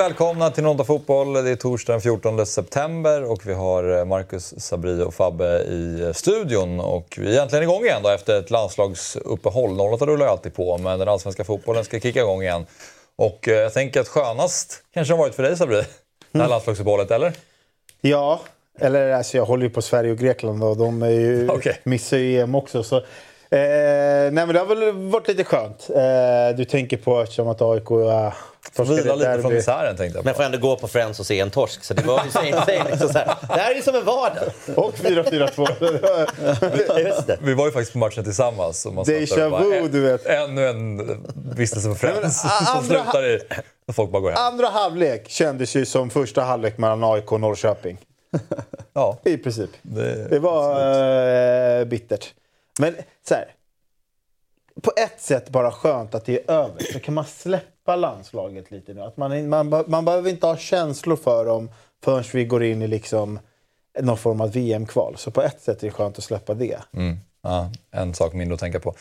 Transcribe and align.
Välkomna 0.00 0.50
till 0.50 0.64
Nonta 0.64 0.84
Fotboll. 0.84 1.32
Det 1.32 1.50
är 1.50 1.56
torsdag 1.56 1.92
den 1.92 2.00
14 2.00 2.46
september 2.46 3.30
och 3.30 3.46
vi 3.46 3.52
har 3.52 3.98
eh, 3.98 4.04
Marcus, 4.04 4.54
Sabri 4.58 5.02
och 5.02 5.14
Fabbe 5.14 5.58
i 5.58 6.02
eh, 6.02 6.12
studion. 6.12 6.80
Och 6.80 7.18
vi 7.20 7.36
är 7.36 7.42
äntligen 7.42 7.62
igång 7.62 7.84
igen 7.84 8.00
då, 8.02 8.08
efter 8.08 8.38
ett 8.38 8.50
landslagsuppehåll. 8.50 9.80
08 9.80 10.06
rullar 10.06 10.26
ju 10.26 10.30
alltid 10.32 10.54
på, 10.54 10.78
men 10.78 10.98
den 10.98 11.08
allsvenska 11.08 11.44
fotbollen 11.44 11.84
ska 11.84 12.00
kicka 12.00 12.20
igång 12.20 12.42
igen. 12.42 12.66
Och 13.16 13.48
eh, 13.48 13.54
jag 13.54 13.72
tänker 13.72 14.00
att 14.00 14.08
skönast 14.08 14.82
kanske 14.94 15.14
har 15.14 15.18
varit 15.18 15.34
för 15.34 15.42
dig 15.42 15.56
Sabri, 15.56 15.76
det 15.76 15.84
här 16.32 16.40
mm. 16.40 16.50
landslagsuppehållet, 16.50 17.10
eller? 17.10 17.32
Ja, 18.00 18.40
eller 18.78 19.10
alltså 19.10 19.36
jag 19.36 19.44
håller 19.44 19.64
ju 19.64 19.70
på 19.70 19.82
Sverige 19.82 20.12
och 20.12 20.18
Grekland 20.18 20.64
och 20.64 20.76
de 20.76 21.02
är 21.02 21.10
ju, 21.10 21.50
okay. 21.56 21.74
missar 21.82 22.16
ju 22.16 22.40
EM 22.40 22.54
också. 22.54 22.82
Så 22.82 23.02
Eh, 23.52 23.58
nej 23.58 24.32
men 24.32 24.48
det 24.48 24.58
har 24.58 24.66
väl 24.66 24.92
varit 24.92 25.28
lite 25.28 25.44
skönt. 25.44 25.90
Eh, 25.90 26.56
du 26.56 26.64
tänker 26.64 26.96
på 26.96 27.20
eftersom 27.20 27.48
att 27.48 27.62
AIK 27.62 27.90
Vila 28.76 29.14
lite 29.14 29.42
från 29.42 29.54
misären 29.54 29.96
tänkte 29.96 30.18
jag 30.18 30.24
på. 30.24 30.28
Men 30.28 30.34
får 30.34 30.42
ändå 30.42 30.58
gå 30.58 30.76
på 30.76 30.88
Friends 30.88 31.20
och 31.20 31.26
se 31.26 31.40
en 31.40 31.50
torsk. 31.50 31.84
Så 31.84 31.94
det 31.94 32.02
var 32.02 32.24
ju 32.24 32.30
säg, 32.66 32.82
liksom 32.90 33.08
så 33.08 33.18
här. 33.18 33.34
Det 33.48 33.60
här 33.60 33.70
är 33.70 33.74
ju 33.74 33.82
som 33.82 33.94
en 33.94 34.04
vardag. 34.04 34.42
Och 34.76 34.94
4-4-2. 34.94 36.98
Just 37.08 37.26
det. 37.26 37.38
Vi 37.42 37.54
var 37.54 37.66
ju 37.66 37.72
faktiskt 37.72 37.92
på 37.92 37.98
matchen 37.98 38.24
tillsammans. 38.24 38.86
Deja 39.06 39.58
vu, 39.58 39.88
du 39.88 40.00
vet. 40.00 40.26
Ännu 40.26 40.66
en 40.68 41.16
vistelse 41.56 41.88
på 41.88 41.94
Friends 41.94 42.44
som 42.74 42.84
slutar 42.84 43.26
i 43.26 43.40
att 43.86 43.96
folk 43.96 44.10
bara 44.10 44.20
går 44.22 44.30
hem. 44.30 44.38
Andra 44.40 44.68
halvlek 44.68 45.28
kändes 45.28 45.76
ju 45.76 45.86
som 45.86 46.10
första 46.10 46.42
halvlek 46.42 46.78
mellan 46.78 47.04
AIK 47.04 47.32
och 47.32 47.40
Norrköping. 47.40 47.98
ja. 48.92 49.18
I 49.24 49.36
princip. 49.36 49.70
Det, 49.82 50.28
det 50.28 50.38
var 50.38 50.80
äh, 51.80 51.84
bittert. 51.84 52.34
Men 52.78 52.94
så 53.28 53.34
här, 53.34 53.44
på 54.82 54.92
ett 54.96 55.20
sätt 55.20 55.48
bara 55.48 55.72
skönt 55.72 56.14
att 56.14 56.24
det 56.24 56.40
är 56.40 56.50
över. 56.50 56.92
Så 56.92 57.00
kan 57.00 57.14
man 57.14 57.24
släppa 57.24 57.96
landslaget 57.96 58.70
lite 58.70 58.94
nu. 58.94 59.00
Att 59.00 59.16
man, 59.16 59.48
man, 59.48 59.84
man 59.86 60.04
behöver 60.04 60.30
inte 60.30 60.46
ha 60.46 60.56
känslor 60.56 61.16
för 61.16 61.44
dem 61.44 61.70
förrän 62.04 62.24
vi 62.32 62.44
går 62.44 62.64
in 62.64 62.82
i 62.82 62.86
liksom 62.86 63.38
någon 64.00 64.18
form 64.18 64.40
av 64.40 64.52
VM-kval. 64.52 65.14
Så 65.18 65.30
på 65.30 65.42
ett 65.42 65.60
sätt 65.60 65.82
är 65.82 65.86
det 65.86 65.92
skönt 65.92 66.18
att 66.18 66.24
släppa 66.24 66.54
det. 66.54 66.78
Mm. 66.92 67.16
Ja, 67.42 67.70
en 67.90 68.14
sak 68.14 68.32
mindre 68.32 68.54
att 68.54 68.60
tänka 68.60 68.80
på. 68.80 68.94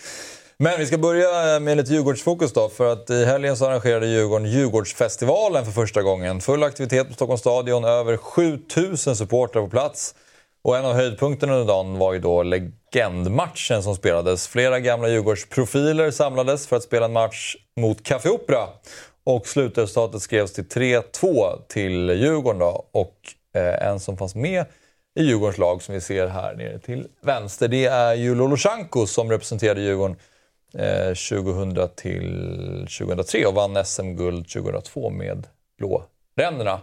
Men 0.58 0.80
vi 0.80 0.86
ska 0.86 0.98
börja 0.98 1.60
med 1.60 1.78
lite 1.78 1.94
Djurgårdsfokus 1.94 2.54
då. 2.54 2.70
För 2.70 2.94
att 2.94 3.10
i 3.10 3.26
helgen 3.26 3.58
så 3.58 3.66
arrangerade 3.66 4.08
Djurgården 4.08 4.52
Djurgårdsfestivalen 4.52 5.66
för 5.66 5.72
första 5.72 6.02
gången. 6.02 6.42
Full 6.42 6.64
aktivitet 6.64 7.08
på 7.08 7.14
Stockholms 7.14 7.42
stadion, 7.42 7.86
över 7.86 8.18
7000 8.18 9.16
supportrar 9.16 9.62
på 9.62 9.70
plats. 9.70 10.16
Och 10.62 10.78
en 10.78 10.86
av 10.86 10.94
höjdpunkterna 10.94 11.54
under 11.54 11.74
dagen 11.74 11.98
var 11.98 12.14
ju 12.14 12.20
då 12.20 12.44
legendmatchen 12.44 13.84
som 13.84 13.96
spelades. 13.96 14.48
Flera 14.48 14.80
gamla 14.80 15.10
Djurgårdsprofiler 15.10 16.12
samlades 16.12 16.68
för 16.68 16.76
att 16.76 16.84
spela 16.84 17.06
en 17.06 17.14
match 17.14 17.56
mot 17.78 18.04
Café 18.04 18.30
Opera. 18.30 18.68
Och 19.24 19.48
slutresultatet 19.48 20.22
skrevs 20.22 20.54
till 20.54 20.68
3-2 20.68 21.62
till 21.68 22.10
Djurgården 22.10 22.60
då. 22.60 22.86
Och 22.92 23.16
eh, 23.56 23.88
en 23.88 24.00
som 24.00 24.18
fanns 24.18 24.36
med 24.36 24.66
i 25.20 25.24
Djurgårdens 25.24 25.58
lag 25.58 25.82
som 25.82 25.94
vi 25.94 26.02
ser 26.02 26.28
här 26.28 26.56
nere 26.56 26.80
till 26.80 27.08
vänster, 27.22 27.68
det 27.68 27.86
är 27.86 28.14
ju 28.14 28.36
Lolosjanko 28.36 29.06
som 29.06 29.32
representerade 29.32 29.82
Djurgården 29.82 30.16
eh, 30.78 31.14
2000 31.14 31.90
till 31.96 32.88
2003 33.00 33.46
och 33.46 33.54
vann 33.54 33.86
SM-guld 33.86 34.50
2002 34.50 35.10
med 35.10 35.48
blåränderna 35.78 36.82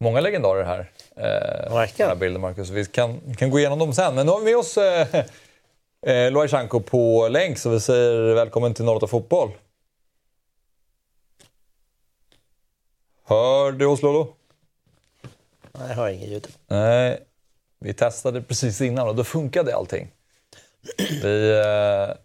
många 0.00 0.20
legendarer 0.20 0.64
här. 0.64 0.90
Eh, 1.16 1.74
Verkligen. 1.74 2.18
bilden, 2.18 2.40
Marcus. 2.40 2.70
Vi 2.70 2.84
kan, 2.84 3.34
kan 3.34 3.50
gå 3.50 3.58
igenom 3.58 3.78
dem 3.78 3.92
sen. 3.92 4.14
Men 4.14 4.26
nu 4.26 4.32
har 4.32 4.38
vi 4.38 4.44
med 4.44 4.56
oss 4.56 4.76
eh, 4.76 5.24
eh, 6.06 6.30
Loajchanko 6.30 6.80
på 6.80 7.28
länk, 7.28 7.58
så 7.58 7.70
vi 7.70 7.80
säger 7.80 8.34
välkommen 8.34 8.74
till 8.74 8.84
Norrata 8.84 9.06
Fotboll. 9.06 9.50
Hör 13.24 13.72
du 13.72 13.86
oss 13.86 14.02
Lolo? 14.02 14.34
Nej, 15.72 15.88
jag 15.88 15.96
hör 15.96 16.08
inget 16.08 16.28
ljud. 16.28 16.48
Nej, 16.66 17.20
vi 17.80 17.94
testade 17.94 18.42
precis 18.42 18.80
innan 18.80 19.08
och 19.08 19.14
då 19.16 19.24
funkade 19.24 19.76
allting. 19.76 20.10
Vi... 21.22 21.50
Eh, 21.50 22.16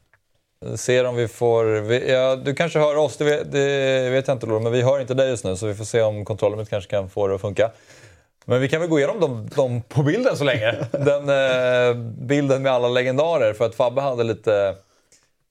ser 0.75 1.05
om 1.05 1.15
vi 1.15 1.27
får... 1.27 1.65
Vi, 1.65 2.11
ja, 2.11 2.35
du 2.35 2.55
kanske 2.55 2.79
hör 2.79 2.95
oss, 2.95 3.17
det 3.17 3.23
vet, 3.23 3.51
det 3.51 4.09
vet 4.09 4.27
jag 4.27 4.35
inte 4.35 4.45
Lolo, 4.45 4.59
men 4.59 4.71
vi 4.71 4.81
hör 4.81 4.99
inte 4.99 5.13
dig 5.13 5.29
just 5.29 5.43
nu 5.43 5.55
så 5.55 5.67
vi 5.67 5.75
får 5.75 5.85
se 5.85 6.01
om 6.01 6.25
kontrollen 6.25 6.65
kanske 6.65 6.89
kan 6.89 7.09
få 7.09 7.27
det 7.27 7.35
att 7.35 7.41
funka. 7.41 7.71
Men 8.45 8.61
vi 8.61 8.69
kan 8.69 8.81
väl 8.81 8.89
gå 8.89 8.99
igenom 8.99 9.19
dem, 9.19 9.49
dem 9.55 9.81
på 9.81 10.03
bilden 10.03 10.37
så 10.37 10.43
länge. 10.43 10.75
Den 10.91 11.29
eh, 11.29 11.95
bilden 12.03 12.61
med 12.61 12.71
alla 12.71 12.87
legendarer. 12.87 13.53
För 13.53 13.65
att 13.65 13.75
Fabbe 13.75 14.01
hade 14.01 14.23
lite 14.23 14.75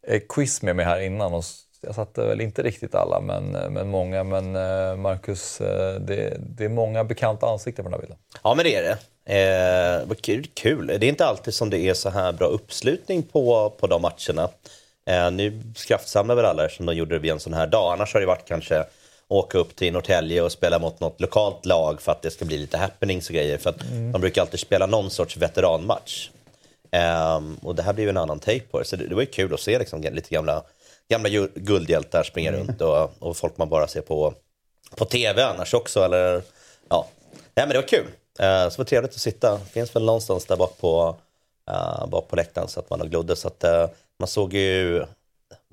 eh, 0.07 0.21
quiz 0.29 0.63
med 0.63 0.77
mig 0.77 0.85
här 0.85 1.01
innan. 1.01 1.35
Och 1.35 1.45
jag 1.81 1.95
satte 1.95 2.25
väl 2.25 2.41
inte 2.41 2.63
riktigt 2.63 2.95
alla, 2.95 3.21
men, 3.21 3.55
eh, 3.55 3.71
men 3.71 3.89
många. 3.89 4.25
Men 4.25 4.57
eh, 4.57 4.97
Marcus, 4.97 5.61
eh, 5.61 6.01
det, 6.01 6.37
det, 6.39 6.65
är 6.65 6.69
många 6.69 7.05
bekanta 7.05 7.47
ansikten 7.47 7.85
på 7.85 7.91
den 7.91 7.95
här 7.95 8.01
bilden. 8.01 8.19
Ja, 8.43 8.55
men 8.55 8.65
det 8.65 8.75
är 8.75 8.83
det. 8.83 8.99
Eh, 9.27 10.15
kul, 10.23 10.47
kul. 10.55 10.87
Det 10.87 11.07
är 11.07 11.11
inte 11.11 11.27
alltid 11.27 11.55
som 11.55 11.71
det 11.71 11.79
är 11.79 11.95
så 11.95 12.11
här 12.11 12.33
bra 12.33 12.47
uppslutning 12.47 13.23
på, 13.23 13.71
på 13.71 13.87
de 13.87 14.03
matcherna. 14.03 14.49
Eh, 15.07 15.31
nu 15.31 15.63
kraftsamlar 15.87 16.35
väl 16.35 16.45
alla 16.45 16.69
som 16.69 16.87
de 16.87 16.95
gjorde 16.95 17.15
det 17.15 17.19
vid 17.19 17.31
en 17.31 17.41
sån 17.41 17.55
här 17.55 17.67
dag. 17.67 17.93
Annars 17.93 18.15
har 18.15 18.21
det 18.21 18.27
varit 18.27 18.49
kanske 18.49 18.85
åka 19.29 19.59
upp 19.59 19.77
till 19.77 19.93
Norrtälje 19.93 20.43
och 20.43 20.53
spela 20.53 20.79
mot 20.79 21.01
något 21.01 21.21
lokalt 21.21 21.67
lag 21.67 22.03
för 22.03 22.13
att 22.13 22.23
det 22.23 22.31
ska 22.31 22.45
bli 22.45 22.59
lite 22.59 22.79
happenings 22.79 23.29
och 23.29 23.35
grejer. 23.35 23.59
För 23.59 23.71
att 23.71 23.83
mm. 23.83 24.13
de 24.13 24.21
brukar 24.21 24.43
alltid 24.43 24.61
spela 24.61 24.87
någon 24.87 25.11
sorts 25.11 25.37
veteranmatch. 25.37 26.31
Um, 27.37 27.57
och 27.63 27.75
det 27.75 27.83
här 27.83 27.93
blir 27.93 28.05
ju 28.05 28.11
en 28.11 28.17
annan 28.17 28.39
take 28.39 28.61
på 28.61 28.79
det. 28.79 28.85
Så 28.85 28.97
det, 28.97 29.07
det 29.07 29.15
var 29.15 29.23
ju 29.23 29.27
kul 29.27 29.55
att 29.55 29.61
se 29.61 29.79
liksom, 29.79 30.01
lite 30.03 30.35
gamla, 30.35 30.63
gamla 31.09 31.29
guldhjältar 31.55 32.23
springa 32.23 32.51
mm. 32.51 32.67
runt 32.67 32.81
och, 32.81 33.11
och 33.19 33.37
folk 33.37 33.57
man 33.57 33.69
bara 33.69 33.87
ser 33.87 34.01
på, 34.01 34.35
på 34.97 35.05
tv 35.05 35.45
annars 35.45 35.75
också. 35.75 36.05
Eller, 36.05 36.43
ja. 36.89 37.07
Nej, 37.31 37.67
men 37.67 37.69
det 37.69 37.77
var 37.77 37.89
kul. 37.89 38.07
Uh, 38.07 38.69
så 38.69 38.71
det 38.71 38.79
var 38.79 38.85
trevligt 38.85 39.15
att 39.15 39.21
sitta. 39.21 39.59
Finns 39.59 39.97
väl 39.97 40.05
någonstans 40.05 40.47
där 40.47 40.57
bak 40.57 40.79
på, 40.79 41.17
uh, 41.71 42.07
bak 42.07 42.29
på 42.29 42.37
läktaren 42.37 42.69
så 42.69 42.81
att 42.81 42.91
man 42.91 43.01
har 43.01 43.07
glodde. 43.07 43.37
Så 43.37 43.49
att, 43.49 43.65
uh, 43.65 43.87
man 44.19 44.29
såg 44.29 44.55
ju 44.55 45.05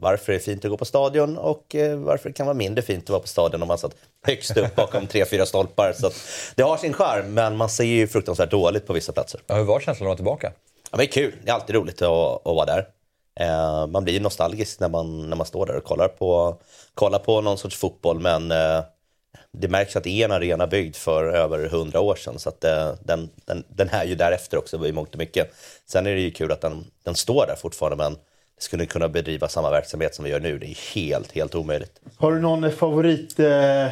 varför 0.01 0.31
det 0.31 0.37
är 0.37 0.39
fint 0.39 0.65
att 0.65 0.71
gå 0.71 0.77
på 0.77 0.85
stadion 0.85 1.37
och 1.37 1.75
eh, 1.75 1.97
varför 1.97 2.29
det 2.29 2.33
kan 2.33 2.45
vara 2.45 2.53
mindre 2.53 2.81
fint 2.81 3.03
att 3.03 3.09
vara 3.09 3.21
på 3.21 3.27
stadion 3.27 3.61
om 3.61 3.67
man 3.67 3.77
satt 3.77 3.95
högst 4.25 4.57
upp 4.57 4.75
bakom 4.75 5.07
tre, 5.07 5.25
fyra 5.25 5.45
stolpar. 5.45 5.93
Så 5.93 6.11
det 6.55 6.63
har 6.63 6.77
sin 6.77 6.93
charm, 6.93 7.33
men 7.33 7.57
man 7.57 7.69
ser 7.69 7.83
ju 7.83 8.07
fruktansvärt 8.07 8.51
dåligt 8.51 8.87
på 8.87 8.93
vissa 8.93 9.11
platser. 9.11 9.41
Ja, 9.47 9.55
hur 9.55 9.63
var 9.63 9.79
känslan 9.79 10.05
att 10.05 10.07
vara 10.07 10.15
tillbaka? 10.15 10.51
Ja, 10.91 10.97
det 10.97 11.03
är 11.03 11.07
kul. 11.07 11.35
Det 11.43 11.49
är 11.49 11.53
alltid 11.53 11.75
roligt 11.75 12.01
att, 12.01 12.47
att 12.47 12.55
vara 12.55 12.65
där. 12.65 12.87
Eh, 13.39 13.87
man 13.87 14.03
blir 14.03 14.19
nostalgisk 14.19 14.79
när 14.79 14.89
man, 14.89 15.29
när 15.29 15.37
man 15.37 15.45
står 15.45 15.65
där 15.65 15.77
och 15.77 15.83
kollar 15.83 16.07
på, 16.07 16.57
kollar 16.93 17.19
på 17.19 17.41
någon 17.41 17.57
sorts 17.57 17.75
fotboll, 17.77 18.19
men 18.19 18.51
eh, 18.51 18.83
det 19.51 19.67
märks 19.67 19.95
att 19.95 20.03
det 20.03 20.21
är 20.21 20.25
en 20.25 20.31
arena 20.31 20.67
byggd 20.67 20.95
för 20.95 21.23
över 21.23 21.69
hundra 21.69 21.99
år 21.99 22.15
sedan. 22.15 22.39
Så 22.39 22.49
att 22.49 22.61
den, 22.61 23.29
den, 23.45 23.63
den 23.67 23.89
är 23.89 24.05
ju 24.05 24.15
därefter 24.15 24.57
också 24.57 24.87
i 24.87 24.91
mångt 24.91 25.13
och 25.13 25.17
mycket. 25.17 25.53
Sen 25.85 26.07
är 26.07 26.13
det 26.15 26.21
ju 26.21 26.31
kul 26.31 26.51
att 26.51 26.61
den, 26.61 26.85
den 27.03 27.15
står 27.15 27.45
där 27.47 27.55
fortfarande, 27.55 28.03
men 28.03 28.17
skulle 28.63 28.85
kunna 28.85 29.09
bedriva 29.09 29.47
samma 29.47 29.71
verksamhet 29.71 30.15
som 30.15 30.25
vi 30.25 30.31
gör 30.31 30.39
nu. 30.39 30.59
Det 30.59 30.65
är 30.65 30.95
helt, 30.95 31.31
helt 31.31 31.55
omöjligt. 31.55 31.99
Har 32.17 32.31
du 32.31 32.39
någon 32.39 32.71
favorit 32.71 33.39
eh, 33.39 33.87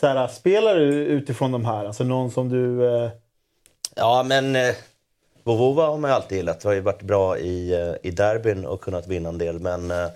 såhär, 0.00 0.28
spelare 0.28 0.84
utifrån 0.84 1.52
de 1.52 1.64
här? 1.64 1.84
Alltså 1.84 2.04
någon 2.04 2.30
som 2.30 2.48
du... 2.48 2.86
Eh... 2.86 3.10
Ja, 3.94 4.22
men 4.22 4.56
eh, 4.56 4.74
Vovova 5.44 5.86
har 5.86 5.98
man 5.98 6.10
ju 6.10 6.14
alltid 6.14 6.38
gillat. 6.38 6.64
Har 6.64 6.72
ju 6.72 6.80
varit 6.80 7.02
bra 7.02 7.38
i, 7.38 7.72
eh, 7.72 8.08
i 8.08 8.10
derbyn 8.10 8.66
och 8.66 8.80
kunnat 8.80 9.06
vinna 9.06 9.28
en 9.28 9.38
del. 9.38 9.58
Men 9.58 9.90
eh, 9.90 10.08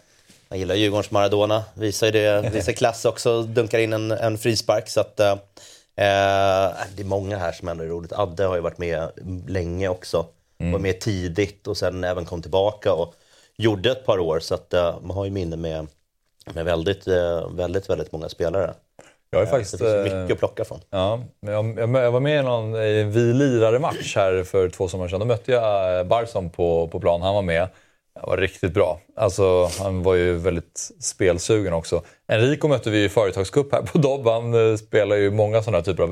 man 0.48 0.58
gillar 0.58 0.74
Djurgårdens 0.74 1.10
Maradona. 1.10 1.64
Visar 1.74 2.06
ju 2.06 2.12
det, 2.12 2.50
visar 2.52 2.72
klass 2.72 3.04
också. 3.04 3.42
Dunkar 3.42 3.78
in 3.78 3.92
en, 3.92 4.10
en 4.10 4.38
frispark. 4.38 4.88
Så 4.88 5.00
att, 5.00 5.20
eh, 5.20 5.32
eh, 5.32 6.70
det 6.94 7.02
är 7.02 7.04
många 7.04 7.38
här 7.38 7.52
som 7.52 7.68
ändå 7.68 7.84
är 7.84 7.88
roligt. 7.88 8.12
Adde 8.12 8.44
har 8.44 8.54
ju 8.54 8.60
varit 8.60 8.78
med 8.78 9.10
länge 9.48 9.88
också. 9.88 10.26
Mm. 10.58 10.72
Var 10.72 10.78
med 10.78 11.00
tidigt 11.00 11.66
och 11.66 11.76
sen 11.76 12.04
även 12.04 12.24
kom 12.24 12.42
tillbaka. 12.42 12.92
Och, 12.92 13.14
gjorde 13.60 13.90
ett 13.90 14.06
par 14.06 14.18
år. 14.18 14.40
Så 14.40 14.54
att, 14.54 14.74
uh, 14.74 14.94
man 15.02 15.16
har 15.16 15.24
ju 15.24 15.30
minne 15.30 15.56
med, 15.56 15.86
med 16.54 16.64
väldigt, 16.64 17.08
uh, 17.08 17.54
väldigt, 17.54 17.90
väldigt 17.90 18.12
många 18.12 18.28
spelare. 18.28 18.74
Jag 19.30 19.42
är 19.42 19.46
faktiskt, 19.46 19.78
det 19.78 20.02
finns 20.02 20.14
mycket 20.14 20.32
att 20.32 20.38
plocka 20.38 20.64
från. 20.64 20.80
Ja, 20.90 21.20
jag, 21.40 21.78
jag 21.78 22.12
var 22.12 22.20
med 22.20 22.40
i 22.40 22.42
någon 22.42 22.72
Vi 23.12 23.32
lirare-match 23.32 24.16
här 24.16 24.44
för 24.44 24.68
två 24.68 24.88
somrar 24.88 25.08
sedan. 25.08 25.20
Då 25.20 25.26
mötte 25.26 25.52
jag 25.52 26.06
Barson 26.06 26.50
på, 26.50 26.88
på 26.88 27.00
plan. 27.00 27.22
Han 27.22 27.34
var 27.34 27.42
med. 27.42 27.68
Det 28.14 28.26
var 28.26 28.36
riktigt 28.36 28.74
bra. 28.74 29.00
Alltså, 29.16 29.68
han 29.78 30.02
var 30.02 30.14
ju 30.14 30.34
väldigt 30.34 30.90
spelsugen 31.00 31.72
också. 31.72 32.02
Enrico 32.28 32.68
mötte 32.68 32.90
vi 32.90 33.04
i 33.04 33.08
företagscup 33.08 33.72
här 33.72 33.82
på 33.82 33.98
Dobb. 33.98 34.26
Han 34.26 34.78
spelar 34.78 35.16
ju 35.16 35.30
många 35.30 35.62
sådana 35.62 35.82
typer 35.82 36.02
av 36.02 36.08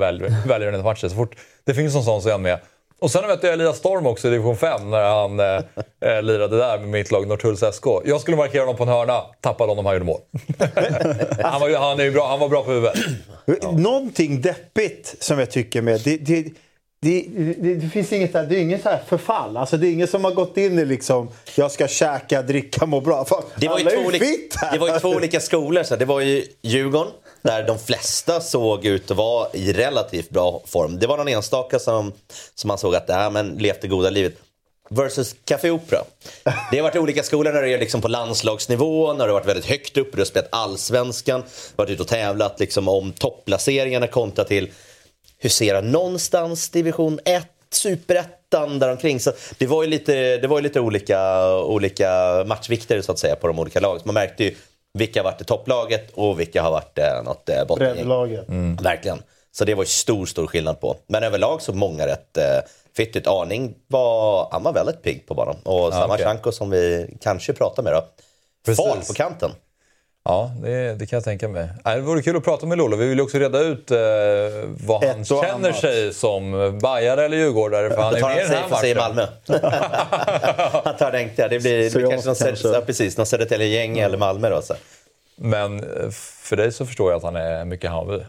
välgörande 0.47 0.83
matcher. 0.83 1.07
Så 1.07 1.15
fort 1.15 1.35
det 1.63 1.73
finns 1.73 1.93
någon 1.93 2.03
sån 2.03 2.21
så 2.21 2.27
är 2.27 2.33
han 2.33 2.41
med. 2.41 2.59
Och 2.99 3.11
sen 3.11 3.27
mötte 3.27 3.47
jag 3.47 3.53
Elias 3.53 3.77
Storm 3.77 4.05
också 4.05 4.27
i 4.27 4.31
division 4.31 4.57
5 4.57 4.89
när 4.89 5.03
han 5.03 5.39
eh, 5.39 6.15
eh, 6.15 6.23
lirade 6.23 6.57
där 6.57 6.79
med 6.79 6.89
mitt 6.89 7.11
lag 7.11 7.27
Norrtulls 7.27 7.59
SK. 7.59 7.85
Jag 8.05 8.21
skulle 8.21 8.37
markera 8.37 8.61
honom 8.61 8.75
på 8.75 8.83
en 8.83 8.89
hörna, 8.89 9.21
tappade 9.41 9.71
honom, 9.71 9.85
han 9.85 9.95
gjorde 9.95 10.05
mål. 10.05 10.21
han, 11.43 11.61
var, 11.61 11.79
han, 11.79 11.99
är 11.99 12.11
bra, 12.11 12.27
han 12.27 12.39
var 12.39 12.49
bra 12.49 12.63
på 12.63 12.71
huvudet. 12.71 12.97
Ja. 13.61 13.71
Någonting 13.71 14.41
deppigt 14.41 15.15
som 15.19 15.39
jag 15.39 15.51
tycker 15.51 15.81
med... 15.81 16.01
Det, 16.03 16.17
det, 16.17 16.43
det, 17.01 17.25
det, 17.37 17.75
det, 17.75 17.89
finns 17.89 18.13
inget 18.13 18.33
där, 18.33 18.45
det 18.45 18.55
är 18.55 18.61
inget 18.61 18.83
så 18.83 18.89
förfall. 19.07 19.57
Alltså 19.57 19.77
det 19.77 19.87
är 19.87 19.91
ingen 19.91 20.07
som 20.07 20.23
har 20.23 20.31
gått 20.31 20.57
in 20.57 20.79
i 20.79 20.85
liksom, 20.85 21.29
jag 21.55 21.71
ska 21.71 21.87
käka, 21.87 22.41
dricka, 22.41 22.85
må 22.85 23.01
bra. 23.01 23.25
Fan, 23.25 23.43
det 23.55 23.67
var 23.67 23.79
ju, 23.79 23.85
två 23.85 24.07
olika, 24.07 24.25
det 24.71 24.77
var 24.77 24.93
ju 24.93 24.99
två 24.99 25.09
olika 25.09 25.39
skolor. 25.39 25.83
Så 25.83 25.95
det 25.95 26.05
var 26.05 26.21
ju 26.21 26.43
Djurgården 26.61 27.11
där 27.41 27.63
de 27.63 27.79
flesta 27.79 28.41
såg 28.41 28.85
ut 28.85 29.11
att 29.11 29.17
vara 29.17 29.47
i 29.53 29.73
relativt 29.73 30.29
bra 30.29 30.61
form. 30.65 30.99
Det 30.99 31.07
var 31.07 31.17
någon 31.17 31.27
enstaka 31.27 31.79
som, 31.79 32.13
som 32.55 32.67
man 32.67 32.77
såg 32.77 32.95
att 32.95 33.09
äh, 33.09 33.31
men 33.31 33.55
levt 33.55 33.81
det 33.81 33.87
goda 33.87 34.09
livet. 34.09 34.33
Versus 34.89 35.35
Café 35.45 35.69
Opera. 35.69 35.99
Det 36.71 36.77
har 36.77 36.83
varit 36.83 36.95
olika 36.95 37.23
skolor 37.23 37.53
när 37.53 37.61
det 37.61 37.73
är 37.73 37.79
liksom 37.79 38.01
på 38.01 38.07
landslagsnivå, 38.07 39.13
när 39.13 39.17
det 39.27 39.31
har 39.31 39.39
varit 39.39 39.47
väldigt 39.47 39.65
högt 39.65 39.97
upp, 39.97 40.11
du 40.11 40.17
har 40.17 40.25
spelat 40.25 40.49
allsvenskan, 40.51 41.43
varit 41.75 41.89
ute 41.89 42.01
och 42.01 42.07
tävlat 42.07 42.59
liksom 42.59 42.87
om 42.87 43.11
topplaceringarna 43.11 44.07
kontra 44.07 44.43
till 44.43 44.69
husera 45.39 45.81
någonstans 45.81 46.69
division 46.69 47.19
1, 47.25 47.47
superettan 47.71 48.79
däromkring. 48.79 49.19
Så 49.19 49.31
det 49.57 49.67
var 49.67 49.83
ju 49.83 49.89
lite, 49.89 50.37
det 50.37 50.47
var 50.47 50.57
ju 50.57 50.63
lite 50.63 50.79
olika, 50.79 51.49
olika 51.55 52.43
matchvikter 52.47 53.01
så 53.01 53.11
att 53.11 53.19
säga 53.19 53.35
på 53.35 53.47
de 53.47 53.59
olika 53.59 53.79
lagen. 53.79 54.01
Man 54.05 54.13
märkte 54.13 54.43
ju 54.43 54.55
vilka 54.99 55.19
har 55.19 55.23
varit 55.23 55.41
i 55.41 55.43
topplaget 55.43 56.11
och 56.13 56.39
vilka 56.39 56.61
har 56.61 56.71
varit 56.71 56.97
eh, 56.97 57.23
något 57.23 57.49
eh, 57.49 57.65
bottengäng. 57.67 57.95
Mm. 58.47 58.75
Verkligen. 58.75 59.23
Så 59.51 59.65
det 59.65 59.75
var 59.75 59.83
ju 59.83 59.87
stor, 59.87 60.25
stor 60.25 60.47
skillnad 60.47 60.81
på. 60.81 60.95
Men 61.07 61.23
överlag 61.23 61.61
så 61.61 61.73
många 61.73 62.07
rätt 62.07 62.37
eh, 62.37 62.43
fittigt. 62.97 63.27
Arning 63.27 63.75
var, 63.87 64.47
han 64.51 64.63
var 64.63 64.73
väldigt 64.73 65.01
pigg 65.01 65.27
på 65.27 65.33
banan. 65.33 65.55
Och 65.63 65.79
ja, 65.79 65.91
samma 65.91 66.13
okay. 66.13 66.25
Chanko 66.25 66.51
som 66.51 66.69
vi 66.69 67.15
kanske 67.21 67.53
pratar 67.53 67.83
med 67.83 67.93
då. 67.93 68.05
Fart 68.75 69.07
på 69.07 69.13
kanten. 69.13 69.51
Ja, 70.23 70.51
det, 70.61 70.95
det, 70.95 71.05
kan 71.05 71.17
jag 71.17 71.23
tänka 71.23 71.47
mig. 71.47 71.69
Det 71.83 72.01
vore 72.01 72.21
kul 72.21 72.37
att 72.37 72.43
prata 72.43 72.65
med 72.65 72.77
Lolo. 72.77 72.97
Vi 72.97 73.07
vill 73.07 73.21
också 73.21 73.37
reda 73.37 73.59
ut 73.59 73.91
eh, 73.91 73.97
vad 74.85 75.03
han 75.03 75.25
känner 75.25 75.53
annat. 75.53 75.75
sig 75.75 76.13
som. 76.13 76.79
Bajare 76.81 77.25
eller 77.25 77.37
djurgårdare. 77.37 77.89
För 77.89 78.01
han 78.01 78.15
är 78.15 78.21
med 78.21 78.37
i 78.37 78.39
den 78.39 78.49
här 78.49 78.69
matchen. 78.69 78.89
i 78.89 78.95
Malmö. 78.95 79.27
han 80.83 80.97
tar 80.97 81.11
den 81.11 81.29
Det 81.35 81.59
blir, 81.59 81.83
det 81.83 81.93
blir 81.93 82.09
kanske, 82.09 82.29
någon, 82.29 82.35
kanske. 82.35 82.67
Ja, 82.67 82.81
precis, 82.85 83.17
någon 83.17 83.25
Södertälje-gäng 83.25 83.91
mm. 83.91 84.05
eller 84.05 84.17
Malmö. 84.17 84.49
Då, 84.49 84.61
så. 84.61 84.73
Men 85.35 85.79
eh, 85.79 86.09
för 86.41 86.55
dig 86.55 86.71
så 86.71 86.85
förstår 86.85 87.11
jag 87.11 87.17
att 87.17 87.23
han 87.23 87.35
är 87.35 87.65
mycket 87.65 87.89
Hammarby. 87.89 88.23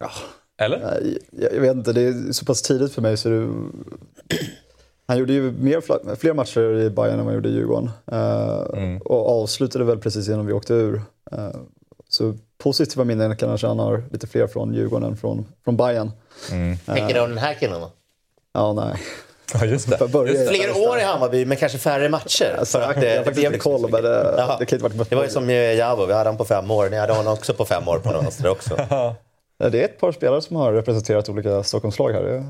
Ja. 0.00 0.10
Eller? 0.58 1.00
Jag, 1.30 1.54
jag, 1.54 1.60
vet 1.60 1.76
inte, 1.76 1.92
det 1.92 2.00
är 2.00 2.32
så 2.32 2.44
pass 2.44 2.62
tidigt 2.62 2.94
för 2.94 3.02
mig 3.02 3.16
så 3.16 3.28
det, 3.28 3.48
han 5.06 5.18
gjorde 5.18 5.32
ju 5.32 5.52
mer, 5.52 6.16
fler 6.16 6.34
matcher 6.34 6.80
i 6.80 6.90
Bayern 6.90 7.12
än 7.12 7.18
vad 7.18 7.26
han 7.26 7.34
gjorde 7.34 7.48
i 7.48 7.52
Djurgården. 7.52 7.90
Uh, 8.12 8.78
mm. 8.82 8.98
Och 8.98 9.42
avslutade 9.42 9.84
väl 9.84 9.98
precis 9.98 10.28
innan 10.28 10.46
vi 10.46 10.52
åkte 10.52 10.74
ur. 10.74 10.94
Uh, 11.32 11.50
så 12.08 12.34
positiva 12.58 13.04
minnen 13.04 13.36
kanske 13.36 13.66
han 13.66 13.78
har 13.78 14.04
lite 14.10 14.26
fler 14.26 14.46
från 14.46 14.74
Djurgården 14.74 15.08
än 15.08 15.16
från, 15.16 15.46
från 15.64 15.76
Bayern. 15.76 16.10
Mm. 16.52 16.78
Tänker 16.78 17.14
du 17.14 17.20
om 17.20 17.28
den 17.28 17.38
här 17.38 17.54
killen 17.54 17.80
då? 17.80 17.90
Ja, 18.52 18.72
nej. 18.72 19.02
Ja, 19.54 19.64
just 19.64 19.88
det. 19.88 20.28
Just 20.28 20.48
fler 20.48 20.88
år 20.88 20.98
i 20.98 21.02
Hammarby, 21.02 21.44
men 21.44 21.56
kanske 21.56 21.78
färre 21.78 22.08
matcher. 22.08 22.56
Alltså, 22.58 22.78
jag 22.78 23.00
det 23.00 23.34
blev 23.34 23.52
liksom 23.52 23.72
koll, 23.72 23.90
men 23.90 24.02
det, 24.02 24.56
det, 24.58 24.66
kan 24.66 24.76
inte 24.76 24.98
varit 24.98 25.10
det 25.10 25.16
var 25.16 25.24
ju 25.24 25.30
som 25.30 25.50
Javo, 25.50 26.06
vi 26.06 26.12
hade 26.12 26.28
honom 26.28 26.38
på 26.38 26.44
fem 26.44 26.70
år. 26.70 26.90
Ni 26.90 26.96
hade 26.96 27.12
honom 27.12 27.32
också 27.32 27.54
på 27.54 27.64
fem 27.64 27.88
år 27.88 27.98
på 27.98 28.12
något 28.12 28.24
vänster 28.24 28.48
också. 28.48 28.76
det 29.58 29.80
är 29.80 29.84
ett 29.84 30.00
par 30.00 30.12
spelare 30.12 30.42
som 30.42 30.56
har 30.56 30.72
representerat 30.72 31.28
olika 31.28 31.62
Stockholmslag 31.62 32.12
här. 32.12 32.44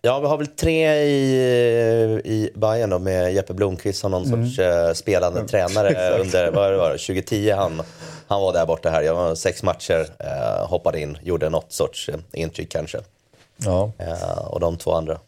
Ja, 0.00 0.20
vi 0.20 0.26
har 0.26 0.36
väl 0.36 0.46
tre 0.46 0.94
i, 0.94 1.32
i 2.24 2.50
Bayern 2.54 2.90
då, 2.90 2.98
med 2.98 3.34
Jeppe 3.34 3.54
Blomqvist 3.54 4.00
som 4.00 4.10
någon 4.10 4.24
mm. 4.24 4.46
sorts 4.46 4.58
uh, 4.58 4.92
spelande 4.92 5.38
mm. 5.38 5.48
tränare 5.48 6.18
under 6.20 6.50
vad 6.50 6.72
det 6.72 6.76
var, 6.76 6.90
2010. 6.90 7.50
Han, 7.50 7.82
han 8.28 8.40
var 8.40 8.52
där 8.52 8.66
borta 8.66 8.90
här. 8.90 9.02
Jag 9.02 9.14
var 9.14 9.34
sex 9.34 9.62
matcher, 9.62 10.00
uh, 10.00 10.66
hoppade 10.66 11.00
in, 11.00 11.18
gjorde 11.22 11.48
något 11.48 11.72
sorts 11.72 12.08
uh, 12.08 12.14
intryck 12.32 12.72
kanske. 12.72 12.98
Ja. 13.56 13.92
Och 14.46 14.60
de 14.60 14.76
två 14.76 14.92
andra. 14.92 15.18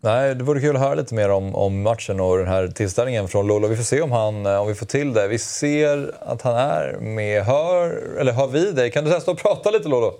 Nej, 0.00 0.34
det 0.34 0.44
vore 0.44 0.60
kul 0.60 0.76
att 0.76 0.82
höra 0.82 0.94
lite 0.94 1.14
mer 1.14 1.30
om, 1.30 1.54
om 1.54 1.82
matchen 1.82 2.20
och 2.20 2.38
den 2.38 2.46
här 2.46 2.68
tillställningen 2.68 3.28
från 3.28 3.46
Lolo. 3.46 3.68
Vi 3.68 3.76
får 3.76 3.84
se 3.84 4.00
om, 4.00 4.12
han, 4.12 4.46
om 4.46 4.68
vi 4.68 4.74
får 4.74 4.86
till 4.86 5.12
det. 5.12 5.28
Vi 5.28 5.38
ser 5.38 6.14
att 6.20 6.42
han 6.42 6.56
är 6.56 6.98
med. 7.00 7.44
Hör, 7.44 8.16
eller 8.18 8.32
hör 8.32 8.46
vi 8.46 8.72
dig? 8.72 8.90
Kan 8.90 9.04
du 9.04 9.10
testa 9.10 9.30
att 9.30 9.42
prata 9.42 9.70
lite 9.70 9.88
Lolo? 9.88 10.14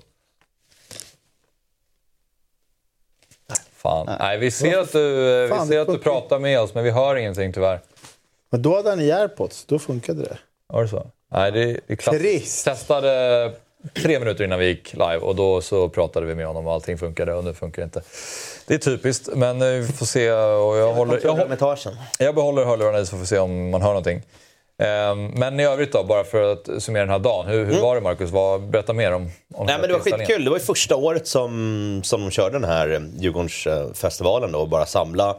Fan. 3.86 4.06
Nej. 4.06 4.16
Nej, 4.20 4.38
vi 4.38 4.50
ser 4.50 4.78
att 4.78 4.92
du, 4.92 5.46
Fan, 5.50 5.68
vi 5.68 5.74
ser 5.74 5.80
att 5.80 5.88
du 5.88 5.98
pratar 5.98 6.38
med 6.38 6.60
oss, 6.60 6.74
men 6.74 6.84
vi 6.84 6.90
hör 6.90 7.16
ingenting 7.16 7.52
tyvärr. 7.52 7.80
Men 8.50 8.62
då 8.62 8.76
hade 8.76 8.90
han 8.90 9.00
i 9.00 9.12
airpods, 9.12 9.64
då 9.64 9.78
funkade 9.78 10.22
det. 10.22 10.38
Var 10.68 10.82
det 10.82 10.88
så? 10.88 11.06
Nej, 11.32 11.52
det 11.52 11.80
är 11.86 11.96
klassiskt. 11.96 12.64
Testade 12.64 13.52
tre 14.02 14.18
minuter 14.18 14.44
innan 14.44 14.58
vi 14.58 14.66
gick 14.66 14.92
live 14.92 15.16
och 15.16 15.36
då 15.36 15.60
så 15.60 15.88
pratade 15.88 16.26
vi 16.26 16.34
med 16.34 16.46
honom 16.46 16.66
och 16.66 16.72
allting 16.72 16.98
funkade 16.98 17.34
och 17.34 17.44
nu 17.44 17.54
funkar 17.54 17.82
det 17.82 17.84
inte. 17.84 18.02
Det 18.66 18.74
är 18.74 18.78
typiskt, 18.78 19.28
men 19.34 19.62
eh, 19.62 19.68
vi 19.68 19.92
får 19.92 20.06
se. 20.06 20.32
Och 20.32 20.76
jag, 20.76 20.92
håller, 20.92 21.20
jag, 21.24 21.38
jag 22.18 22.34
behåller 22.34 22.64
hörlurarna 22.64 22.98
i 22.98 23.06
så 23.06 23.10
får 23.10 23.18
vi 23.18 23.26
se 23.26 23.38
om 23.38 23.70
man 23.70 23.82
hör 23.82 23.88
någonting. 23.88 24.22
Ehm, 24.78 25.26
men 25.26 25.60
i 25.60 25.64
övrigt 25.64 25.92
då, 25.92 26.04
bara 26.04 26.24
för 26.24 26.52
att 26.52 26.82
summera 26.82 27.02
den 27.02 27.12
här 27.12 27.18
dagen. 27.18 27.46
Hur, 27.46 27.58
hur 27.58 27.70
mm. 27.70 27.82
var 27.82 27.94
det 27.94 28.00
Marcus? 28.00 28.30
Vad, 28.30 28.70
berätta 28.70 28.92
mer 28.92 29.12
om, 29.12 29.30
om 29.54 29.66
Nej, 29.66 29.78
men 29.78 29.88
Det 29.88 29.92
var 29.92 30.00
skitkul. 30.00 30.44
Det 30.44 30.50
var 30.50 30.56
ju 30.58 30.64
första 30.64 30.96
året 30.96 31.26
som, 31.26 32.00
som 32.04 32.20
de 32.20 32.30
körde 32.30 32.58
den 32.58 32.64
här 32.64 33.08
Djurgårdsfestivalen 33.18 34.52
då 34.52 34.58
och 34.58 34.68
bara 34.68 34.86
samla 34.86 35.36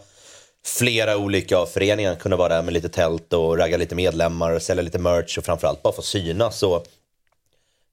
flera 0.66 1.18
olika 1.18 1.66
föreningar. 1.66 2.16
Kunde 2.16 2.38
vara 2.38 2.50
där 2.50 2.62
med 2.62 2.74
lite 2.74 2.90
tält 2.90 3.34
och 3.34 3.58
ragga 3.58 3.78
lite 3.78 3.96
medlemmar, 3.96 4.52
och 4.52 4.62
sälja 4.62 4.84
lite 4.84 5.00
merch 5.00 5.38
och 5.38 5.46
framförallt 5.46 5.84
bara 5.84 5.94
få 5.94 6.02
synas. 6.02 6.64
Och 6.64 6.86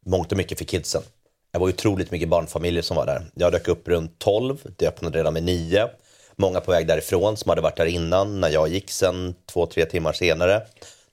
mångt 0.06 0.32
och 0.32 0.38
mycket 0.38 0.58
för 0.58 0.64
kidsen. 0.64 1.02
Det 1.52 1.58
var 1.58 1.68
otroligt 1.68 2.10
mycket 2.10 2.28
barnfamiljer 2.28 2.82
som 2.82 2.96
var 2.96 3.06
där. 3.06 3.22
Jag 3.34 3.52
dök 3.52 3.68
upp 3.68 3.88
runt 3.88 4.18
12, 4.18 4.58
det 4.76 4.88
öppnade 4.88 5.18
redan 5.18 5.32
med 5.32 5.42
9. 5.42 5.88
Många 6.36 6.60
på 6.60 6.70
väg 6.70 6.86
därifrån 6.86 7.36
som 7.36 7.48
hade 7.48 7.60
varit 7.60 7.76
där 7.76 7.86
innan 7.86 8.40
när 8.40 8.48
jag 8.48 8.68
gick 8.68 8.90
sen 8.90 9.34
två, 9.52 9.66
tre 9.66 9.84
timmar 9.84 10.12
senare. 10.12 10.62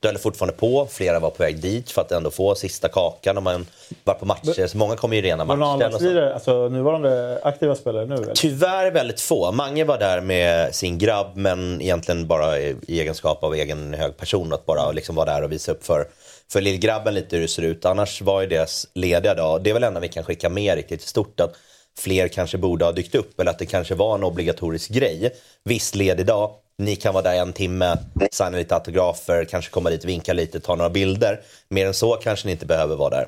Det 0.02 0.08
höll 0.08 0.18
fortfarande 0.18 0.58
på, 0.58 0.88
flera 0.92 1.20
var 1.20 1.30
på 1.30 1.44
väg 1.44 1.62
dit 1.62 1.92
för 1.92 2.02
att 2.02 2.12
ändå 2.12 2.32
få 2.32 2.56
sista 2.56 2.90
kakan 2.90 3.38
om 3.38 3.44
man 3.44 3.66
var 4.04 4.14
på 4.14 4.26
matcher. 4.26 4.68
Så 4.68 4.78
många 4.78 4.96
kommer 4.96 5.16
ju 5.16 5.22
rena 5.22 5.46
matcher. 5.46 6.32
Alltså 6.34 6.70
nuvarande 6.70 7.40
aktiva 7.44 7.76
spelare 7.76 8.06
nu? 8.06 8.16
Eller? 8.16 8.34
Tyvärr 8.36 8.92
väldigt 8.92 9.22
få. 9.22 9.52
Mange 9.52 9.84
var 9.84 9.98
där 9.98 10.22
med 10.22 10.76
sin 10.76 10.98
grabb 10.98 11.36
men 11.36 11.82
egentligen 11.82 12.28
bara 12.28 12.60
i 12.60 12.76
egenskap 12.88 13.44
av 13.44 13.56
egen 13.56 13.94
hög 13.94 14.18
person. 14.18 14.54
Att 14.54 14.66
bara 14.66 14.92
liksom 14.92 15.16
vara 15.16 15.34
där 15.34 15.44
och 15.44 15.52
visa 15.52 15.72
upp 15.72 15.86
för, 15.86 16.08
för 16.52 16.62
lillgrabben 16.62 17.14
lite 17.14 17.36
hur 17.36 17.42
det 17.44 17.50
ser 17.50 17.64
ut. 17.64 17.86
Annars 17.86 18.22
var 18.22 18.42
ju 18.42 18.48
deras 18.48 18.88
lediga 18.94 19.34
dag. 19.34 19.64
Det 19.64 19.70
är 19.70 19.74
väl 19.74 19.84
enda 19.84 20.00
vi 20.00 20.08
kan 20.08 20.24
skicka 20.24 20.50
med 20.50 20.76
riktigt 20.76 21.02
stort. 21.02 21.40
Att 21.40 21.56
fler 22.00 22.28
kanske 22.28 22.58
borde 22.58 22.86
ha 22.86 22.92
dykt 22.92 23.16
upp 23.16 23.40
eller 23.40 23.52
att 23.52 23.60
det 23.60 23.66
kanske 23.66 23.96
var 23.96 24.16
en 24.16 24.24
obligatorisk 24.24 24.90
grej. 24.90 25.32
Viss 25.64 25.96
ledig 25.96 26.26
dag, 26.26 26.52
ni 26.78 26.96
kan 26.96 27.14
vara 27.14 27.24
där 27.24 27.42
en 27.42 27.54
timme, 27.54 27.98
signa 28.32 28.50
lite 28.58 28.76
autografer, 28.76 29.46
kanske 29.46 29.72
komma 29.72 29.90
dit, 29.90 30.06
vinka 30.06 30.34
lite, 30.34 30.60
ta 30.60 30.76
några 30.76 30.90
bilder. 30.90 31.42
Mer 31.70 31.88
än 31.88 31.94
så 31.94 32.14
kanske 32.14 32.48
ni 32.48 32.52
inte 32.52 32.66
behöver 32.66 32.96
vara 32.96 33.10
där. 33.10 33.28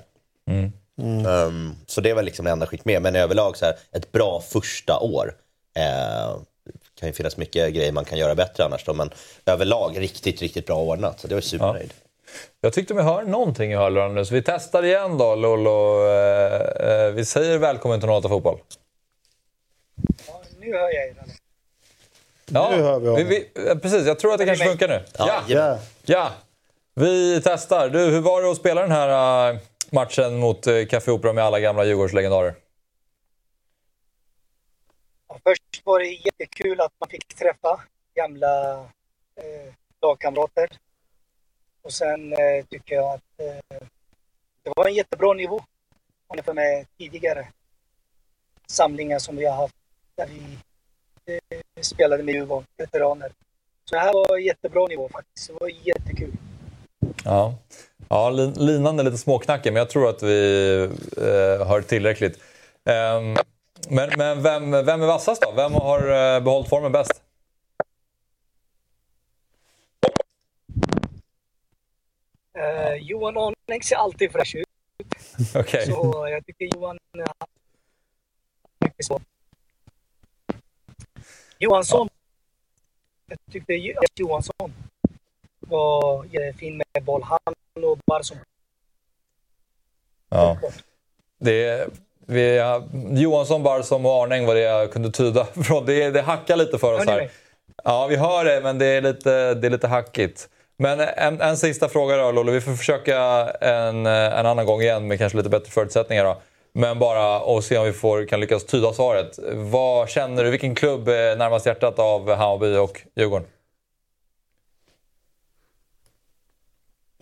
Mm. 0.49 0.71
Mm. 1.01 1.25
Um, 1.25 1.75
så 1.85 2.01
det 2.01 2.13
var 2.13 2.23
liksom 2.23 2.45
det 2.45 2.51
enda 2.51 2.65
skick 2.65 2.85
med. 2.85 3.01
Men 3.01 3.15
överlag 3.15 3.57
så 3.57 3.65
här, 3.65 3.75
ett 3.91 4.11
bra 4.11 4.43
första 4.49 4.99
år. 4.99 5.35
Uh, 5.79 6.41
kan 6.99 7.09
ju 7.09 7.13
finnas 7.13 7.37
mycket 7.37 7.73
grejer 7.73 7.91
man 7.91 8.05
kan 8.05 8.17
göra 8.17 8.35
bättre 8.35 8.63
annars 8.63 8.85
då, 8.85 8.93
men 8.93 9.09
överlag 9.45 9.99
riktigt, 9.99 10.41
riktigt 10.41 10.65
bra 10.65 10.77
ordnat. 10.77 11.19
Så 11.19 11.27
det 11.27 11.33
var 11.33 11.41
supernöjd. 11.41 11.93
Ja. 11.97 12.02
Jag 12.61 12.73
tyckte 12.73 12.93
mig 12.93 13.03
höra 13.03 13.23
någonting 13.23 13.71
i 13.71 13.75
hörlurarna 13.75 14.13
nu, 14.13 14.25
så 14.25 14.33
vi 14.33 14.41
testar 14.41 14.83
igen 14.83 15.17
då 15.17 15.35
Lollo. 15.35 16.05
Uh, 16.05 17.07
uh, 17.07 17.11
vi 17.13 17.25
säger 17.25 17.57
välkommen 17.57 17.99
till 17.99 18.09
Nata 18.09 18.29
Fotboll. 18.29 18.59
Ja, 20.27 20.41
nu 20.59 20.73
hör 20.73 20.79
jag 20.79 21.07
er. 21.07 21.15
Ja, 22.45 22.69
nu 22.75 22.81
hör 22.81 22.99
vi 22.99 23.07
honom. 23.07 23.27
Vi, 23.27 23.49
vi, 23.55 23.75
precis, 23.75 24.07
jag 24.07 24.19
tror 24.19 24.33
att 24.33 24.39
det 24.39 24.45
kanske 24.45 24.65
funkar 24.65 24.87
nu. 24.87 25.03
Ja. 25.17 25.43
ja. 25.47 25.79
ja. 26.05 26.31
Vi 26.95 27.41
testar. 27.43 27.89
Du, 27.89 27.99
hur 27.99 28.21
var 28.21 28.41
det 28.41 28.51
att 28.51 28.57
spela 28.57 28.81
den 28.81 28.91
här 28.91 29.51
uh, 29.53 29.59
matchen 29.89 30.35
mot 30.35 30.67
uh, 30.67 30.85
Café 30.85 31.11
Opera 31.11 31.33
med 31.33 31.43
alla 31.43 31.59
gamla 31.59 31.85
Djurgårdslegendarer? 31.85 32.55
Först 35.43 35.81
var 35.83 35.99
det 35.99 36.05
jättekul 36.05 36.81
att 36.81 36.93
man 36.99 37.09
fick 37.09 37.35
träffa 37.35 37.81
gamla 38.15 38.71
eh, 39.35 39.73
lagkamrater. 40.01 40.69
Och 41.83 41.93
sen 41.93 42.33
eh, 42.33 42.65
tycker 42.69 42.95
jag 42.95 43.13
att 43.13 43.39
eh, 43.39 43.77
det 44.63 44.71
var 44.75 44.87
en 44.87 44.93
jättebra 44.93 45.33
nivå 45.33 45.61
jämfört 46.35 46.55
med 46.55 46.85
tidigare 46.97 47.47
samlingar 48.67 49.19
som 49.19 49.35
vi 49.35 49.45
har 49.45 49.55
haft 49.55 49.75
där 50.15 50.27
vi 50.27 50.57
eh, 51.33 51.81
spelade 51.81 52.23
med 52.23 52.35
Djurgården, 52.35 52.67
veteraner. 52.77 53.31
Så 53.85 53.95
det 53.95 54.01
här 54.01 54.13
var 54.13 54.37
en 54.37 54.43
jättebra 54.43 54.87
nivå 54.87 55.09
faktiskt. 55.09 55.47
Det 55.47 55.53
var 55.53 55.69
jättekul. 55.83 56.31
Ja, 57.23 57.55
ja 58.09 58.29
linan 58.29 58.99
är 58.99 59.03
lite 59.03 59.17
småknackig, 59.17 59.73
men 59.73 59.79
jag 59.79 59.89
tror 59.89 60.09
att 60.09 60.23
vi 60.23 60.75
eh, 61.17 61.67
hör 61.67 61.81
tillräckligt. 61.81 62.37
Eh, 62.89 63.43
men 63.89 64.09
men 64.17 64.43
vem, 64.43 64.71
vem 64.71 65.01
är 65.01 65.07
vassast 65.07 65.41
då? 65.41 65.51
Vem 65.55 65.73
har 65.73 65.99
eh, 65.99 66.43
behållit 66.43 66.69
formen 66.69 66.91
bäst? 66.91 67.21
Eh, 72.57 72.93
Johan 73.01 73.37
Arning 73.37 73.83
ser 73.83 73.95
alltid 73.95 74.31
fräsch 74.31 74.55
ut. 74.55 74.65
Okay. 75.55 75.85
Så 75.85 76.27
jag 76.31 76.45
tycker 76.45 76.65
Johan... 76.75 76.97
Mycket 78.79 79.05
så. 79.05 79.21
Johansson. 81.59 82.09
Jag 83.27 83.37
tyckte 83.51 83.73
Johansson 84.15 84.73
var 85.59 86.53
fin 86.53 86.77
med 86.77 87.03
boll. 87.03 87.23
Han 87.23 87.83
och 87.83 87.99
Barsson. 88.05 88.37
Ja. 90.29 90.57
Det 91.37 91.87
vi, 92.25 92.61
Johansson, 93.11 93.63
Barsom 93.63 94.05
och 94.05 94.11
Arning 94.11 94.45
var 94.45 94.55
det 94.55 94.61
jag 94.61 94.93
kunde 94.93 95.11
tyda 95.11 95.45
från. 95.63 95.85
Det, 95.85 96.11
det 96.11 96.21
hackar 96.21 96.55
lite 96.55 96.77
för 96.77 96.93
oss 96.93 97.05
här. 97.05 97.29
Ja, 97.83 98.07
vi 98.07 98.15
hör 98.15 98.45
det, 98.45 98.61
men 98.61 98.77
det 98.77 98.85
är 98.85 99.01
lite, 99.01 99.53
det 99.53 99.67
är 99.67 99.71
lite 99.71 99.87
hackigt. 99.87 100.49
Men 100.77 100.99
en, 100.99 101.41
en 101.41 101.57
sista 101.57 101.89
fråga 101.89 102.17
då, 102.17 102.31
Lollo. 102.31 102.51
Vi 102.51 102.61
får 102.61 102.75
försöka 102.75 103.17
en, 103.61 104.05
en 104.05 104.45
annan 104.45 104.65
gång 104.65 104.81
igen 104.81 105.07
med 105.07 105.17
kanske 105.17 105.37
lite 105.37 105.49
bättre 105.49 105.71
förutsättningar. 105.71 106.23
Då. 106.23 106.41
Men 106.73 106.99
bara 106.99 107.39
och 107.39 107.63
se 107.63 107.77
om 107.77 107.85
vi 107.85 107.93
får, 107.93 108.25
kan 108.25 108.39
lyckas 108.39 108.65
tyda 108.65 108.93
svaret. 108.93 109.39
Vad 109.53 110.09
känner 110.09 110.43
du? 110.43 110.51
Vilken 110.51 110.75
klubb 110.75 111.07
är 111.07 111.35
närmast 111.35 111.65
hjärtat 111.65 111.99
av 111.99 112.33
Hammarby 112.33 112.75
och 112.75 113.01
Djurgården? 113.15 113.47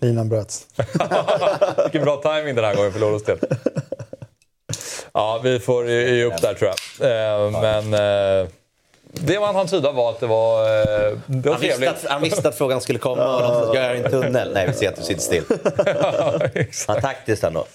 Linan 0.01 0.29
bröts. 0.29 0.67
Vilken 1.84 2.01
bra 2.01 2.22
timing 2.22 2.55
den 2.55 2.65
här 2.65 2.75
gången 2.75 2.91
för 2.91 3.00
Lollos 3.00 3.24
del. 3.24 3.39
Ja, 5.13 5.41
vi 5.43 5.60
får 5.60 5.89
ge 5.89 6.24
upp 6.24 6.41
där 6.41 6.53
tror 6.53 6.72
jag. 7.00 7.46
Eh, 7.46 7.62
men 7.62 7.93
eh, 7.93 8.48
det 9.13 9.39
man 9.39 9.56
hann 9.56 9.68
tyda 9.68 9.91
var 9.91 10.10
att 10.10 10.20
det 10.20 10.27
var, 10.27 10.63
eh, 10.63 11.18
det 11.25 11.50
var 11.50 11.53
han 11.53 11.62
trevligt. 11.62 11.89
Visste 11.89 11.89
att, 11.89 12.12
han 12.12 12.22
visste 12.22 12.50
att 12.50 12.58
frågan 12.58 12.82
skulle 12.82 13.00
komma 13.00 13.36
och 13.36 13.41
de 13.41 13.68
ska 13.68 13.75
göra 13.75 13.96
en 13.96 14.12
tunnel. 14.12 14.51
Nej, 14.53 14.68
vi 14.68 14.74
ser 14.74 14.89
att 14.89 14.96
du 14.96 15.03
sitter 15.03 15.22
still. 15.22 15.44
ja, 16.88 17.01
taktiskt 17.01 17.44
ändå. 17.44 17.65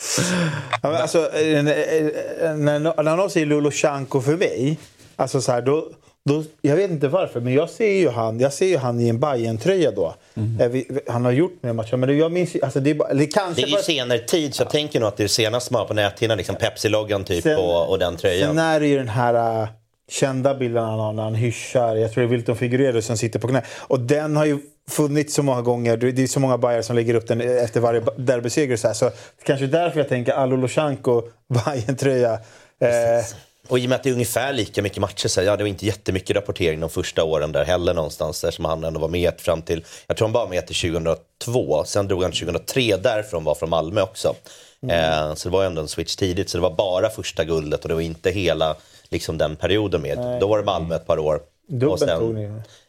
Ja, 0.82 0.98
alltså, 0.98 1.18
när, 1.18 3.02
när 3.02 3.16
någon 3.16 3.30
säger 3.30 3.46
Lolosjanko 3.46 4.20
för 4.20 4.36
mig, 4.36 4.78
alltså 5.16 5.40
så 5.40 5.52
här, 5.52 5.62
då, 5.62 5.88
då, 6.24 6.44
jag 6.62 6.76
vet 6.76 6.90
inte 6.90 7.08
varför, 7.08 7.40
men 7.40 7.52
jag 7.52 7.70
ser 7.70 7.92
ju 7.92 8.08
han, 8.08 8.40
jag 8.40 8.52
ser 8.52 8.66
ju 8.66 8.76
han 8.76 9.00
i 9.00 9.08
en 9.08 9.20
bayern 9.20 9.58
tröja 9.58 9.90
då. 9.90 10.14
Mm. 10.34 10.84
Han 11.08 11.24
har 11.24 11.32
gjort 11.32 11.62
några 11.62 11.74
matcher, 11.74 11.96
men 11.96 12.18
jag 12.18 12.32
minns 12.32 12.56
alltså 12.62 12.80
det, 12.80 12.90
är, 12.90 13.14
det, 13.14 13.26
kanske 13.26 13.62
det 13.62 13.68
är 13.68 13.76
ju 13.76 13.82
senare 13.82 14.18
tid, 14.18 14.54
så 14.54 14.62
jag 14.62 14.70
tänker 14.70 15.00
nog 15.00 15.08
att 15.08 15.16
det 15.16 15.20
är 15.20 15.24
det 15.24 15.28
senaste 15.28 15.72
man 15.72 15.80
har 15.80 15.86
på 15.86 15.94
näthinnan. 15.94 16.36
Liksom 16.36 16.56
Pepsi-loggan 16.56 17.24
typ 17.24 17.42
sen, 17.42 17.58
och, 17.58 17.90
och, 17.90 17.98
den 17.98 18.16
tröjan. 18.16 18.48
Sen 18.48 18.58
är 18.58 18.80
det 18.80 18.86
ju 18.86 18.98
den 18.98 19.08
här 19.08 19.62
uh, 19.62 19.68
kända 20.08 20.54
bilden 20.54 20.84
han 20.84 20.98
har 20.98 21.12
när 21.12 21.22
han 21.22 21.34
hyschar. 21.34 21.96
Jag 21.96 22.12
tror 22.12 22.22
det 22.22 22.28
är 22.28 22.30
Wilton 22.30 22.56
Figueredo 22.56 23.02
som 23.02 23.16
sitter 23.16 23.38
på 23.38 23.48
knä. 23.48 23.62
Och 23.78 24.00
den 24.00 24.36
har 24.36 24.44
ju 24.44 24.58
funnits 24.88 25.34
så 25.34 25.42
många 25.42 25.62
gånger. 25.62 25.96
Det 25.96 26.22
är 26.22 26.26
så 26.26 26.40
många 26.40 26.58
bajare 26.58 26.82
som 26.82 26.96
lägger 26.96 27.14
upp 27.14 27.28
den 27.28 27.40
efter 27.40 27.80
varje 27.80 28.02
derbyseger. 28.16 28.76
Så, 28.76 28.94
så 28.94 29.10
kanske 29.42 29.66
därför 29.66 30.00
jag 30.00 30.08
tänker 30.08 30.32
Alolosjanko, 30.32 31.22
bayern 31.48 31.96
tröja 31.96 32.32
eh, 32.80 33.24
och 33.68 33.78
i 33.78 33.84
och 33.86 33.88
med 33.88 33.96
att 33.96 34.02
det 34.02 34.08
är 34.10 34.12
ungefär 34.12 34.52
lika 34.52 34.82
mycket 34.82 34.98
matcher 34.98 35.28
så 35.28 35.42
ja, 35.42 35.56
det 35.56 35.62
var 35.62 35.68
inte 35.68 35.86
jättemycket 35.86 36.36
rapportering 36.36 36.80
de 36.80 36.90
första 36.90 37.24
åren 37.24 37.52
där 37.52 37.64
heller 37.64 37.94
någonstans 37.94 38.44
eftersom 38.44 38.64
han 38.64 38.84
ändå 38.84 39.00
var 39.00 39.08
med 39.08 39.32
fram 39.38 39.62
till, 39.62 39.84
jag 40.06 40.16
tror 40.16 40.28
han 40.28 40.32
var 40.32 40.48
med 40.48 40.66
till 40.66 40.76
2002, 40.76 41.84
sen 41.84 42.08
drog 42.08 42.22
han 42.22 42.32
2003 42.32 42.96
därifrån, 42.96 43.44
var 43.44 43.54
från 43.54 43.70
Malmö 43.70 44.02
också. 44.02 44.34
Mm. 44.82 45.28
Eh, 45.28 45.34
så 45.34 45.48
det 45.48 45.52
var 45.52 45.64
ändå 45.64 45.82
en 45.82 45.88
switch 45.88 46.16
tidigt, 46.16 46.50
så 46.50 46.58
det 46.58 46.62
var 46.62 46.74
bara 46.74 47.10
första 47.10 47.44
guldet 47.44 47.82
och 47.82 47.88
det 47.88 47.94
var 47.94 48.02
inte 48.02 48.30
hela 48.30 48.76
liksom, 49.10 49.38
den 49.38 49.56
perioden 49.56 50.02
med. 50.02 50.18
Nej. 50.18 50.40
Då 50.40 50.48
var 50.48 50.58
det 50.58 50.64
Malmö 50.64 50.94
ett 50.94 51.06
par 51.06 51.18
år. 51.18 51.40
Dubbelt 51.68 52.18
tog 52.18 52.34
ni. 52.34 52.44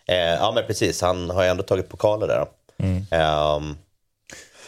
Eh, 0.07 0.15
ja 0.15 0.51
men 0.55 0.63
precis, 0.67 1.01
han 1.01 1.29
har 1.29 1.43
ju 1.43 1.49
ändå 1.49 1.63
tagit 1.63 1.89
pokaler 1.89 2.27
där. 2.27 2.45
Mm. 2.77 3.05
Eh, 3.11 3.75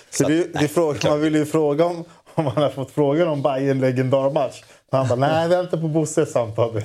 så, 0.09 0.23
så 0.23 0.29
det, 0.29 0.53
det 0.53 0.67
fråga, 0.67 1.09
man 1.09 1.21
vill 1.21 1.35
ju 1.35 1.45
fråga 1.45 1.85
om, 1.85 2.03
om 2.35 2.45
man 2.45 2.57
har 2.57 2.69
fått 2.69 2.91
frågan 2.91 3.27
om 3.27 3.41
Bayern 3.41 3.79
legendarmatch. 3.79 4.63
Han 4.91 5.07
bara, 5.07 5.15
nej 5.15 5.47
vänta 5.47 5.77
på 5.77 5.87
Bosses 5.87 6.31
samtal. 6.31 6.71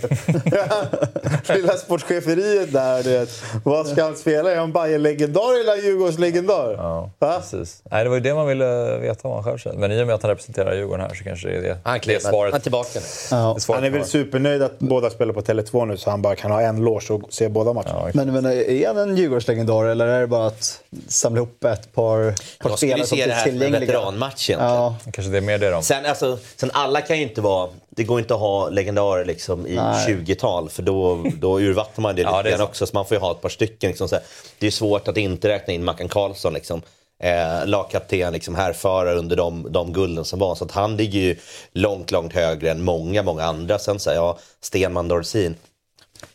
Lilla 1.48 1.72
sportcheferiet 1.72 2.72
där. 2.72 3.02
Det. 3.02 3.28
Vad 3.64 3.86
ska 3.86 4.04
han 4.04 4.16
spela? 4.16 4.52
Är 4.52 4.56
han 4.56 4.72
Bajen-legendar 4.72 5.60
eller 5.60 5.76
Djurgårds-legendar? 5.82 6.74
Ja, 6.78 7.10
precis. 7.18 7.82
Nej, 7.90 8.04
det 8.04 8.10
var 8.10 8.16
ju 8.16 8.22
det 8.22 8.34
man 8.34 8.46
ville 8.46 8.98
veta 8.98 9.28
om 9.28 9.34
han 9.34 9.44
själv 9.44 9.58
kände. 9.58 9.78
Men 9.78 9.92
i 9.92 10.02
och 10.02 10.06
med 10.06 10.14
att 10.14 10.22
han 10.22 10.30
representerar 10.30 10.74
Djurgården 10.74 11.00
här 11.00 11.14
så 11.14 11.24
kanske 11.24 11.48
det 11.48 11.56
är 11.56 11.62
det, 11.62 11.78
han 11.84 12.00
det 12.06 12.22
svaret. 12.22 12.52
Han 12.52 12.60
är 12.60 12.62
tillbaka. 12.62 13.00
Ja. 13.30 13.56
Är 13.68 13.74
han 13.74 13.84
är 13.84 13.90
väl 13.90 14.04
supernöjd 14.04 14.62
att 14.62 14.78
båda 14.78 15.10
spelar 15.10 15.34
på 15.34 15.40
Tele2 15.40 15.86
nu 15.86 15.96
så 15.96 16.10
han 16.10 16.22
bara 16.22 16.36
kan 16.36 16.50
ha 16.50 16.60
en 16.60 16.76
loge 16.84 17.10
och 17.10 17.22
se 17.30 17.48
båda 17.48 17.72
matcherna. 17.72 18.00
Ja, 18.04 18.10
men, 18.14 18.32
men 18.32 18.46
är 18.46 18.86
han 18.86 18.98
en 18.98 19.16
Djurgårdslegendar 19.16 19.84
eller 19.84 20.06
är 20.06 20.20
det 20.20 20.26
bara 20.26 20.46
att 20.46 20.80
samla 21.08 21.38
ihop 21.38 21.64
ett 21.64 21.94
par, 21.94 22.34
par 22.62 22.76
spelare 22.76 23.06
som 23.06 23.18
är 23.18 23.22
tillgängliga? 23.22 23.26
Jag 23.26 23.26
skulle 23.26 23.26
se 23.26 23.26
det 23.26 23.34
här 23.34 23.44
som 23.44 23.74
en 23.74 23.80
veteranmatch 23.80 24.50
egentligen. 24.50 24.74
Ja. 24.74 24.96
Kanske 25.12 25.32
det 25.32 25.36
är 25.36 25.42
mer 25.42 25.58
det 25.58 25.70
då. 25.70 25.82
Sen, 25.82 26.06
alltså, 26.06 26.38
sen 26.56 26.70
alla 26.72 27.00
kan 27.00 27.16
ju 27.16 27.22
inte 27.22 27.40
vara 27.40 27.68
det 27.96 28.04
går 28.04 28.20
inte 28.20 28.34
att 28.34 28.40
ha 28.40 28.68
legendarer 28.68 29.24
liksom 29.24 29.66
i 29.66 29.76
20-tal 29.76 30.68
för 30.68 30.82
då, 30.82 31.24
då 31.40 31.60
urvattnar 31.60 32.02
man 32.02 32.16
det 32.16 32.22
ja, 32.22 32.42
lite 32.42 32.50
grann 32.50 32.68
också. 32.68 32.86
Så 32.86 32.96
man 32.96 33.06
får 33.06 33.14
ju 33.14 33.20
ha 33.20 33.32
ett 33.32 33.40
par 33.40 33.48
stycken. 33.48 33.88
Liksom, 33.88 34.08
så 34.08 34.18
det 34.58 34.66
är 34.66 34.70
svårt 34.70 35.08
att 35.08 35.16
inte 35.16 35.48
räkna 35.48 35.72
in 35.72 35.84
Mackan 35.84 36.08
Karlsson. 36.08 36.54
Liksom. 36.54 36.82
Eh, 37.22 37.66
lagkapten, 37.66 38.32
liksom, 38.32 38.54
härförare 38.54 39.18
under 39.18 39.36
de, 39.36 39.72
de 39.72 39.92
gulden 39.92 40.24
som 40.24 40.38
var. 40.38 40.54
Så 40.54 40.64
att 40.64 40.72
han 40.72 40.96
ligger 40.96 41.20
ju 41.20 41.36
långt, 41.72 42.10
långt 42.10 42.32
högre 42.32 42.70
än 42.70 42.84
många, 42.84 43.22
många 43.22 43.44
andra. 43.44 43.78
Sen 43.78 43.98
så 43.98 44.10
här, 44.10 44.16
ja, 44.16 44.38
Stenman 44.60 45.08
Dorsin 45.08 45.56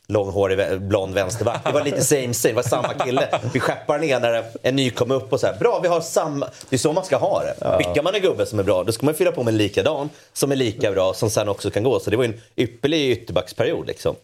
långhårig 0.10 0.82
blond 0.82 1.14
vänsterback. 1.14 1.62
Det 1.66 1.72
var 1.72 1.84
lite 1.84 2.02
same 2.02 2.34
same, 2.34 2.52
det 2.52 2.56
var 2.56 2.64
samma 2.64 2.94
kille. 2.94 3.40
Vi 3.54 3.60
skeppar 3.60 4.00
ner 4.00 4.20
när 4.20 4.44
en 4.62 4.76
ny 4.76 4.90
kom 4.90 5.12
upp 5.12 5.34
och 5.34 5.40
så 5.40 5.48
här, 5.48 5.60
bra 5.60 5.80
vi 5.84 5.88
har 5.88 6.02
samma. 6.02 6.50
Det 6.70 6.76
är 6.76 6.78
så 6.78 6.94
man 6.94 7.06
ska 7.06 7.18
ha 7.18 7.44
det. 7.44 7.78
Skickar 7.78 8.04
man 8.04 8.16
en 8.16 8.22
gubbe 8.22 8.46
som 8.46 8.60
är 8.60 8.64
bra, 8.64 8.84
då 8.84 8.92
ska 8.92 9.06
man 9.06 9.16
fylla 9.16 9.32
på 9.32 9.44
med 9.44 9.52
en 9.52 9.58
likadan 9.58 10.10
som 10.34 10.52
är 10.52 10.56
lika 10.56 10.92
bra, 10.92 11.14
som 11.14 11.30
sen 11.30 11.50
också 11.50 11.72
kan 11.72 11.84
gå. 11.84 12.00
Så 12.00 12.10
det 12.10 12.18
var 12.18 12.24
en 12.24 12.42
ypperlig 12.56 13.12
ytterbacksperiod 13.12 13.88
liksom. 13.88 14.16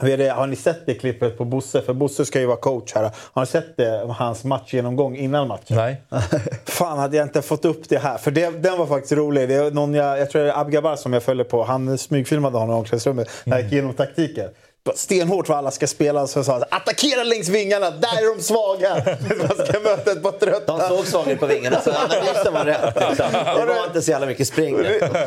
Har 0.00 0.46
ni 0.46 0.56
sett 0.56 0.86
det 0.86 0.94
klippet 0.94 1.38
på 1.38 1.44
Bosse? 1.44 1.82
För 1.82 1.92
Bosse 1.92 2.24
ska 2.24 2.40
ju 2.40 2.46
vara 2.46 2.56
coach 2.56 2.94
här. 2.94 3.10
Har 3.16 3.42
ni 3.42 3.46
sett 3.46 3.76
det, 3.76 4.06
hans 4.08 4.44
matchgenomgång 4.44 5.16
innan 5.16 5.48
matchen? 5.48 5.76
Nej. 5.76 6.02
Fan, 6.64 6.98
hade 6.98 7.16
jag 7.16 7.24
inte 7.24 7.42
fått 7.42 7.64
upp 7.64 7.88
det 7.88 7.98
här. 7.98 8.18
För 8.18 8.30
det, 8.30 8.50
den 8.50 8.78
var 8.78 8.86
faktiskt 8.86 9.12
rolig. 9.12 9.48
Det 9.48 9.54
är 9.54 9.70
någon 9.70 9.94
jag, 9.94 10.18
jag 10.18 10.30
tror 10.30 10.42
det 10.42 10.50
är 10.50 10.60
Abgabar 10.60 10.96
som 10.96 11.12
jag 11.12 11.22
följer 11.22 11.44
på. 11.44 11.64
Han 11.64 11.98
smygfilmade 11.98 12.58
honom 12.58 12.76
i 12.76 12.78
omklädningsrummet 12.78 13.30
när 13.44 13.56
jag 13.56 13.64
gick 13.64 13.72
igenom 13.72 13.94
taktiken 13.94 14.48
stenhårt 14.94 15.48
vad 15.48 15.58
alla 15.58 15.70
ska 15.70 15.86
spela. 15.86 16.26
Så 16.26 16.44
sa 16.44 16.52
han 16.52 16.64
attackera 16.70 17.24
längs 17.24 17.48
vingarna, 17.48 17.90
där 17.90 18.08
är 18.08 18.36
de 18.36 18.42
svaga! 18.42 18.94
Man 19.38 19.66
ska 19.66 19.80
möta 19.80 20.12
ett 20.12 20.22
par 20.22 20.32
trötta. 20.32 20.78
De 20.78 20.88
såg 20.88 21.06
svaga 21.06 21.36
på 21.36 21.46
vingarna 21.46 21.80
så 21.80 21.90
analysen 21.90 22.52
var 22.52 22.64
rätt. 22.64 22.94
Liksom. 23.08 23.26
Det 23.32 23.64
var 23.66 23.86
inte 23.86 24.02
så 24.02 24.10
jävla 24.10 24.26
mycket 24.26 24.48
spring. 24.48 24.76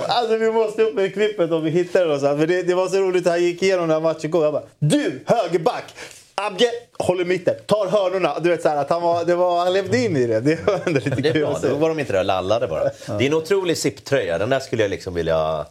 Alltså, 0.08 0.38
vi 0.38 0.52
måste 0.52 0.84
upp 0.84 0.96
med 0.96 1.14
klippet 1.14 1.52
om 1.52 1.64
vi 1.64 1.70
hittar 1.70 2.06
det. 2.06 2.20
Så. 2.20 2.26
Men 2.26 2.48
det, 2.48 2.64
det 2.64 2.74
var 2.74 2.88
så 2.88 2.98
roligt 2.98 3.28
att 3.28 3.34
han 3.34 3.44
gick 3.44 3.64
igenom 3.64 3.88
den 3.88 3.96
här 3.96 4.02
matchen 4.02 4.26
igår. 4.26 4.44
Jag 4.44 4.54
bara, 4.54 4.64
du 4.80 5.24
högerback! 5.26 5.84
Abge 6.42 6.72
håller 7.00 7.26
mitten, 7.26 7.56
tar 7.66 7.88
hörnorna. 7.88 8.40
Du 8.40 8.50
vet, 8.50 8.62
så 8.62 8.70
här, 8.70 8.78
att 8.78 8.90
han, 8.90 9.02
var, 9.02 9.26
det 9.26 9.36
var, 9.36 9.60
han 9.64 9.74
levde 9.74 9.98
in 9.98 10.18
i 10.18 10.28
det. 10.28 10.40
Det 10.40 10.68
var 10.68 10.80
ändå 10.86 11.00
lite 11.00 11.22
det 11.22 11.30
är 11.30 11.34
kul 11.34 11.42
bra. 11.42 11.60
Då 11.62 11.76
var 11.76 11.90
de 11.90 12.00
inte 12.00 12.14
där 12.14 12.24
lallade 12.24 12.68
bara. 12.68 12.84
Ja. 12.84 13.14
Det 13.14 13.24
är 13.24 13.28
en 13.28 13.34
otrolig 13.34 13.78
SIP-tröja. 13.78 14.38
Den 14.38 14.50
där 14.50 14.60
skulle 14.60 14.82
jag 14.82 14.90
liksom 14.90 15.14
vilja 15.14 15.66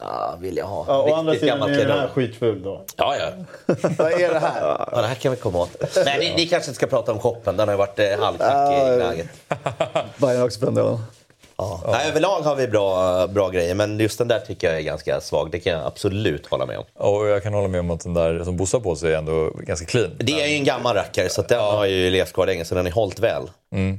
Ja, 0.00 0.36
vill 0.40 0.56
jag 0.56 0.66
ha. 0.66 0.84
Ja, 0.88 1.02
å 1.02 1.14
andra 1.14 1.34
sidan 1.34 1.62
är 1.62 1.86
den 1.86 1.98
här 1.98 2.08
skitful 2.08 2.62
då. 2.62 2.84
Ja, 2.96 3.16
ja. 3.16 3.30
Vad 3.98 4.12
är 4.12 4.32
det 4.32 4.38
här? 4.38 4.60
Ja, 4.92 5.00
det 5.00 5.06
här 5.06 5.14
kan 5.14 5.30
vi 5.32 5.38
komma 5.38 5.58
åt. 5.58 5.70
Nej, 6.04 6.18
ni, 6.18 6.34
ni 6.36 6.48
kanske 6.48 6.70
inte 6.70 6.76
ska 6.76 6.86
prata 6.86 7.12
om 7.12 7.18
shoppen. 7.18 7.56
Den 7.56 7.68
har 7.68 7.74
ju 7.74 7.78
varit 7.78 7.98
eh, 7.98 8.20
halvknackig 8.20 8.94
i 8.94 8.96
läget. 8.96 9.26
Bayern 10.16 10.42
också 10.42 10.66
på 10.66 10.72
Ja. 10.80 11.00
Ja. 11.60 11.80
Nej, 11.92 12.08
överlag 12.08 12.40
har 12.40 12.56
vi 12.56 12.68
bra, 12.68 13.26
bra 13.26 13.48
grejer, 13.48 13.74
men 13.74 14.00
just 14.00 14.18
den 14.18 14.28
där 14.28 14.40
tycker 14.40 14.66
jag 14.66 14.76
är 14.76 14.82
ganska 14.82 15.20
svag. 15.20 15.50
Det 15.50 15.60
kan 15.60 15.72
jag 15.72 15.86
absolut 15.86 16.46
hålla 16.46 16.66
med 16.66 16.78
om. 16.78 16.84
Och 16.94 17.26
jag 17.26 17.42
kan 17.42 17.54
hålla 17.54 17.68
med 17.68 17.80
om 17.80 17.90
att 17.90 18.00
den 18.00 18.14
där 18.14 18.44
som 18.44 18.56
Bosse 18.56 18.80
på 18.80 18.96
sig 18.96 19.12
är 19.12 19.18
ändå 19.18 19.50
ganska 19.50 19.86
clean. 19.86 20.10
Det 20.18 20.42
är 20.42 20.46
ju 20.46 20.54
en 20.54 20.64
gammal 20.64 20.94
rackare, 20.96 21.28
så 21.28 21.42
den 21.42 21.58
ja. 21.58 21.70
har 21.70 21.86
ju 21.86 22.10
levt 22.10 22.32
kvar 22.32 22.46
länge, 22.46 22.64
så 22.64 22.74
den 22.74 22.86
har 22.86 22.92
hållit 22.92 23.18
väl. 23.18 23.42
Mm. 23.72 23.98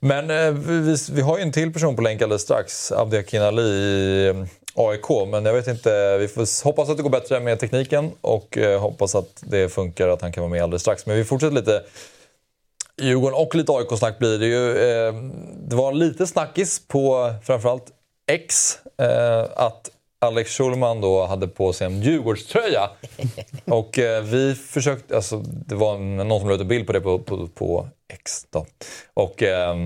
Men 0.00 0.30
eh, 0.30 0.50
vi, 0.52 0.96
vi, 1.12 1.20
har 1.20 1.38
ju 1.38 1.42
en 1.42 1.52
till 1.52 1.72
person 1.72 1.96
på 1.96 2.02
länk 2.02 2.22
alldeles 2.22 2.42
strax, 2.42 2.92
Abdi 2.92 3.38
Ali 3.38 3.62
i 3.62 4.34
AIK. 4.74 5.28
Men 5.28 5.44
jag 5.44 5.52
vet 5.52 5.66
inte, 5.66 6.18
vi 6.18 6.28
får 6.28 6.64
hoppas 6.64 6.88
att 6.88 6.96
det 6.96 7.02
går 7.02 7.10
bättre 7.10 7.40
med 7.40 7.60
tekniken 7.60 8.10
och 8.20 8.58
eh, 8.58 8.80
hoppas 8.80 9.14
att 9.14 9.42
det 9.46 9.68
funkar, 9.68 10.08
att 10.08 10.22
han 10.22 10.32
kan 10.32 10.42
vara 10.42 10.50
med 10.50 10.62
alldeles 10.62 10.82
strax. 10.82 11.06
Men 11.06 11.16
vi 11.16 11.24
fortsätter 11.24 11.54
lite 11.54 11.82
Djurgården 13.00 13.38
och 13.38 13.54
lite 13.54 13.72
AIK-snack 13.72 14.18
blir 14.18 14.38
det 14.38 14.46
ju. 14.46 14.70
Eh, 14.70 15.14
det 15.68 15.76
var 15.76 15.92
lite 15.92 16.26
snackis 16.26 16.88
på 16.88 17.34
framförallt 17.44 17.86
X 18.30 18.78
eh, 18.98 19.46
att 19.56 19.90
Alex 20.20 20.56
Schulman 20.56 21.00
då 21.00 21.26
hade 21.26 21.48
på 21.48 21.72
sig 21.72 21.86
en 21.86 22.02
Djurgårdströja. 22.02 22.90
Och 23.64 23.98
vi 24.22 24.54
försökte, 24.54 25.16
alltså 25.16 25.38
det 25.38 25.74
var 25.74 25.98
någon 25.98 26.40
som 26.40 26.48
la 26.48 26.54
ut 26.54 26.60
en 26.60 26.68
bild 26.68 26.86
på 26.86 26.92
det 26.92 27.00
på, 27.00 27.18
på, 27.18 27.48
på 27.48 27.88
X 28.08 28.46
då. 28.50 28.66
Och 29.14 29.42
eh, 29.42 29.76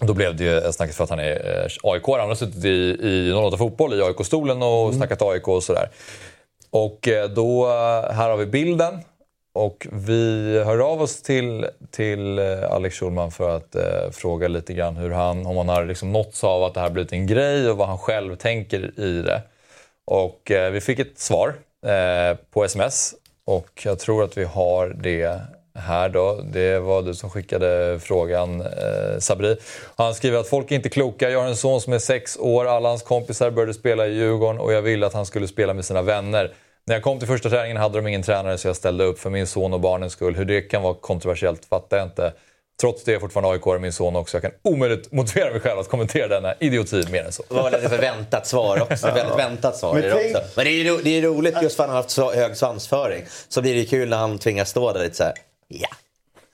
då 0.00 0.14
blev 0.14 0.36
det 0.36 0.44
ju 0.44 0.72
snacket 0.72 0.96
för 0.96 1.04
att 1.04 1.10
han 1.10 1.18
är 1.18 1.62
eh, 1.62 1.90
AIK. 1.90 2.06
Han 2.06 2.28
har 2.28 2.34
suttit 2.34 2.64
i, 2.64 2.96
i 3.00 3.32
08 3.32 3.56
Fotboll 3.56 3.94
i 3.94 4.02
AIK-stolen 4.02 4.62
och 4.62 4.84
mm. 4.84 4.94
snackat 4.94 5.22
AIK 5.22 5.48
och 5.48 5.62
sådär. 5.62 5.88
Och 6.70 7.08
eh, 7.08 7.30
då, 7.30 7.66
eh, 7.66 8.12
här 8.12 8.30
har 8.30 8.36
vi 8.36 8.46
bilden. 8.46 9.00
Och 9.54 9.86
vi 9.92 10.62
hör 10.66 10.78
av 10.78 11.02
oss 11.02 11.22
till, 11.22 11.66
till 11.90 12.38
Alex 12.70 12.98
Schulman 12.98 13.30
för 13.30 13.56
att 13.56 13.74
eh, 13.74 14.10
fråga 14.12 14.48
lite 14.48 14.74
grann 14.74 14.96
hur 14.96 15.10
han, 15.10 15.46
om 15.46 15.56
han 15.56 15.68
har 15.68 15.84
liksom 15.84 16.12
nåtts 16.12 16.44
av 16.44 16.62
att 16.64 16.74
det 16.74 16.80
här 16.80 16.90
blivit 16.90 17.12
en 17.12 17.26
grej 17.26 17.70
och 17.70 17.76
vad 17.76 17.88
han 17.88 17.98
själv 17.98 18.36
tänker 18.36 19.00
i 19.00 19.22
det. 19.22 19.42
Och 20.04 20.50
eh, 20.50 20.70
vi 20.70 20.80
fick 20.80 20.98
ett 20.98 21.18
svar 21.18 21.54
eh, 21.86 22.36
på 22.50 22.64
sms 22.64 23.14
och 23.44 23.82
jag 23.84 23.98
tror 23.98 24.24
att 24.24 24.38
vi 24.38 24.44
har 24.44 24.88
det 24.88 25.40
här 25.78 26.08
då. 26.08 26.40
Det 26.52 26.78
var 26.78 27.02
du 27.02 27.14
som 27.14 27.30
skickade 27.30 27.98
frågan, 28.02 28.60
eh, 28.60 29.18
Sabri. 29.18 29.56
Han 29.96 30.14
skriver 30.14 30.38
att 30.38 30.48
folk 30.48 30.70
är 30.70 30.76
inte 30.76 30.88
kloka. 30.88 31.30
Jag 31.30 31.40
har 31.40 31.46
en 31.46 31.56
son 31.56 31.80
som 31.80 31.92
är 31.92 31.98
sex 31.98 32.36
år. 32.40 32.64
Alla 32.64 32.88
hans 32.88 33.02
kompisar 33.02 33.50
började 33.50 33.74
spela 33.74 34.06
i 34.06 34.14
Djurgården 34.14 34.60
och 34.60 34.72
jag 34.72 34.82
ville 34.82 35.06
att 35.06 35.14
han 35.14 35.26
skulle 35.26 35.48
spela 35.48 35.74
med 35.74 35.84
sina 35.84 36.02
vänner. 36.02 36.52
När 36.86 36.94
jag 36.94 37.02
kom 37.02 37.18
till 37.18 37.28
första 37.28 37.50
träningen 37.50 37.76
hade 37.76 37.98
de 37.98 38.06
ingen 38.06 38.22
tränare 38.22 38.58
så 38.58 38.68
jag 38.68 38.76
ställde 38.76 39.04
upp 39.04 39.18
för 39.18 39.30
min 39.30 39.46
son 39.46 39.72
och 39.72 39.80
barnens 39.80 40.12
skull. 40.12 40.34
Hur 40.34 40.44
det 40.44 40.60
kan 40.60 40.82
vara 40.82 40.94
kontroversiellt 40.94 41.64
fattar 41.64 41.96
jag 41.96 42.06
inte. 42.06 42.32
Trots 42.80 43.04
det 43.04 43.10
är 43.10 43.12
jag 43.12 43.20
fortfarande 43.20 43.50
AIK 43.50 43.66
och 43.66 43.80
min 43.80 43.92
son 43.92 44.16
också. 44.16 44.36
Jag 44.36 44.42
kan 44.42 44.72
omöjligt 44.74 45.12
motivera 45.12 45.50
mig 45.50 45.60
själv 45.60 45.78
att 45.78 45.88
kommentera 45.88 46.28
denna 46.28 46.54
idioti 46.60 47.04
mer 47.10 47.24
än 47.24 47.32
så. 47.32 47.42
Det 47.48 47.54
var 47.54 47.70
väl 47.70 47.84
ett 47.84 48.02
väntat 48.02 48.46
svar 48.46 48.82
också. 48.82 49.06
Väldigt 49.06 49.38
väntat 49.38 49.76
svar. 49.76 49.94
Men, 49.94 50.02
det, 50.02 50.10
tänk... 50.10 50.36
också. 50.36 50.48
Men 50.56 50.64
det 50.64 50.70
är 50.70 50.84
ju 50.84 51.02
det 51.02 51.10
är 51.10 51.22
roligt 51.22 51.62
just 51.62 51.76
för 51.76 51.84
att 51.84 51.88
han 51.88 51.96
har 51.96 52.02
haft 52.02 52.10
så 52.10 52.32
hög 52.32 52.56
svansföring. 52.56 53.24
Så 53.48 53.62
blir 53.62 53.74
det 53.74 53.84
kul 53.84 54.08
när 54.08 54.16
han 54.16 54.38
tvingas 54.38 54.70
stå 54.70 54.92
där 54.92 55.02
lite 55.02 55.16
så 55.16 55.24
här. 55.24 55.34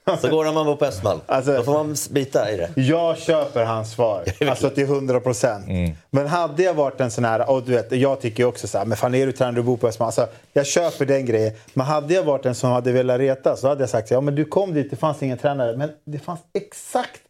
Ja, 0.04 0.16
så 0.16 0.28
går 0.28 0.52
man 0.52 0.76
på 0.76 0.84
Östmalm. 0.84 1.20
Alltså, 1.26 1.56
Då 1.56 1.62
får 1.62 1.72
man 1.72 1.96
bita 2.10 2.50
i 2.50 2.56
det. 2.56 2.70
Jag 2.80 3.18
köper 3.18 3.64
hans 3.64 3.92
svar. 3.92 4.24
Alltså 4.50 4.70
till 4.70 4.84
100 4.84 5.20
procent. 5.20 5.68
Mm. 5.68 5.92
Men 6.10 6.26
hade 6.26 6.62
jag 6.62 6.74
varit 6.74 7.00
en 7.00 7.10
sån 7.10 7.24
här... 7.24 7.50
Och 7.50 7.62
du 7.62 7.72
vet, 7.72 7.92
jag 7.92 8.20
tycker 8.20 8.44
också 8.44 8.68
så 8.68 8.78
här, 8.78 8.84
men 8.84 8.96
fan 8.96 9.14
är 9.14 9.26
du 9.26 9.32
tränare 9.32 9.58
och 9.58 9.64
bor 9.64 9.76
på 9.76 9.88
Östmalm? 9.88 10.06
Alltså, 10.06 10.28
jag 10.52 10.66
köper 10.66 11.06
den 11.06 11.26
grejen. 11.26 11.52
Men 11.74 11.86
hade 11.86 12.14
jag 12.14 12.22
varit 12.22 12.46
en 12.46 12.54
som 12.54 12.70
hade 12.70 12.92
velat 12.92 13.18
reta 13.18 13.56
så 13.56 13.68
hade 13.68 13.82
jag 13.82 13.90
sagt 13.90 14.10
ja 14.10 14.20
men 14.20 14.34
du 14.34 14.44
kom 14.44 14.74
dit, 14.74 14.90
det 14.90 14.96
fanns 14.96 15.22
ingen 15.22 15.38
tränare. 15.38 15.76
Men 15.76 15.90
det 16.04 16.18
fanns 16.18 16.40
exakt 16.54 17.20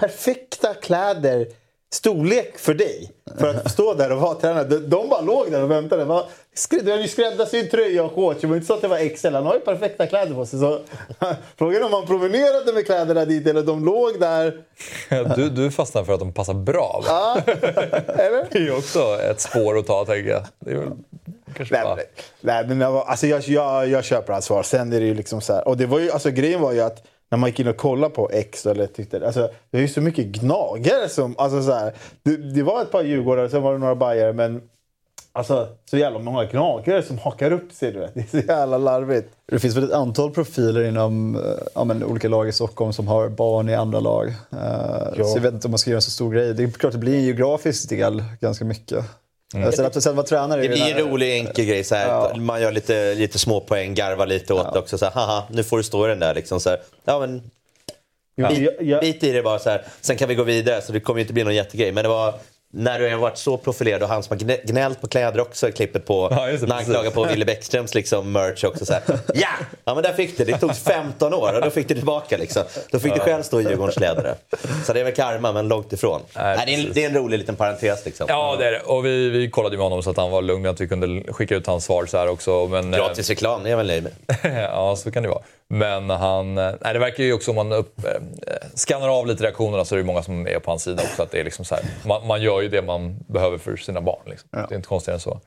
perfekta 0.00 0.74
kläder 0.74 1.46
storlek 1.92 2.58
för 2.58 2.74
dig. 2.74 3.10
För 3.38 3.48
att 3.48 3.70
stå 3.70 3.94
där 3.94 4.12
och 4.12 4.20
vara 4.20 4.34
tränare. 4.34 4.64
De, 4.64 4.76
de 4.76 5.08
bara 5.08 5.20
låg 5.20 5.50
där 5.50 5.62
och 5.62 5.70
väntade. 5.70 6.04
Var, 6.04 6.24
du 6.70 6.90
hade 6.90 7.02
ju 7.02 7.08
skräddarsydd 7.08 7.70
tröja 7.70 8.04
och 8.04 8.12
shorts. 8.14 8.40
Det 8.40 8.46
var 8.46 8.56
inte 8.56 8.66
så 8.66 8.74
att 8.74 8.80
det 8.80 8.88
var 8.88 9.16
XL. 9.16 9.34
Han 9.34 9.46
har 9.46 9.54
ju 9.54 9.60
perfekta 9.60 10.06
kläder 10.06 10.34
på 10.34 10.46
sig. 10.46 10.58
Så, 10.60 10.80
frågan 11.56 11.82
är 11.82 11.86
om 11.86 11.92
han 11.92 12.06
promenerade 12.06 12.72
med 12.72 12.86
kläderna 12.86 13.24
dit 13.24 13.46
eller 13.46 13.62
de 13.62 13.84
låg 13.84 14.20
där. 14.20 14.56
Du, 15.36 15.50
du 15.50 15.70
fastnar 15.70 16.04
för 16.04 16.12
att 16.12 16.20
de 16.20 16.32
passar 16.32 16.54
bra. 16.54 17.02
Ja, 17.06 17.40
eller? 17.46 18.46
Det 18.50 18.58
är 18.58 18.62
ju 18.62 18.76
också 18.76 19.18
ett 19.30 19.40
spår 19.40 19.78
att 19.78 19.86
ta, 19.86 20.04
tänker 20.04 20.30
jag. 20.30 20.42
Det 20.58 20.70
är 20.70 20.76
väl, 20.76 20.92
nej, 21.70 21.82
bara... 21.84 21.96
nej, 22.40 22.66
men 22.66 22.82
alltså, 22.82 23.26
jag, 23.26 23.42
jag, 23.42 23.88
jag 23.88 24.04
köper 24.04 24.32
hans 24.32 24.44
svar. 24.44 24.62
Sen 24.62 24.92
är 24.92 25.00
det 25.00 25.06
ju 25.06 25.14
liksom 25.14 25.40
så 25.40 25.52
här. 25.52 25.68
Och 25.68 25.76
det 25.76 25.86
var 25.86 25.98
ju, 25.98 26.10
alltså, 26.10 26.30
grejen 26.30 26.60
var 26.60 26.72
ju 26.72 26.80
att 26.80 27.06
när 27.30 27.38
man 27.38 27.48
gick 27.50 27.60
in 27.60 27.68
och 27.68 27.76
kollade 27.76 28.14
på 28.14 28.30
X 28.32 28.66
eller 28.66 28.86
tyckte, 28.86 29.26
alltså, 29.26 29.50
det 29.70 29.78
är 29.78 29.82
ju 29.82 29.88
så 29.88 30.00
mycket 30.00 30.26
gnagare 30.26 31.08
som... 31.08 31.34
Alltså, 31.38 31.62
så 31.62 31.72
här, 31.72 31.92
det, 32.22 32.36
det, 32.36 32.62
var 32.62 32.82
ett 32.82 32.90
par 32.90 33.02
djurgårdare, 33.02 33.48
sen 33.48 33.62
var 33.62 33.72
det 33.72 33.78
några 33.78 33.94
bajare 33.94 34.32
men 34.32 34.62
Alltså 35.32 35.68
så 35.90 35.96
jävla 35.96 36.18
många 36.18 36.44
gnagare 36.44 37.02
som 37.02 37.18
hakar 37.18 37.52
upp 37.52 37.72
sig. 37.72 37.92
Du 37.92 37.98
vet. 37.98 38.14
Det 38.14 38.20
är 38.20 38.40
så 38.40 38.46
jävla 38.46 38.78
larvigt. 38.78 39.28
Det 39.46 39.58
finns 39.58 39.76
väl 39.76 39.84
ett 39.84 39.92
antal 39.92 40.30
profiler 40.30 40.84
inom 40.84 41.36
eh, 41.36 41.42
ja, 41.74 41.84
men, 41.84 42.04
olika 42.04 42.28
lag 42.28 42.48
i 42.48 42.52
Stockholm 42.52 42.92
som 42.92 43.08
har 43.08 43.28
barn 43.28 43.68
i 43.68 43.74
andra 43.74 44.00
lag. 44.00 44.28
Uh, 44.28 45.24
så 45.24 45.36
jag 45.36 45.40
vet 45.40 45.54
inte 45.54 45.66
om 45.66 45.70
man 45.70 45.78
ska 45.78 45.90
göra 45.90 45.98
en 45.98 46.02
så 46.02 46.10
stor 46.10 46.32
grej. 46.32 46.54
Det 46.54 46.62
är 46.62 46.70
klart 46.70 46.92
det 46.92 46.98
blir 46.98 47.14
en 47.14 47.24
geografisk 47.24 47.88
del 47.88 48.24
ganska 48.40 48.64
mycket. 48.64 49.04
Mm. 49.54 49.72
Sen 49.72 49.86
att 49.86 50.02
sen 50.02 50.16
vara 50.16 50.26
tränare... 50.26 50.62
Det 50.62 50.68
blir 50.68 50.96
en 50.96 50.98
rolig 50.98 51.34
enkel 51.34 51.64
grej. 51.64 51.84
Så 51.84 51.94
här, 51.94 52.08
ja. 52.08 52.36
Man 52.36 52.62
gör 52.62 52.72
lite, 52.72 53.14
lite 53.14 53.38
små 53.38 53.60
poäng, 53.60 53.94
garvar 53.94 54.26
lite 54.26 54.54
åt 54.54 54.62
ja. 54.64 54.70
det 54.72 54.78
också. 54.78 54.98
Så 54.98 55.04
här, 55.04 55.12
haha, 55.12 55.44
nu 55.50 55.64
får 55.64 55.76
du 55.76 55.82
stå 55.82 56.06
i 56.06 56.08
den 56.08 56.18
där. 56.18 56.34
Liksom, 56.34 56.60
så 56.60 56.70
här, 56.70 56.80
ja, 57.04 57.20
men, 57.20 57.42
ja. 58.34 58.48
Bit, 58.48 59.00
bit, 59.00 59.24
i 59.24 59.32
det 59.32 59.42
bara. 59.42 59.58
Så 59.58 59.70
här. 59.70 59.84
Sen 60.00 60.16
kan 60.16 60.28
vi 60.28 60.34
gå 60.34 60.42
vidare, 60.42 60.82
så 60.82 60.92
det 60.92 61.00
kommer 61.00 61.20
inte 61.20 61.32
bli 61.32 61.44
någon 61.44 61.54
jättegrej. 61.54 61.92
Men 61.92 62.04
det 62.04 62.08
var 62.08 62.34
när 62.72 62.98
du 62.98 63.10
har 63.10 63.16
varit 63.16 63.38
så 63.38 63.56
profilerad 63.56 64.02
och 64.02 64.08
han 64.08 64.22
som 64.22 64.36
har 64.36 64.66
gnällt 64.66 65.00
på 65.00 65.06
kläder 65.06 65.40
också 65.40 65.68
i 65.68 65.72
klippet 65.72 66.06
på 66.06 66.28
ja, 66.30 66.46
det, 66.46 66.66
när 66.66 66.74
han 66.74 66.84
klagar 66.84 67.10
på 67.10 67.24
Wille 67.24 67.44
Bäckströms 67.44 67.94
liksom, 67.94 68.32
merch 68.32 68.64
också. 68.64 68.86
Så 68.86 68.92
här, 68.92 69.02
ja! 69.34 69.48
ja, 69.84 69.94
men 69.94 70.02
där 70.02 70.12
fick 70.12 70.38
du. 70.38 70.44
Det 70.44 70.58
tog 70.58 70.76
15 70.76 71.34
år 71.34 71.54
och 71.54 71.60
då 71.62 71.70
fick 71.70 71.88
du 71.88 71.94
tillbaka. 71.94 72.36
Liksom. 72.36 72.62
Då 72.90 72.98
fick 72.98 73.14
du 73.14 73.20
själv 73.20 73.42
stå 73.42 73.60
i 73.60 73.64
Djurgårdens 73.64 74.00
ledare. 74.00 74.34
Så 74.86 74.92
det 74.92 75.00
är 75.00 75.04
väl 75.04 75.14
karma, 75.14 75.52
men 75.52 75.68
långt 75.68 75.92
ifrån. 75.92 76.20
Nej, 76.36 76.56
Nej, 76.56 76.66
det, 76.66 76.74
är 76.74 76.86
en, 76.86 76.92
det, 76.94 77.04
är 77.04 77.08
en, 77.08 77.14
rolig 77.14 77.38
liten 77.38 77.56
parentes. 77.56 78.04
Liksom. 78.04 78.26
Ja, 78.28 78.56
det 78.58 78.66
är 78.66 78.72
det. 78.72 78.80
Och 78.80 79.06
vi, 79.06 79.28
vi 79.28 79.50
kollade 79.50 79.76
med 79.76 79.84
honom 79.84 80.02
så 80.02 80.10
att 80.10 80.16
han 80.16 80.30
var 80.30 80.42
lugn 80.42 80.66
att 80.66 80.80
vi 80.80 80.88
kunde 80.88 81.32
skicka 81.32 81.56
ut 81.56 81.66
hans 81.66 81.84
svar 81.84 82.06
så 82.06 82.18
här 82.18 82.28
också. 82.28 82.66
Men, 82.66 82.90
Gratis 82.90 83.28
reklam, 83.28 83.62
det 83.62 83.68
är 83.68 83.70
jag 83.70 83.76
väl 83.76 83.86
nöjd 83.86 84.02
med. 84.02 84.12
ja, 84.72 84.96
så 84.96 85.10
kan 85.10 85.22
det 85.22 85.28
vara. 85.28 85.42
Men 85.72 86.10
han... 86.10 86.58
Eh, 86.58 86.74
nej, 86.80 86.92
det 86.92 86.98
verkar 86.98 87.24
ju 87.24 87.32
också 87.32 87.50
om 87.50 87.56
man 87.56 87.72
upp, 87.72 88.04
eh, 88.04 88.12
skannar 88.74 89.08
av 89.08 89.26
lite 89.26 89.44
reaktionerna 89.44 89.84
så 89.84 89.94
är 89.94 89.98
det 89.98 90.04
många 90.04 90.22
som 90.22 90.46
är 90.46 90.58
på 90.58 90.70
hans 90.70 90.82
sida 90.82 91.02
också. 91.02 91.22
Att 91.22 91.30
det 91.30 91.40
är 91.40 91.44
liksom 91.44 91.64
så 91.64 91.74
här, 91.74 91.84
man, 92.06 92.26
man 92.26 92.42
gör 92.42 92.60
ju 92.60 92.68
det 92.68 92.82
man 92.82 93.16
behöver 93.28 93.58
för 93.58 93.76
sina 93.76 94.00
barn. 94.00 94.22
Liksom. 94.26 94.48
Ja. 94.52 94.66
Det 94.68 94.74
är 94.74 94.76
inte 94.76 94.88
konstigare 94.88 95.16
än 95.16 95.20
så. 95.20 95.40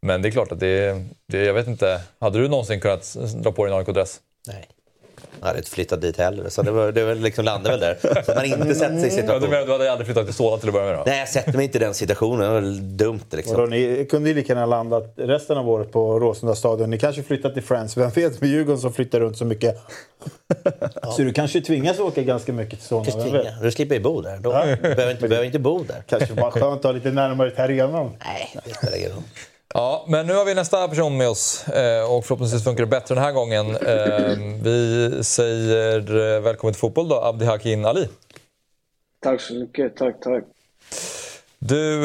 Men 0.00 0.22
det 0.22 0.28
är 0.28 0.30
klart 0.30 0.52
att 0.52 0.60
det, 0.60 1.02
det... 1.28 1.44
Jag 1.44 1.54
vet 1.54 1.66
inte. 1.66 2.00
Hade 2.18 2.38
du 2.38 2.48
någonsin 2.48 2.80
kunnat 2.80 3.16
dra 3.34 3.52
på 3.52 3.64
dig 3.64 3.74
en 3.74 3.80
AIK-dress? 3.80 4.20
Nej. 4.46 4.68
Jag 5.40 5.46
hade 5.46 5.58
inte 5.58 5.70
flyttat 5.70 6.00
dit 6.00 6.16
heller, 6.18 6.48
så 6.48 6.62
det, 6.62 6.70
var, 6.70 6.92
det 6.92 7.04
var 7.04 7.14
liksom 7.14 7.44
landade 7.44 7.76
väl 7.78 7.80
där. 8.02 8.22
Så 8.22 8.34
man 8.34 8.44
inte 8.44 8.74
sätter 8.74 8.98
sig 8.98 9.08
i 9.08 9.10
situationen. 9.10 9.42
Ja, 9.42 9.46
du 9.46 9.48
menar 9.48 9.66
du 9.66 9.72
hade 9.72 9.92
aldrig 9.92 10.06
flyttat 10.06 10.24
till 10.26 10.34
Solna 10.34 10.58
till 10.58 10.68
att 10.68 10.74
börja 10.74 10.86
med? 10.86 10.96
Då? 10.96 11.02
Nej, 11.06 11.18
jag 11.18 11.28
sätter 11.28 11.52
mig 11.52 11.64
inte 11.64 11.78
i 11.78 11.80
den 11.80 11.94
situationen. 11.94 12.38
Det 12.38 12.60
var 12.60 12.80
dumt. 12.80 13.20
Liksom. 13.30 13.56
Då, 13.56 13.66
ni 13.66 14.06
kunde 14.10 14.28
ju 14.28 14.34
lika 14.34 14.52
gärna 14.52 14.66
landat 14.66 15.12
resten 15.16 15.58
av 15.58 15.70
året 15.70 15.92
på 15.92 16.18
Råsunda 16.18 16.54
stadion. 16.54 16.90
Ni 16.90 16.98
kanske 16.98 17.22
flyttat 17.22 17.54
till 17.54 17.62
Friends. 17.62 17.96
Vem 17.96 18.10
vet 18.10 18.40
med 18.40 18.50
Djurgården 18.50 18.80
som 18.80 18.92
flyttar 18.92 19.20
runt 19.20 19.38
så 19.38 19.44
mycket. 19.44 19.76
Ja. 21.02 21.12
Så 21.12 21.22
du 21.22 21.32
kanske 21.32 21.60
tvingas 21.60 21.98
åka 21.98 22.22
ganska 22.22 22.52
mycket 22.52 22.78
till 22.78 22.88
Solna. 22.88 23.42
Du 23.62 23.70
slipper 23.70 23.94
ju 23.94 24.00
bo 24.00 24.20
där. 24.20 24.38
Då. 24.38 24.52
Ja. 24.52 24.66
Du 24.66 24.76
behöver 24.76 25.10
inte, 25.10 25.28
behöver 25.28 25.46
inte 25.46 25.58
bo 25.58 25.82
där. 25.82 26.02
Kanske 26.06 26.34
bara 26.34 26.50
skönt 26.50 26.78
att 26.78 26.84
ha 26.84 26.92
lite 26.92 27.10
närmare 27.10 27.50
till 27.50 27.60
arenan. 27.60 28.10
Nej, 28.24 28.56
det 28.64 28.74
spelar 28.74 28.96
ingen 28.96 29.10
roll. 29.10 29.22
Ja, 29.74 30.04
men 30.08 30.26
nu 30.26 30.32
har 30.34 30.44
vi 30.44 30.54
nästa 30.54 30.88
person 30.88 31.16
med 31.16 31.28
oss 31.28 31.68
eh, 31.68 32.12
och 32.12 32.24
förhoppningsvis 32.24 32.64
funkar 32.64 32.84
det 32.84 32.90
bättre 32.90 33.14
den 33.14 33.24
här 33.24 33.32
gången. 33.32 33.70
Eh, 33.70 34.62
vi 34.62 35.10
säger 35.24 36.34
eh, 36.36 36.40
välkommen 36.40 36.74
till 36.74 36.80
fotboll 36.80 37.08
då, 37.08 37.20
Abdi 37.20 37.44
Hakin 37.44 37.84
Ali. 37.84 38.08
Tack 39.20 39.40
så 39.40 39.54
mycket, 39.54 39.96
tack, 39.96 40.20
tack. 40.20 40.44
Du, 41.58 42.00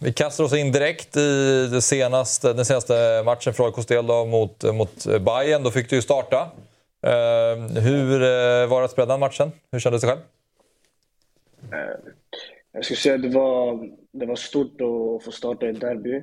vi 0.00 0.12
kastar 0.12 0.44
oss 0.44 0.54
in 0.54 0.72
direkt 0.72 1.16
i 1.16 1.68
det 1.72 1.82
senaste, 1.82 2.52
den 2.52 2.64
senaste 2.64 3.22
matchen 3.24 3.54
för 3.54 3.66
AIKs 3.66 3.86
del 3.86 4.06
då, 4.06 4.24
mot, 4.24 4.64
mot 4.74 5.06
Bayern. 5.06 5.62
Då 5.62 5.70
fick 5.70 5.90
du 5.90 5.96
ju 5.96 6.02
starta. 6.02 6.50
Hur 7.80 8.66
var 8.66 8.80
det 8.80 8.84
att 8.84 8.90
spela 8.90 9.06
den 9.06 9.20
matchen? 9.20 9.52
Hur 9.72 9.80
kändes 9.80 10.02
det 10.02 10.08
själv? 10.08 10.20
Jag 12.72 12.84
skulle 12.84 12.96
säga 12.96 13.14
att 13.14 13.22
det 13.22 13.28
var, 13.28 13.88
det 14.12 14.26
var 14.26 14.36
stort 14.36 14.80
att 14.80 15.24
få 15.24 15.30
starta 15.32 15.68
ett 15.68 15.80
derby. 15.80 16.22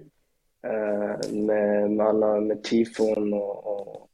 Eh, 0.67 1.31
med, 1.31 1.91
med 1.91 2.07
alla, 2.07 2.39
med 2.39 2.63
tifon 2.63 3.33
och, 3.33 3.67
och 3.67 4.09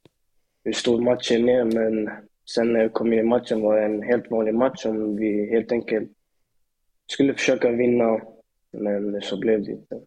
hur 0.64 0.74
stor 0.74 1.02
matchen 1.02 1.50
är. 1.50 1.64
Men 1.64 2.10
sen 2.56 2.74
när 2.74 2.80
jag 2.80 2.94
kom 2.94 3.14
in 3.14 3.20
i 3.20 3.24
matchen 3.24 3.62
var 3.62 3.78
det 3.78 3.86
en 3.86 4.04
helt 4.04 4.32
vanlig 4.32 4.56
match 4.56 4.82
som 4.82 5.16
vi 5.16 5.50
helt 5.52 5.72
enkelt 5.72 6.10
skulle 7.12 7.34
försöka 7.34 7.72
vinna. 7.72 8.22
Men 8.72 9.22
så 9.22 9.40
blev 9.40 9.64
det 9.64 9.72
inte. 9.72 10.00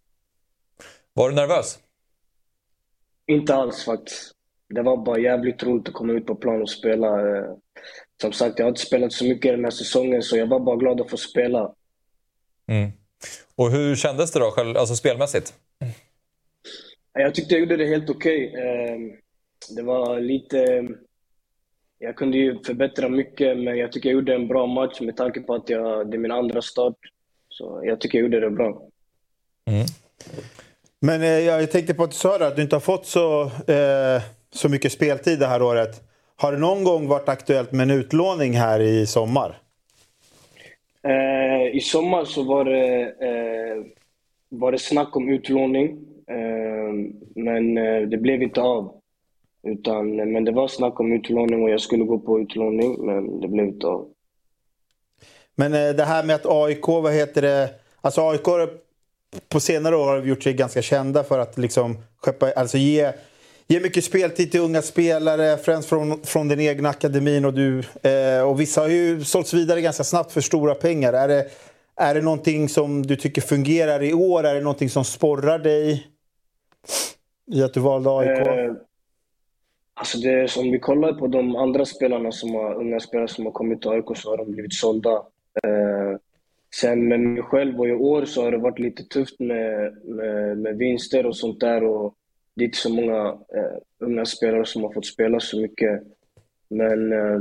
Var 1.13 1.29
du 1.29 1.35
nervös? 1.35 1.79
Inte 3.27 3.55
alls 3.55 3.85
faktiskt. 3.85 4.33
Det 4.69 4.83
var 4.83 4.97
bara 4.97 5.19
jävligt 5.19 5.63
roligt 5.63 5.89
att 5.89 5.95
komma 5.95 6.13
ut 6.13 6.27
på 6.27 6.35
plan 6.35 6.63
och 6.63 6.71
spela. 6.71 7.37
Eh, 7.37 7.55
som 8.21 8.33
sagt, 8.33 8.59
jag 8.59 8.67
har 8.67 8.69
inte 8.69 8.81
spelat 8.81 9.13
så 9.13 9.25
mycket 9.25 9.53
den 9.53 9.65
här 9.65 9.71
säsongen 9.71 10.23
så 10.23 10.37
jag 10.37 10.47
var 10.47 10.61
bara 10.61 10.77
glad 10.77 11.01
att 11.01 11.11
få 11.11 11.17
spela. 11.17 11.75
Mm. 12.67 12.91
Och 13.57 13.71
hur 13.71 13.97
kändes 13.97 14.33
det 14.33 14.39
då, 14.39 14.51
själv, 14.51 14.77
alltså 14.77 14.97
spelmässigt? 14.97 15.55
Jag 17.19 17.35
tyckte 17.35 17.55
jag 17.55 17.61
gjorde 17.61 17.77
det 17.77 17.87
helt 17.87 18.11
okej. 18.11 18.49
Okay. 18.49 18.63
Ehm, 18.63 19.13
det 19.77 19.83
var 19.83 20.21
lite... 20.21 20.89
Jag 21.99 22.17
kunde 22.17 22.39
ju 22.39 22.59
förbättra 22.63 23.09
mycket, 23.09 23.59
men 23.59 23.79
jag 23.79 23.93
tycker 23.93 24.09
jag 24.09 24.15
gjorde 24.15 24.35
en 24.35 24.49
bra 24.49 24.67
match 24.67 25.01
med 25.01 25.17
tanke 25.17 25.41
på 25.41 25.55
att 25.55 25.69
jag, 25.69 26.11
det 26.11 26.17
är 26.17 26.19
min 26.19 26.33
andra 26.33 26.63
start. 26.63 26.97
Så 27.49 27.81
jag 27.85 28.01
tycker 28.01 28.19
jag 28.19 28.23
gjorde 28.23 28.41
det 28.41 28.51
bra. 28.51 28.83
Mm. 29.71 29.87
Men 31.01 31.23
eh, 31.23 31.29
jag 31.29 31.71
tänkte 31.71 31.95
på 31.95 32.05
att 32.05 32.11
du 32.11 32.17
sa 32.17 32.47
att 32.47 32.57
du 32.57 32.63
inte 32.63 32.77
har 32.77 32.81
fått 32.81 33.07
så, 33.07 33.43
eh, 33.43 34.23
så 34.51 34.69
mycket 34.69 34.93
speltid 34.93 35.39
det 35.39 35.47
här 35.47 35.63
året. 35.63 36.03
Har 36.37 36.53
det 36.53 36.59
någon 36.59 36.85
gång 36.85 37.09
varit 37.09 37.29
aktuellt 37.29 37.73
med 37.73 37.91
en 37.91 37.99
utlåning 37.99 38.53
här 38.53 38.81
i 38.81 39.07
sommar? 39.07 39.59
Eh, 41.03 41.77
I 41.77 41.81
sommar 41.81 42.25
så 42.25 42.43
var 42.43 42.65
det, 42.65 43.15
var 44.49 44.73
det 44.73 44.79
snack 44.79 45.17
om 45.17 45.29
utlåning. 45.29 46.16
Ehm, 46.31 47.13
men 47.35 47.79
eh, 47.79 48.09
det 48.09 48.17
blev 48.17 48.43
inte 48.43 48.61
av. 48.61 48.93
Utan, 49.63 50.17
men 50.17 50.45
det 50.45 50.53
var 50.53 50.69
snack 50.69 51.01
om 51.01 51.13
utlåning 51.13 51.63
och 51.63 51.71
jag 51.71 51.81
skulle 51.81 52.05
gå 52.05 52.19
på 52.19 52.41
utlåning, 52.41 53.07
men 53.07 53.41
det 53.41 53.49
blev 53.49 53.67
inte 53.67 53.87
av. 53.87 54.09
Men 55.55 55.75
eh, 55.75 55.89
det 55.95 56.05
här 56.05 56.25
med 56.25 56.37
att 56.37 56.47
AIK, 56.47 56.89
vad 56.89 57.13
heter 57.13 57.43
det? 57.43 57.71
Alltså 58.01 58.21
AIK 58.21 58.71
på 59.49 59.61
senare 59.61 59.97
år 59.97 60.07
har 60.07 60.23
gjort 60.23 60.43
sig 60.43 60.53
ganska 60.53 60.83
kända 60.83 61.25
för 61.25 61.39
att 61.39 61.59
liksom 61.59 61.99
skeppa, 62.17 62.53
alltså 62.53 62.79
ge, 62.79 63.13
ge 63.67 63.81
mycket 63.81 64.05
speltid 64.05 64.51
till 64.51 64.61
unga 64.61 64.83
spelare, 64.83 65.57
främst 65.57 65.89
från, 65.89 66.23
från 66.23 66.49
den 66.49 66.61
egna 66.61 66.89
akademin. 66.89 67.45
Och, 67.45 67.55
du, 67.55 67.79
eh, 68.03 68.49
och 68.49 68.61
vissa 68.61 68.81
har 68.81 68.89
ju 68.89 69.25
sålts 69.25 69.55
vidare 69.55 69.81
ganska 69.81 70.05
snabbt 70.05 70.33
för 70.33 70.41
stora 70.41 70.75
pengar. 70.75 71.13
Är 71.13 71.29
det, 71.29 71.47
är 71.97 72.15
det 72.15 72.23
någonting 72.23 72.69
som 72.69 73.07
du 73.07 73.17
tycker 73.17 73.43
fungerar 73.43 74.03
i 74.03 74.15
år? 74.15 74.45
Är 74.45 74.55
det 74.55 74.61
någonting 74.61 74.91
som 74.91 75.05
sporrar 75.05 75.59
dig? 75.59 76.07
I 77.47 77.63
att 77.63 77.75
du 77.75 77.81
valde 77.81 78.11
AIK? 78.11 78.47
Eh, 78.47 78.73
Alltså 79.99 80.19
det, 80.19 80.57
om 80.57 80.71
vi 80.71 80.79
kollar 80.79 81.13
på 81.13 81.27
de 81.27 81.57
andra 81.57 81.85
spelarna 81.85 82.33
som 82.33 82.55
har, 82.55 82.75
unga 82.75 83.01
spelare 83.01 83.29
som 83.29 83.45
har 83.45 83.53
kommit 83.53 83.81
till 83.81 83.91
AIK 83.91 84.05
så 84.15 84.31
har 84.31 84.37
de 84.37 84.53
blivit 84.53 84.75
sålda. 84.75 85.11
Eh, 85.63 86.17
sen 86.75 87.09
med 87.09 87.21
mig 87.21 87.43
själv 87.43 87.81
och 87.81 87.89
i 87.89 87.93
år 87.93 88.25
så 88.25 88.43
har 88.43 88.51
det 88.51 88.59
varit 88.59 88.79
lite 88.79 89.05
tufft 89.05 89.41
med, 89.41 89.97
med, 90.05 90.59
med 90.59 90.77
vinster 90.77 91.27
och 91.27 91.37
sånt 91.37 91.61
där. 91.61 91.85
Och 91.85 92.15
det 92.55 92.65
är 92.65 92.67
inte 92.67 92.79
så 92.79 92.91
många 92.91 93.27
eh, 93.29 93.79
unga 93.99 94.25
spelare 94.25 94.67
som 94.67 94.83
har 94.83 94.93
fått 94.93 95.07
spela 95.07 95.41
så 95.41 95.61
mycket. 95.61 96.03
Men 96.69 97.13
eh, 97.13 97.41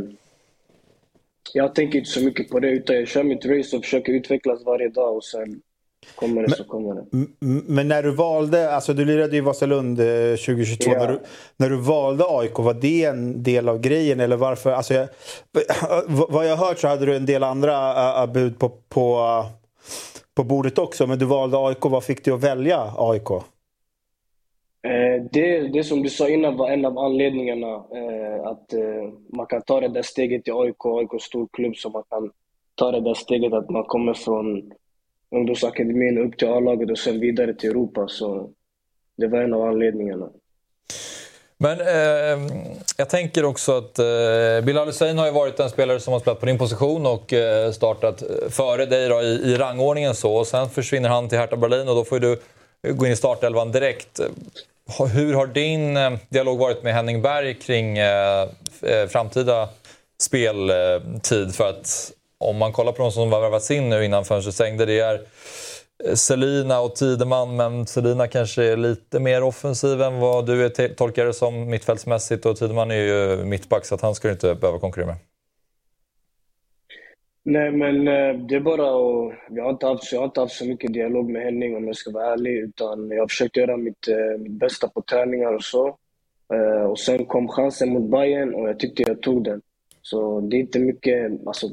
jag 1.54 1.76
tänker 1.76 2.00
inte 2.00 2.12
så 2.12 2.24
mycket 2.24 2.50
på 2.50 2.60
det 2.60 2.70
utan 2.70 2.96
jag 2.96 3.08
kör 3.08 3.24
mitt 3.24 3.46
race 3.46 3.78
och 3.78 3.84
försöker 3.84 4.14
utvecklas 4.14 4.66
varje 4.66 4.90
dag 4.90 5.16
och 5.16 5.24
sen 5.24 5.62
Kommer 6.16 6.42
det 6.42 6.48
men, 6.48 6.58
så 6.58 6.64
kommer 6.64 6.96
det. 6.96 7.28
Men 7.74 7.88
när 7.88 8.04
du 8.04 8.12
valde, 8.12 8.76
alltså 8.76 8.94
du 8.94 9.06
lirade 9.06 9.36
ju 9.36 9.42
Vasalund 9.42 9.98
2022. 9.98 10.92
Yeah. 10.92 11.02
När, 11.02 11.12
du, 11.12 11.20
när 11.58 11.70
du 11.70 11.76
valde 11.76 12.24
AIK, 12.28 12.60
var 12.60 12.74
det 12.74 13.04
en 13.04 13.44
del 13.44 13.70
av 13.70 13.80
grejen 13.80 14.20
eller 14.20 14.38
varför? 14.38 14.72
Alltså 14.72 14.94
jag, 14.94 15.08
vad 16.08 16.48
jag 16.48 16.56
har 16.56 16.68
hört 16.68 16.80
så 16.80 16.88
hade 16.88 17.06
du 17.06 17.16
en 17.16 17.26
del 17.26 17.44
andra 17.44 18.24
uh, 18.24 18.32
bud 18.32 18.60
på, 18.60 18.70
på, 18.70 19.46
på 20.36 20.44
bordet 20.44 20.78
också. 20.78 21.08
Men 21.08 21.20
du 21.20 21.26
valde 21.26 21.58
AIK. 21.58 21.86
Vad 21.86 22.04
fick 22.04 22.26
du 22.26 22.32
att 22.32 22.44
välja 22.44 22.94
AIK? 22.98 23.30
Eh, 24.86 25.24
det, 25.32 25.68
det 25.68 25.84
som 25.84 26.04
du 26.04 26.10
sa 26.10 26.30
innan 26.30 26.58
var 26.58 26.72
en 26.72 26.86
av 26.86 26.98
anledningarna. 26.98 27.74
Eh, 27.74 28.48
att 28.48 28.74
eh, 28.74 29.14
man 29.34 29.46
kan 29.46 29.62
ta 29.62 29.80
det 29.80 29.88
där 29.88 30.02
steget 30.02 30.48
i 30.48 30.52
AIK. 30.52 30.86
AIK 30.86 31.10
är 31.12 31.16
en 31.16 31.20
stor 31.20 31.48
klubb 31.52 31.76
så 31.76 31.90
man 31.90 32.04
kan 32.10 32.32
ta 32.76 32.92
det 32.92 33.02
där 33.02 33.14
steget 33.14 33.54
att 33.54 33.70
man 33.70 33.84
kommer 33.84 34.14
från 34.14 34.72
ungdomsakademin 35.36 36.18
upp 36.18 36.38
till 36.38 36.48
A-laget 36.48 36.92
och 36.92 36.98
sen 36.98 37.20
vidare 37.20 37.54
till 37.54 37.70
Europa. 37.70 38.08
Så 38.08 38.50
det 39.18 39.28
var 39.28 39.40
en 39.40 39.54
av 39.54 39.62
anledningarna. 39.62 40.30
Men 41.58 41.82
eh, 41.82 42.52
jag 42.98 43.10
tänker 43.10 43.46
också 43.46 43.78
att 43.78 44.00
eh, 44.00 44.06
Bilal 44.64 44.88
Hussein 44.88 45.18
har 45.18 45.26
ju 45.26 45.32
varit 45.32 45.60
en 45.60 45.70
spelare 45.70 46.00
som 46.00 46.14
har 46.14 46.20
spelat 46.20 46.40
på 46.40 46.46
din 46.46 46.58
position 46.58 47.06
och 47.06 47.34
eh, 47.34 47.72
startat 47.72 48.22
eh, 48.22 48.50
före 48.50 48.86
dig 48.86 49.10
då, 49.10 49.22
i, 49.22 49.26
i 49.26 49.56
rangordningen. 49.56 50.16
så. 50.16 50.36
Och 50.36 50.48
sen 50.48 50.70
försvinner 50.70 51.10
han 51.10 51.30
till 51.30 51.38
Hertha 51.38 51.56
Berlin 51.56 51.90
och 51.90 51.96
då 51.96 52.04
får 52.04 52.20
du 52.20 52.40
gå 52.94 53.06
in 53.06 53.12
i 53.12 53.16
startelvan 53.16 53.72
direkt. 53.72 54.22
Hur 55.14 55.34
har 55.34 55.48
din 55.48 55.98
eh, 55.98 56.12
dialog 56.30 56.60
varit 56.60 56.84
med 56.84 56.94
Henning 56.94 57.22
Berg 57.22 57.54
kring 57.54 57.98
eh, 57.98 58.42
eh, 58.82 59.08
framtida 59.08 59.70
speltid? 60.22 61.56
För 61.56 61.70
att 61.70 62.12
om 62.38 62.58
man 62.58 62.72
kollar 62.72 62.92
på 62.92 63.04
de 63.04 63.12
som 63.12 63.32
har 63.32 63.42
värvats 63.42 63.72
in 63.72 63.90
nu 63.90 64.06
innan 64.06 64.26
fönstret 64.26 64.56
stängde, 64.56 64.86
det 64.86 65.00
är 65.00 65.14
eh, 66.06 66.14
Selina 66.14 66.82
och 66.82 66.96
Tideman, 66.96 67.56
men 67.56 67.88
Selina 67.88 68.28
kanske 68.28 68.64
är 68.64 68.78
lite 68.78 69.20
mer 69.20 69.44
offensiv 69.44 70.02
än 70.02 70.20
vad 70.20 70.46
du 70.46 70.66
är 70.66 70.94
tolkar 70.94 71.26
det 71.26 71.34
som 71.34 71.70
mittfältsmässigt 71.70 72.46
och 72.46 72.58
Tideman 72.58 72.92
är 72.92 72.96
ju 72.96 73.44
mittback 73.46 73.86
så 73.86 73.96
att 73.96 74.02
han 74.02 74.16
ska 74.16 74.28
du 74.28 74.32
inte 74.34 74.56
behöva 74.56 74.80
konkurrera 74.80 75.08
med. 75.08 75.18
Nej, 77.48 77.72
men 77.72 78.08
eh, 78.08 78.46
det 78.48 78.56
är 78.56 78.60
bara 78.60 78.90
att... 78.90 79.34
Jag 79.50 79.64
har, 79.64 79.70
inte 79.70 79.88
haft, 79.88 80.12
jag 80.12 80.20
har 80.20 80.26
inte 80.26 80.40
haft 80.40 80.56
så 80.56 80.66
mycket 80.66 80.94
dialog 80.94 81.30
med 81.30 81.42
Henning 81.42 81.76
om 81.76 81.88
jag 81.88 81.96
ska 81.96 82.12
vara 82.12 82.34
ärlig. 82.34 82.52
Utan 82.52 83.10
jag 83.10 83.20
har 83.20 83.28
försökt 83.28 83.58
göra 83.58 83.78
mitt, 83.78 84.08
eh, 84.08 84.40
mitt 84.40 84.52
bästa 84.52 84.88
på 84.88 85.02
träningar 85.02 85.54
och 85.54 85.64
så. 85.64 85.98
Och 86.90 87.00
sen 87.00 87.26
kom 87.26 87.48
chansen 87.48 87.90
mot 87.90 88.12
Bayern 88.12 88.54
och 88.56 88.70
jag 88.70 88.80
tyckte 88.80 89.04
jag 89.04 89.22
tog 89.22 89.44
den. 89.44 89.62
Så 90.02 90.40
det 90.40 90.58
är 90.58 90.60
inte 90.60 90.80
mycket... 90.80 91.32
Alltså, 91.48 91.68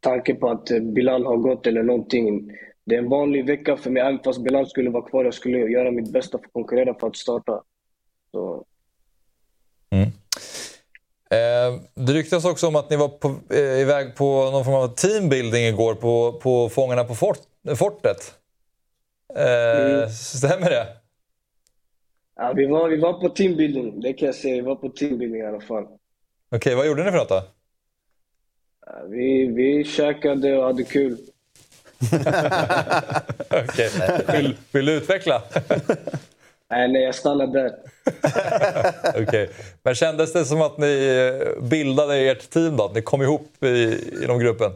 tanke 0.00 0.34
på 0.34 0.50
att 0.50 0.68
Bilal 0.82 1.26
har 1.26 1.36
gått 1.36 1.66
eller 1.66 1.82
någonting. 1.82 2.50
Det 2.84 2.94
är 2.94 2.98
en 2.98 3.08
vanlig 3.08 3.46
vecka 3.46 3.76
för 3.76 3.90
mig, 3.90 4.02
även 4.02 4.18
fast 4.24 4.44
Bilal 4.44 4.66
skulle 4.66 4.90
vara 4.90 5.08
kvar. 5.08 5.24
Jag 5.24 5.34
skulle 5.34 5.58
göra 5.58 5.90
mitt 5.90 6.12
bästa 6.12 6.38
för 6.38 6.46
att 6.46 6.52
konkurrera 6.52 6.94
för 6.94 7.06
att 7.06 7.16
starta. 7.16 7.62
Så. 8.30 8.64
Mm. 9.90 10.08
Eh, 11.30 11.80
det 11.94 12.12
ryktas 12.12 12.44
också 12.44 12.66
om 12.66 12.76
att 12.76 12.90
ni 12.90 12.96
var 12.96 13.08
på, 13.08 13.34
eh, 13.50 13.80
iväg 13.80 14.16
på 14.16 14.50
någon 14.50 14.64
form 14.64 14.74
av 14.74 14.88
teambuilding 14.88 15.64
igår 15.64 15.94
på, 15.94 16.32
på 16.42 16.68
Fångarna 16.68 17.04
på 17.04 17.14
fort, 17.14 17.38
fortet. 17.76 18.34
Eh, 19.36 19.94
mm. 19.94 20.08
Stämmer 20.10 20.70
det? 20.70 20.86
Ja, 22.36 22.52
vi 22.56 22.66
var, 22.66 22.88
vi 22.88 22.96
var 22.96 23.12
på 23.12 23.28
teambuilding, 23.28 24.00
det 24.00 24.12
kan 24.12 24.26
jag 24.26 24.34
säga. 24.34 24.54
Vi 24.54 24.60
var 24.60 24.76
på 24.76 24.88
teambuilding 24.88 25.40
i 25.40 25.46
alla 25.46 25.60
fall. 25.60 25.84
Okej, 25.84 25.98
okay, 26.56 26.74
vad 26.74 26.86
gjorde 26.86 27.04
ni 27.04 27.10
för 27.10 27.18
något 27.18 27.28
då? 27.28 27.42
Vi, 29.08 29.46
vi 29.46 29.84
käkade 29.84 30.56
och 30.58 30.64
hade 30.64 30.84
kul. 30.84 31.16
Okej. 33.50 33.90
Okay. 33.90 34.36
Vill, 34.36 34.56
vill 34.72 34.86
du 34.86 34.92
utveckla? 34.92 35.42
nej, 36.70 36.88
nej, 36.88 37.02
jag 37.02 37.14
stannar 37.14 37.46
där. 37.46 37.74
Okay. 39.22 39.48
Men 39.82 39.94
kändes 39.94 40.32
det 40.32 40.44
som 40.44 40.62
att 40.62 40.78
ni 40.78 41.32
bildade 41.60 42.16
ert 42.16 42.50
team 42.50 42.76
då? 42.76 42.84
Att 42.84 42.94
ni 42.94 43.02
kom 43.02 43.22
ihop 43.22 43.64
i, 43.64 43.98
inom 44.22 44.38
gruppen? 44.38 44.72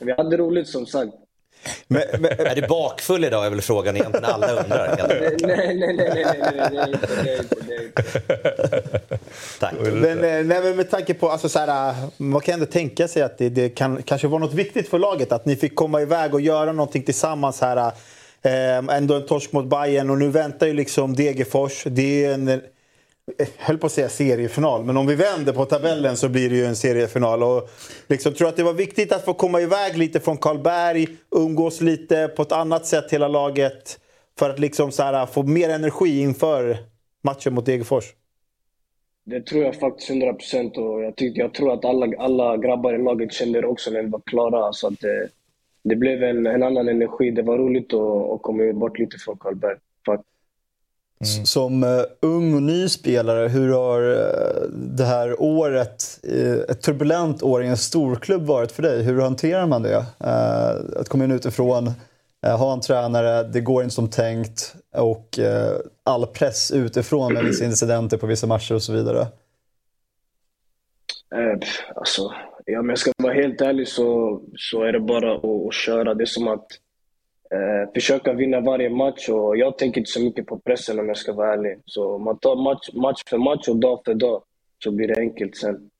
Vi 0.00 0.12
hade 0.12 0.36
roligt 0.36 0.68
som 0.68 0.86
sagt. 0.86 1.12
Men, 1.88 2.02
men, 2.18 2.24
är 2.24 2.54
du 2.54 2.66
bakfull 2.66 3.24
idag 3.24 3.46
är 3.46 3.50
väl 3.50 3.60
frågan 3.60 3.96
egentligen 3.96 4.24
alla 4.24 4.52
undrar. 4.52 5.08
nej, 5.08 5.36
nej, 5.40 5.76
nej, 5.76 5.96
nej, 5.96 6.24
nej, 6.24 6.70
nej, 6.72 6.94
nej, 7.08 7.40
nej, 7.68 7.90
Tack. 9.60 9.74
Men, 9.80 10.18
nej, 10.18 10.44
men 10.44 10.76
med 10.76 10.90
tanke 10.90 11.14
på, 11.14 11.30
alltså, 11.30 11.48
så 11.48 11.58
här, 11.58 11.94
man 12.16 12.40
kan 12.40 12.54
ändå 12.54 12.66
tänka 12.66 13.08
sig 13.08 13.22
att 13.22 13.38
det, 13.38 13.48
det 13.48 13.68
kan 13.68 14.02
kanske 14.02 14.28
var 14.28 14.38
något 14.38 14.54
viktigt 14.54 14.88
för 14.88 14.98
laget 14.98 15.32
att 15.32 15.46
ni 15.46 15.56
fick 15.56 15.74
komma 15.74 16.02
iväg 16.02 16.34
och 16.34 16.40
göra 16.40 16.72
någonting 16.72 17.02
tillsammans 17.02 17.60
här. 17.60 17.92
Eh, 18.42 18.96
ändå 18.96 19.14
en 19.14 19.26
torsk 19.26 19.52
mot 19.52 19.66
Bayern 19.66 20.10
och 20.10 20.18
nu 20.18 20.28
väntar 20.28 20.66
ju 20.66 20.72
liksom 20.72 21.14
Degerfors. 21.14 21.84
Det 21.86 22.24
är 22.24 22.34
en 22.34 22.60
Eh, 23.38 23.48
höll 23.58 23.78
på 23.78 23.86
att 23.86 23.92
säga 23.92 24.08
seriefinal, 24.08 24.84
men 24.84 24.96
om 24.96 25.06
vi 25.06 25.14
vänder 25.14 25.52
på 25.52 25.64
tabellen 25.64 26.16
så 26.16 26.28
blir 26.28 26.50
det 26.50 26.56
ju 26.56 26.64
en 26.64 26.76
seriefinal. 26.76 27.42
Och 27.42 27.70
liksom, 28.08 28.34
tror 28.34 28.48
att 28.48 28.56
det 28.56 28.62
var 28.62 28.72
viktigt 28.72 29.12
att 29.12 29.24
få 29.24 29.34
komma 29.34 29.60
iväg 29.60 29.98
lite 29.98 30.20
från 30.20 30.36
Karlberg, 30.36 31.06
umgås 31.30 31.80
lite 31.80 32.28
på 32.28 32.42
ett 32.42 32.52
annat 32.52 32.86
sätt 32.86 33.12
hela 33.12 33.28
laget 33.28 33.98
för 34.38 34.50
att 34.50 34.58
liksom 34.58 34.92
så 34.92 35.02
här, 35.02 35.26
få 35.26 35.42
mer 35.42 35.68
energi 35.68 36.20
inför 36.20 36.76
matchen 37.22 37.54
mot 37.54 37.66
Degerfors? 37.66 38.04
Det 39.24 39.46
tror 39.46 39.64
jag 39.64 39.74
faktiskt 39.74 40.10
100 40.10 40.32
procent 40.32 40.72
jag, 40.76 41.16
tyckte, 41.16 41.40
jag 41.40 41.54
tror 41.54 41.72
att 41.72 41.84
alla, 41.84 42.06
alla 42.18 42.56
grabbar 42.56 42.94
i 42.94 43.02
laget 43.02 43.32
kände 43.32 43.60
det 43.60 43.66
också 43.66 43.90
när 43.90 44.02
vi 44.02 44.08
var 44.08 44.20
klara. 44.26 44.72
Så 44.72 44.86
att 44.86 45.00
det, 45.00 45.28
det 45.82 45.96
blev 45.96 46.22
en, 46.22 46.46
en 46.46 46.62
annan 46.62 46.88
energi. 46.88 47.30
Det 47.30 47.42
var 47.42 47.58
roligt 47.58 47.94
att, 47.94 48.30
att 48.30 48.42
komma 48.42 48.72
bort 48.72 48.98
lite 48.98 49.18
från 49.18 49.38
Karlberg. 49.38 49.76
Mm. 51.20 51.46
Som 51.46 51.84
uh, 51.84 52.02
ung 52.20 52.54
och 52.54 52.62
ny 52.62 52.88
spelare, 52.88 53.48
hur 53.48 53.72
har 53.72 54.02
uh, 54.02 54.70
det 54.72 55.04
här 55.04 55.42
året, 55.42 56.20
uh, 56.32 56.58
ett 56.68 56.82
turbulent 56.82 57.42
år 57.42 57.62
i 57.64 57.66
en 57.66 57.76
storklubb 57.76 58.46
varit 58.46 58.72
för 58.72 58.82
dig? 58.82 59.02
Hur 59.02 59.20
hanterar 59.20 59.66
man 59.66 59.82
det? 59.82 60.04
att 60.96 61.08
komma 61.08 61.24
in 61.24 61.30
utifrån, 61.30 61.92
ha 62.42 62.72
en 62.72 62.80
tränare, 62.80 63.42
det 63.42 63.60
går 63.60 63.82
inte 63.82 63.94
som 63.94 64.10
tänkt 64.10 64.74
och 64.94 65.38
all 66.04 66.26
press 66.26 66.70
utifrån 66.70 67.32
med 67.32 67.44
vissa 67.44 67.64
incidenter 67.64 68.16
på 68.16 68.26
vissa 68.26 68.46
matcher 68.46 68.74
och 68.74 68.82
så 68.82 68.92
vidare. 68.92 69.26
alltså, 71.94 72.22
om 72.78 72.88
jag 72.88 72.98
ska 72.98 73.12
vara 73.22 73.34
helt 73.34 73.60
ärlig 73.60 73.88
så, 73.88 74.40
så 74.56 74.82
är 74.82 74.92
det 74.92 75.00
bara 75.00 75.34
att, 75.36 75.44
att 75.44 75.74
köra. 75.74 76.14
Det 76.14 76.24
är 76.24 76.26
som 76.26 76.48
att 76.48 76.66
eh, 77.50 77.92
försöka 77.94 78.32
vinna 78.32 78.60
varje 78.60 78.90
match 78.90 79.28
och 79.28 79.56
jag 79.56 79.78
tänker 79.78 80.00
inte 80.00 80.10
så 80.10 80.20
mycket 80.20 80.46
på 80.46 80.58
pressen 80.58 80.98
om 80.98 81.08
jag 81.08 81.16
ska 81.16 81.32
vara 81.32 81.52
ärlig. 81.52 81.78
Så 81.86 82.18
man 82.18 82.38
tar 82.38 82.56
match, 82.56 82.88
match 82.92 83.22
för 83.30 83.38
match 83.38 83.68
och 83.68 83.76
dag 83.76 84.00
för 84.04 84.14
dag 84.14 84.42
så 84.84 84.90
blir 84.90 85.08
det 85.08 85.18
enkelt 85.18 85.56
sen. 85.56 85.90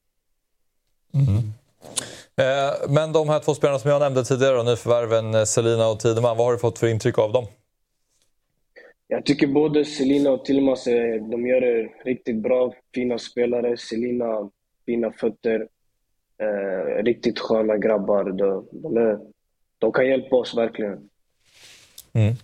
Mm. 1.15 1.53
Eh, 2.41 2.75
men 2.89 3.13
de 3.13 3.29
här 3.29 3.41
två 3.41 3.55
spelarna 3.55 3.79
som 3.79 3.91
jag 3.91 4.01
nämnde 4.01 4.25
tidigare, 4.25 4.63
nyförvärven 4.63 5.35
eh, 5.35 5.45
Selina 5.45 5.89
och 5.89 6.01
Tideman, 6.01 6.37
vad 6.37 6.47
har 6.47 6.53
du 6.53 6.59
fått 6.59 6.79
för 6.79 6.87
intryck 6.87 7.19
av 7.19 7.33
dem? 7.33 7.47
Jag 9.09 9.27
tycker 9.27 9.47
både 9.47 9.85
Selina 9.85 10.31
och 10.31 10.45
Tilmas 10.45 10.85
de 11.31 11.47
gör 11.47 11.61
det 11.61 11.89
riktigt 12.05 12.37
bra. 12.37 12.73
Fina 12.95 13.19
spelare. 13.19 13.77
Selina, 13.77 14.51
fina 14.87 15.13
fötter. 15.13 15.69
Eh, 16.39 17.03
riktigt 17.05 17.39
sköna 17.39 17.77
grabbar. 17.77 18.25
De, 18.25 18.69
de, 18.73 18.97
är, 18.97 19.19
de 19.79 19.93
kan 19.93 20.07
hjälpa 20.07 20.37
oss 20.37 20.57
verkligen. 20.57 21.09
Mm. 22.17 22.37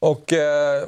Och 0.00 0.32
eh, 0.32 0.82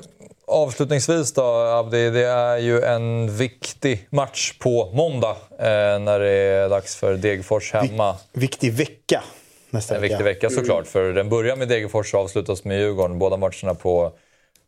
avslutningsvis 0.46 1.32
då 1.32 1.42
Abdi, 1.52 2.10
det 2.10 2.26
är 2.26 2.58
ju 2.58 2.82
en 2.82 3.36
viktig 3.36 4.06
match 4.10 4.58
på 4.58 4.90
måndag 4.92 5.36
eh, 5.58 5.98
när 5.98 6.18
det 6.18 6.30
är 6.30 6.68
dags 6.68 6.96
för 6.96 7.14
Degerfors 7.14 7.72
hemma. 7.72 8.16
viktig 8.32 8.72
vecka 8.72 9.22
nästa 9.70 9.96
En 9.96 10.02
viktig 10.02 10.24
vecka 10.24 10.50
såklart, 10.50 10.86
för 10.86 11.12
den 11.12 11.28
börjar 11.28 11.56
med 11.56 11.68
Degerfors 11.68 12.14
och 12.14 12.20
avslutas 12.20 12.64
med 12.64 12.78
Djurgården. 12.78 13.18
Båda 13.18 13.36
matcherna 13.36 13.74
på, 13.74 14.12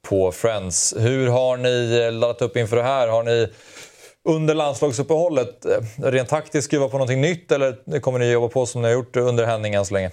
på 0.08 0.32
Friends. 0.32 0.94
Hur 0.98 1.28
har 1.28 1.56
ni 1.56 2.10
laddat 2.10 2.42
upp 2.42 2.56
inför 2.56 2.76
det 2.76 2.82
här? 2.82 3.08
Har 3.08 3.22
ni 3.22 3.48
under 4.24 4.54
landslagsuppehållet 4.54 5.64
eh, 5.64 5.80
rent 6.02 6.28
taktiskt 6.28 6.64
skruvat 6.64 6.90
på 6.90 6.96
någonting 6.96 7.20
nytt 7.20 7.52
eller 7.52 8.00
kommer 8.00 8.18
ni 8.18 8.32
jobba 8.32 8.48
på 8.48 8.66
som 8.66 8.82
ni 8.82 8.88
har 8.88 8.94
gjort 8.94 9.16
under 9.16 9.46
Henning 9.46 9.74
än 9.74 9.86
så 9.86 9.94
länge? 9.94 10.10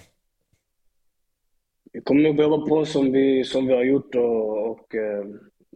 Vi 1.92 2.02
kommer 2.02 2.22
nog 2.22 2.40
jobba 2.40 2.68
på 2.68 2.86
som 2.86 3.12
vi, 3.12 3.44
som 3.44 3.68
vi 3.68 3.74
har 3.74 3.84
gjort 3.84 4.16
och, 4.16 4.70
och, 4.70 4.96
eh, 4.96 5.26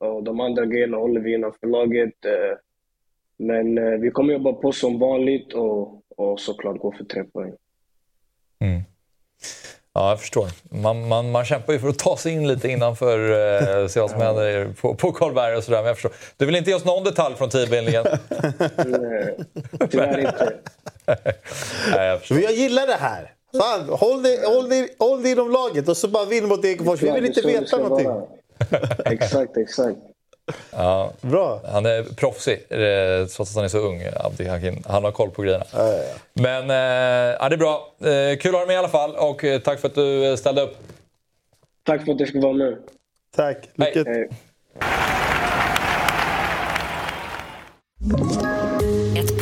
och 0.09 0.23
de 0.23 0.39
andra 0.39 0.65
grejerna 0.65 0.97
håller 0.97 1.21
vi 1.21 1.33
innanför 1.33 1.67
laget. 1.67 2.25
Eh, 2.25 2.57
Men 3.37 3.77
eh, 3.77 3.99
vi 3.99 4.11
kommer 4.11 4.33
jobba 4.33 4.53
på 4.53 4.71
som 4.71 4.99
vanligt 4.99 5.53
och, 5.53 6.01
och 6.17 6.39
såklart 6.39 6.77
gå 6.79 6.91
för 6.91 7.03
tre 7.05 7.23
poäng. 7.23 7.53
Mm. 8.61 8.81
Ja, 9.93 10.09
jag 10.09 10.19
förstår. 10.19 10.47
Man, 10.69 11.07
man, 11.07 11.31
man 11.31 11.45
kämpar 11.45 11.73
ju 11.73 11.79
för 11.79 11.87
att 11.89 11.99
ta 11.99 12.17
sig 12.17 12.33
in 12.33 12.47
lite 12.47 12.67
innanför, 12.69 13.19
eh, 13.81 13.87
se 13.87 13.99
vad 13.99 14.11
som 14.11 14.21
händer 14.21 14.73
på, 14.81 14.95
på 14.95 15.11
Karlberg 15.11 15.55
och 15.55 15.63
sådär. 15.63 15.77
Men 15.77 15.87
jag 15.87 15.95
förstår. 15.95 16.11
Du 16.37 16.45
vill 16.45 16.55
inte 16.55 16.69
ge 16.69 16.75
oss 16.75 16.85
någon 16.85 17.03
detalj 17.03 17.35
från 17.35 17.49
teambuildingen? 17.49 18.05
Nej, 18.85 19.37
tyvärr 19.89 20.19
inte. 20.19 20.53
Nej, 21.95 22.07
jag, 22.07 22.19
förstår. 22.19 22.39
jag 22.39 22.53
gillar 22.53 22.87
det 22.87 22.97
här. 22.99 23.32
Fan, 23.57 23.89
håll, 23.89 24.23
dig, 24.23 24.45
håll, 24.45 24.69
dig, 24.69 24.95
håll 24.99 25.23
dig 25.23 25.31
inom 25.31 25.51
laget 25.51 25.89
och 25.89 25.97
så 25.97 26.07
bara 26.07 26.25
vinn 26.25 26.47
mot 26.47 26.61
Degerfors. 26.61 27.01
Vi 27.01 27.11
vill 27.11 27.25
inte 27.25 27.41
veta 27.41 27.77
någonting. 27.77 28.11
Exakt, 29.05 29.57
exakt. 29.57 29.97
Ja, 30.71 31.11
Bra. 31.21 31.61
Han 31.65 31.85
är 31.85 32.03
proffsig, 32.03 32.65
eh, 32.69 33.25
trots 33.27 33.51
att 33.51 33.55
han 33.55 33.63
är 33.63 33.67
så 33.67 33.77
ung. 33.77 34.01
Abdi 34.15 34.47
Hakim. 34.47 34.83
Han 34.87 35.03
har 35.03 35.11
koll 35.11 35.29
på 35.29 35.41
grejerna. 35.41 35.65
Ja, 35.73 35.87
ja, 35.87 35.97
ja. 35.97 36.13
Men 36.33 36.69
eh, 36.69 37.37
ja, 37.39 37.49
det 37.49 37.55
är 37.55 37.57
bra. 37.57 37.93
Eh, 37.99 38.37
kul 38.37 38.55
att 38.55 38.59
ha 38.59 38.59
dig 38.59 38.67
med 38.67 38.73
i 38.73 38.77
alla 38.77 38.87
fall 38.87 39.15
och 39.15 39.45
tack 39.63 39.79
för 39.79 39.87
att 39.87 39.95
du 39.95 40.37
ställde 40.37 40.61
upp. 40.61 40.77
Tack 41.83 42.05
för 42.05 42.11
att 42.13 42.19
jag 42.19 42.29
fick 42.29 42.43
vara 42.43 42.53
med. 42.53 42.77
Tack. 43.35 43.69
Lycka 43.75 44.03
till. 44.03 44.27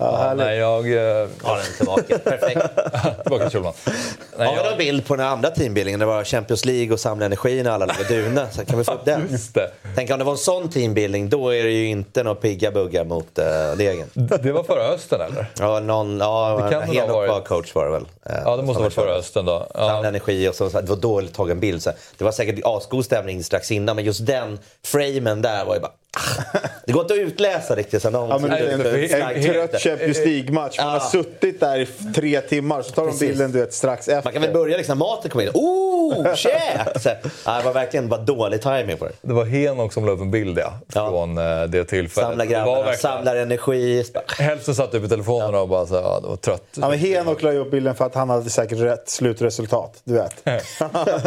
Ja, 0.00 0.34
nej, 0.36 0.58
jag... 0.58 0.82
Har 1.42 1.56
den 1.56 1.66
tillbaka. 1.76 2.18
Perfekt. 2.18 2.60
tillbaka 3.22 3.50
till 3.50 3.60
Nej, 4.38 4.46
Har 4.48 4.56
vi 4.56 4.70
någon 4.70 4.78
bild 4.78 5.06
på 5.06 5.16
den 5.16 5.26
andra 5.26 5.50
teambuildingen? 5.50 6.00
Det 6.00 6.06
var 6.06 6.24
Champions 6.24 6.64
League 6.64 6.92
och 6.92 7.00
samla 7.00 7.26
energi 7.26 7.62
när 7.62 7.70
alla 7.70 7.86
låg 7.86 7.96
duna. 8.08 8.50
Så 8.50 8.64
kan 8.64 8.78
vi 8.78 8.84
få 8.84 8.92
upp 8.92 9.04
den? 9.04 9.28
Just 9.30 9.54
det. 9.54 9.70
Tänk 9.94 10.10
om 10.10 10.18
det 10.18 10.24
var 10.24 10.32
en 10.32 10.38
sån 10.38 10.70
teambuilding, 10.70 11.28
då 11.28 11.54
är 11.54 11.64
det 11.64 11.70
ju 11.70 11.86
inte 11.86 12.22
några 12.22 12.34
pigga 12.34 12.70
buggar 12.70 13.04
mot 13.04 13.38
uh, 13.38 13.76
Degen. 13.76 14.06
Det 14.14 14.52
var 14.52 14.62
förra 14.62 14.88
hösten 14.88 15.20
eller? 15.20 15.46
Ja, 15.58 15.80
någon, 15.80 16.18
ja 16.18 16.68
Henok 16.70 17.10
varit... 17.10 17.30
var 17.30 17.40
coach 17.40 17.74
var 17.74 17.84
det 17.84 17.92
väl. 17.92 18.02
Uh, 18.02 18.42
ja, 18.44 18.56
det 18.56 18.62
måste 18.62 18.78
ha 18.78 18.84
varit 18.84 18.94
förra 18.94 19.14
hösten 19.14 19.44
då. 19.44 19.66
Ja. 19.74 19.88
Samla 19.88 20.08
energi 20.08 20.48
och 20.48 20.54
så, 20.54 20.68
det 20.68 20.88
var 20.88 20.96
dåligt 20.96 21.34
tagen 21.34 21.60
bild. 21.60 21.82
Så 21.82 21.92
det 22.18 22.24
var 22.24 22.32
säkert 22.32 22.60
asgod 22.64 23.04
stämning 23.04 23.44
strax 23.44 23.70
innan, 23.70 23.96
men 23.96 24.04
just 24.04 24.26
den 24.26 24.58
framen 24.84 25.42
där 25.42 25.64
var 25.64 25.74
ju 25.74 25.80
bara 25.80 25.92
det 26.84 26.92
går 26.92 27.02
inte 27.02 27.14
att 27.14 27.20
utläsa 27.20 27.76
riktigt. 27.76 28.02
Så 28.02 28.10
ja, 28.12 28.38
men 28.38 28.52
en, 28.52 28.80
en 28.80 29.42
trött 29.42 29.82
Champions 29.82 30.18
League-match. 30.18 30.78
Man 30.78 30.88
har 30.88 31.00
suttit 31.00 31.60
där 31.60 31.78
i 31.78 31.86
tre 32.14 32.40
timmar, 32.40 32.82
så 32.82 32.92
tar 32.92 33.06
de 33.06 33.18
bilden 33.18 33.52
du 33.52 33.60
vet, 33.60 33.74
strax 33.74 34.08
efter. 34.08 34.24
Man 34.24 34.32
kan 34.32 34.42
väl 34.42 34.52
börja 34.52 34.76
liksom 34.76 34.98
maten 34.98 35.30
kommer 35.30 35.44
in. 35.44 35.50
Oh, 35.54 36.34
käk! 36.34 36.52
det 37.04 37.62
var 37.64 37.72
verkligen 37.72 38.08
bara 38.08 38.20
dålig 38.20 38.62
timing 38.62 38.96
på 38.96 39.04
det. 39.04 39.12
Det 39.22 39.32
var 39.32 39.44
Henok 39.44 39.92
som 39.92 40.06
la 40.06 40.12
upp 40.12 40.20
en 40.20 40.30
bild 40.30 40.58
ja, 40.58 40.72
från 40.88 41.36
ja. 41.36 41.62
Eh, 41.62 41.68
det 41.68 41.84
tillfället. 41.84 42.28
Samlar 42.28 42.44
grabbarna, 42.44 42.92
samlar 42.92 43.36
energi. 43.36 44.04
Hälften 44.38 44.74
satt 44.74 44.94
upp 44.94 45.04
i 45.04 45.08
telefonen 45.08 45.54
ja. 45.54 45.60
och 45.60 45.68
bara 45.68 45.86
så 45.86 45.94
ja, 45.94 46.20
det 46.22 46.28
var 46.28 46.36
trött. 46.36 46.64
Ja, 46.74 46.88
men 46.88 46.98
Henok 46.98 47.42
la 47.42 47.52
upp 47.52 47.70
bilden 47.70 47.94
för 47.94 48.04
att 48.04 48.14
han 48.14 48.30
hade 48.30 48.50
säkert 48.50 48.78
rätt 48.78 49.08
slutresultat. 49.08 50.00
Du 50.04 50.14
vet. 50.14 50.42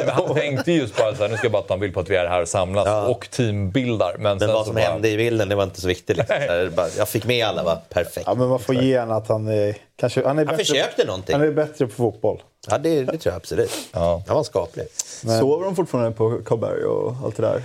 han 0.07 0.33
tänkte 0.33 0.71
just 0.71 0.97
bara 0.97 1.15
så 1.15 1.23
här, 1.23 1.29
nu 1.29 1.37
ska 1.37 1.45
jag 1.45 1.51
bara 1.51 1.61
ta 1.61 1.73
en 1.73 1.79
bild 1.79 1.93
på 1.93 1.99
att 1.99 2.09
vi 2.09 2.15
är 2.15 2.27
här 2.27 2.41
och 2.41 2.47
samlas 2.47 2.87
ja. 2.87 3.07
och 3.07 3.27
teambildar. 3.31 4.15
Men, 4.19 4.37
men 4.37 4.47
vad 4.47 4.72
som 4.73 4.81
bara... 4.81 4.93
hände 4.93 5.09
i 5.09 5.17
bilden, 5.17 5.49
det 5.49 5.55
var 5.55 5.63
inte 5.63 5.81
så 5.81 5.87
viktigt. 5.87 6.17
Liksom. 6.17 6.87
jag 6.97 7.09
fick 7.09 7.25
med 7.25 7.45
alla, 7.45 7.63
var 7.63 7.75
perfekt. 7.89 8.27
Ja, 8.27 8.35
men 8.35 8.47
man 8.47 8.59
får 8.59 8.75
ge 8.75 8.99
honom 8.99 9.17
att 9.17 9.27
han 9.27 9.47
är... 9.47 9.75
Kanske, 9.95 10.27
han, 10.27 10.39
är 10.39 10.45
han 10.45 10.57
bättre, 10.57 10.65
försökte 10.65 11.05
någonting. 11.05 11.35
Han 11.35 11.47
är 11.47 11.51
bättre 11.51 11.87
på 11.87 11.93
fotboll. 11.93 12.41
Ja, 12.69 12.77
det, 12.77 13.03
det 13.03 13.05
tror 13.05 13.19
jag 13.31 13.35
absolut. 13.35 13.71
Ja. 13.91 14.23
Han 14.27 14.35
var 14.35 14.43
skaplig. 14.43 14.85
Men... 15.23 15.39
Sover 15.39 15.65
de 15.65 15.75
fortfarande 15.75 16.11
på 16.11 16.41
Karlberg 16.45 16.83
och 16.83 17.15
allt 17.23 17.35
det 17.35 17.41
där? 17.41 17.61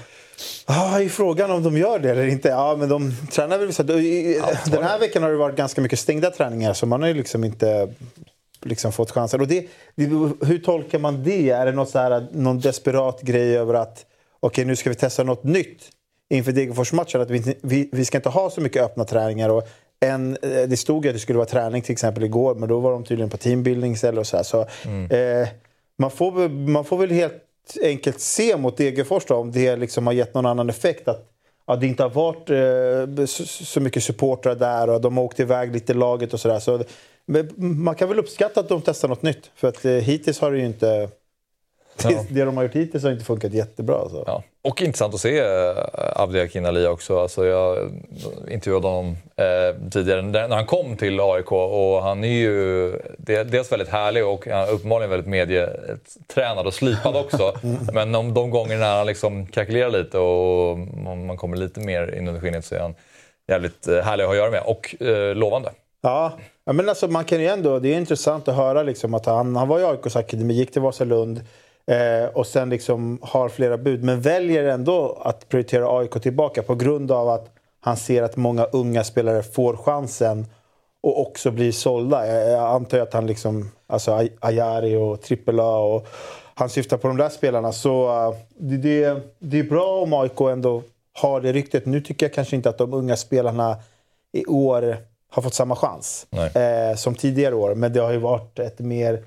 Ja, 0.66 1.00
i 1.00 1.08
frågan 1.08 1.50
om 1.50 1.62
de 1.62 1.76
gör 1.76 1.98
det 1.98 2.10
eller 2.10 2.26
inte. 2.26 2.48
Ja, 2.48 2.76
men 2.78 2.88
de 2.88 3.12
tränar 3.32 3.58
väl 3.58 3.74
så. 3.74 3.82
Den 3.82 4.82
här 4.82 4.98
veckan 4.98 5.22
har 5.22 5.30
det 5.30 5.36
varit 5.36 5.56
ganska 5.56 5.80
mycket 5.80 5.98
stängda 5.98 6.30
träningar 6.30 6.72
så 6.72 6.86
man 6.86 7.02
har 7.02 7.08
ju 7.08 7.14
liksom 7.14 7.44
inte 7.44 7.88
liksom 8.62 8.92
fått 8.92 9.10
chansen. 9.10 9.40
Och 9.40 9.48
det, 9.48 9.66
hur 10.40 10.58
tolkar 10.64 10.98
man 10.98 11.24
det? 11.24 11.50
Är 11.50 11.66
det 11.66 11.72
något 11.72 11.90
så 11.90 11.98
här, 11.98 12.26
någon 12.32 12.60
desperat 12.60 13.22
grej 13.22 13.58
över 13.58 13.74
att 13.74 14.06
okej, 14.40 14.62
okay, 14.62 14.64
nu 14.64 14.76
ska 14.76 14.90
vi 14.90 14.96
testa 14.96 15.22
något 15.22 15.44
nytt 15.44 15.90
inför 16.28 16.52
Degerfors-matchen? 16.52 17.20
Att 17.20 17.30
vi, 17.30 17.56
vi, 17.62 17.88
vi, 17.92 18.04
ska 18.04 18.18
inte 18.18 18.28
ha 18.28 18.50
så 18.50 18.60
mycket 18.60 18.82
öppna 18.82 19.04
träningar. 19.04 19.48
Och 19.48 19.68
en, 20.00 20.36
eh, 20.42 20.62
det 20.68 20.76
stod 20.76 21.04
ju 21.04 21.08
att 21.08 21.14
det 21.14 21.20
skulle 21.20 21.38
vara 21.38 21.48
träning 21.48 21.82
till 21.82 21.92
exempel 21.92 22.24
igår, 22.24 22.54
men 22.54 22.68
då 22.68 22.80
var 22.80 22.92
de 22.92 23.04
tydligen 23.04 23.30
på 23.30 23.36
teambuilding 23.36 23.96
eller 24.02 24.22
så. 24.22 24.36
Här. 24.36 24.44
så 24.44 24.66
mm. 24.84 25.10
eh, 25.10 25.48
man, 25.98 26.10
får, 26.10 26.48
man 26.48 26.84
får 26.84 26.98
väl 26.98 27.10
helt 27.10 27.42
enkelt 27.82 28.20
se 28.20 28.56
mot 28.56 28.76
Degerfors 28.76 29.24
då, 29.24 29.34
om 29.34 29.52
det 29.52 29.76
liksom 29.76 30.06
har 30.06 30.14
gett 30.14 30.34
någon 30.34 30.46
annan 30.46 30.70
effekt. 30.70 31.08
Att 31.08 31.30
ja, 31.66 31.76
det 31.76 31.86
inte 31.86 32.02
har 32.02 32.10
varit 32.10 32.50
eh, 32.50 33.24
så, 33.26 33.46
så, 33.46 33.80
mycket 33.80 34.02
supportrar 34.02 34.54
där 34.54 34.90
och 34.90 35.00
de 35.00 35.16
har 35.16 35.24
åkt 35.24 35.40
iväg 35.40 35.72
lite 35.72 35.94
laget 35.94 36.34
och 36.34 36.40
sådär. 36.40 36.58
Så, 36.58 36.82
man 37.56 37.94
kan 37.94 38.08
väl 38.08 38.18
uppskatta 38.18 38.60
att 38.60 38.68
de 38.68 38.82
testar 38.82 39.08
något 39.08 39.22
nytt. 39.22 39.50
För 39.54 39.68
att 39.68 39.84
eh, 39.84 39.92
hittills 39.92 40.40
har 40.40 40.52
det 40.52 40.58
ju 40.58 40.66
inte 40.66 41.08
Ja. 42.04 42.24
Det 42.28 42.44
de 42.44 42.56
har 42.56 42.64
gjort 42.64 42.74
hittills 42.74 43.04
har 43.04 43.10
inte 43.10 43.24
funkat 43.24 43.52
jättebra. 43.52 43.96
Alltså. 43.96 44.24
Ja. 44.26 44.42
Och 44.62 44.82
intressant 44.82 45.14
att 45.14 45.20
se 45.20 45.38
äh, 45.38 45.76
Avdia 46.14 46.48
Kinali 46.48 46.86
också. 46.86 47.18
Alltså, 47.20 47.46
jag 47.46 47.90
intervjuade 48.50 48.88
honom 48.88 49.16
äh, 49.36 49.90
tidigare 49.90 50.22
när 50.22 50.48
han 50.48 50.66
kom 50.66 50.96
till 50.96 51.20
AIK 51.20 51.52
och 51.52 52.02
han 52.02 52.24
är 52.24 52.28
ju 52.28 52.92
dels 53.46 53.72
väldigt 53.72 53.88
härlig 53.88 54.26
och 54.26 54.46
uppenbarligen 54.72 55.10
väldigt 55.10 55.28
medietränad 55.28 56.66
och 56.66 56.74
slipad 56.74 57.16
också. 57.16 57.52
Men 57.92 58.12
de, 58.12 58.34
de 58.34 58.50
gånger 58.50 58.76
när 58.76 58.96
han 58.96 59.06
liksom 59.06 59.46
kalkylerar 59.46 59.90
lite 59.90 60.18
och 60.18 60.78
man 60.78 61.36
kommer 61.36 61.56
lite 61.56 61.80
mer 61.80 62.14
in 62.14 62.28
under 62.28 62.40
skinnet 62.40 62.64
så 62.64 62.74
är 62.74 62.80
han 62.80 62.94
jävligt 63.48 63.88
äh, 63.88 63.98
härlig 63.98 64.24
att 64.24 64.28
ha 64.28 64.34
att 64.34 64.38
göra 64.38 64.50
med 64.50 64.62
och 64.66 65.02
äh, 65.02 65.34
lovande. 65.34 65.70
Ja, 66.02 66.38
men 66.64 66.88
alltså 66.88 67.08
man 67.08 67.24
kan 67.24 67.40
ju 67.40 67.46
ändå, 67.46 67.78
det 67.78 67.94
är 67.94 67.96
intressant 67.96 68.48
att 68.48 68.56
höra 68.56 68.82
liksom 68.82 69.14
att 69.14 69.26
han, 69.26 69.56
han 69.56 69.68
var 69.68 69.80
i 69.80 69.84
AIKs 69.84 70.16
akademi, 70.16 70.54
gick 70.54 70.72
till 70.72 70.82
Vasalund 70.82 71.40
Eh, 71.88 72.28
och 72.34 72.46
sen 72.46 72.70
liksom 72.70 73.18
har 73.22 73.48
flera 73.48 73.78
bud, 73.78 74.04
men 74.04 74.20
väljer 74.20 74.64
ändå 74.64 75.18
att 75.22 75.48
prioritera 75.48 75.98
AIK 75.98 76.22
tillbaka 76.22 76.62
på 76.62 76.74
grund 76.74 77.12
av 77.12 77.28
att 77.28 77.50
han 77.80 77.96
ser 77.96 78.22
att 78.22 78.36
många 78.36 78.64
unga 78.64 79.04
spelare 79.04 79.42
får 79.42 79.76
chansen 79.76 80.46
och 81.00 81.20
också 81.20 81.50
blir 81.50 81.72
sålda. 81.72 82.26
Jag, 82.26 82.50
jag 82.50 82.74
antar 82.74 82.98
att 82.98 83.12
han 83.12 83.26
liksom, 83.26 83.70
alltså 83.86 84.28
Ayari 84.40 84.96
och 84.96 85.22
Trippel 85.22 85.60
A 85.60 85.78
och 85.78 86.06
han 86.54 86.68
syftar 86.68 86.96
på 86.96 87.08
de 87.08 87.16
där 87.16 87.28
spelarna. 87.28 87.72
Så 87.72 88.08
uh, 88.28 88.36
det, 88.56 88.76
det, 88.76 89.20
det 89.38 89.58
är 89.58 89.64
bra 89.64 90.00
om 90.02 90.12
AIK 90.12 90.40
ändå 90.40 90.82
har 91.12 91.40
det 91.40 91.52
ryktet. 91.52 91.86
Nu 91.86 92.00
tycker 92.00 92.26
jag 92.26 92.34
kanske 92.34 92.56
inte 92.56 92.68
att 92.68 92.78
de 92.78 92.94
unga 92.94 93.16
spelarna 93.16 93.76
i 94.32 94.46
år 94.46 94.96
har 95.30 95.42
fått 95.42 95.54
samma 95.54 95.76
chans 95.76 96.26
eh, 96.32 96.96
som 96.96 97.14
tidigare 97.14 97.54
år. 97.54 97.74
Men 97.74 97.92
det 97.92 98.00
har 98.00 98.12
ju 98.12 98.18
varit 98.18 98.58
ett 98.58 98.78
mer 98.78 99.22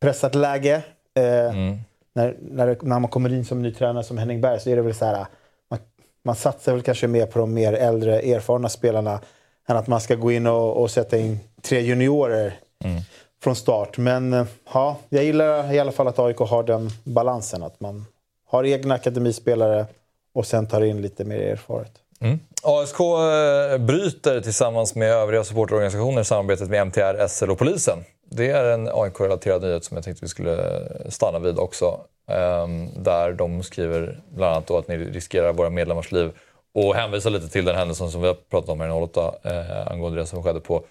pressat 0.00 0.34
läge. 0.34 0.82
Eh, 1.14 1.24
mm 1.24 1.78
när, 2.14 2.36
när, 2.40 2.78
när 2.82 2.98
man 2.98 3.10
kommer 3.10 3.32
in 3.32 3.44
som 3.44 3.62
ny 3.62 3.72
tränare 3.74 4.04
som 4.04 4.18
Henning 4.18 4.40
Berg 4.40 4.60
så 4.60 4.70
är 4.70 4.76
det 4.76 4.82
väl 4.82 4.94
så 4.94 5.04
här, 5.04 5.26
man, 5.70 5.78
man 6.22 6.34
satsar 6.34 6.72
väl 6.72 6.82
kanske 6.82 7.06
mer 7.06 7.26
på 7.26 7.38
de 7.38 7.54
mer 7.54 7.72
äldre 7.72 8.20
erfarna 8.20 8.68
spelarna 8.68 9.20
än 9.66 9.76
att 9.76 9.86
man 9.86 10.00
ska 10.00 10.14
gå 10.14 10.32
in 10.32 10.46
och, 10.46 10.82
och 10.82 10.90
sätta 10.90 11.18
in 11.18 11.38
tre 11.62 11.80
juniorer 11.80 12.60
mm. 12.84 13.00
från 13.42 13.56
start. 13.56 13.98
Men 13.98 14.32
eh, 14.32 14.46
ja, 14.72 14.96
jag 15.08 15.24
gillar 15.24 15.72
i 15.72 15.78
alla 15.78 15.92
fall 15.92 16.08
att 16.08 16.18
AIK 16.18 16.38
har 16.38 16.62
den 16.62 16.90
balansen. 17.04 17.62
Att 17.62 17.80
man 17.80 18.04
har 18.46 18.64
egna 18.64 18.94
akademispelare 18.94 19.86
och 20.32 20.46
sen 20.46 20.66
tar 20.66 20.80
in 20.80 21.02
lite 21.02 21.24
mer 21.24 21.40
erfaret. 21.40 21.92
Mm. 22.24 22.38
ASK 22.62 23.00
eh, 23.00 23.78
bryter 23.78 24.40
tillsammans 24.40 24.94
med 24.94 25.12
övriga 25.12 25.44
supportorganisationer 25.44 26.22
samarbetet 26.22 26.68
med 26.68 26.86
MTR, 26.86 27.26
SL 27.28 27.50
och 27.50 27.58
polisen. 27.58 27.98
Det 28.30 28.50
är 28.50 28.64
en 28.64 28.88
AIK-relaterad 28.88 29.62
nyhet 29.62 29.84
som 29.84 29.96
jag 29.96 30.04
tänkte 30.04 30.24
vi 30.24 30.28
skulle 30.28 30.52
eh, 30.52 31.08
stanna 31.08 31.38
vid 31.38 31.58
också. 31.58 32.00
Ehm, 32.28 33.02
där 33.02 33.32
de 33.32 33.62
skriver 33.62 34.20
bland 34.30 34.54
annat 34.54 34.70
att 34.70 34.88
ni 34.88 34.96
riskerar 34.96 35.52
våra 35.52 35.70
medlemmars 35.70 36.12
liv 36.12 36.32
och 36.74 36.94
hänvisar 36.94 37.30
lite 37.30 37.48
till 37.48 37.64
den 37.64 37.76
händelsen 37.76 38.10
som 38.10 38.20
vi 38.20 38.26
har 38.26 38.34
pratat 38.34 38.70
om 38.70 38.80
här 38.80 38.88
i 38.88 38.90
08 38.90 39.34
eh, 39.44 39.92
angående 39.92 40.20
det 40.20 40.26
som 40.26 40.42
skedde 40.42 40.60
på 40.60 40.84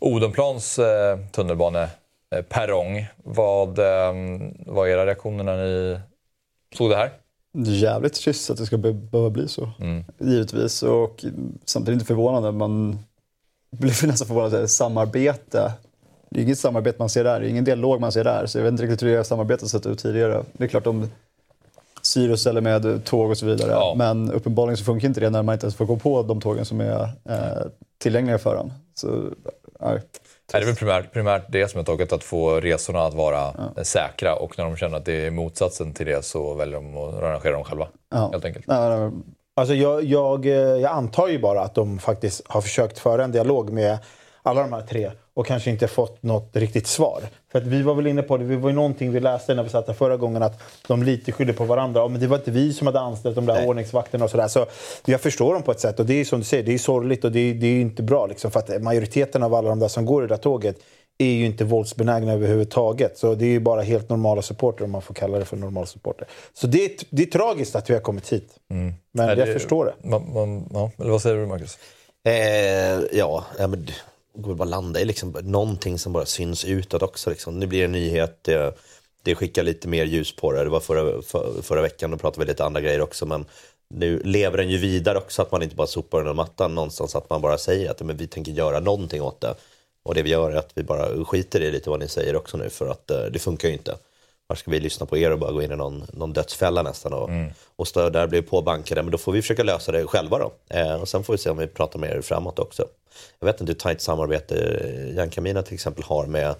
Odenplans 0.00 0.80
tunnelbaneperrong. 1.32 3.06
Vad 3.16 3.78
ehm, 3.78 4.54
var 4.66 4.86
era 4.86 5.06
reaktioner 5.06 5.44
när 5.44 5.56
ni 5.56 6.00
såg 6.74 6.90
det 6.90 6.96
här? 6.96 7.10
Jävligt 7.64 8.14
trist 8.14 8.50
att 8.50 8.56
det 8.56 8.66
ska 8.66 8.76
behöva 8.78 9.30
bli 9.30 9.48
så. 9.48 9.70
Mm. 9.80 10.04
Givetvis. 10.18 10.82
Och 10.82 11.24
samtidigt 11.64 11.94
inte 11.94 12.06
förvånande. 12.06 12.52
Man 12.52 12.98
blir 13.70 13.88
nästan 14.06 14.28
förvånad 14.28 14.54
är 14.54 14.66
samarbete. 14.66 15.72
Det 16.30 16.40
är 16.40 16.42
inget 16.42 16.58
samarbete 16.58 16.96
man 16.98 17.08
ser 17.08 17.24
där, 17.24 17.40
det 17.40 17.46
är 17.46 17.50
ingen 17.50 17.64
dialog 17.64 18.00
man 18.00 18.12
ser 18.12 18.24
där. 18.24 18.46
Så 18.46 18.58
jag 18.58 18.62
vet 18.62 18.70
inte 18.70 18.82
riktigt 18.82 19.02
hur 19.02 19.16
det 19.16 19.24
samarbetet 19.24 19.68
sett 19.68 19.86
ut 19.86 19.98
tidigare. 19.98 20.44
Det 20.52 20.64
är 20.64 20.68
klart 20.68 20.84
de 20.84 21.10
styr 22.02 22.30
och 22.30 22.40
ställer 22.40 22.60
med 22.60 23.04
tåg 23.04 23.30
och 23.30 23.38
så 23.38 23.46
vidare. 23.46 23.70
Ja. 23.70 23.94
Men 23.96 24.32
uppenbarligen 24.32 24.76
så 24.76 24.84
funkar 24.84 25.08
inte 25.08 25.20
det 25.20 25.30
när 25.30 25.42
man 25.42 25.52
inte 25.52 25.64
ens 25.64 25.74
får 25.74 25.84
gå 25.84 25.96
på 25.96 26.22
de 26.22 26.40
tågen 26.40 26.64
som 26.64 26.80
är 26.80 27.02
eh, 27.24 27.66
tillgängliga 27.98 28.38
för 28.38 28.56
en. 28.56 28.72
Så, 28.94 29.24
nej. 29.80 30.02
Det 30.52 30.58
är 30.58 30.64
väl 30.64 30.74
primärt, 30.74 31.12
primärt 31.12 31.44
det 31.48 31.68
som 31.68 31.80
är 31.80 31.84
taget, 31.84 32.12
att 32.12 32.24
få 32.24 32.60
resorna 32.60 33.00
att 33.00 33.14
vara 33.14 33.54
ja. 33.76 33.84
säkra. 33.84 34.36
Och 34.36 34.58
när 34.58 34.64
de 34.64 34.76
känner 34.76 34.96
att 34.96 35.04
det 35.04 35.26
är 35.26 35.30
motsatsen 35.30 35.92
till 35.92 36.06
det 36.06 36.24
så 36.24 36.54
väljer 36.54 36.74
de 36.74 36.96
att 36.96 37.14
arrangera 37.14 37.52
dem 37.52 37.64
själva. 37.64 37.88
Ja. 38.10 38.28
Helt 38.32 38.44
enkelt. 38.44 38.64
Ja, 38.68 39.12
alltså 39.56 39.74
jag, 39.74 40.04
jag, 40.04 40.46
jag 40.46 40.84
antar 40.84 41.28
ju 41.28 41.38
bara 41.38 41.60
att 41.60 41.74
de 41.74 41.98
faktiskt 41.98 42.42
har 42.46 42.60
försökt 42.60 42.98
föra 42.98 43.24
en 43.24 43.32
dialog 43.32 43.72
med 43.72 43.98
alla 44.42 44.60
de 44.60 44.72
här 44.72 44.82
tre 44.82 45.10
och 45.36 45.46
kanske 45.46 45.70
inte 45.70 45.88
fått 45.88 46.22
något 46.22 46.56
riktigt 46.56 46.86
svar. 46.86 47.22
För 47.52 47.58
att 47.58 47.66
vi 47.66 47.82
var 47.82 47.94
väl 47.94 48.06
inne 48.06 48.22
på 48.22 48.36
det, 48.36 48.44
det 48.44 48.56
var 48.56 48.70
ju 48.70 48.74
någonting 48.76 49.12
vi 49.12 49.20
läste 49.20 49.54
när 49.54 49.62
vi 49.62 49.68
satt 49.68 49.86
här 49.86 49.94
förra 49.94 50.16
gången 50.16 50.42
att 50.42 50.62
de 50.86 51.02
lite 51.02 51.32
skyller 51.32 51.52
på 51.52 51.64
varandra. 51.64 52.08
Men 52.08 52.20
det 52.20 52.26
var 52.26 52.36
inte 52.36 52.50
vi 52.50 52.72
som 52.72 52.86
hade 52.86 53.00
anställt 53.00 53.34
de 53.34 53.46
där 53.46 53.54
Nej. 53.54 53.68
ordningsvakterna 53.68 54.24
och 54.24 54.30
sådär. 54.30 54.48
Så 54.48 54.66
jag 55.04 55.20
förstår 55.20 55.54
dem 55.54 55.62
på 55.62 55.70
ett 55.70 55.80
sätt 55.80 56.00
och 56.00 56.06
det 56.06 56.14
är 56.14 56.24
som 56.24 56.38
du 56.38 56.44
säger, 56.44 56.62
det 56.62 56.74
är 56.74 56.78
sorgligt 56.78 57.24
och 57.24 57.32
det 57.32 57.40
är, 57.40 57.54
det 57.54 57.66
är 57.66 57.80
inte 57.80 58.02
bra. 58.02 58.26
Liksom, 58.26 58.50
för 58.50 58.60
att 58.60 58.82
majoriteten 58.82 59.42
av 59.42 59.54
alla 59.54 59.68
de 59.68 59.78
där 59.78 59.88
som 59.88 60.06
går 60.06 60.24
i 60.24 60.26
det 60.26 60.34
där 60.34 60.42
tåget 60.42 60.76
är 61.18 61.30
ju 61.30 61.46
inte 61.46 61.64
våldsbenägna 61.64 62.32
överhuvudtaget. 62.32 63.18
Så 63.18 63.34
det 63.34 63.44
är 63.44 63.50
ju 63.50 63.60
bara 63.60 63.82
helt 63.82 64.08
normala 64.08 64.42
supporter 64.42 64.84
om 64.84 64.90
man 64.90 65.02
får 65.02 65.14
kalla 65.14 65.38
det 65.38 65.44
för 65.44 65.56
normala 65.56 65.86
supporter. 65.86 66.26
Så 66.52 66.66
det 66.66 66.84
är, 66.84 66.90
det 67.10 67.22
är 67.22 67.26
tragiskt 67.26 67.76
att 67.76 67.90
vi 67.90 67.94
har 67.94 68.00
kommit 68.00 68.32
hit. 68.32 68.54
Mm. 68.70 68.94
Men 69.12 69.28
jag 69.28 69.38
det, 69.38 69.52
förstår 69.52 69.84
det. 69.84 70.08
Man, 70.08 70.32
man, 70.34 70.68
ja. 70.72 70.90
Eller 70.98 71.10
vad 71.10 71.22
säger 71.22 71.36
du 71.36 71.46
Marcus? 71.46 71.78
Eh, 72.26 73.18
ja, 73.18 73.44
ja 73.58 73.66
men 73.66 73.86
går 74.36 74.54
bara 74.54 74.68
landa 74.68 75.00
i 75.00 75.04
liksom 75.04 75.30
någonting 75.42 75.98
som 75.98 76.12
bara 76.12 76.26
syns 76.26 76.64
utåt 76.64 77.02
också. 77.02 77.30
Liksom. 77.30 77.58
Nu 77.58 77.66
blir 77.66 77.78
det 77.78 77.84
en 77.84 77.92
nyhet, 77.92 78.38
det, 78.42 78.78
det 79.22 79.34
skickar 79.34 79.62
lite 79.62 79.88
mer 79.88 80.04
ljus 80.04 80.36
på 80.36 80.52
det. 80.52 80.64
Det 80.64 80.70
var 80.70 80.80
förra, 80.80 81.22
för, 81.22 81.62
förra 81.62 81.82
veckan, 81.82 82.10
då 82.10 82.16
pratade 82.16 82.44
vi 82.44 82.50
lite 82.52 82.64
andra 82.64 82.80
grejer 82.80 83.00
också. 83.00 83.26
Men 83.26 83.44
nu 83.88 84.22
lever 84.24 84.58
den 84.58 84.70
ju 84.70 84.78
vidare 84.78 85.18
också, 85.18 85.42
att 85.42 85.52
man 85.52 85.62
inte 85.62 85.76
bara 85.76 85.86
sopar 85.86 86.18
under 86.18 86.34
mattan 86.34 86.74
någonstans. 86.74 87.16
Att 87.16 87.30
man 87.30 87.40
bara 87.40 87.58
säger 87.58 87.90
att 87.90 88.02
men 88.02 88.16
vi 88.16 88.26
tänker 88.26 88.52
göra 88.52 88.80
någonting 88.80 89.22
åt 89.22 89.40
det. 89.40 89.54
Och 90.02 90.14
det 90.14 90.22
vi 90.22 90.30
gör 90.30 90.50
är 90.50 90.56
att 90.56 90.70
vi 90.74 90.82
bara 90.82 91.24
skiter 91.24 91.60
i 91.60 91.70
lite 91.70 91.90
vad 91.90 92.00
ni 92.00 92.08
säger 92.08 92.36
också 92.36 92.56
nu, 92.56 92.70
för 92.70 92.88
att 92.88 93.10
eh, 93.10 93.22
det 93.22 93.38
funkar 93.38 93.68
ju 93.68 93.74
inte. 93.74 93.96
Varför 94.46 94.60
ska 94.60 94.70
vi 94.70 94.80
lyssna 94.80 95.06
på 95.06 95.18
er 95.18 95.30
och 95.30 95.38
bara 95.38 95.52
gå 95.52 95.62
in 95.62 95.72
i 95.72 95.76
någon, 95.76 96.06
någon 96.12 96.32
dödsfälla 96.32 96.82
nästan 96.82 97.12
och, 97.12 97.28
mm. 97.28 97.52
och 97.76 97.88
stå 97.88 98.10
där 98.10 98.26
blir 98.26 98.42
påbankade. 98.42 99.02
Men 99.02 99.12
då 99.12 99.18
får 99.18 99.32
vi 99.32 99.42
försöka 99.42 99.62
lösa 99.62 99.92
det 99.92 100.06
själva 100.06 100.38
då. 100.38 100.52
Eh, 100.68 100.94
och 100.94 101.08
sen 101.08 101.24
får 101.24 101.32
vi 101.34 101.38
se 101.38 101.50
om 101.50 101.56
vi 101.56 101.66
pratar 101.66 101.98
med 101.98 102.10
er 102.10 102.20
framåt 102.20 102.58
också. 102.58 102.84
Jag 103.38 103.46
vet 103.46 103.60
inte 103.60 103.72
hur 103.72 103.78
tajt 103.78 104.00
samarbete 104.00 104.54
Jan 105.16 105.30
Camina 105.30 105.62
till 105.62 105.74
exempel 105.74 106.04
har 106.04 106.26
med, 106.26 106.54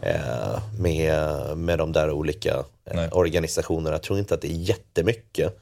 eh, 0.00 0.60
med, 0.78 1.58
med 1.58 1.78
de 1.78 1.92
där 1.92 2.10
olika 2.10 2.64
eh, 2.84 3.16
organisationerna. 3.16 3.94
Jag 3.94 4.02
tror 4.02 4.18
inte 4.18 4.34
att 4.34 4.40
det 4.40 4.48
är 4.48 4.56
jättemycket. 4.56 5.58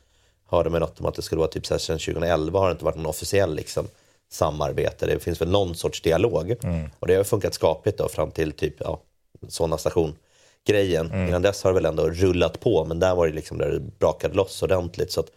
Hörde 0.48 0.70
mig 0.70 0.80
något 0.80 1.00
om 1.00 1.06
att 1.06 1.14
det 1.14 1.22
skulle 1.22 1.38
vara 1.38 1.50
typ 1.50 1.66
så 1.66 1.74
här, 1.74 1.78
sedan 1.78 1.98
2011 1.98 2.58
har 2.58 2.68
det 2.68 2.72
inte 2.72 2.84
varit 2.84 2.96
någon 2.96 3.06
officiell 3.06 3.54
liksom, 3.54 3.86
samarbete. 4.32 5.06
Det 5.06 5.18
finns 5.18 5.40
väl 5.40 5.50
någon 5.50 5.74
sorts 5.74 6.00
dialog. 6.00 6.56
Mm. 6.64 6.90
Och 6.98 7.06
det 7.06 7.14
har 7.14 7.24
funkat 7.24 7.54
skapligt 7.54 7.98
då 7.98 8.08
fram 8.08 8.30
till 8.30 8.52
typ 8.52 8.74
ja, 8.78 9.00
sådana 9.48 9.78
station 9.78 10.14
grejen. 10.66 11.10
Mm. 11.10 11.28
Innan 11.28 11.42
dess 11.42 11.62
har 11.62 11.70
det 11.70 11.74
väl 11.74 11.86
ändå 11.86 12.10
rullat 12.10 12.60
på 12.60 12.84
men 12.84 12.98
där 12.98 13.14
var 13.14 13.26
det 13.26 13.32
liksom 13.32 13.58
där 13.58 13.70
det 13.70 13.80
brakade 13.80 14.34
loss 14.34 14.62
ordentligt. 14.62 15.12
Så 15.12 15.20
att, 15.20 15.30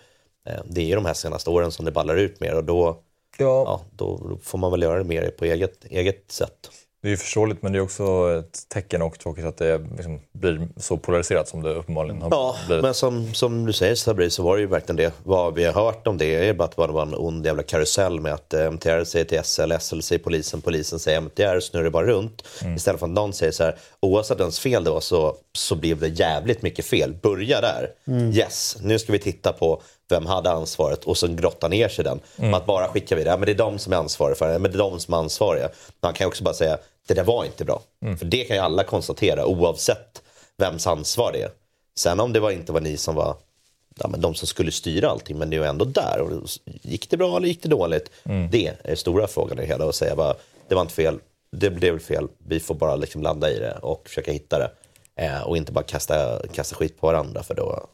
eh, 0.47 0.61
det 0.65 0.91
är 0.91 0.95
de 0.95 1.05
här 1.05 1.13
senaste 1.13 1.49
åren 1.49 1.71
som 1.71 1.85
det 1.85 1.91
ballar 1.91 2.15
ut 2.15 2.39
mer 2.39 2.55
och 2.55 2.63
då, 2.63 3.01
ja. 3.37 3.63
ja 3.65 3.81
då 3.91 4.37
får 4.43 4.57
man 4.57 4.71
väl 4.71 4.81
göra 4.81 4.97
det 4.97 5.03
mer 5.03 5.29
på 5.29 5.45
eget, 5.45 5.85
eget 5.85 6.31
sätt. 6.31 6.69
Det 7.07 7.11
är 7.11 7.13
ju 7.13 7.17
förståeligt 7.17 7.61
men 7.61 7.71
det 7.71 7.77
är 7.77 7.81
också 7.81 8.35
ett 8.39 8.69
tecken 8.69 9.01
och 9.01 9.19
tråkigt 9.19 9.45
att 9.45 9.57
det 9.57 9.77
liksom 9.97 10.19
blir 10.31 10.67
så 10.77 10.97
polariserat 10.97 11.47
som 11.47 11.63
det 11.63 11.73
uppenbarligen 11.73 12.21
har 12.21 12.29
ja, 12.31 12.55
blivit. 12.67 12.83
men 12.83 12.93
som, 12.93 13.33
som 13.33 13.65
du 13.65 13.73
säger 13.73 13.95
Sabri 13.95 14.29
så 14.29 14.43
var 14.43 14.55
det 14.55 14.61
ju 14.61 14.67
verkligen 14.67 14.95
det. 14.95 15.13
Vad 15.23 15.53
vi 15.53 15.65
har 15.65 15.73
hört 15.73 16.07
om 16.07 16.17
det 16.17 16.47
är 16.49 16.53
bara 16.53 16.63
att 16.63 16.75
det 16.75 16.93
var 16.93 17.01
en 17.01 17.15
ond 17.15 17.45
jävla 17.45 17.63
karusell 17.63 18.19
med 18.19 18.33
att 18.33 18.53
eh, 18.53 18.65
MTR 18.65 19.03
säger 19.03 19.25
till 19.25 19.43
SL, 19.43 19.71
SL 19.79 19.99
säger 19.99 20.23
polisen, 20.23 20.61
polisen 20.61 20.99
säger 20.99 21.21
MTR, 21.21 21.59
snurrar 21.59 21.83
det 21.83 21.91
bara 21.91 22.07
runt. 22.07 22.43
Mm. 22.61 22.75
Istället 22.75 22.99
för 22.99 23.07
att 23.07 23.13
någon 23.13 23.33
säger 23.33 23.51
så 23.51 23.63
här, 23.63 23.75
oavsett 23.99 24.39
ens 24.39 24.59
fel 24.59 24.83
det 24.83 24.89
var 24.89 25.01
så, 25.01 25.35
så 25.53 25.75
blev 25.75 25.99
det 25.99 26.07
jävligt 26.07 26.61
mycket 26.61 26.85
fel. 26.85 27.13
Börja 27.21 27.61
där. 27.61 27.89
Mm. 28.07 28.31
Yes, 28.31 28.77
nu 28.81 28.99
ska 28.99 29.11
vi 29.11 29.19
titta 29.19 29.53
på 29.53 29.81
vem 30.09 30.25
hade 30.25 30.51
ansvaret 30.51 31.03
och 31.03 31.17
sen 31.17 31.35
grotta 31.35 31.67
ner 31.67 31.89
sig 31.89 32.03
den. 32.03 32.19
Mm. 32.37 32.53
Att 32.53 32.65
bara 32.65 32.87
skicka 32.87 33.15
vidare, 33.15 33.37
men 33.37 33.45
det 33.45 33.51
är 33.51 33.55
de 33.55 33.79
som 33.79 33.93
är 33.93 33.97
ansvariga 33.97 34.35
för 34.35 34.53
det, 34.53 34.59
men 34.59 34.71
det 34.71 34.75
är 34.75 34.89
de 34.89 34.99
som 34.99 35.13
är 35.13 35.17
ansvariga. 35.17 35.69
Man 36.01 36.13
kan 36.13 36.27
också 36.27 36.43
bara 36.43 36.53
säga, 36.53 36.77
det 37.07 37.13
där 37.13 37.23
var 37.23 37.45
inte 37.45 37.65
bra. 37.65 37.81
Mm. 38.01 38.17
För 38.17 38.25
det 38.25 38.43
kan 38.43 38.55
ju 38.55 38.61
alla 38.61 38.83
konstatera 38.83 39.45
oavsett 39.45 40.21
vems 40.57 40.87
ansvar 40.87 41.31
det 41.31 41.41
är. 41.41 41.51
Sen 41.97 42.19
om 42.19 42.33
det 42.33 42.39
var 42.39 42.51
inte 42.51 42.71
var 42.71 42.81
ni 42.81 42.97
som 42.97 43.15
var 43.15 43.35
ja, 43.99 44.07
men 44.07 44.21
de 44.21 44.35
som 44.35 44.47
skulle 44.47 44.71
styra 44.71 45.09
allting, 45.09 45.37
men 45.37 45.49
det 45.49 45.55
är 45.55 45.59
ju 45.59 45.65
ändå 45.65 45.85
där. 45.85 46.21
Och 46.21 46.49
gick 46.65 47.09
det 47.09 47.17
bra 47.17 47.37
eller 47.37 47.47
gick 47.47 47.63
det 47.63 47.69
dåligt? 47.69 48.11
Mm. 48.23 48.49
Det 48.51 48.73
är 48.83 48.95
stora 48.95 49.27
frågan 49.27 49.57
i 49.57 49.61
det 49.61 49.67
hela. 49.67 49.85
Och 49.85 49.95
säga 49.95 50.15
bara, 50.15 50.35
det 50.67 50.75
var 50.75 50.81
inte 50.81 50.93
fel, 50.93 51.19
det 51.51 51.69
blev 51.69 51.99
fel, 51.99 52.27
vi 52.37 52.59
får 52.59 52.75
bara 52.75 52.95
liksom 52.95 53.21
landa 53.21 53.51
i 53.51 53.59
det 53.59 53.77
och 53.81 54.09
försöka 54.09 54.31
hitta 54.31 54.59
det. 54.59 54.71
Eh, 55.15 55.41
och 55.41 55.57
inte 55.57 55.71
bara 55.71 55.83
kasta, 55.83 56.41
kasta 56.53 56.75
skit 56.75 56.99
på 56.99 57.07
varandra 57.07 57.43
för 57.43 57.55
då, 57.55 57.87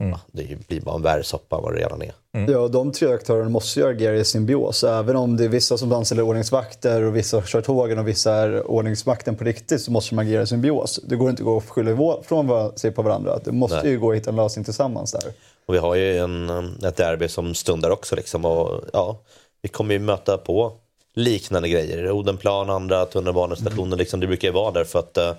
Mm. 0.00 0.18
Det 0.32 0.68
blir 0.68 0.80
bara 0.80 0.94
en 0.94 1.02
värre 1.02 1.24
soppa 1.24 1.56
än 1.56 1.62
vad 1.62 1.74
det 1.74 1.80
redan 1.80 2.02
är. 2.02 2.12
Mm. 2.32 2.52
Ja, 2.52 2.68
de 2.68 2.92
tre 2.92 3.12
aktörerna 3.12 3.48
måste 3.48 3.80
ju 3.80 3.86
agera 3.86 4.16
i 4.16 4.24
symbios. 4.24 4.84
Även 4.84 5.16
om 5.16 5.36
det 5.36 5.44
är 5.44 5.48
vissa 5.48 5.78
som 5.78 5.92
anställer 5.92 6.22
ordningsvakter 6.22 7.02
och 7.02 7.16
vissa 7.16 7.42
kör 7.42 7.60
tågen 7.60 7.98
och 7.98 8.08
vissa 8.08 8.32
är 8.32 8.66
ordningsvakten 8.70 9.36
på 9.36 9.44
riktigt 9.44 9.80
så 9.80 9.90
måste 9.92 10.14
de 10.14 10.18
agera 10.18 10.42
i 10.42 10.46
symbios. 10.46 11.00
Det 11.04 11.16
går 11.16 11.30
inte 11.30 11.42
att 11.42 11.44
gå 11.44 11.56
och 11.56 11.70
skylla 11.70 12.16
från 12.22 12.78
sig 12.78 12.90
på 12.90 13.02
varandra. 13.02 13.38
Det 13.44 13.52
måste 13.52 13.82
Nej. 13.82 13.90
ju 13.90 13.98
gå 13.98 14.10
att 14.10 14.16
hitta 14.16 14.30
en 14.30 14.36
lösning 14.36 14.64
tillsammans 14.64 15.12
där. 15.12 15.32
Och 15.66 15.74
vi 15.74 15.78
har 15.78 15.94
ju 15.94 16.18
en, 16.18 16.50
ett 16.84 16.96
derby 16.96 17.28
som 17.28 17.54
stundar 17.54 17.90
också. 17.90 18.16
Liksom, 18.16 18.44
och, 18.44 18.80
ja, 18.92 19.18
vi 19.62 19.68
kommer 19.68 19.94
ju 19.94 19.98
möta 19.98 20.38
på 20.38 20.72
liknande 21.14 21.68
grejer. 21.68 22.10
Odenplan, 22.10 22.70
andra 22.70 23.06
tunnelbanestationer, 23.06 23.86
mm. 23.86 23.98
liksom, 23.98 24.20
det 24.20 24.26
brukar 24.26 24.48
ju 24.48 24.54
vara 24.54 24.70
där 24.70 24.84
för 24.84 24.98
att 24.98 25.18
uh, 25.18 25.32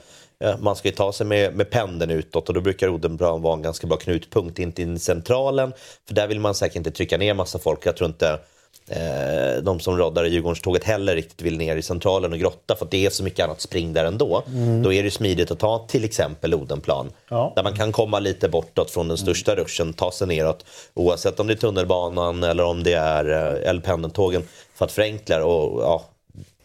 man 0.60 0.76
ska 0.76 0.88
ju 0.88 0.96
ta 0.96 1.14
sig 1.14 1.26
med, 1.26 1.56
med 1.56 1.70
pendeln 1.70 2.12
utåt 2.12 2.48
och 2.48 2.54
då 2.56 2.62
brukar 2.62 2.90
Odenplan 2.90 3.42
vara 3.42 3.54
en 3.54 3.62
ganska 3.62 3.88
bra 3.88 3.98
knutpunkt 3.98 4.60
in 4.60 4.72
till 4.72 5.00
centralen. 5.00 5.74
För 6.08 6.16
där 6.16 6.28
vill 6.28 6.40
man 6.40 6.56
säkert 6.56 6.76
inte 6.76 6.92
trycka 6.92 7.18
ner 7.18 7.34
massa 7.34 7.60
folk. 7.60 7.86
Jag 7.86 7.98
tror 7.98 8.10
inte 8.10 8.40
eh, 8.88 9.64
de 9.64 9.80
som 9.80 9.98
roddar 9.98 10.26
i 10.26 10.30
Djurgårdståget 10.30 10.84
heller 10.84 11.16
riktigt 11.16 11.42
vill 11.42 11.58
ner 11.58 11.76
i 11.76 11.82
centralen 11.82 12.34
och 12.34 12.40
grotta 12.40 12.76
för 12.76 12.88
det 12.92 13.06
är 13.06 13.10
så 13.10 13.24
mycket 13.24 13.46
annat 13.46 13.62
spring 13.62 13.94
där 13.94 14.06
ändå. 14.06 14.44
Mm. 14.48 14.84
Då 14.84 14.94
är 14.94 15.04
det 15.04 15.12
smidigt 15.12 15.52
att 15.52 15.60
ta 15.60 15.86
till 15.88 16.04
exempel 16.04 16.54
Odenplan. 16.54 17.12
Ja. 17.30 17.54
Där 17.56 17.64
man 17.64 17.76
kan 17.76 17.92
komma 17.92 18.20
lite 18.20 18.50
bortåt 18.50 18.92
från 18.92 19.08
den 19.08 19.18
största 19.18 19.56
ruschen, 19.56 19.94
ta 19.94 20.12
sig 20.12 20.28
neråt. 20.28 20.66
Oavsett 20.94 21.40
om 21.40 21.48
det 21.48 21.54
är 21.54 21.58
tunnelbanan 21.58 22.44
eller 22.44 22.64
om 22.64 22.84
det 22.84 22.94
är 22.94 23.30
eh, 23.30 23.70
eller 23.70 23.82
pendeltågen 23.82 24.44
för 24.76 24.86
att 24.86 24.92
förenkla 24.92 25.46
och 25.46 25.82
ja, 25.82 26.04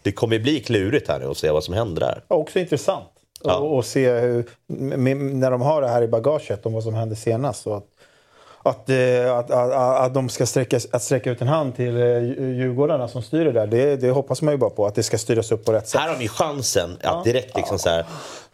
det 0.01 0.11
kommer 0.11 0.39
bli 0.39 0.59
klurigt 0.59 1.07
här 1.07 1.19
nu 1.19 1.25
att 1.25 1.37
se 1.37 1.51
vad 1.51 1.63
som 1.63 1.73
händer 1.73 2.01
där. 2.01 2.21
Också 2.27 2.59
intressant. 2.59 3.16
Ja. 3.43 3.57
Och, 3.57 3.77
och, 3.77 3.85
se 3.85 4.11
hur, 4.11 4.45
när 4.67 5.51
de 5.51 5.61
har 5.61 5.81
det 5.81 5.87
här 5.87 6.01
i 6.01 6.07
bagaget 6.07 6.65
om 6.65 6.73
vad 6.73 6.83
som 6.83 6.93
hände 6.93 7.15
senast. 7.15 7.63
Så 7.63 7.73
att, 7.73 7.83
att, 8.63 8.89
eh, 8.89 9.37
att, 9.37 9.51
att, 9.51 9.71
att, 9.73 10.13
de 10.13 10.29
ska 10.29 10.45
sträcka, 10.45 10.79
att 10.91 11.03
sträcka 11.03 11.31
ut 11.31 11.41
en 11.41 11.47
hand 11.47 11.75
till 11.75 11.97
eh, 11.97 12.21
Djurgårdarna 12.37 13.07
som 13.07 13.21
styr 13.21 13.45
det 13.45 13.51
där, 13.51 13.67
det, 13.67 13.95
det 13.95 14.09
hoppas 14.09 14.41
man 14.41 14.53
ju 14.53 14.57
bara 14.57 14.69
på. 14.69 14.85
Att 14.85 14.95
det 14.95 15.03
ska 15.03 15.17
styras 15.17 15.51
upp 15.51 15.65
på 15.65 15.73
rätt 15.73 15.87
sätt. 15.87 16.01
Här 16.01 16.09
har 16.09 16.17
ni 16.17 16.27
chansen 16.27 16.97
att 17.03 17.23
direkt 17.23 17.55
liksom 17.55 17.73
ja. 17.73 17.77
så 17.77 17.89
här, 17.89 18.05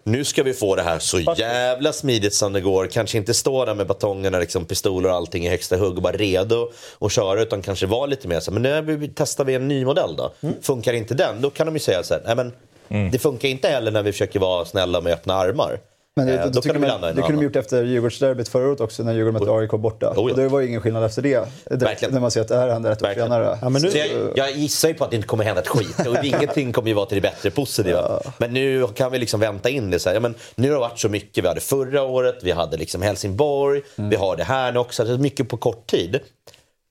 nu 0.03 0.23
ska 0.23 0.43
vi 0.43 0.53
få 0.53 0.75
det 0.75 0.81
här 0.81 0.99
så 0.99 1.19
jävla 1.19 1.93
smidigt 1.93 2.33
som 2.33 2.53
det 2.53 2.61
går. 2.61 2.87
Kanske 2.87 3.17
inte 3.17 3.33
stå 3.33 3.65
där 3.65 3.75
med 3.75 3.87
batongerna, 3.87 4.39
liksom, 4.39 4.65
pistoler 4.65 5.09
och 5.09 5.15
allting 5.15 5.45
i 5.45 5.49
högsta 5.49 5.77
hugg 5.77 5.95
och 5.95 6.03
bara 6.03 6.13
redo 6.13 6.71
att 6.99 7.11
köra. 7.11 7.41
Utan 7.41 7.61
kanske 7.61 7.85
vara 7.85 8.05
lite 8.05 8.27
mer 8.27 8.39
så 8.39 8.51
men 8.51 8.61
nu 8.61 9.09
testar 9.15 9.45
vi 9.45 9.55
en 9.55 9.67
ny 9.67 9.85
modell 9.85 10.15
då. 10.15 10.31
Mm. 10.41 10.55
Funkar 10.61 10.93
inte 10.93 11.13
den, 11.13 11.41
då 11.41 11.49
kan 11.49 11.65
de 11.65 11.75
ju 11.75 11.79
säga 11.79 12.03
så 12.03 12.13
här, 12.13 12.21
nej 12.25 12.35
men 12.35 12.51
Mm. 12.89 13.11
Det 13.11 13.19
funkar 13.19 13.49
inte 13.49 13.67
heller 13.67 13.91
när 13.91 14.03
vi 14.03 14.11
försöker 14.11 14.39
vara 14.39 14.65
snälla 14.65 15.01
med 15.01 15.13
öppna 15.13 15.33
armar. 15.33 15.79
Men 16.15 16.27
det, 16.27 16.33
eh, 16.33 16.45
då 16.45 16.61
kan 16.61 16.81
de 16.81 16.87
landa 16.87 17.13
det 17.13 17.21
kunde 17.21 17.41
de 17.41 17.43
gjort 17.43 17.55
efter 17.55 17.83
Djurgårdsderbyt 17.83 18.49
förra 18.49 18.67
året 18.67 18.81
också 18.81 19.03
när 19.03 19.13
Djurgården 19.13 19.39
mötte 19.39 19.51
AIK 19.51 19.71
borta. 19.71 20.09
Oh, 20.09 20.13
ja. 20.15 20.21
Och 20.21 20.37
det 20.37 20.47
var 20.47 20.61
ingen 20.61 20.81
skillnad 20.81 21.03
efter 21.03 21.21
det. 21.21 21.47
Verkligen. 21.65 22.13
När 22.13 22.21
man 22.21 22.31
ser 22.31 22.41
att 22.41 22.47
det 22.47 22.57
här 22.57 22.69
händer 22.69 22.91
ett 22.91 23.03
år 23.03 23.13
senare. 23.13 23.57
Ja, 23.61 23.69
men 23.69 23.81
nu... 23.81 23.89
jag, 23.89 24.07
jag 24.35 24.51
gissar 24.51 24.87
ju 24.87 24.93
på 24.93 25.03
att 25.03 25.09
det 25.09 25.15
inte 25.15 25.27
kommer 25.27 25.43
hända 25.43 25.61
ett 25.61 25.67
skit. 25.67 26.07
Och 26.07 26.17
ingenting 26.25 26.73
kommer 26.73 26.87
ju 26.87 26.93
vara 26.93 27.05
till 27.05 27.15
det 27.15 27.21
bättre 27.21 27.51
positiva. 27.51 28.19
Ja. 28.23 28.31
Men 28.37 28.53
nu 28.53 28.87
kan 28.87 29.11
vi 29.11 29.19
liksom 29.19 29.39
vänta 29.39 29.69
in 29.69 29.89
det. 29.91 29.99
Så 29.99 30.09
här, 30.09 30.15
ja, 30.15 30.19
men 30.19 30.35
nu 30.55 30.67
har 30.67 30.75
det 30.75 30.79
varit 30.79 30.99
så 30.99 31.09
mycket. 31.09 31.43
Vi 31.43 31.47
hade 31.47 31.61
förra 31.61 32.03
året, 32.03 32.35
vi 32.41 32.51
hade 32.51 32.77
liksom 32.77 33.01
Helsingborg, 33.01 33.81
mm. 33.97 34.09
vi 34.09 34.15
har 34.15 34.35
det 34.35 34.43
här 34.43 34.71
nu 34.71 34.79
också. 34.79 35.03
Det 35.03 35.13
är 35.13 35.17
mycket 35.17 35.49
på 35.49 35.57
kort 35.57 35.87
tid. 35.87 36.19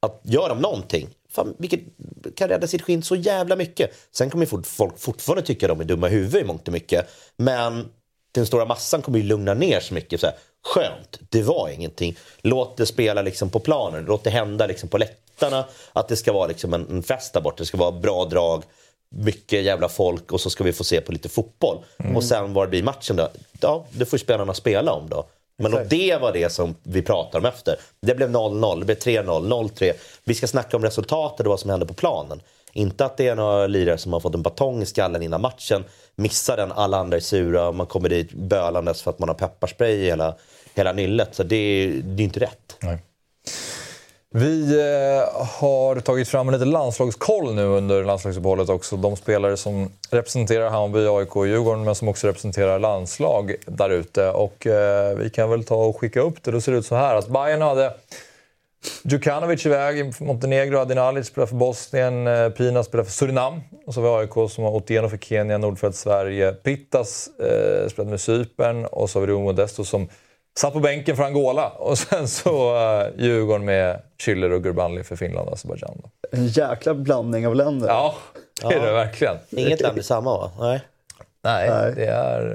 Att 0.00 0.20
gör 0.22 0.48
de 0.48 0.58
någonting, 0.58 1.08
fan, 1.32 1.54
vilket 1.58 1.80
kan 2.36 2.48
rädda 2.48 2.66
sitt 2.66 2.82
skinn 2.82 3.02
så 3.02 3.16
jävla 3.16 3.56
mycket. 3.56 3.90
Sen 4.12 4.30
kommer 4.30 4.46
folk 4.62 4.98
fortfarande 4.98 5.42
tycka 5.42 5.66
att 5.66 5.78
de 5.78 5.80
är 5.80 5.84
dumma 5.84 6.08
i 6.08 6.10
huvudet 6.10 6.42
i 6.42 6.44
mångt 6.44 6.68
och 6.68 6.72
mycket. 6.72 7.08
Men 7.36 7.88
den 8.32 8.46
stora 8.46 8.64
massan 8.64 9.02
kommer 9.02 9.18
ju 9.18 9.24
lugna 9.24 9.54
ner 9.54 9.80
så 9.80 9.94
mycket. 9.94 10.20
Så 10.20 10.26
här, 10.26 10.36
skönt. 10.64 11.18
Det 11.30 11.42
var 11.42 11.68
ingenting. 11.68 12.16
Låt 12.42 12.76
det 12.76 12.86
spela 12.86 13.22
liksom 13.22 13.50
på 13.50 13.60
planen, 13.60 14.04
låt 14.04 14.24
det 14.24 14.30
hända 14.30 14.66
liksom 14.66 14.88
på 14.88 14.98
läktarna. 14.98 15.64
Att 15.92 16.08
det 16.08 16.16
ska 16.16 16.32
vara 16.32 16.46
liksom 16.46 16.74
en, 16.74 16.90
en 16.90 17.02
fest 17.02 17.32
där 17.32 17.40
borta, 17.40 17.56
det 17.58 17.66
ska 17.66 17.78
vara 17.78 17.92
bra 17.92 18.24
drag, 18.24 18.62
mycket 19.10 19.62
jävla 19.62 19.88
folk 19.88 20.32
och 20.32 20.40
så 20.40 20.50
ska 20.50 20.64
vi 20.64 20.72
få 20.72 20.84
se 20.84 21.00
på 21.00 21.12
lite 21.12 21.28
fotboll. 21.28 21.84
Mm. 21.98 22.16
Och 22.16 22.24
sen 22.24 22.52
vad 22.52 22.66
det 22.66 22.70
blir 22.70 22.82
matchen 22.82 23.16
då, 23.16 23.28
ja, 23.60 23.86
det 23.90 24.04
får 24.04 24.18
spelarna 24.18 24.54
spela 24.54 24.92
om 24.92 25.08
då. 25.08 25.26
Men 25.58 25.74
och 25.74 25.86
det 25.86 26.20
var 26.20 26.32
det 26.32 26.52
som 26.52 26.74
vi 26.82 27.02
pratade 27.02 27.38
om 27.38 27.54
efter. 27.54 27.76
Det 28.00 28.14
blev 28.14 28.30
0-0, 28.30 28.78
det 28.78 28.84
blev 28.84 28.98
3-0, 28.98 29.24
0-3. 29.24 29.92
Vi 30.24 30.34
ska 30.34 30.46
snacka 30.46 30.76
om 30.76 30.82
resultatet 30.82 31.46
och 31.46 31.50
vad 31.50 31.60
som 31.60 31.70
hände 31.70 31.86
på 31.86 31.94
planen. 31.94 32.40
Inte 32.72 33.04
att 33.04 33.16
det 33.16 33.28
är 33.28 33.36
några 33.36 33.66
lirare 33.66 33.98
som 33.98 34.12
har 34.12 34.20
fått 34.20 34.34
en 34.34 34.42
batong 34.42 34.82
i 34.82 34.86
skallen 34.86 35.22
innan 35.22 35.40
matchen, 35.40 35.84
missar 36.16 36.56
den, 36.56 36.72
alla 36.72 36.98
andra 36.98 37.16
är 37.16 37.20
sura 37.20 37.68
och 37.68 37.74
man 37.74 37.86
kommer 37.86 38.08
dit 38.08 38.32
bölandes 38.32 39.02
för 39.02 39.10
att 39.10 39.18
man 39.18 39.28
har 39.28 39.36
pepparspray 39.36 39.92
i 39.92 40.04
hela, 40.04 40.34
hela 40.74 40.92
nyllet. 40.92 41.34
Så 41.34 41.42
det, 41.42 41.86
det 42.04 42.22
är 42.22 42.24
inte 42.24 42.40
rätt. 42.40 42.76
Nej. 42.80 42.98
Vi 44.34 44.80
eh, 44.80 45.44
har 45.46 46.00
tagit 46.00 46.28
fram 46.28 46.48
en 46.48 46.52
liten 46.52 46.70
landslagskoll 46.70 47.54
nu 47.54 47.64
under 47.64 48.04
landslagsuppehållet 48.04 48.68
också. 48.68 48.96
De 48.96 49.16
spelare 49.16 49.56
som 49.56 49.92
representerar 50.10 50.70
Hammarby, 50.70 51.06
AIK 51.06 51.36
och 51.36 51.46
Djurgården 51.46 51.84
men 51.84 51.94
som 51.94 52.08
också 52.08 52.26
representerar 52.26 52.78
landslag 52.78 53.54
där 53.66 53.90
ute. 53.90 54.30
Och 54.30 54.66
eh, 54.66 55.16
vi 55.16 55.30
kan 55.30 55.50
väl 55.50 55.64
ta 55.64 55.74
och 55.74 56.00
skicka 56.00 56.20
upp 56.20 56.42
det. 56.42 56.50
Då 56.50 56.60
ser 56.60 56.72
det 56.72 56.78
ut 56.78 56.86
så 56.86 56.94
här 56.94 57.14
att 57.14 57.28
Bayern 57.28 57.62
hade 57.62 57.94
Djukanovic 59.02 59.66
iväg 59.66 60.14
för 60.14 60.24
Montenegro, 60.24 60.78
Adinalic 60.78 61.26
spelar 61.26 61.46
för 61.46 61.56
Bosnien, 61.56 62.26
eh, 62.26 62.48
Pina 62.48 62.82
spelar 62.84 63.04
för 63.04 63.12
Surinam. 63.12 63.60
Och 63.86 63.94
så 63.94 64.02
har 64.02 64.18
vi 64.18 64.24
AIK 64.24 64.50
som 64.50 64.64
har 64.64 64.70
Otieno 64.70 65.08
för 65.08 65.16
Kenya, 65.16 65.58
Nordfeldt 65.58 65.96
Sverige, 65.96 66.52
Pittas 66.52 67.28
eh, 67.40 67.88
spelat 67.88 68.10
med 68.10 68.20
Cypern 68.20 68.86
och 68.86 69.10
så 69.10 69.18
har 69.18 69.26
vi 69.26 69.32
Rio 69.32 69.40
Modesto 69.40 69.84
som 69.84 70.08
satt 70.58 70.72
på 70.72 70.80
bänken 70.80 71.16
för 71.16 71.22
Angola. 71.22 71.68
Och 71.68 71.98
sen 71.98 72.28
så 72.28 72.74
uh, 72.74 73.06
Djurgården 73.16 73.64
med 73.64 74.00
Schüller 74.18 74.50
och 74.50 74.62
Gurbanli 74.62 75.04
för 75.04 75.16
Finland 75.16 75.48
och 75.48 75.54
Azerbajdzjan. 75.54 76.02
En 76.32 76.46
jäkla 76.46 76.94
blandning 76.94 77.46
av 77.46 77.54
länder. 77.54 77.88
Ja, 77.88 78.14
det 78.60 78.74
är 78.74 78.78
ja. 78.78 78.86
det 78.86 78.92
verkligen. 78.92 79.36
Inget 79.50 79.80
land 79.80 79.98
är 79.98 80.02
samma 80.02 80.38
va? 80.38 80.50
Nej. 80.58 80.80
Nej, 81.44 81.70
Nej. 81.70 81.92
det 81.96 82.06
är 82.06 82.46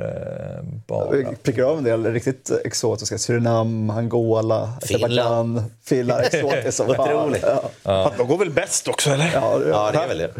uh, 0.61 0.79
bara... 0.87 1.11
Vi 1.11 1.25
prickar 1.43 1.63
av 1.63 1.77
en 1.77 1.83
del 1.83 2.13
riktigt 2.13 2.51
exotiska. 2.65 3.17
Surinam, 3.17 3.89
Angola, 3.89 4.73
Finland. 4.81 5.63
Finland, 5.83 6.25
exotiskt 6.31 6.77
som 6.77 6.95
fan. 6.95 7.35
Ja. 7.41 7.63
Ja. 7.83 8.11
De 8.17 8.27
går 8.27 8.37
väl 8.37 8.49
bäst 8.49 8.87
också 8.87 9.09
eller? 9.09 9.31
Ja, 9.33 9.57
det, 9.57 9.69
ja, 9.69 9.91
det 9.91 9.97
är 9.97 10.07
väl 10.07 10.17
det. 10.17 10.31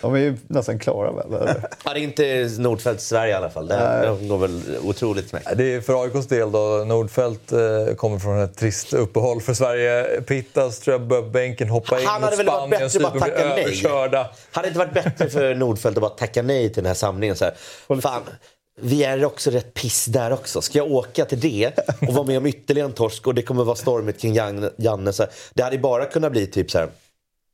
De 0.00 0.14
är 0.14 0.18
ju 0.18 0.36
nästan 0.46 0.78
klara 0.78 1.12
väl? 1.12 1.26
ja, 1.84 1.94
det 1.94 2.00
är 2.00 2.02
inte 2.02 2.50
Nordfeldt 2.58 3.02
Sverige 3.02 3.32
i 3.32 3.36
alla 3.36 3.50
fall. 3.50 3.68
Det, 3.68 4.02
de 4.06 4.28
går 4.28 4.38
väl 4.38 4.62
otroligt 4.82 5.28
snabbt. 5.28 5.46
Det 5.56 5.74
är 5.74 5.80
för 5.80 6.02
AIKs 6.02 6.26
del 6.26 6.52
då. 6.52 6.84
Nordfeldt 6.86 7.52
eh, 7.52 7.58
kommer 7.96 8.18
från 8.18 8.40
ett 8.40 8.56
trist 8.56 8.92
uppehåll 8.92 9.40
för 9.40 9.54
Sverige. 9.54 10.20
Pittas 10.20 10.78
tror 10.78 10.94
jag 10.94 11.06
börjar 11.06 11.22
bänken 11.22 11.68
hoppa 11.68 12.00
in 12.00 12.06
Han 12.06 12.22
hade 12.22 12.36
väl 12.36 12.46
varit 12.46 12.70
bättre 12.70 13.06
att 13.06 13.12
bara 13.12 13.20
tacka 13.20 13.48
nej. 13.48 13.64
Överkörda. 13.64 14.30
Hade 14.52 14.66
det 14.66 14.68
inte 14.68 14.78
varit 14.78 15.04
bättre 15.04 15.30
för 15.30 15.54
Nordfeldt 15.54 15.98
att 15.98 16.02
bara 16.02 16.10
tacka 16.10 16.42
nej 16.42 16.68
till 16.68 16.82
den 16.82 16.86
här 16.86 16.94
samlingen? 16.94 17.36
Så 17.36 17.44
här, 17.44 18.00
fan, 18.00 18.22
vi 18.80 19.04
är 19.04 19.24
också 19.24 19.50
rätt 19.50 19.74
piss 19.74 20.04
där 20.04 20.32
också. 20.32 20.62
Ska 20.62 20.78
jag 20.78 20.90
åka 20.90 21.24
till 21.24 21.40
det 21.40 21.78
och 22.08 22.14
vara 22.14 22.26
med 22.26 22.38
om 22.38 22.46
ytterligare 22.46 22.88
en 22.88 22.94
torsk 22.94 23.26
och 23.26 23.34
det 23.34 23.42
kommer 23.42 23.64
vara 23.64 23.76
stormigt 23.76 24.20
kring 24.20 24.34
Janne. 24.76 25.12
Så 25.12 25.26
det 25.54 25.62
hade 25.62 25.78
bara 25.78 26.04
kunnat 26.04 26.32
bli 26.32 26.46
typ 26.46 26.70
så 26.70 26.78
här, 26.78 26.88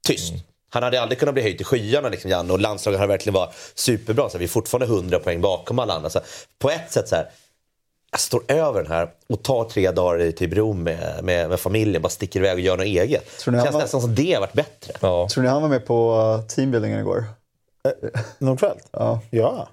tyst. 0.06 0.30
Mm. 0.30 0.42
Han 0.72 0.82
hade 0.82 1.02
aldrig 1.02 1.18
kunnat 1.18 1.34
bli 1.34 1.42
höjd 1.42 1.56
till 1.56 1.66
skyarna, 1.66 2.08
liksom, 2.08 2.30
Janne. 2.30 2.52
Och 2.52 2.60
landslaget 2.60 3.00
hade 3.00 3.12
verkligen 3.12 3.34
varit 3.34 3.54
superbra. 3.74 4.28
Så 4.28 4.38
vi 4.38 4.44
är 4.44 4.48
fortfarande 4.48 4.86
100 4.86 5.18
poäng 5.18 5.40
bakom 5.40 5.78
alla 5.78 5.94
andra. 5.94 6.10
Så 6.10 6.20
på 6.58 6.70
ett 6.70 6.92
sätt 6.92 7.08
så 7.08 7.16
här, 7.16 7.30
jag 8.10 8.20
står 8.20 8.42
över 8.48 8.82
den 8.82 8.92
här 8.92 9.10
och 9.28 9.42
tar 9.42 9.64
tre 9.64 9.90
dagar 9.90 10.20
i 10.20 10.32
typ 10.32 10.52
Rom 10.52 10.82
med, 10.82 11.24
med, 11.24 11.48
med, 11.48 11.60
familjen. 11.60 12.02
Bara 12.02 12.08
sticker 12.08 12.40
iväg 12.40 12.54
och 12.54 12.60
gör 12.60 12.76
något 12.76 12.86
eget. 12.86 13.38
Tror 13.38 13.52
ni 13.52 13.62
Känns 13.62 13.74
var... 13.74 13.80
nästan 13.80 14.00
som 14.00 14.14
det 14.14 14.32
har 14.32 14.40
varit 14.40 14.52
bättre. 14.52 14.94
Ja. 15.00 15.28
Tror 15.28 15.42
ni 15.42 15.50
han 15.50 15.62
var 15.62 15.68
med 15.68 15.86
på 15.86 16.14
uh, 16.14 16.46
teambuildingen 16.46 17.00
igår? 17.00 17.24
Eh, 17.84 18.20
Nordfeldt? 18.38 18.88
Ja. 18.90 19.20
ja. 19.30 19.68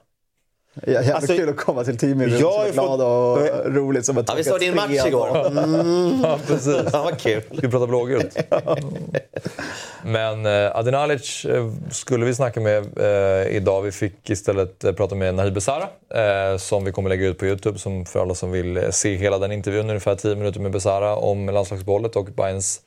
Ja, 0.73 0.93
jävligt 0.93 1.13
alltså, 1.13 1.35
kul 1.35 1.49
att 1.49 1.57
komma 1.57 1.83
till 1.83 1.97
teamet. 1.97 2.39
Jag 2.39 2.67
är 2.67 2.73
glad 2.73 3.01
och 3.01 3.47
jag... 3.47 3.77
roligt 3.77 4.05
som 4.05 4.23
ja, 4.27 4.33
Vi 4.35 4.43
såg 4.43 4.59
din 4.59 4.75
match 4.75 5.05
igår. 5.05 5.47
Mm. 5.47 6.21
ja, 6.23 6.39
precis. 6.47 6.81
Ja, 6.93 7.03
vad 7.03 7.19
kul. 7.19 7.41
Ska 7.41 7.61
vi 7.61 7.67
prata 7.67 7.87
blågult? 7.87 8.37
ja. 8.49 8.77
Men 10.03 10.45
eh, 10.45 10.75
Adinalic 10.75 11.45
eh, 11.45 11.71
skulle 11.91 12.25
vi 12.25 12.35
snacka 12.35 12.59
med 12.59 12.97
eh, 12.97 13.55
idag. 13.55 13.81
Vi 13.81 13.91
fick 13.91 14.29
istället 14.29 14.83
eh, 14.83 14.91
prata 14.91 15.15
med 15.15 15.35
Nahib 15.35 15.53
Besara 15.53 15.87
eh, 16.13 16.57
som 16.57 16.85
vi 16.85 16.91
kommer 16.91 17.09
lägga 17.09 17.27
ut 17.27 17.37
på 17.39 17.45
Youtube. 17.45 17.79
Som 17.79 18.05
för 18.05 18.21
alla 18.21 18.35
som 18.35 18.51
vill 18.51 18.77
eh, 18.77 18.89
se 18.89 19.15
hela 19.15 19.37
den 19.37 19.51
intervjun, 19.51 19.89
ungefär 19.89 20.15
10 20.15 20.35
minuter 20.35 20.59
med 20.59 20.71
Besara 20.71 21.15
om 21.15 21.49
landslagsbollet 21.49 22.15
och 22.15 22.25
Bayerns 22.25 22.81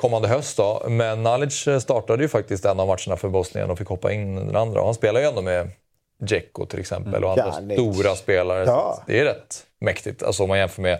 kommande 0.00 0.28
höst. 0.28 0.56
Då. 0.56 0.82
Men 0.88 1.22
Nalic 1.22 1.68
startade 1.80 2.22
ju 2.22 2.28
faktiskt 2.28 2.64
en 2.64 2.80
av 2.80 2.86
matcherna 2.86 3.16
för 3.16 3.28
Bosnien 3.28 3.70
och 3.70 3.78
fick 3.78 3.88
hoppa 3.88 4.12
in 4.12 4.34
den 4.34 4.56
andra. 4.56 4.80
Och 4.80 4.86
han 4.86 4.94
spelar 4.94 5.20
ju 5.20 5.26
ändå 5.26 5.42
med 5.42 5.70
Dzeko 6.18 6.66
till 6.66 6.80
exempel 6.80 7.24
och 7.24 7.30
andra 7.30 7.54
ja, 7.68 7.74
stora 7.74 8.14
spelare. 8.14 8.64
Ja. 8.64 9.02
Det 9.06 9.20
är 9.20 9.24
rätt 9.24 9.66
mäktigt. 9.78 10.22
Alltså 10.22 10.42
om 10.42 10.48
man 10.48 10.58
jämför 10.58 10.82
med 10.82 10.98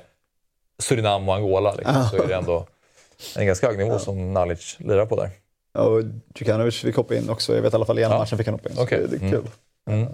Surinam 0.78 1.28
och 1.28 1.34
Angola 1.34 1.74
liksom, 1.74 2.04
så 2.10 2.22
är 2.22 2.26
det 2.26 2.34
ändå 2.34 2.66
en 3.36 3.46
ganska 3.46 3.66
hög 3.66 3.78
nivå 3.78 3.92
ja. 3.92 3.98
som 3.98 4.32
Nalic 4.32 4.76
lirar 4.78 5.06
på 5.06 5.16
där. 5.16 5.30
Ja, 5.72 5.80
och 5.80 6.02
Djukanovic 6.34 6.80
fick 6.80 6.96
hoppa 6.96 7.14
in 7.14 7.30
också. 7.30 7.54
Jag 7.54 7.62
vet 7.62 7.72
i 7.72 7.76
alla 7.76 7.84
fall 7.84 7.98
ena 7.98 8.14
ja. 8.14 8.18
matchen 8.18 8.38
fick 8.38 8.46
han 8.46 8.54
hoppa 8.54 8.68
in. 8.68 8.78
Okay. 8.78 9.06
det 9.06 9.16
är 9.16 9.20
mm. 9.20 9.30
kul. 9.30 9.50
Mm. 9.90 10.08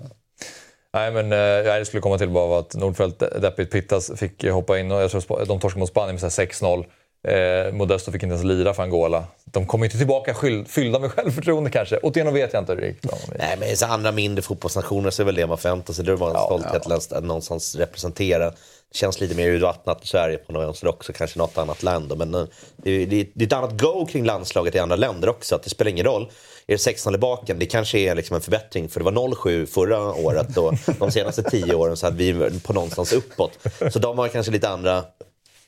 Nej, 0.95 1.13
men 1.13 1.33
eh, 1.33 1.39
jag 1.39 1.87
skulle 1.87 2.01
komma 2.01 2.19
till 2.19 2.29
bara 2.29 2.59
att 2.59 2.75
Nordfeldt, 2.75 3.19
deppigt 3.19 3.73
Pittas, 3.73 4.11
fick 4.17 4.49
hoppa 4.49 4.79
in 4.79 4.93
och 4.93 5.03
jag 5.03 5.11
tror 5.11 5.45
de 5.47 5.61
torskade 5.61 5.81
mot 5.81 5.89
Spanien 5.89 6.19
med 6.23 6.31
6-0. 6.31 6.85
Eh, 7.29 7.73
Modesto 7.73 8.13
fick 8.13 8.23
inte 8.23 8.35
ens 8.35 8.45
lira 8.45 8.75
för 8.75 8.83
Angola. 8.83 9.25
De 9.45 9.67
kommer 9.67 9.85
inte 9.85 9.99
tillbaka 9.99 10.35
fyllda 10.67 10.99
med 10.99 11.11
självförtroende 11.13 11.71
kanske. 11.71 11.99
Otieno 12.03 12.31
vet 12.31 12.53
jag 12.53 12.63
inte 12.63 12.75
riktigt. 12.75 13.13
Nej, 13.39 13.57
men 13.61 13.77
så 13.77 13.87
andra 13.87 14.13
mindre 14.13 14.43
fotbollsnationer 14.43 15.11
så 15.11 15.23
är 15.23 15.27
väl 15.27 15.35
det 15.35 15.47
man 15.47 15.59
förväntar 15.59 15.95
sig. 15.95 16.05
Det 16.05 16.17
var 16.17 16.29
en 16.29 16.35
ja, 16.35 16.47
stolthet 16.47 17.07
ja. 17.11 17.17
att 17.19 17.25
någonstans 17.25 17.77
representera. 17.77 18.51
Det 18.91 18.99
känns 18.99 19.21
lite 19.21 19.35
mer 19.35 19.49
urvattnat 19.49 20.05
i 20.05 20.07
Sverige 20.07 20.37
på 20.37 20.53
något 20.53 20.77
sätt 20.77 20.89
också, 20.89 21.13
kanske 21.13 21.39
något 21.39 21.59
annat 21.59 21.83
land. 21.83 22.17
Men 22.17 22.35
eh, 22.35 22.45
det, 22.77 23.07
det, 23.07 23.29
det 23.35 23.45
är 23.45 23.47
ett 23.47 23.53
annat 23.53 23.81
go 23.81 24.07
kring 24.07 24.25
landslaget 24.25 24.75
i 24.75 24.79
andra 24.79 24.97
länder 24.97 25.29
också. 25.29 25.55
Att 25.55 25.63
det 25.63 25.71
spelar 25.71 25.91
ingen 25.91 26.07
roll. 26.07 26.31
Är 26.67 26.73
det 26.73 26.79
16 26.79 27.15
i 27.15 27.19
baken, 27.19 27.59
det 27.59 27.67
kanske 27.67 27.99
är 27.99 28.15
liksom 28.15 28.37
en 28.37 28.43
förbättring. 28.43 28.89
För 28.89 29.01
det 29.01 29.05
var 29.05 29.13
0-7 29.13 29.67
förra 29.67 30.15
året 30.15 30.57
och 30.57 30.75
de 30.99 31.11
senaste 31.11 31.43
10 31.43 31.75
åren 31.75 31.97
så 31.97 32.07
hade 32.07 32.17
vi 32.17 32.61
på 32.61 32.73
någonstans 32.73 33.13
uppåt. 33.13 33.59
Så 33.93 33.99
de 33.99 34.19
har 34.19 34.29
kanske 34.29 34.53
lite 34.53 34.69
andra 34.69 35.05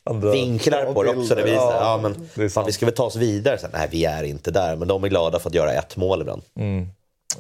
andra 0.05 0.31
vinklar 0.31 0.93
på 0.93 1.03
det 1.03 1.11
också. 1.11 1.35
Det 1.35 1.43
visar, 1.43 1.57
ja, 1.57 2.01
ja, 2.05 2.11
men, 2.37 2.51
fan, 2.51 2.67
vi 2.67 2.73
ska 2.73 2.87
väl 2.87 2.95
ta 2.95 3.05
oss 3.05 3.17
vidare. 3.17 3.59
Så, 3.59 3.67
nej, 3.73 3.89
vi 3.91 4.05
är 4.05 4.23
inte 4.23 4.51
där. 4.51 4.77
Men 4.77 4.89
de 4.89 5.05
är 5.05 5.09
glada 5.09 5.39
för 5.39 5.49
att 5.49 5.55
göra 5.55 5.73
ett 5.73 5.97
mål 5.97 6.21
ibland. 6.21 6.43
Mm. 6.57 6.89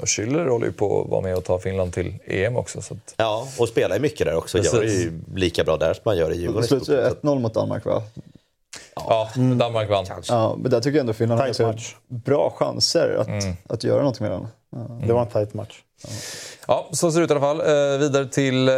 Och 0.00 0.08
Schüller 0.08 0.48
håller 0.48 0.66
ju 0.66 0.72
på 0.72 1.02
att 1.02 1.10
vara 1.10 1.20
med 1.20 1.36
och 1.36 1.44
ta 1.44 1.58
Finland 1.58 1.92
till 1.92 2.14
EM 2.24 2.56
också. 2.56 2.82
Så 2.82 2.94
att... 2.94 3.14
Ja, 3.16 3.48
och 3.58 3.68
spelar 3.68 3.96
ju 3.96 4.02
mycket 4.02 4.26
där 4.26 4.36
också. 4.36 4.58
Gör 4.58 4.82
ju 4.82 5.20
lika 5.34 5.64
bra 5.64 5.76
där 5.76 5.94
som 5.94 6.02
man 6.04 6.16
gör 6.16 6.32
i 6.32 6.36
Djurgården. 6.36 6.62
Det 6.62 6.68
slutade 6.68 7.10
1-0 7.22 7.38
mot 7.38 7.54
Danmark 7.54 7.84
va? 7.84 8.02
Ja, 8.96 9.30
mm. 9.36 9.58
Danmark 9.58 9.90
vann. 9.90 10.06
Ja, 10.28 10.56
men 10.58 10.70
där 10.70 10.80
tycker 10.80 10.96
jag 10.96 11.00
ändå 11.00 11.12
Finland 11.12 11.40
har 11.40 11.46
ganska 11.46 11.74
bra 12.08 12.50
chanser 12.50 13.16
att, 13.20 13.28
mm. 13.28 13.56
att 13.68 13.84
göra 13.84 14.02
något 14.02 14.20
med 14.20 14.30
den. 14.30 14.46
Ja. 14.70 15.00
Det 15.06 15.12
var 15.12 15.20
en 15.20 15.28
tight 15.28 15.54
match. 15.54 15.82
Ja. 16.02 16.08
ja, 16.68 16.88
så 16.92 17.12
ser 17.12 17.18
det 17.18 17.24
ut 17.24 17.30
i 17.30 17.34
alla 17.34 17.40
fall. 17.40 17.60
Eh, 17.60 17.98
vidare 17.98 18.26
till 18.26 18.68
eh, 18.68 18.74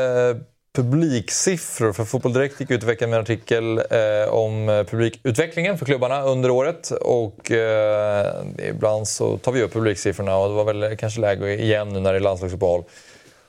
publiksiffror. 0.77 1.93
För 1.93 2.05
Fotboll 2.05 2.33
Direkt 2.33 2.61
gick 2.61 2.70
ut 2.70 2.83
i 2.83 2.87
veckan 2.87 3.11
med 3.11 3.16
en 3.16 3.22
artikel 3.22 3.79
eh, 3.79 4.35
om 4.35 4.68
eh, 4.68 4.85
publikutvecklingen 4.85 5.79
för 5.79 5.87
klubbarna 5.87 6.22
under 6.22 6.51
året. 6.51 6.91
Och 6.91 7.51
eh, 7.51 8.45
ibland 8.68 9.09
så 9.09 9.39
tar 9.39 9.53
vi 9.53 9.62
upp 9.62 9.72
publiksiffrorna 9.72 10.37
och 10.37 10.49
det 10.49 10.55
var 10.55 10.64
väl 10.64 10.97
kanske 10.97 11.20
läge 11.20 11.62
igen 11.62 11.89
nu 11.89 12.01
när 12.01 12.12
det 12.12 12.18
är 12.18 12.20
landslagsuppehåll. 12.20 12.85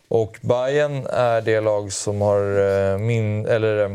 Och 0.07 0.37
Bayern 0.41 1.05
är 1.09 1.41
det 1.41 1.61
lag 1.61 1.93
som 1.93 2.21
har 2.21 2.59
eh, 2.59 2.97
min, 2.97 3.45
eller, 3.45 3.85
eh, 3.85 3.91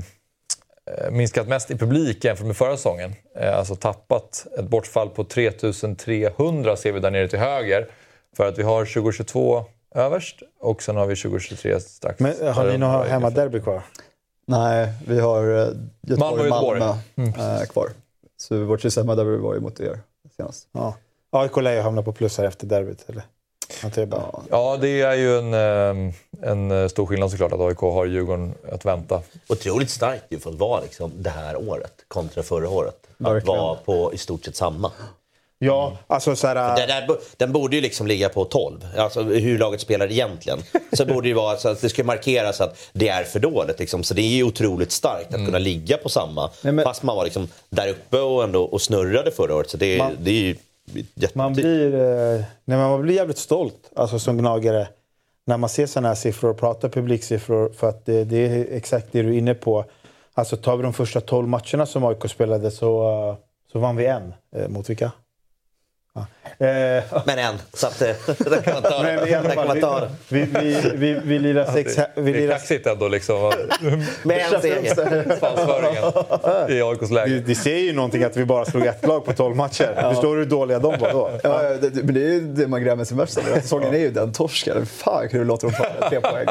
eh 0.86 1.10
minskat 1.10 1.48
mest 1.48 1.70
i 1.70 1.76
publik 1.76 2.24
jämfört 2.24 2.46
med 2.46 2.56
förra 2.56 2.76
säsongen. 2.76 3.14
Eh, 3.36 3.58
alltså 3.58 3.76
tappat 3.76 4.46
ett 4.58 4.68
bortfall 4.68 5.08
på 5.08 5.24
3300 5.24 6.76
ser 6.76 6.92
vi 6.92 7.00
där 7.00 7.10
nere 7.10 7.28
till 7.28 7.38
höger. 7.38 7.88
För 8.36 8.46
att 8.46 8.58
vi 8.58 8.62
har 8.62 8.84
2022 8.84 9.64
överst 9.94 10.42
och 10.60 10.82
sen 10.82 10.96
har 10.96 11.06
vi 11.06 11.16
2023 11.16 11.80
strax. 11.80 12.20
Men 12.20 12.54
har 12.54 12.64
ni 12.64 12.78
några 12.78 13.04
hemmaderby 13.04 13.60
kvar? 13.60 13.82
Nej, 14.46 14.92
vi 15.06 15.20
har 15.20 15.44
uh, 15.44 15.68
Göteborg 16.00 16.50
Malmö, 16.50 16.78
Malmö 16.78 16.94
mm. 17.14 17.28
uh, 17.28 17.64
kvar. 17.64 17.88
Så 18.36 18.64
vårt 18.64 18.80
sista 18.80 19.00
hemmaderby 19.00 19.36
var 19.36 19.54
ju 19.54 19.60
mot 19.60 19.80
er 19.80 20.00
senast. 20.36 20.68
Ja. 20.72 20.94
AIK 21.30 21.56
lär 21.56 21.74
ju 21.74 21.80
hamna 21.80 22.02
på 22.02 22.12
plus 22.12 22.38
här 22.38 22.44
efter 22.44 22.66
derbyt, 22.66 23.04
eller? 23.08 23.22
Ja. 23.96 24.42
ja, 24.50 24.76
det 24.80 25.00
är 25.00 25.14
ju 25.14 25.38
en, 25.38 25.54
eh, 25.54 26.14
en 26.50 26.90
stor 26.90 27.06
skillnad 27.06 27.30
såklart 27.30 27.52
att 27.52 27.60
AIK 27.60 27.78
har 27.78 28.06
Djurgården 28.06 28.54
att 28.72 28.84
vänta. 28.84 29.22
Otroligt 29.48 29.90
starkt 29.90 30.24
ju 30.28 30.38
för 30.38 30.50
att 30.50 30.58
vara 30.58 30.80
liksom 30.80 31.12
det 31.16 31.30
här 31.30 31.68
året 31.68 31.92
kontra 32.08 32.42
förra 32.42 32.68
året. 32.68 33.06
Att 33.18 33.46
vara 33.46 33.74
på 33.74 34.12
i 34.14 34.18
stort 34.18 34.44
sett 34.44 34.56
samma. 34.56 34.92
Ja, 35.64 35.98
alltså 36.06 36.36
så 36.36 36.46
här... 36.46 36.76
Den, 36.76 36.88
där, 36.88 37.18
den 37.36 37.52
borde 37.52 37.76
ju 37.76 37.82
liksom 37.82 38.06
ligga 38.06 38.28
på 38.28 38.44
12, 38.44 38.86
alltså 38.96 39.22
hur 39.22 39.58
laget 39.58 39.80
spelar 39.80 40.12
egentligen. 40.12 40.58
Så 40.92 41.06
borde 41.06 41.28
det 41.28 41.34
vara 41.34 41.56
så 41.56 41.68
att 41.68 41.80
det 41.80 41.88
ska 41.88 42.04
markeras 42.04 42.60
att 42.60 42.78
det 42.92 43.08
är 43.08 43.24
för 43.24 43.40
dåligt. 43.40 43.78
Liksom. 43.78 44.02
Så 44.02 44.14
det 44.14 44.22
är 44.22 44.28
ju 44.28 44.42
otroligt 44.42 44.92
starkt 44.92 45.28
att 45.28 45.34
mm. 45.34 45.46
kunna 45.46 45.58
ligga 45.58 45.96
på 45.96 46.08
samma. 46.08 46.50
Nej, 46.62 46.72
men... 46.72 46.84
Fast 46.84 47.02
man 47.02 47.16
var 47.16 47.24
liksom 47.24 47.48
där 47.70 47.88
uppe 47.88 48.20
och, 48.20 48.44
ändå, 48.44 48.62
och 48.62 48.82
snurrade 48.82 49.30
förra 49.30 49.54
året. 49.54 49.70
Så 49.70 49.76
det, 49.76 49.98
man... 49.98 50.16
det 50.20 50.30
är 50.30 50.34
ju 50.34 50.56
jätte... 51.14 51.38
man 51.38 51.52
blir, 51.52 51.94
eh, 51.94 52.44
nej, 52.64 52.78
man 52.78 53.02
blir 53.02 53.14
jävligt 53.14 53.38
stolt 53.38 53.90
alltså, 53.96 54.18
som 54.18 54.38
gnagare 54.38 54.88
när 55.46 55.56
man 55.56 55.68
ser 55.68 55.86
sådana 55.86 56.08
här 56.08 56.14
siffror 56.14 56.50
och 56.50 56.58
pratar 56.58 56.88
publiksiffror. 56.88 57.72
För 57.72 57.88
att 57.88 58.06
det, 58.06 58.24
det, 58.24 58.36
är 58.36 58.66
exakt 58.76 59.06
det 59.12 59.22
du 59.22 59.28
är 59.28 59.38
inne 59.38 59.54
på. 59.54 59.84
Alltså 60.34 60.56
tar 60.56 60.76
vi 60.76 60.82
de 60.82 60.92
första 60.92 61.20
12 61.20 61.48
matcherna 61.48 61.86
som 61.86 62.04
AIK 62.04 62.30
spelade 62.30 62.70
så, 62.70 63.10
eh, 63.30 63.36
så 63.72 63.78
vann 63.78 63.96
vi 63.96 64.06
en. 64.06 64.34
Eh, 64.56 64.68
mot 64.68 64.90
vilka? 64.90 65.12
Eh, 66.14 66.26
men 67.26 67.38
en, 67.38 67.54
så 67.72 67.86
att 67.86 67.98
det 68.38 68.64
kan 68.64 68.74
man 68.74 68.82
ta, 68.82 69.02
men 69.02 69.28
i 69.28 69.34
alla 69.34 69.50
fall, 69.50 69.80
ta 69.80 70.08
vi, 70.28 70.42
vi, 70.60 70.92
vi, 70.94 71.20
vi 71.24 71.38
lirar 71.38 71.72
sex... 71.72 71.98
Vi 72.14 72.32
lirar... 72.32 72.38
Det 72.38 72.44
är 72.44 72.58
kaxigt 72.58 72.86
ändå 72.86 73.08
liksom. 73.08 73.36
med 74.22 74.40
en 74.52 74.62
seger. 74.62 75.38
Svansföringen 75.38 76.02
i 76.68 76.82
AIKs 76.82 77.10
läge. 77.10 77.42
Det 77.46 77.54
säger 77.54 77.78
ju 77.78 77.92
någonting 77.92 78.24
att 78.24 78.36
vi 78.36 78.44
bara 78.44 78.64
slog 78.64 78.86
ett 78.86 79.06
lag 79.06 79.24
på 79.24 79.32
12 79.32 79.56
matcher. 79.56 79.94
Ja. 79.96 80.10
Förstår 80.10 80.36
du 80.36 80.42
hur 80.42 80.50
dåliga 80.50 80.78
de 80.78 80.98
var 80.98 81.12
då? 81.12 81.30
Ja, 81.42 81.62
ja 81.62 81.76
det, 81.76 82.02
men 82.02 82.14
det 82.14 82.20
är 82.20 82.32
ju 82.32 82.40
det 82.40 82.66
man 82.66 82.84
grämer 82.84 83.04
sig 83.04 83.16
mest 83.16 83.38
över. 83.38 83.60
Säsongen 83.60 83.94
är 83.94 83.98
ju 83.98 84.10
den 84.10 84.32
torsken. 84.32 84.86
Fan 84.86 85.28
hur 85.30 85.44
låter 85.44 85.66
dem 85.66 85.76
ta 85.76 86.08
tre 86.08 86.20
poäng. 86.30 86.46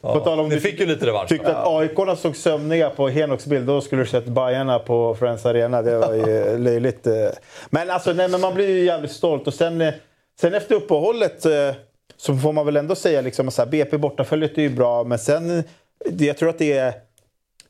Ja. 0.00 0.12
På 0.12 0.20
tal 0.20 0.40
om 0.40 0.48
det 0.48 0.60
fick 0.60 0.80
ju 0.80 0.86
lite 0.86 1.06
revansch. 1.06 1.28
Tyckte 1.28 1.56
att 1.56 1.66
AIK 1.66 2.18
såg 2.18 2.36
sömniga 2.36 2.90
på 2.90 3.08
Henoks 3.08 3.46
bild. 3.46 3.66
Då 3.66 3.80
skulle 3.80 4.02
du 4.02 4.06
sett 4.06 4.26
Bajarna 4.26 4.78
på 4.78 5.14
Friends 5.14 5.46
Arena. 5.46 5.82
Det 5.82 5.98
var 5.98 6.14
ju 6.14 6.58
löjligt. 6.58 7.06
Men 7.70 7.90
alltså, 7.90 8.12
nej, 8.12 8.28
men 8.28 8.40
man 8.40 8.54
blir 8.54 8.68
ju 8.68 8.84
jävligt 8.84 9.05
stolt. 9.06 9.46
Och 9.46 9.54
sen, 9.54 9.80
eh, 9.80 9.94
sen 10.40 10.54
efter 10.54 10.74
uppehållet 10.74 11.46
eh, 11.46 11.74
så 12.16 12.36
får 12.36 12.52
man 12.52 12.66
väl 12.66 12.76
ändå 12.76 12.94
säga 12.94 13.20
liksom 13.20 13.48
att 13.48 13.70
BP 13.70 13.98
bortaföljet 13.98 14.58
är 14.58 14.62
ju 14.62 14.70
bra, 14.70 15.04
men 15.04 15.18
sen... 15.18 15.62
Jag 16.18 16.36
tror 16.36 16.48
att 16.48 16.58
det 16.58 16.72
är, 16.72 16.94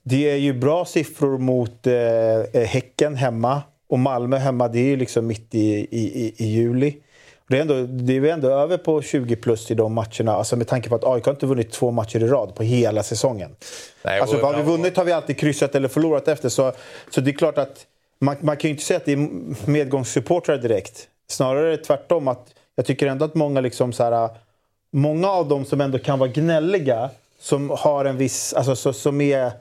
det 0.02 0.30
är 0.30 0.36
ju 0.36 0.52
bra 0.52 0.84
siffror 0.84 1.38
mot 1.38 1.86
eh, 1.86 2.62
Häcken 2.62 3.14
hemma. 3.14 3.62
Och 3.88 3.98
Malmö 3.98 4.36
hemma, 4.36 4.68
det 4.68 4.78
är 4.78 4.84
ju 4.84 4.96
liksom 4.96 5.26
mitt 5.26 5.54
i, 5.54 5.88
i, 5.90 6.34
i 6.36 6.46
juli. 6.46 6.96
Det 7.48 7.56
är, 7.56 7.60
ändå, 7.60 7.82
det 7.82 8.16
är 8.16 8.24
ändå 8.24 8.50
över 8.50 8.78
på 8.78 9.02
20 9.02 9.36
plus 9.36 9.70
i 9.70 9.74
de 9.74 9.92
matcherna. 9.92 10.32
Alltså 10.32 10.56
med 10.56 10.68
tanke 10.68 10.88
på 10.88 10.94
att 10.94 11.04
AIK 11.04 11.26
inte 11.26 11.46
vunnit 11.46 11.72
två 11.72 11.90
matcher 11.90 12.22
i 12.22 12.26
rad 12.26 12.54
på 12.54 12.62
hela 12.62 13.02
säsongen. 13.02 13.56
Nej, 14.02 14.20
alltså, 14.20 14.36
har 14.40 14.56
vi 14.56 14.62
vunnit 14.62 14.96
har 14.96 15.04
vi 15.04 15.12
alltid 15.12 15.38
kryssat 15.38 15.74
eller 15.74 15.88
förlorat 15.88 16.28
efter. 16.28 16.48
Så, 16.48 16.72
så 17.10 17.20
det 17.20 17.30
är 17.30 17.32
klart 17.32 17.58
att 17.58 17.86
man, 18.18 18.36
man 18.40 18.56
kan 18.56 18.68
ju 18.68 18.72
inte 18.72 18.84
säga 18.84 18.96
att 18.96 19.04
det 19.04 19.12
är 19.12 19.28
medgångssupportrar 19.70 20.58
direkt. 20.58 21.08
Snarare 21.28 21.76
tvärtom. 21.76 22.28
att 22.28 22.54
Jag 22.74 22.86
tycker 22.86 23.06
ändå 23.06 23.24
att 23.24 23.34
många, 23.34 23.60
liksom 23.60 23.92
så 23.92 24.04
här, 24.04 24.24
äh, 24.24 24.30
många 24.90 25.28
av 25.28 25.48
dem 25.48 25.64
som 25.64 25.80
ändå 25.80 25.98
kan 25.98 26.18
vara 26.18 26.30
gnälliga, 26.30 27.10
som 27.38 27.70
har 27.70 28.04
en 28.04 28.16
viss, 28.16 28.54
alltså, 28.54 28.92
som 28.92 29.20
är 29.20 29.52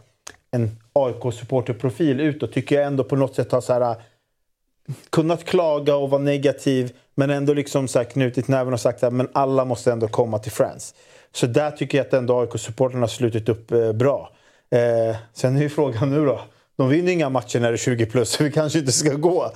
en 0.52 0.78
AIK-supporterprofil 0.94 2.22
utåt, 2.22 2.54
tycker 2.54 2.76
jag 2.76 2.86
ändå 2.86 3.04
på 3.04 3.16
något 3.16 3.36
sätt 3.36 3.52
har 3.52 3.62
så 3.62 3.74
här, 3.74 3.82
äh, 3.82 3.98
kunnat 5.10 5.46
klaga 5.46 5.96
och 5.96 6.10
vara 6.10 6.22
negativ 6.22 6.94
men 7.16 7.30
ändå 7.30 7.54
liksom 7.54 7.88
så 7.88 8.00
här 8.00 8.06
knutit 8.06 8.48
näven 8.48 8.74
och 8.74 8.80
sagt 8.80 9.04
att 9.04 9.14
men 9.14 9.28
alla 9.34 9.66
måste 9.66 9.92
ändå 9.92 10.08
komma 10.08 10.40
till 10.40 10.52
Friends. 10.52 10.94
Så 11.32 11.48
där 11.48 11.72
tycker 11.72 11.98
jag 11.98 12.08
att 12.08 12.14
ändå 12.14 12.42
AIK-supportrarna 12.42 13.00
har 13.00 13.08
slutit 13.08 13.50
upp 13.50 13.72
eh, 13.72 13.92
bra. 13.92 14.32
Eh, 14.70 15.16
sen 15.34 15.58
är 15.58 15.62
ju 15.62 15.70
frågan 15.70 16.10
nu 16.10 16.26
då. 16.26 16.42
De 16.78 16.90
vinner 16.90 17.12
inga 17.12 17.30
matcher 17.30 17.60
när 17.60 17.72
det 17.72 17.76
är 17.76 17.78
20 17.78 18.06
plus, 18.06 18.30
så 18.30 18.44
vi 18.44 18.52
kanske 18.52 18.80
inte 18.80 18.92
ska 18.92 19.14
gå. 19.14 19.52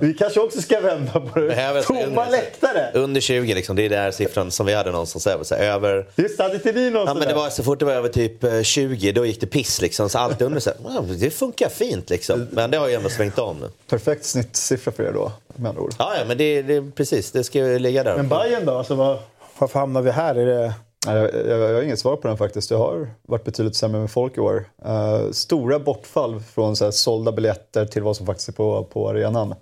Vi 0.00 0.14
kanske 0.14 0.40
också 0.40 0.62
ska 0.62 0.80
vända 0.80 1.20
på 1.20 1.38
det. 1.40 1.82
Tomma 1.82 2.28
läktare! 2.28 2.90
Under 2.94 3.20
20, 3.20 3.54
liksom, 3.54 3.76
det 3.76 3.84
är 3.84 3.88
den 3.88 4.12
siffran 4.12 4.50
som 4.50 4.66
vi 4.66 4.74
hade 4.74 4.90
någonstans 4.90 5.26
över. 5.26 5.44
Så 5.44 5.54
över... 5.54 6.06
Just 6.16 6.38
hade 6.40 6.54
inte 6.54 6.72
ni 6.72 6.90
någon 6.90 7.06
ja, 7.06 7.14
men 7.14 7.28
det 7.28 7.34
var 7.34 7.50
Så 7.50 7.62
fort 7.62 7.78
det 7.78 7.84
var 7.84 7.92
över 7.92 8.08
typ 8.08 8.66
20, 8.66 9.08
eh, 9.08 9.14
då 9.14 9.26
gick 9.26 9.40
det 9.40 9.46
piss. 9.46 9.80
Liksom. 9.80 10.08
Så 10.08 10.18
allt 10.18 10.42
under, 10.42 10.60
så 10.60 10.70
här, 10.70 11.02
det 11.20 11.30
funkar 11.30 11.68
fint 11.68 12.10
liksom. 12.10 12.46
Men 12.50 12.70
det 12.70 12.76
har 12.76 12.88
ju 12.88 12.94
ändå 12.94 13.08
svängt 13.08 13.38
om 13.38 13.58
nu. 13.58 13.70
Perfekt 13.88 14.24
snittsiffra 14.24 14.92
för 14.92 15.02
er 15.02 15.12
då, 15.12 15.32
med 15.56 15.68
andra 15.68 15.82
ord. 15.82 15.94
Ja, 15.98 16.14
ja 16.18 16.24
men 16.24 16.38
det, 16.38 16.62
det, 16.62 16.90
precis. 16.94 17.30
Det 17.30 17.44
ska 17.44 17.58
ju 17.58 17.78
ligga 17.78 18.04
där. 18.04 18.16
Men 18.16 18.28
Bayern 18.28 18.66
då? 18.66 18.78
Alltså, 18.78 18.94
var, 18.94 19.18
varför 19.58 19.78
hamnar 19.78 20.02
vi 20.02 20.10
här? 20.10 20.34
Är 20.34 20.46
det... 20.46 20.72
Jag, 21.06 21.16
jag, 21.16 21.46
jag, 21.46 21.74
har 21.74 21.82
inget 21.82 21.98
svar 21.98 22.16
på 22.16 22.28
den 22.28 22.36
faktiskt. 22.36 22.70
Jag 22.70 22.78
har 22.78 23.10
varit 23.22 23.44
betydligt 23.44 23.76
sämre 23.76 24.00
med 24.00 24.10
folk 24.10 24.36
i 24.36 24.40
år. 24.40 24.64
Uh, 24.86 25.30
stora 25.30 25.78
bortfall 25.78 26.40
från 26.40 26.76
så 26.76 26.84
här, 26.84 26.90
sålda 26.90 27.32
biljetter 27.32 27.86
till 27.86 28.02
vad 28.02 28.16
som 28.16 28.26
faktiskt 28.26 28.48
är 28.48 28.52
på, 28.52 28.84
på 28.84 29.08
arenan. 29.08 29.54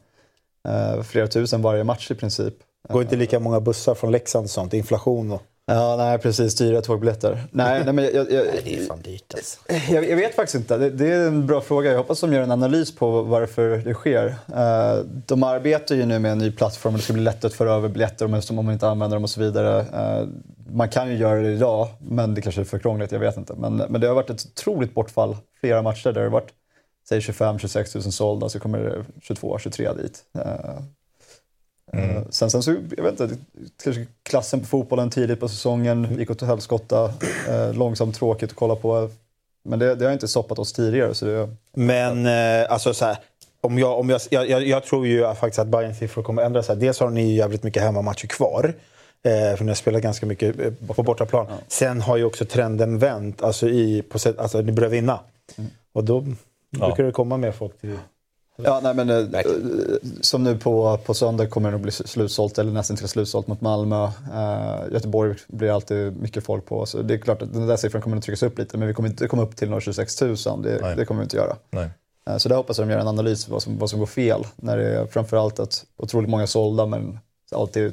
Uh, 0.68 1.03
flera 1.03 1.26
tusen 1.26 1.62
varje 1.62 1.84
match 1.84 2.11
i 2.11 2.14
princip. 2.14 2.55
Går 2.88 3.03
inte 3.03 3.16
lika 3.16 3.41
många 3.41 3.61
bussar 3.61 3.95
från 3.95 4.12
Leksand 4.12 4.45
och 4.45 4.51
sånt? 4.51 4.74
Inflation 4.74 5.32
och... 5.32 5.43
Ja, 5.71 5.97
nej 5.97 6.18
precis. 6.18 6.55
Dyra 6.55 6.83
tågbiljetter. 6.83 7.45
Nej, 7.51 7.85
nej, 7.85 7.95
men 7.95 8.05
jag, 8.05 8.14
jag, 8.14 8.47
nej, 8.47 8.61
det 8.64 8.79
är 8.79 8.87
fan 8.87 9.03
dyrt 9.03 9.35
alltså. 9.35 9.61
jag, 9.95 10.11
jag, 10.11 10.16
vet 10.16 10.35
faktiskt 10.35 10.55
inte. 10.55 10.77
Det, 10.77 10.91
det, 10.91 11.12
är 11.12 11.27
en 11.27 11.47
bra 11.47 11.61
fråga. 11.61 11.91
Jag 11.91 11.99
hoppas 11.99 12.21
de 12.21 12.33
gör 12.33 12.43
en 12.43 12.51
analys 12.51 12.95
på 12.95 13.23
varför 13.23 13.77
det 13.77 13.95
sker. 13.95 14.27
Uh, 14.27 15.05
de 15.27 15.43
arbetar 15.43 15.95
ju 15.95 16.07
nu 16.07 16.18
med 16.18 16.33
en 16.33 16.39
ny 16.39 16.53
plattform 16.53 16.95
och 16.95 16.99
det 16.99 17.05
ska 17.05 17.12
bli 17.12 17.23
lättare 17.23 17.49
att 17.49 17.55
föra 17.55 17.73
över 17.73 17.89
biljetter 17.89 18.25
om 18.25 18.64
man 18.64 18.73
inte 18.73 18.89
använder 18.89 19.16
dem 19.16 19.25
och 19.25 19.31
så 19.31 19.41
vidare. 19.41 19.81
Uh, 19.81 20.29
man 20.73 20.89
kan 20.89 21.11
ju 21.11 21.16
göra 21.16 21.41
det 21.41 21.53
idag, 21.53 21.89
men 22.01 22.35
det 22.35 22.43
kanske 22.43 22.61
är 22.61 22.64
för 22.64 22.79
krångligt. 22.79 23.12
Jag 23.12 23.21
vet 23.21 23.37
inte. 23.37 23.55
Men, 23.55 23.77
men 23.77 24.01
det 24.01 24.07
har 24.07 24.14
varit 24.14 24.31
ett 24.31 24.47
otroligt 24.47 24.95
bortfall. 24.95 25.37
Flera 25.61 25.83
matcher 25.83 26.05
där 26.05 26.12
det 26.12 26.21
har 26.21 26.31
varit 26.31 26.51
säg 27.09 27.21
25-26 27.21 27.97
000 27.97 28.12
sålda 28.12 28.49
så 28.49 28.61
kommer 28.61 28.79
det 28.79 29.05
22-23 29.35 30.03
dit. 30.03 30.25
Uh, 30.37 30.81
Mm. 31.93 32.24
Sen, 32.30 32.51
sen 32.51 32.62
så, 32.62 32.76
jag 32.97 33.05
vet 33.05 33.20
inte, 33.20 33.36
kanske 33.84 34.07
klassen 34.22 34.61
på 34.61 34.66
fotbollen 34.66 35.11
tidigt 35.11 35.41
på 35.41 35.49
säsongen 35.49 36.16
gick 36.18 36.30
åt 36.30 36.43
helskotta. 36.43 37.12
Eh, 37.49 37.74
långsamt 37.74 38.14
tråkigt 38.14 38.51
att 38.51 38.57
kolla 38.57 38.76
på. 38.76 39.11
Men 39.62 39.78
det, 39.78 39.95
det 39.95 40.05
har 40.05 40.12
inte 40.12 40.28
stoppat 40.28 40.59
oss 40.59 40.72
tidigare. 40.72 41.14
Så 41.14 41.24
det, 41.24 41.49
Men 41.72 42.26
eh, 42.26 42.72
alltså 42.72 42.95
så 42.95 43.05
här, 43.05 43.16
om 43.61 43.78
jag, 43.78 43.99
om 43.99 44.11
jag, 44.11 44.20
jag, 44.30 44.66
jag, 44.66 44.84
tror 44.84 45.07
ju 45.07 45.34
faktiskt 45.34 45.59
att 45.59 45.66
Bayerns 45.66 45.99
siffror 45.99 46.22
kommer 46.22 46.43
ändras. 46.43 46.66
Dels 46.66 47.01
har 47.01 47.11
ni 47.11 47.34
jävligt 47.34 47.62
mycket 47.62 47.82
hemmamatcher 47.82 48.26
kvar. 48.26 48.74
Eh, 49.22 49.57
för 49.57 49.64
ni 49.64 49.70
har 49.70 49.74
spelat 49.74 50.03
ganska 50.03 50.26
mycket 50.26 50.61
eh, 50.61 50.72
på 50.86 51.03
bortaplan. 51.03 51.47
Ja. 51.49 51.59
Sen 51.68 52.01
har 52.01 52.16
ju 52.16 52.24
också 52.24 52.45
trenden 52.45 52.99
vänt. 52.99 53.43
Alltså, 53.43 53.68
i, 53.68 54.03
på 54.03 54.18
sätt, 54.18 54.38
alltså 54.38 54.61
ni 54.61 54.72
börjar 54.72 54.91
vinna. 54.91 55.20
Mm. 55.59 55.70
Och 55.93 56.05
då 56.05 56.26
ja. 56.70 56.86
brukar 56.86 57.05
det 57.05 57.12
komma 57.12 57.36
mer 57.36 57.53
folk 57.53 57.80
till... 57.80 57.99
Ja, 58.65 58.81
nej, 58.83 58.95
men, 58.95 59.11
eh, 59.11 59.43
som 60.21 60.45
nu 60.45 60.59
på, 60.59 60.99
på 61.05 61.15
söndag 61.15 61.47
kommer 61.47 61.69
det 61.69 61.73
nog 61.73 61.81
bli 61.81 61.93
slutsålt, 61.93 62.59
eller 62.59 62.73
nästan 62.73 62.97
till 62.97 63.09
slutsålt 63.09 63.47
mot 63.47 63.61
Malmö. 63.61 64.05
Uh, 64.05 64.93
Göteborg 64.93 65.35
blir 65.49 65.71
alltid 65.71 66.17
mycket 66.17 66.45
folk 66.45 66.67
på. 66.67 66.87
Så 66.87 67.03
det 67.03 67.15
är 67.15 67.19
klart 67.19 67.43
att 67.43 67.53
den 67.53 67.67
där 67.67 67.77
siffran 67.77 68.03
kommer 68.03 68.17
att 68.17 68.23
tryckas 68.23 68.43
upp 68.43 68.59
lite, 68.59 68.79
men 68.79 68.89
vi 68.89 68.95
kommer 68.95 69.09
inte 69.09 69.29
komma 69.29 69.43
upp 69.43 69.57
till 69.57 69.69
några 69.69 69.81
26 69.81 70.21
000. 70.21 70.37
Det, 70.63 70.95
det, 70.97 71.05
kommer 71.05 71.21
vi 71.21 71.25
inte 71.25 71.37
göra. 71.37 71.57
Uh, 71.77 72.37
så 72.39 72.49
där 72.49 72.57
hoppas 72.57 72.79
jag 72.79 72.89
de 72.89 72.93
gör 72.93 73.01
en 73.01 73.09
analys 73.09 73.49
vad 73.49 73.63
som, 73.63 73.79
vad 73.79 73.91
som 73.91 73.99
går 73.99 74.07
fel. 74.07 74.47
När 74.57 74.77
det 74.77 74.89
är 74.89 75.07
framförallt 75.07 75.59
att 75.59 75.85
otroligt 75.97 76.31
många 76.31 76.47
sålda, 76.47 76.87
men 76.87 77.19
alltid 77.53 77.93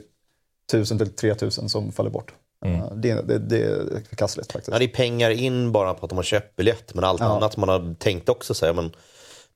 1000 0.74 0.97
till 0.97 1.13
3000 1.13 1.70
som 1.70 1.91
faller 1.91 2.09
bort. 2.09 2.34
Mm. 2.65 3.01
Det, 3.01 3.13
det, 3.13 3.38
det, 3.38 3.63
är 3.63 4.03
förkastligt 4.09 4.51
faktiskt. 4.51 4.72
Ja, 4.72 4.80
det 4.80 4.86
är 4.86 4.95
pengar 4.95 5.30
in 5.30 5.72
bara 5.72 5.93
på 5.93 6.05
att 6.05 6.09
de 6.09 6.15
har 6.15 6.24
köpt 6.24 6.55
biljett, 6.55 6.93
men 6.93 7.03
allt 7.03 7.20
ja. 7.20 7.26
annat 7.26 7.57
man 7.57 7.70
har 7.70 7.95
tänkt 7.99 8.30
också 8.30 8.53
säga, 8.53 8.74
men 8.74 8.91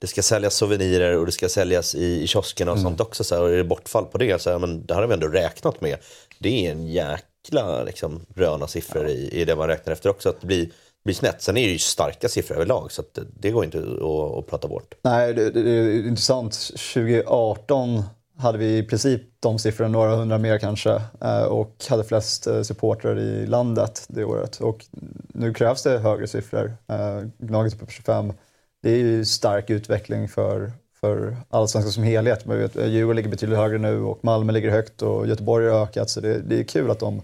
det 0.02 0.08
ska 0.08 0.22
säljas 0.22 0.56
souvenirer 0.56 1.18
och 1.18 1.26
det 1.26 1.32
ska 1.32 1.50
säljas 1.50 1.96
i, 1.96 2.22
i 2.24 2.28
kioskerna 2.28 2.72
och 2.72 2.78
mm. 2.78 2.90
sånt 2.90 3.02
också. 3.02 3.24
Så 3.24 3.36
här, 3.36 3.42
och 3.42 3.52
är 3.52 3.58
det 3.58 3.64
bortfall 3.64 4.06
på 4.06 4.18
det, 4.18 4.42
så 4.42 4.50
här, 4.50 4.60
men 4.60 4.86
det 4.86 4.94
har 4.94 5.08
vi 5.08 5.14
ändå 5.14 5.28
räknat 5.28 5.82
med. 5.82 5.98
Det 6.40 6.68
är 6.68 6.72
en 6.72 6.88
jäkla 6.88 7.84
liksom, 7.84 8.26
röna 8.36 8.68
siffror 8.68 9.04
ja. 9.04 9.10
i, 9.10 9.42
i 9.42 9.46
det 9.46 9.56
man 9.56 9.68
räknar 9.68 9.94
efter 9.94 10.10
också. 10.10 10.30
Att 10.30 10.42
det 10.42 10.48
blir, 10.48 10.70
blir 11.04 11.14
snett. 11.14 11.42
Sen 11.42 11.58
är 11.58 11.66
det 11.66 11.72
ju 11.72 11.80
starka 11.80 12.30
siffror 12.30 12.56
överlag 12.56 12.92
så 12.92 13.04
det, 13.14 13.22
det 13.40 13.52
går 13.52 13.66
inte 13.66 13.78
att, 13.78 14.38
att 14.38 14.48
prata 14.48 14.68
bort. 14.68 14.94
Nej, 15.02 15.34
det, 15.34 15.50
det, 15.50 15.72
är 15.72 16.08
intressant. 16.08 16.54
2018 16.94 18.04
hade 18.38 18.58
vi 18.58 18.78
i 18.78 18.84
princip 18.84 19.22
de 19.40 19.60
siffrorna, 19.60 19.90
några 19.90 20.16
hundra 20.16 20.38
mer 20.38 20.60
kanske, 20.60 21.02
eh, 21.22 21.44
och 21.44 21.76
hade 21.90 22.04
flest 22.04 22.48
eh, 22.48 22.62
supportrar 22.62 23.20
i 23.20 23.48
landet 23.48 24.06
det 24.08 24.24
året. 24.24 24.58
Och 24.58 24.86
nu 25.28 25.54
krävs 25.54 25.84
det 25.84 26.00
högre 26.00 26.28
siffror. 26.28 26.74
Eh, 26.88 27.22
Gnaget 27.38 27.80
på 27.80 27.86
25 27.88 28.34
det 28.82 28.90
är 28.90 28.98
ju 28.98 29.26
stark 29.26 29.70
utveckling 29.70 30.28
för, 30.28 30.72
för 31.00 31.38
allsvenskan 31.50 31.92
som 31.92 32.04
helhet. 32.04 32.46
Man 32.46 32.58
vet, 32.58 32.76
Djurgården 32.76 33.16
ligger 33.16 33.30
betydligt 33.30 33.60
högre 33.60 33.78
nu 33.78 34.02
och 34.02 34.20
Malmö 34.22 34.54
ligger 34.54 34.70
högt 34.70 35.02
och 35.02 35.28
Göteborg 35.28 35.70
har 35.70 35.84
ökat. 35.84 36.10
Så 36.10 36.22
det, 36.22 36.40
det 36.40 36.60
är 36.60 36.64
kul 36.64 36.92
att 36.92 37.00
de, 37.00 37.22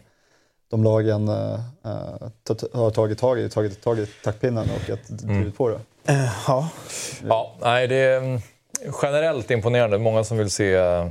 de 0.70 0.84
lagen 0.84 1.30
uh, 1.30 1.60
har 2.74 2.92
tagit 2.92 3.20
tag 3.20 3.40
i, 3.40 3.50
tagit 3.50 3.82
tag 3.82 4.00
i 4.00 4.06
taktpinnen 4.24 4.70
och 4.76 4.90
att 4.90 5.08
drivit 5.08 5.42
mm. 5.42 5.52
på 5.52 5.70
det. 5.70 5.76
Uh, 6.14 6.30
ja. 6.48 6.70
ja, 7.28 7.56
nej, 7.62 7.88
det 7.88 7.96
är 7.96 8.42
generellt 9.02 9.52
imponerande. 9.52 9.98
Många 9.98 10.24
som 10.24 10.38
vill 10.38 10.50
se 10.50 10.78
uh, 10.78 11.06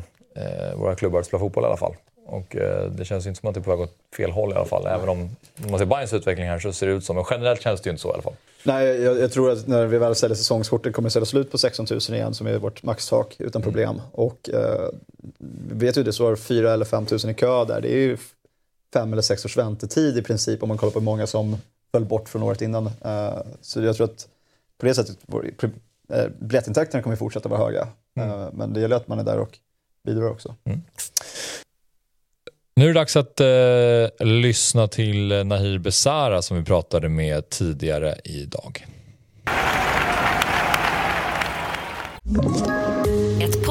våra 0.76 0.94
klubbar 0.94 1.22
spela 1.22 1.40
fotboll 1.40 1.64
i 1.64 1.66
alla 1.66 1.76
fall. 1.76 1.94
Och 2.26 2.56
eh, 2.56 2.90
det 2.90 3.04
känns 3.04 3.26
inte 3.26 3.40
som 3.40 3.48
att 3.48 3.54
det 3.54 3.60
är 3.60 3.62
på 3.62 3.70
väg 3.70 3.80
åt 3.80 3.96
fel 4.16 4.30
håll 4.30 4.52
i 4.52 4.54
alla 4.54 4.64
fall. 4.64 4.86
Även 4.86 5.08
om, 5.08 5.20
om 5.64 5.70
man 5.70 5.78
ser 5.78 5.86
Bayerns 5.86 6.12
utveckling 6.12 6.46
här 6.46 6.58
så 6.58 6.72
ser 6.72 6.86
det 6.86 6.92
ut 6.92 7.04
som. 7.04 7.16
Men 7.16 7.24
generellt 7.30 7.62
känns 7.62 7.80
det 7.80 7.88
ju 7.88 7.90
inte 7.90 8.02
så 8.02 8.08
i 8.08 8.12
alla 8.12 8.22
fall. 8.22 8.34
Nej, 8.62 8.86
jag, 8.86 9.20
jag 9.20 9.32
tror 9.32 9.50
att 9.50 9.66
när 9.66 9.86
vi 9.86 9.98
väl 9.98 10.14
säljer 10.14 10.36
säsongskortet 10.36 10.92
kommer 10.92 11.06
det 11.06 11.12
sälja 11.12 11.26
slut 11.26 11.50
på 11.50 11.58
16 11.58 11.86
000 11.90 12.00
igen 12.08 12.34
som 12.34 12.46
är 12.46 12.58
vårt 12.58 12.82
maxtak 12.82 13.36
utan 13.38 13.62
mm. 13.62 13.72
problem. 13.72 14.02
Och 14.12 14.50
eh, 14.50 14.88
vi 15.70 15.86
vet 15.86 15.96
ju 15.96 16.02
det 16.02 16.12
står 16.12 16.36
4 16.36 16.72
eller 16.72 16.84
5 16.84 17.06
000 17.10 17.30
i 17.30 17.34
kö 17.34 17.64
där. 17.64 17.80
Det 17.80 17.92
är 17.92 17.98
ju 17.98 18.16
fem 18.92 19.12
eller 19.12 19.22
sex 19.22 19.44
års 19.44 19.56
väntetid 19.56 20.18
i 20.18 20.22
princip 20.22 20.62
om 20.62 20.68
man 20.68 20.78
kollar 20.78 20.92
på 20.92 20.98
hur 20.98 21.04
många 21.04 21.26
som 21.26 21.56
föll 21.92 22.04
bort 22.04 22.28
från 22.28 22.42
året 22.42 22.62
innan. 22.62 22.86
Uh, 22.86 23.42
så 23.60 23.82
jag 23.82 23.96
tror 23.96 24.04
att 24.04 24.28
på 24.78 24.86
det 24.86 24.94
sättet, 24.94 25.18
vår, 25.26 25.44
uh, 25.44 26.28
biljettintäkterna 26.38 27.02
kommer 27.02 27.16
fortsätta 27.16 27.48
vara 27.48 27.60
höga. 27.60 27.88
Mm. 28.16 28.30
Uh, 28.30 28.48
men 28.52 28.72
det 28.72 28.80
gäller 28.80 28.96
att 28.96 29.08
man 29.08 29.18
är 29.18 29.24
där 29.24 29.38
och 29.38 29.58
bidrar 30.02 30.30
också. 30.30 30.54
Mm. 30.64 30.82
Nu 32.78 32.84
är 32.84 32.88
det 32.88 32.94
dags 32.94 33.16
att 33.16 33.40
eh, 33.40 34.26
lyssna 34.26 34.88
till 34.88 35.32
eh, 35.32 35.44
Nahir 35.44 35.78
Besara 35.78 36.42
som 36.42 36.56
vi 36.56 36.64
pratade 36.64 37.08
med 37.08 37.50
tidigare 37.50 38.16
idag. 38.24 38.86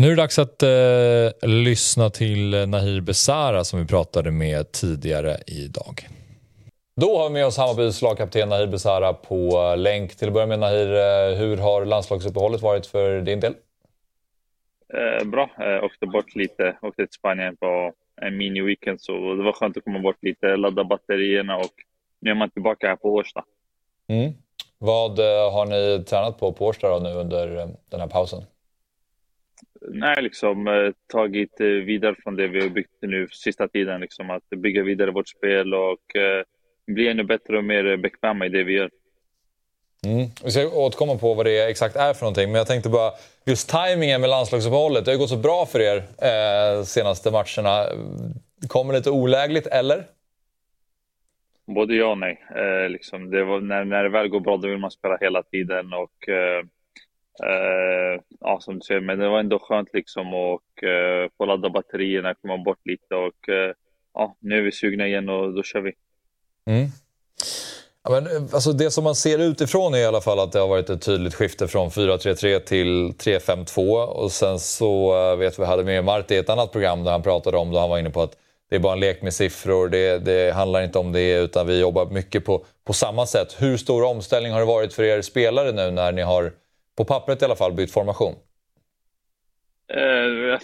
Nu 0.00 0.06
är 0.06 0.10
det 0.10 0.16
dags 0.16 0.38
att 0.38 0.62
eh, 0.62 1.48
lyssna 1.48 2.10
till 2.10 2.68
Nahir 2.68 3.00
Besara 3.00 3.64
som 3.64 3.80
vi 3.80 3.86
pratade 3.86 4.30
med 4.30 4.72
tidigare 4.72 5.36
idag. 5.46 6.08
Då 6.96 7.18
har 7.18 7.28
vi 7.28 7.32
med 7.32 7.46
oss 7.46 7.58
Hammarbys 7.58 8.02
lagkapten 8.02 8.48
Nahir 8.48 8.66
Besara 8.66 9.12
på 9.12 9.74
länk. 9.78 10.16
Till 10.16 10.28
att 10.28 10.34
börja 10.34 10.46
med 10.46 10.58
Nahir, 10.58 10.92
eh, 10.92 11.38
hur 11.38 11.56
har 11.56 11.84
landslagsuppehållet 11.84 12.62
varit 12.62 12.86
för 12.86 13.20
din 13.20 13.40
del? 13.40 13.54
Eh, 14.94 15.26
bra. 15.26 15.50
Eh, 15.60 15.84
åkte 15.84 16.06
bort 16.06 16.34
lite, 16.34 16.78
åkte 16.82 17.06
till 17.06 17.14
Spanien 17.18 17.56
på 17.56 17.92
en 18.22 18.40
mini-weekend 18.40 18.98
så 18.98 19.12
det 19.12 19.42
var 19.42 19.52
skönt 19.52 19.76
att 19.76 19.84
komma 19.84 19.98
bort 19.98 20.22
lite, 20.22 20.56
ladda 20.56 20.84
batterierna 20.84 21.56
och 21.56 21.74
nu 22.20 22.30
är 22.30 22.34
man 22.34 22.50
tillbaka 22.50 22.88
här 22.88 22.96
på 22.96 23.14
Årsta. 23.14 23.44
Mm. 24.08 24.32
Vad 24.78 25.18
eh, 25.18 25.52
har 25.52 25.66
ni 25.66 26.04
tränat 26.04 26.38
på 26.38 26.52
på 26.52 26.66
Årsta 26.66 26.98
nu 26.98 27.12
under 27.12 27.56
eh, 27.56 27.68
den 27.90 28.00
här 28.00 28.08
pausen? 28.08 28.42
Nej, 29.80 30.22
liksom 30.22 30.68
eh, 30.68 30.92
tagit 31.06 31.60
vidare 31.60 32.14
från 32.22 32.36
det 32.36 32.48
vi 32.48 32.60
har 32.60 32.68
byggt 32.68 32.90
nu 33.00 33.28
sista 33.30 33.68
tiden. 33.68 34.00
Liksom, 34.00 34.30
att 34.30 34.48
bygga 34.56 34.82
vidare 34.82 35.10
vårt 35.10 35.28
spel 35.28 35.74
och 35.74 36.16
eh, 36.16 36.44
bli 36.86 37.08
ännu 37.08 37.24
bättre 37.24 37.58
och 37.58 37.64
mer 37.64 37.96
bekväma 37.96 38.46
i 38.46 38.48
det 38.48 38.64
vi 38.64 38.72
gör. 38.72 38.90
Mm. 40.06 40.26
Vi 40.44 40.50
ska 40.50 40.68
återkomma 40.68 41.18
på 41.18 41.34
vad 41.34 41.46
det 41.46 41.70
exakt 41.70 41.96
är 41.96 42.14
för 42.14 42.22
någonting, 42.22 42.52
men 42.52 42.58
jag 42.58 42.66
tänkte 42.66 42.88
bara 42.88 43.12
just 43.46 43.68
tajmingen 43.68 44.20
med 44.20 44.30
landslagsuppehållet. 44.30 45.04
Det 45.04 45.10
har 45.10 45.14
ju 45.14 45.20
gått 45.20 45.30
så 45.30 45.36
bra 45.36 45.66
för 45.66 45.80
er 45.80 45.96
eh, 45.96 46.82
senaste 46.82 47.30
matcherna. 47.30 47.86
Kommer 48.68 48.94
lite 48.94 49.10
olägligt, 49.10 49.66
eller? 49.66 50.04
Både 51.66 51.94
ja 51.94 52.10
och 52.10 52.18
nej. 52.18 52.42
Eh, 52.56 52.88
liksom 52.88 53.30
det 53.30 53.44
var, 53.44 53.60
när, 53.60 53.84
när 53.84 54.02
det 54.02 54.08
väl 54.08 54.28
går 54.28 54.40
bra, 54.40 54.56
då 54.56 54.68
vill 54.68 54.78
man 54.78 54.90
spela 54.90 55.18
hela 55.20 55.42
tiden. 55.42 55.92
Och, 55.92 56.28
eh, 56.28 56.64
Uh, 57.40 58.20
ja, 58.40 58.60
som 58.60 58.74
du 58.74 58.80
säger, 58.80 59.00
men 59.00 59.18
det 59.18 59.28
var 59.28 59.40
ändå 59.40 59.58
skönt 59.58 59.88
liksom 59.92 60.34
och 60.34 60.82
uh, 60.82 61.30
få 61.38 61.44
ladda 61.44 61.70
batterierna, 61.70 62.34
komma 62.34 62.58
bort 62.58 62.80
lite 62.84 63.14
och 63.14 63.48
uh, 63.48 63.72
ja, 64.14 64.36
nu 64.40 64.58
är 64.58 64.62
vi 64.62 64.72
sugna 64.72 65.06
igen 65.06 65.28
och 65.28 65.54
då 65.54 65.62
kör 65.62 65.80
vi. 65.80 65.92
Mm. 66.66 66.88
Ja, 68.04 68.10
men, 68.10 68.48
alltså 68.52 68.72
det 68.72 68.90
som 68.90 69.04
man 69.04 69.14
ser 69.14 69.38
utifrån 69.38 69.94
är 69.94 69.98
i 69.98 70.04
alla 70.04 70.20
fall 70.20 70.38
att 70.38 70.52
det 70.52 70.58
har 70.58 70.68
varit 70.68 70.90
ett 70.90 71.02
tydligt 71.02 71.34
skifte 71.34 71.68
från 71.68 71.88
4-3-3 71.88 72.58
till 72.58 73.12
3-5-2. 73.12 74.04
Och 74.04 74.32
sen 74.32 74.58
så 74.58 75.36
vet 75.36 75.58
vi, 75.58 75.64
hade 75.64 75.84
med 75.84 76.04
Marti 76.04 76.34
i 76.34 76.38
ett 76.38 76.50
annat 76.50 76.72
program 76.72 77.04
där 77.04 77.12
han 77.12 77.22
pratade 77.22 77.56
om, 77.56 77.70
då 77.70 77.78
han 77.78 77.90
var 77.90 77.98
inne 77.98 78.10
på 78.10 78.22
att 78.22 78.36
det 78.70 78.76
är 78.76 78.80
bara 78.80 78.92
en 78.92 79.00
lek 79.00 79.22
med 79.22 79.34
siffror, 79.34 79.88
det, 79.88 80.18
det 80.18 80.54
handlar 80.54 80.82
inte 80.82 80.98
om 80.98 81.12
det 81.12 81.32
utan 81.32 81.66
vi 81.66 81.80
jobbar 81.80 82.06
mycket 82.06 82.44
på, 82.44 82.64
på 82.84 82.92
samma 82.92 83.26
sätt. 83.26 83.56
Hur 83.58 83.76
stor 83.76 84.04
omställning 84.04 84.52
har 84.52 84.60
det 84.60 84.66
varit 84.66 84.92
för 84.92 85.02
er 85.02 85.22
spelare 85.22 85.72
nu 85.72 85.90
när 85.90 86.12
ni 86.12 86.22
har, 86.22 86.52
på 86.98 87.04
pappret 87.04 87.42
i 87.42 87.44
alla 87.44 87.56
fall, 87.56 87.72
bytt 87.72 87.92
formation? 87.92 88.34
Uh, 89.96 90.58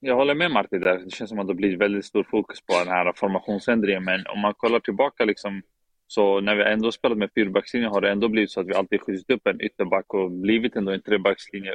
jag 0.00 0.16
håller 0.16 0.34
med 0.34 0.50
Martin 0.50 0.80
där. 0.80 0.98
Det 0.98 1.10
känns 1.10 1.30
som 1.30 1.38
att 1.38 1.48
det 1.48 1.54
blir 1.54 1.76
väldigt 1.76 2.04
stor 2.04 2.26
fokus 2.30 2.60
på 2.60 2.72
den 2.84 2.88
här 2.88 3.12
formationsändringen. 3.16 4.04
Men 4.04 4.26
om 4.26 4.40
man 4.40 4.54
kollar 4.54 4.80
tillbaka 4.80 5.24
liksom 5.24 5.62
så 6.06 6.40
när 6.40 6.56
vi 6.56 6.62
ändå 6.62 6.92
spelat 6.92 7.18
med 7.18 7.30
fyrbackslinje 7.34 7.88
har 7.88 8.00
det 8.00 8.10
ändå 8.10 8.28
blivit 8.28 8.50
så 8.50 8.60
att 8.60 8.66
vi 8.66 8.74
alltid 8.74 9.00
skjutit 9.00 9.30
upp 9.30 9.46
en 9.46 9.60
ytterback 9.60 10.14
och 10.14 10.30
blivit 10.30 10.76
ändå 10.76 10.92
en 10.92 11.02
trebackslinje 11.02 11.72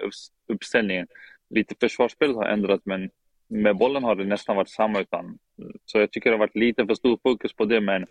uppställningen. 0.47 1.07
Lite 1.49 1.75
försvarsspelet 1.79 2.35
har 2.35 2.45
ändrats 2.45 2.85
men 2.85 3.09
med 3.47 3.77
bollen 3.77 4.03
har 4.03 4.15
det 4.15 4.23
nästan 4.23 4.55
varit 4.55 4.69
samma. 4.69 4.99
Utan, 4.99 5.37
så 5.85 5.99
jag 5.99 6.11
tycker 6.11 6.29
det 6.29 6.33
har 6.35 6.45
varit 6.47 6.55
lite 6.55 6.85
för 6.85 6.93
stor 6.93 7.19
fokus 7.23 7.53
på 7.53 7.65
det 7.65 7.81
men 7.81 8.05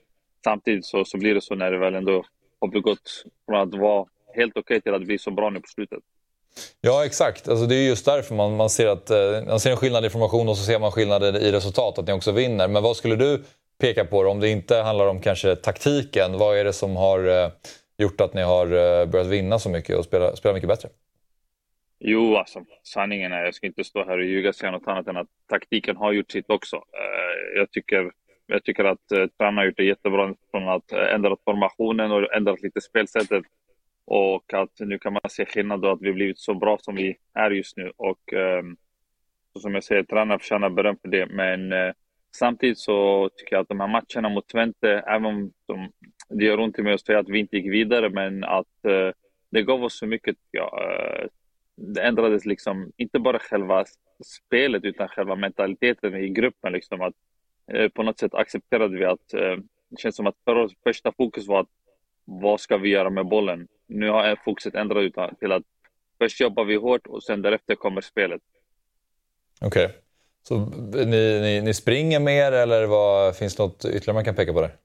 samtidigt 0.44 0.84
så, 0.84 1.04
så 1.04 1.18
blir 1.18 1.34
det 1.34 1.40
så 1.40 1.54
när 1.54 1.70
det 1.70 1.78
väl 1.78 1.94
ändå 1.94 2.24
har 2.60 2.68
gått 2.80 3.24
från 3.46 3.60
att 3.60 3.74
vara 3.74 4.06
helt 4.34 4.52
okej 4.52 4.60
okay 4.60 4.80
till 4.80 4.94
att 4.94 5.02
bli 5.02 5.18
så 5.18 5.30
bra 5.30 5.50
nu 5.50 5.60
på 5.60 5.68
slutet. 5.68 6.00
Ja, 6.80 7.04
exakt. 7.04 7.48
Alltså, 7.48 7.66
det 7.66 7.74
är 7.74 7.88
just 7.88 8.04
därför 8.04 8.34
man, 8.34 8.56
man, 8.56 8.70
ser 8.70 8.86
att, 8.86 9.10
eh, 9.10 9.46
man 9.46 9.60
ser 9.60 9.70
en 9.70 9.76
skillnad 9.76 10.04
i 10.04 10.10
formation 10.10 10.48
och 10.48 10.56
så 10.56 10.64
ser 10.64 10.78
man 10.78 10.92
skillnader 10.92 11.38
i 11.38 11.52
resultat, 11.52 11.98
att 11.98 12.06
ni 12.06 12.12
också 12.12 12.32
vinner. 12.32 12.68
Men 12.68 12.82
vad 12.82 12.96
skulle 12.96 13.16
du 13.16 13.42
peka 13.80 14.04
på 14.04 14.22
det? 14.22 14.28
Om 14.28 14.40
det 14.40 14.48
inte 14.48 14.76
handlar 14.76 15.06
om 15.06 15.20
kanske 15.20 15.56
taktiken, 15.56 16.38
vad 16.38 16.58
är 16.58 16.64
det 16.64 16.72
som 16.72 16.96
har 16.96 17.44
eh, 17.44 17.50
gjort 17.98 18.20
att 18.20 18.34
ni 18.34 18.42
har 18.42 18.66
eh, 18.66 19.06
börjat 19.06 19.26
vinna 19.26 19.58
så 19.58 19.70
mycket 19.70 19.96
och 19.96 20.04
spela, 20.04 20.36
spela 20.36 20.54
mycket 20.54 20.68
bättre? 20.68 20.88
Jo, 21.98 22.36
alltså 22.36 22.64
sanningen 22.82 23.32
är, 23.32 23.44
jag 23.44 23.54
ska 23.54 23.66
inte 23.66 23.84
stå 23.84 24.04
här 24.04 24.18
och 24.18 24.24
ljuga 24.24 24.48
och 24.48 24.54
säga 24.54 24.70
något 24.70 24.88
annat 24.88 25.06
än 25.06 25.16
att 25.16 25.28
taktiken 25.48 25.96
har 25.96 26.12
gjort 26.12 26.30
sitt 26.30 26.50
också. 26.50 26.82
Jag 27.56 27.70
tycker, 27.70 28.10
jag 28.46 28.64
tycker 28.64 28.84
att 28.84 29.08
tränaren 29.38 29.56
har 29.56 29.64
gjort 29.64 29.76
det 29.76 29.84
jättebra 29.84 30.34
från 30.50 30.68
att 30.68 30.92
ändra 30.92 31.36
formationen 31.44 32.12
och 32.12 32.34
ändrat 32.34 32.62
lite 32.62 32.80
spelsättet. 32.80 33.44
Och 34.06 34.54
att 34.54 34.80
nu 34.80 34.98
kan 34.98 35.12
man 35.12 35.30
se 35.30 35.46
skillnad 35.46 35.80
då 35.80 35.90
att 35.90 36.02
vi 36.02 36.12
blivit 36.12 36.38
så 36.38 36.54
bra 36.54 36.78
som 36.80 36.94
vi 36.94 37.16
är 37.34 37.50
just 37.50 37.76
nu. 37.76 37.92
Och 37.96 38.32
ehm, 38.32 38.76
som 39.58 39.74
jag 39.74 39.84
säger, 39.84 40.02
tränarna 40.02 40.38
förtjänar 40.38 40.70
beröm 40.70 40.96
för 41.02 41.08
det. 41.08 41.26
Men 41.26 41.72
eh, 41.72 41.92
Samtidigt 42.36 42.78
så 42.78 43.30
tycker 43.36 43.56
jag 43.56 43.62
att 43.62 43.68
de 43.68 43.80
här 43.80 43.88
matcherna 43.88 44.28
mot 44.28 44.48
Twente, 44.48 45.04
även 45.06 45.24
om 45.24 45.52
de, 45.66 45.92
det 46.28 46.44
gör 46.44 46.60
ont 46.60 46.78
i 46.78 46.82
mig 46.82 46.94
att 46.94 47.06
säga 47.06 47.18
att 47.18 47.28
vi 47.28 47.38
inte 47.38 47.56
gick 47.56 47.72
vidare, 47.72 48.10
men 48.10 48.44
att 48.44 48.84
eh, 48.84 49.10
det 49.50 49.62
gav 49.62 49.84
oss 49.84 49.98
så 49.98 50.06
mycket. 50.06 50.36
Ja, 50.50 50.82
eh, 50.82 51.26
det 51.76 52.02
ändrades 52.02 52.44
liksom, 52.44 52.92
inte 52.96 53.18
bara 53.18 53.38
själva 53.38 53.84
spelet, 54.24 54.84
utan 54.84 55.08
själva 55.08 55.34
mentaliteten 55.34 56.14
i 56.16 56.28
gruppen. 56.28 56.72
Liksom, 56.72 57.00
att, 57.00 57.14
eh, 57.72 57.88
på 57.88 58.02
något 58.02 58.18
sätt 58.18 58.34
accepterade 58.34 58.98
vi 58.98 59.04
att, 59.04 59.34
eh, 59.34 59.56
det 59.88 60.00
känns 60.00 60.16
som 60.16 60.26
att 60.26 60.36
för 60.44 60.68
första 60.84 61.12
fokus 61.12 61.48
var 61.48 61.60
att 61.60 61.70
vad 62.24 62.60
ska 62.60 62.76
vi 62.76 62.88
göra 62.88 63.10
med 63.10 63.26
bollen? 63.26 63.68
Nu 63.86 64.10
har 64.10 64.38
fokuset 64.44 64.74
ändrat 64.74 65.38
till 65.38 65.52
att 65.52 65.62
först 66.18 66.40
jobbar 66.40 66.64
vi 66.64 66.74
hårt 66.76 67.06
och 67.06 67.22
sen 67.22 67.42
därefter 67.42 67.74
kommer 67.74 68.00
spelet. 68.00 68.42
Okej. 69.60 69.84
Okay. 69.84 69.96
Så 70.42 70.58
ni, 71.04 71.40
ni, 71.40 71.60
ni 71.60 71.74
springer 71.74 72.20
mer 72.20 72.52
eller 72.52 72.86
vad, 72.86 73.36
finns 73.36 73.56
det 73.56 73.62
något 73.62 73.84
ytterligare 73.84 74.14
man 74.14 74.24
kan 74.24 74.34
peka 74.34 74.52
på 74.52 74.60
där? 74.60 74.76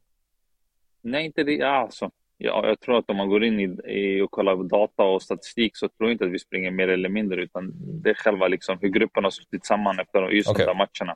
Nej, 1.01 1.25
inte 1.25 1.43
det. 1.43 1.61
Alltså, 1.61 2.11
ja, 2.37 2.67
jag 2.67 2.79
tror 2.79 2.97
att 2.97 3.09
om 3.09 3.17
man 3.17 3.29
går 3.29 3.43
in 3.43 3.59
i, 3.59 3.91
i 3.93 4.21
och 4.21 4.31
kollar 4.31 4.55
data 4.55 5.03
och 5.03 5.21
statistik 5.21 5.77
så 5.77 5.87
tror 5.87 6.09
jag 6.09 6.11
inte 6.11 6.25
att 6.25 6.31
vi 6.31 6.39
springer 6.39 6.71
mer 6.71 6.87
eller 6.87 7.09
mindre 7.09 7.43
utan 7.43 7.73
det 7.75 8.09
är 8.09 8.13
själva 8.13 8.47
liksom 8.47 8.77
hur 8.81 8.89
gruppen 8.89 9.23
har 9.23 9.31
suttit 9.31 9.65
samman 9.65 9.99
efter 9.99 10.29
just 10.29 10.49
okay. 10.49 10.65
de 10.65 10.77
matcherna. 10.77 11.15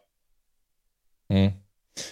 Mm. 1.29 1.51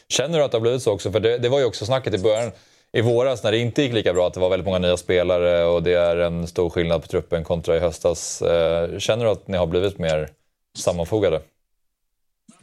Känner 0.08 0.38
du 0.38 0.44
att 0.44 0.52
det 0.52 0.58
har 0.58 0.62
blivit 0.62 0.82
så 0.82 0.94
också? 0.94 1.12
För 1.12 1.20
det, 1.20 1.38
det 1.38 1.50
var 1.50 1.60
ju 1.60 1.66
också 1.66 1.86
snacket 1.86 2.14
i 2.14 2.24
början 2.24 2.52
i 2.94 3.02
våras 3.02 3.44
när 3.44 3.52
det 3.52 3.58
inte 3.58 3.82
gick 3.82 3.94
lika 3.94 4.14
bra, 4.14 4.28
att 4.28 4.34
det 4.34 4.40
var 4.40 4.50
väldigt 4.50 4.66
många 4.66 4.80
nya 4.80 4.98
spelare 4.98 5.66
och 5.66 5.84
det 5.84 5.94
är 5.94 6.18
en 6.18 6.48
stor 6.48 6.70
skillnad 6.70 7.02
på 7.02 7.08
truppen 7.08 7.44
kontra 7.44 7.76
i 7.76 7.80
höstas. 7.80 8.42
Eh, 8.42 8.98
känner 8.98 9.26
du 9.26 9.32
att 9.32 9.48
ni 9.48 9.58
har 9.58 9.68
blivit 9.68 10.00
mer 10.00 10.30
sammanfogade? 10.78 11.42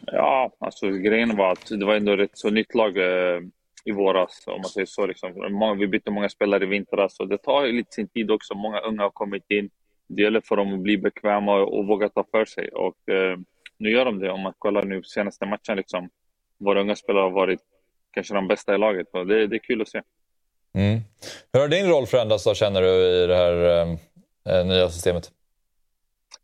Ja, 0.07 0.53
alltså 0.59 0.91
grejen 0.91 1.37
var 1.37 1.53
att 1.53 1.67
det 1.69 1.85
var 1.85 1.95
ändå 1.95 2.13
ett 2.13 2.39
så 2.39 2.51
nytt 2.51 2.75
lag 2.75 2.97
eh, 2.97 3.41
i 3.85 3.93
våras, 3.93 4.45
om 4.47 4.61
man 4.61 4.71
säger 4.71 4.87
så. 4.87 5.07
Liksom. 5.07 5.53
Många, 5.53 5.75
vi 5.75 5.87
bytte 5.87 6.11
många 6.11 6.29
spelare 6.29 6.65
i 6.65 6.67
vintras 6.67 7.21
och 7.21 7.29
det 7.29 7.39
tar 7.39 7.67
lite 7.67 7.93
sin 7.93 8.09
tid 8.09 8.31
också. 8.31 8.55
Många 8.55 8.81
unga 8.81 9.03
har 9.03 9.11
kommit 9.11 9.51
in. 9.51 9.71
det 10.07 10.23
gäller 10.23 10.41
för 10.41 10.57
dem 10.57 10.75
att 10.75 10.81
bli 10.81 10.99
bekväma 10.99 11.55
och, 11.55 11.79
och 11.79 11.87
våga 11.87 12.09
ta 12.09 12.25
för 12.31 12.45
sig. 12.45 12.69
Och 12.69 13.09
eh, 13.09 13.39
nu 13.79 13.91
gör 13.91 14.05
de 14.05 14.19
det. 14.19 14.31
Om 14.31 14.41
man 14.41 14.53
kollar 14.59 14.83
nu 14.83 15.03
senaste 15.03 15.47
matchen, 15.47 15.77
liksom, 15.77 16.11
våra 16.59 16.81
unga 16.81 16.97
spelare 16.97 17.23
har 17.23 17.31
varit 17.31 17.61
kanske 18.11 18.35
de 18.35 18.49
bästa 18.49 18.75
i 18.75 18.79
laget. 18.79 19.07
Och 19.13 19.27
det, 19.27 19.47
det 19.47 19.57
är 19.57 19.61
kul 19.61 19.83
att 19.83 19.89
se. 19.89 20.03
Mm. 20.75 21.01
Hur 21.53 21.61
har 21.61 21.69
din 21.69 21.89
roll 21.89 22.07
förändrats 22.07 22.45
då, 22.45 22.55
känner 22.55 22.83
du, 22.83 22.89
i 22.89 23.27
det 23.27 23.37
här 23.37 23.81
eh, 24.47 24.67
nya 24.67 24.89
systemet? 24.89 25.33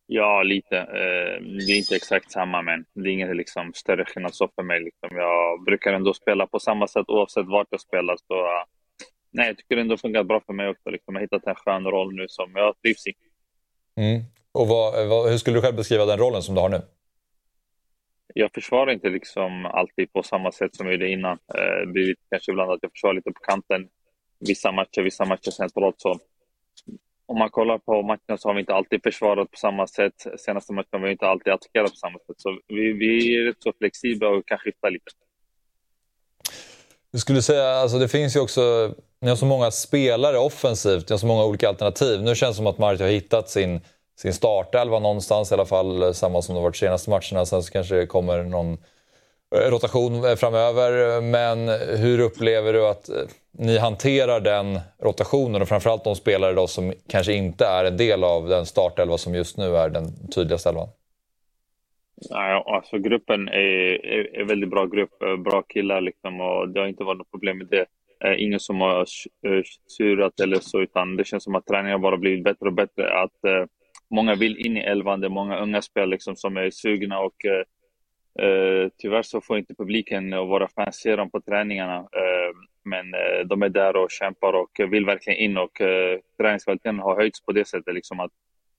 Ja, 0.07 0.43
lite. 0.43 0.79
Eh, 0.79 1.43
det 1.43 1.73
är 1.73 1.79
inte 1.79 1.97
exakt 1.97 2.33
samma, 2.33 2.63
men 2.63 2.85
det 2.95 3.09
är 3.09 3.13
ingen 3.13 3.37
liksom, 3.37 3.73
större 3.75 4.05
skillnad 4.05 4.35
så 4.35 4.49
för 4.55 4.63
mig. 4.63 4.81
Liksom. 4.81 5.17
Jag 5.17 5.65
brukar 5.65 5.93
ändå 5.93 6.15
spela 6.15 6.47
på 6.47 6.59
samma 6.59 6.89
sätt 6.89 7.09
oavsett 7.09 7.47
vart 7.47 7.67
jag 7.71 7.81
spelar. 7.81 8.17
Så, 8.27 8.35
uh, 8.35 8.65
nej, 9.31 9.47
jag 9.47 9.57
tycker 9.57 9.77
det 9.77 9.83
ändå 9.83 9.97
fungerar 9.97 10.25
bra 10.25 10.41
för 10.47 10.53
mig 10.53 10.69
också. 10.69 10.91
Liksom. 10.91 11.15
Jag 11.15 11.21
har 11.21 11.25
hittat 11.25 11.47
en 11.47 11.55
skön 11.55 11.85
roll 11.85 12.15
nu 12.15 12.27
som 12.29 12.53
jag 12.55 12.75
trivs 12.83 13.07
i. 13.07 13.13
Mm. 13.97 14.23
Och 14.53 14.69
vad, 14.69 15.09
vad, 15.09 15.31
hur 15.31 15.39
skulle 15.39 15.57
du 15.57 15.63
själv 15.63 15.77
beskriva 15.77 16.07
den 16.07 16.19
rollen 16.19 16.43
som 16.43 16.55
du 16.55 16.61
har 16.61 16.69
nu? 16.69 16.81
Jag 18.35 18.51
försvarar 18.55 18.93
inte 18.93 19.09
liksom 19.09 19.67
alltid 19.67 20.13
på 20.13 20.23
samma 20.23 20.53
sätt 20.53 20.77
som 20.77 20.87
jag 20.87 20.93
gjorde 20.93 21.09
innan. 21.09 21.33
Eh, 21.33 21.87
det 21.87 21.93
blir 21.93 22.15
kanske 22.31 22.53
ibland 22.53 22.71
att 22.71 22.79
jag 22.83 22.91
försvarar 22.91 23.15
lite 23.15 23.33
på 23.33 23.41
kanten 23.41 23.89
vissa 24.49 24.73
matcher, 24.73 25.03
vissa 25.03 25.25
matcher 25.25 25.51
centralt. 25.51 25.95
Så 25.99 26.19
om 27.27 27.39
man 27.39 27.51
kollar 27.51 27.79
på 27.79 28.03
matcherna 28.03 28.39
så 28.39 28.49
har 28.49 28.55
vi 28.55 28.61
inte 28.61 28.75
alltid 28.75 29.03
försvarat 29.03 29.51
på 29.51 29.57
samma 29.57 29.87
sätt. 29.87 30.27
Senaste 30.39 30.73
matchen 30.73 30.89
har 30.93 31.01
vi 31.01 31.13
inte 31.13 31.27
alltid 31.27 31.53
attackerat 31.53 31.91
på 31.91 31.97
samma 31.97 32.19
sätt. 32.19 32.37
Så 32.39 32.59
vi, 32.69 32.93
vi 32.93 33.37
är 33.37 33.47
rätt 33.47 33.63
så 33.63 33.73
flexibla 33.79 34.29
och 34.29 34.47
kan 34.47 34.59
skifta 34.59 34.89
lite. 34.89 35.05
Jag 37.11 37.21
skulle 37.21 37.43
säga, 37.43 37.69
alltså 37.69 37.99
det 37.99 38.09
finns 38.09 38.37
ju 38.37 38.41
också, 38.41 38.95
ni 39.21 39.29
har 39.29 39.37
så 39.37 39.47
många 39.47 39.71
spelare 39.71 40.39
offensivt, 40.39 41.09
ni 41.09 41.13
har 41.13 41.19
så 41.19 41.27
många 41.27 41.45
olika 41.45 41.69
alternativ. 41.69 42.23
Nu 42.23 42.35
känns 42.35 42.57
det 42.57 42.57
som 42.57 42.67
att 42.67 42.79
Marti 42.79 43.03
har 43.03 43.09
hittat 43.09 43.51
sin, 43.51 43.81
sin 44.19 44.35
startelva 44.35 44.99
någonstans, 44.99 45.51
i 45.51 45.55
alla 45.55 45.67
fall 45.67 46.15
samma 46.15 46.43
som 46.43 46.55
det 46.55 46.61
varit 46.61 46.77
senaste 46.77 47.11
matcherna. 47.11 47.47
Sen 47.47 47.63
så 47.63 47.73
kanske 47.73 47.95
det 47.95 48.07
kommer 48.07 48.43
någon 48.43 48.79
Eh, 49.55 49.71
rotation 49.71 50.37
framöver. 50.37 51.21
Men 51.21 51.69
hur 51.99 52.21
upplever 52.21 52.73
du 52.73 52.87
att 52.87 53.09
eh, 53.09 53.15
ni 53.59 53.79
hanterar 53.79 54.41
den 54.41 54.81
rotationen 55.03 55.63
och 55.63 55.69
framförallt 55.69 56.05
de 56.05 56.15
spelare 56.15 56.53
då 56.53 56.67
som 56.67 56.93
kanske 57.09 57.33
inte 57.33 57.67
är 57.67 57.85
en 57.85 57.97
del 57.97 58.25
av 58.25 58.49
den 58.49 58.67
startelva 58.67 59.19
som 59.19 59.35
just 59.35 59.57
nu 59.59 59.77
är 59.77 59.89
den 59.89 60.05
tydligaste 60.35 60.69
elvan? 60.69 60.89
Alltså 62.67 62.99
gruppen 62.99 63.49
är, 63.49 64.07
är, 64.07 64.37
är 64.41 64.45
väldigt 64.45 64.71
bra 64.71 64.87
grupp, 64.87 65.23
eh, 65.23 65.37
bra 65.37 65.63
killar 65.63 66.01
liksom 66.01 66.41
och 66.41 66.69
det 66.69 66.81
har 66.81 66.87
inte 66.87 67.05
varit 67.05 67.19
något 67.19 67.31
problem 67.31 67.59
med 67.59 67.67
det. 67.67 67.87
Ingen 68.37 68.61
som 68.61 68.81
har 68.81 69.05
surat 69.87 70.41
eller 70.41 70.59
så, 70.61 70.81
utan 70.81 71.17
det 71.17 71.25
känns 71.25 71.45
som 71.45 71.55
att 71.55 71.67
träningen 71.67 72.01
bara 72.01 72.17
blivit 72.17 72.45
bättre 72.45 72.67
och 72.67 72.73
bättre. 72.73 73.23
Att 73.23 73.45
eh, 73.45 73.65
många 74.11 74.35
vill 74.35 74.67
in 74.67 74.77
i 74.77 74.81
elvan, 74.81 75.21
det 75.21 75.27
är 75.27 75.31
många 75.31 75.59
unga 75.59 75.83
spelare 75.83 76.11
liksom 76.11 76.37
som 76.37 76.57
är 76.57 76.71
sugna 76.71 77.19
och 77.19 77.45
eh, 77.45 77.65
eh, 78.41 78.91
tyvärr 78.99 79.23
så 79.23 79.41
får 79.41 79.59
inte 79.59 79.75
publiken 79.75 80.33
och 80.33 80.49
våra 80.49 80.69
fans 80.69 80.97
se 80.97 81.17
dem 81.17 81.31
på 81.31 81.41
träningarna. 81.41 81.97
Eh, 81.97 82.55
men 82.85 83.15
eh, 83.15 83.47
de 83.47 83.63
är 83.63 83.69
där 83.69 83.97
och 83.97 84.11
kämpar 84.11 84.53
och 84.53 84.93
vill 84.93 85.07
verkligen 85.07 85.39
in 85.39 85.57
och 85.57 85.81
eh, 85.81 86.19
träningskvaliteten 86.39 86.99
har 86.99 87.17
höjts 87.17 87.45
på 87.45 87.53
det 87.53 87.69
sättet. 87.69 87.95
Liksom 87.95 88.21
att 88.21 88.31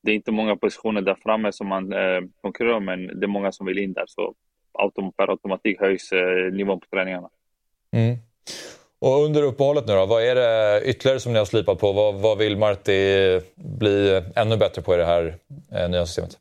det 0.01 0.11
är 0.11 0.15
inte 0.15 0.31
många 0.31 0.55
positioner 0.55 1.01
där 1.01 1.17
framme 1.23 1.51
som 1.51 1.67
man 1.67 1.93
eh, 1.93 2.21
konkurrerar 2.41 2.73
om, 2.73 2.85
men 2.85 3.19
det 3.19 3.25
är 3.25 3.27
många 3.27 3.51
som 3.51 3.65
vill 3.65 3.77
in 3.77 3.93
där. 3.93 4.05
Så 4.07 4.33
autom 4.73 5.11
per 5.11 5.29
automatik 5.29 5.79
höjs 5.79 6.11
eh, 6.11 6.53
nivån 6.53 6.79
på 6.79 6.85
träningarna. 6.91 7.29
Mm. 7.91 8.17
Och 8.99 9.25
under 9.25 9.43
uppehållet 9.43 9.87
nu 9.87 9.93
då, 9.93 10.05
vad 10.05 10.23
är 10.23 10.35
det 10.35 10.81
ytterligare 10.85 11.19
som 11.19 11.33
ni 11.33 11.39
har 11.39 11.45
slipat 11.45 11.79
på? 11.79 11.91
Vad, 11.91 12.15
vad 12.15 12.37
vill 12.37 12.57
Marti 12.57 13.41
bli 13.55 14.21
ännu 14.35 14.57
bättre 14.57 14.81
på 14.81 14.93
i 14.93 14.97
det 14.97 15.05
här 15.05 15.35
eh, 15.71 15.89
nya 15.89 16.05
systemet? 16.05 16.37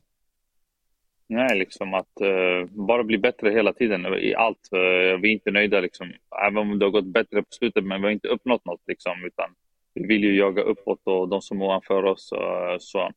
Nej, 1.27 1.57
liksom 1.57 1.93
att 1.93 2.21
uh, 2.21 2.65
bara 2.65 3.03
bli 3.03 3.17
bättre 3.17 3.51
hela 3.51 3.73
tiden 3.73 4.05
i 4.05 4.35
allt. 4.35 4.69
Uh, 4.73 5.21
vi 5.21 5.29
är 5.29 5.33
inte 5.33 5.51
nöjda, 5.51 5.79
liksom. 5.79 6.13
även 6.47 6.57
om 6.57 6.79
det 6.79 6.85
har 6.85 6.91
gått 6.91 7.05
bättre 7.05 7.41
på 7.41 7.47
slutet, 7.49 7.83
men 7.83 8.01
vi 8.01 8.07
har 8.07 8.11
inte 8.11 8.27
uppnått 8.27 8.65
något. 8.65 8.81
Liksom, 8.87 9.11
utan 9.25 9.49
vi 9.93 10.07
vill 10.07 10.23
ju 10.23 10.37
jaga 10.37 10.61
uppåt 10.61 10.99
och 11.03 11.29
de 11.29 11.41
som 11.41 11.61
är 11.61 11.65
ovanför 11.65 12.03
oss. 12.03 12.33
Uh, 12.33 12.77
så 12.79 13.11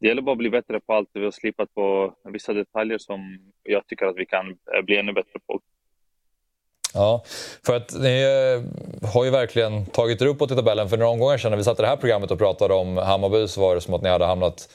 det 0.00 0.08
gäller 0.08 0.22
bara 0.22 0.32
att 0.32 0.38
bli 0.38 0.50
bättre 0.50 0.80
på 0.80 0.92
allt. 0.92 1.08
Vi 1.12 1.24
har 1.24 1.30
slipat 1.30 1.74
på 1.74 2.14
vissa 2.24 2.52
detaljer 2.52 2.98
som 2.98 3.38
jag 3.62 3.86
tycker 3.86 4.06
att 4.06 4.16
vi 4.16 4.26
kan 4.26 4.58
bli 4.84 4.96
ännu 4.96 5.12
bättre 5.12 5.40
på. 5.46 5.60
Ja, 6.94 7.24
för 7.66 7.76
att 7.76 7.94
ni 8.00 8.24
har 9.14 9.24
ju 9.24 9.30
verkligen 9.30 9.86
tagit 9.86 10.22
er 10.22 10.26
uppåt 10.26 10.50
i 10.50 10.54
tabellen. 10.54 10.88
För 10.88 10.96
några 10.96 11.10
omgångar 11.10 11.38
sedan 11.38 11.50
när 11.50 11.58
vi 11.58 11.64
satt 11.64 11.78
i 11.78 11.82
det 11.82 11.88
här 11.88 11.96
programmet 11.96 12.30
och 12.30 12.38
pratade 12.38 12.74
om 12.74 12.96
Hammarby 12.96 13.48
så 13.48 13.60
var 13.60 13.74
det 13.74 13.80
som 13.80 13.94
att 13.94 14.02
ni 14.02 14.08
hade 14.08 14.24
hamnat 14.24 14.68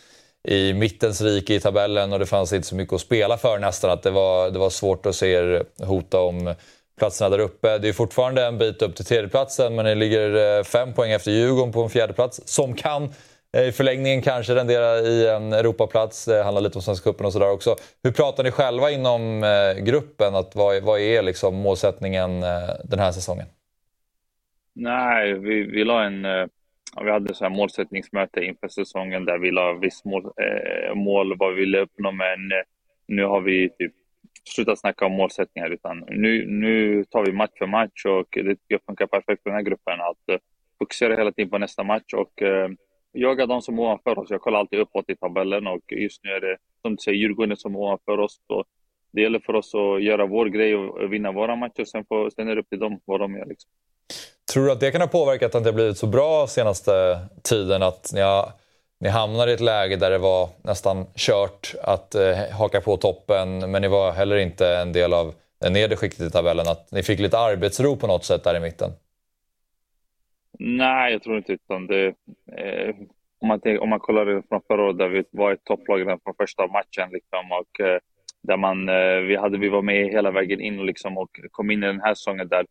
i 0.47 0.73
mittens 0.73 1.21
rike 1.21 1.53
i 1.53 1.59
tabellen 1.59 2.13
och 2.13 2.19
det 2.19 2.25
fanns 2.25 2.53
inte 2.53 2.67
så 2.67 2.75
mycket 2.75 2.93
att 2.93 3.01
spela 3.01 3.37
för 3.37 3.59
nästan. 3.59 3.91
Att 3.91 4.03
det 4.03 4.11
var, 4.11 4.51
det 4.51 4.59
var 4.59 4.69
svårt 4.69 5.05
att 5.05 5.15
se 5.15 5.31
er 5.31 5.63
hota 5.85 6.19
om 6.19 6.53
platserna 6.99 7.29
där 7.29 7.39
uppe. 7.39 7.77
Det 7.77 7.89
är 7.89 7.93
fortfarande 7.93 8.45
en 8.45 8.57
bit 8.57 8.81
upp 8.81 8.95
till 8.95 9.05
tredjeplatsen 9.05 9.75
men 9.75 9.85
ni 9.85 9.95
ligger 9.95 10.57
eh, 10.57 10.63
fem 10.63 10.93
poäng 10.93 11.11
efter 11.11 11.31
Djurgården 11.31 11.71
på 11.71 11.83
en 11.83 11.89
fjärdeplats 11.89 12.41
som 12.45 12.73
kan 12.73 13.09
eh, 13.57 13.67
i 13.67 13.71
förlängningen 13.71 14.21
kanske 14.21 14.55
rendera 14.55 14.99
i 14.99 15.27
en 15.27 15.53
Europaplats. 15.53 16.25
Det 16.25 16.43
handlar 16.43 16.61
lite 16.61 16.77
om 16.77 16.81
Svenska 16.81 17.11
cupen 17.11 17.25
och 17.25 17.33
sådär 17.33 17.51
också. 17.51 17.75
Hur 18.03 18.11
pratar 18.11 18.43
ni 18.43 18.51
själva 18.51 18.91
inom 18.91 19.43
eh, 19.43 19.83
gruppen? 19.83 20.35
Att 20.35 20.55
vad, 20.55 20.83
vad 20.83 20.99
är 20.99 21.21
liksom 21.21 21.55
målsättningen 21.55 22.41
den 22.83 22.99
här 22.99 23.11
säsongen? 23.11 23.45
Nej, 24.73 25.33
vi, 25.33 25.63
vi 25.63 25.83
la 25.83 26.03
en 26.03 26.25
vi 27.03 27.11
hade 27.11 27.33
så 27.33 27.43
här 27.43 27.51
målsättningsmöte 27.51 28.39
inför 28.41 28.67
säsongen 28.67 29.25
där 29.25 29.37
vi 29.37 29.51
la 29.51 29.73
viss 29.73 30.05
mål, 30.05 30.23
eh, 30.25 30.95
mål 30.95 31.37
vad 31.37 31.53
vi 31.53 31.59
ville 31.59 31.79
uppnå, 31.79 32.11
men 32.11 32.51
eh, 32.51 32.63
nu 33.07 33.23
har 33.23 33.41
vi 33.41 33.69
typ 33.69 33.93
slutat 34.43 34.79
snacka 34.79 35.05
om 35.05 35.11
målsättningar, 35.11 35.69
utan 35.69 36.03
nu, 36.09 36.45
nu 36.47 37.03
tar 37.03 37.25
vi 37.25 37.31
match 37.31 37.57
för 37.57 37.67
match 37.67 38.05
och 38.05 38.27
det 38.31 38.55
tycker 38.55 38.59
jag 38.67 38.81
funkar 38.85 39.07
perfekt 39.07 39.43
för 39.43 39.49
den 39.49 39.57
här 39.57 39.63
gruppen. 39.63 40.01
Att 40.01 40.29
eh, 40.29 40.37
fokusera 40.79 41.15
hela 41.15 41.31
tiden 41.31 41.49
på 41.49 41.57
nästa 41.57 41.83
match 41.83 42.13
och 42.13 42.41
eh, 42.41 42.69
jaga 43.11 43.45
de 43.45 43.61
som 43.61 43.79
är 43.79 43.81
ovanför 43.81 44.19
oss. 44.19 44.29
Jag 44.29 44.41
kollar 44.41 44.59
alltid 44.59 44.79
uppåt 44.79 45.09
i 45.09 45.15
tabellen 45.15 45.67
och 45.67 45.91
just 45.91 46.23
nu 46.23 46.29
är 46.29 46.41
det, 46.41 46.57
som 46.81 46.95
du 46.95 46.97
säger, 46.97 47.17
Djurgården 47.17 47.57
som 47.57 47.75
är 47.75 47.79
ovanför 47.79 48.17
oss. 48.17 48.41
Så 48.47 48.65
det 49.11 49.21
gäller 49.21 49.39
för 49.39 49.55
oss 49.55 49.75
att 49.75 50.03
göra 50.03 50.25
vår 50.25 50.45
grej 50.45 50.75
och 50.75 51.13
vinna 51.13 51.31
våra 51.31 51.55
matcher, 51.55 51.85
sen, 51.85 52.05
får, 52.05 52.29
sen 52.29 52.47
är 52.47 52.55
det 52.55 52.61
upp 52.61 52.69
till 52.69 52.79
dem 52.79 52.99
vad 53.05 53.19
de 53.19 53.35
gör. 53.35 53.45
Liksom. 53.45 53.71
Tror 54.53 54.65
du 54.65 54.71
att 54.71 54.79
det 54.79 54.91
kan 54.91 55.01
ha 55.01 55.07
påverkat 55.07 55.55
att 55.55 55.63
det 55.63 55.69
har 55.69 55.75
blivit 55.75 55.97
så 55.97 56.07
bra 56.07 56.47
senaste 56.47 57.19
tiden? 57.43 57.83
Att 57.83 58.11
ni, 58.13 58.21
har, 58.21 58.51
ni 58.99 59.09
hamnade 59.09 59.51
i 59.51 59.53
ett 59.53 59.59
läge 59.59 59.95
där 59.95 60.11
det 60.11 60.17
var 60.17 60.49
nästan 60.61 61.05
kört 61.15 61.75
att 61.83 62.15
eh, 62.15 62.37
haka 62.59 62.81
på 62.81 62.97
toppen, 62.97 63.71
men 63.71 63.81
ni 63.81 63.87
var 63.87 64.11
heller 64.11 64.37
inte 64.37 64.67
en 64.77 64.93
del 64.93 65.13
av 65.13 65.33
det 65.61 65.69
nedre 65.69 65.95
skiktet 65.95 66.27
i 66.27 66.29
tabellen. 66.29 66.67
Att 66.67 66.91
ni 66.91 67.03
fick 67.03 67.19
lite 67.19 67.37
arbetsro 67.37 67.95
på 67.95 68.07
något 68.07 68.25
sätt 68.25 68.43
där 68.43 68.57
i 68.57 68.59
mitten? 68.59 68.91
Nej, 70.59 71.11
jag 71.11 71.23
tror 71.23 71.37
inte 71.37 71.53
utan 71.53 71.87
det. 71.87 72.05
Eh, 72.57 72.95
om, 73.39 73.47
man, 73.47 73.61
om 73.79 73.89
man 73.89 73.99
kollar 73.99 74.43
från 74.49 74.61
förra 74.67 74.83
året 74.83 74.97
där 74.97 75.09
vi 75.09 75.23
var 75.31 75.51
ett 75.51 75.63
topplag 75.63 76.19
från 76.23 76.35
första 76.37 76.67
matchen 76.67 77.09
liksom, 77.11 77.51
och 77.51 77.79
eh, 77.85 77.99
där 78.41 78.57
man, 78.57 78.89
eh, 78.89 79.17
vi, 79.27 79.35
hade, 79.35 79.57
vi 79.57 79.69
var 79.69 79.81
med 79.81 80.07
hela 80.07 80.31
vägen 80.31 80.61
in 80.61 80.85
liksom, 80.85 81.17
och 81.17 81.29
kom 81.51 81.71
in 81.71 81.83
i 81.83 81.87
den 81.87 82.01
här 82.01 82.13
säsongen 82.13 82.47
där 82.47 82.65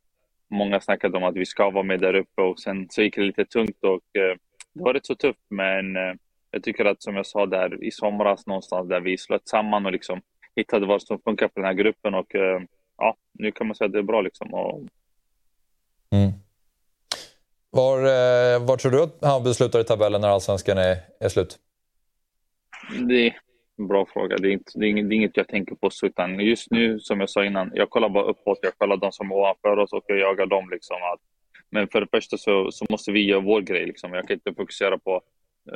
många 0.51 0.81
snackade 0.81 1.19
om 1.19 1.25
att 1.25 1.37
vi 1.37 1.47
ska 1.47 1.71
vara 1.71 1.85
med 1.85 2.01
där 2.01 2.15
uppe 2.15 2.43
och 2.43 2.61
sen 2.61 2.87
så 2.91 3.03
gick 3.03 3.17
det 3.17 3.23
lite 3.23 3.45
tungt 3.45 3.85
och 3.85 4.21
eh, 4.21 4.37
det 4.73 4.83
var 4.83 4.95
rätt 4.95 5.07
så 5.07 5.15
tufft 5.15 5.47
men 5.51 5.97
eh, 5.97 6.15
jag 6.51 6.63
tycker 6.63 6.85
att 6.85 7.03
som 7.03 7.17
jag 7.17 7.27
sa 7.27 7.47
där 7.47 7.85
i 7.85 7.91
somras 7.91 8.47
någonstans 8.47 8.89
där 8.89 9.01
vi 9.01 9.19
slöt 9.19 9.49
samman 9.49 9.87
och 9.87 9.93
liksom 9.93 10.21
hittade 10.57 10.87
vad 10.87 11.03
som 11.03 11.19
funkar 11.19 11.49
för 11.49 11.61
den 11.61 11.65
här 11.65 11.75
gruppen 11.75 12.15
och 12.15 12.35
eh, 12.35 12.61
ja, 12.99 13.17
nu 13.33 13.53
kan 13.53 13.67
man 13.67 13.77
säga 13.77 13.87
att 13.87 13.93
det 13.93 13.99
är 13.99 14.03
bra 14.03 14.21
liksom. 14.21 14.55
Och... 14.55 14.81
Mm. 16.11 16.33
Var, 17.71 17.99
var 18.59 18.77
tror 18.77 18.93
du 18.93 19.03
att 19.03 19.25
Hammarby 19.25 19.55
slutar 19.55 19.81
i 19.81 19.85
tabellen 19.85 20.21
när 20.21 20.29
allsvenskan 20.29 20.79
är, 20.79 20.97
är 21.21 21.29
slut? 21.29 21.59
Det, 23.09 23.35
Bra 23.79 24.07
fråga. 24.07 24.37
Det 24.37 24.49
är, 24.49 24.53
inte, 24.53 24.73
det 24.75 24.87
är, 24.87 24.89
inget, 24.89 25.09
det 25.09 25.15
är 25.15 25.17
inget 25.17 25.37
jag 25.37 25.49
tänker 25.49 25.75
på. 25.75 25.91
Utan 26.03 26.41
just 26.41 26.71
nu, 26.71 27.01
som 27.01 27.21
jag 27.21 27.31
sa 27.31 27.45
innan, 27.45 27.71
jag 27.75 27.91
kollar 27.91 28.09
bara 28.09 28.25
uppåt. 28.25 28.59
Jag 28.63 28.79
kollar 28.79 28.97
de 28.97 29.13
som 29.13 29.31
är 29.31 29.35
ovanför 29.35 29.79
oss 29.79 29.93
och 29.93 30.05
jag 30.07 30.19
jagar 30.19 30.47
dem. 30.47 30.71
Liksom, 30.71 30.97
att, 30.97 31.21
men 31.71 31.89
för 31.89 32.01
det 32.01 32.07
första 32.11 32.39
så, 32.39 32.71
så 32.73 32.87
måste 32.91 33.13
vi 33.13 33.27
göra 33.27 33.41
vår 33.41 33.61
grej. 33.61 33.87
Liksom. 33.87 34.13
Jag 34.13 34.29
kan 34.29 34.35
inte 34.35 34.55
fokusera 34.55 34.99
på 34.99 35.23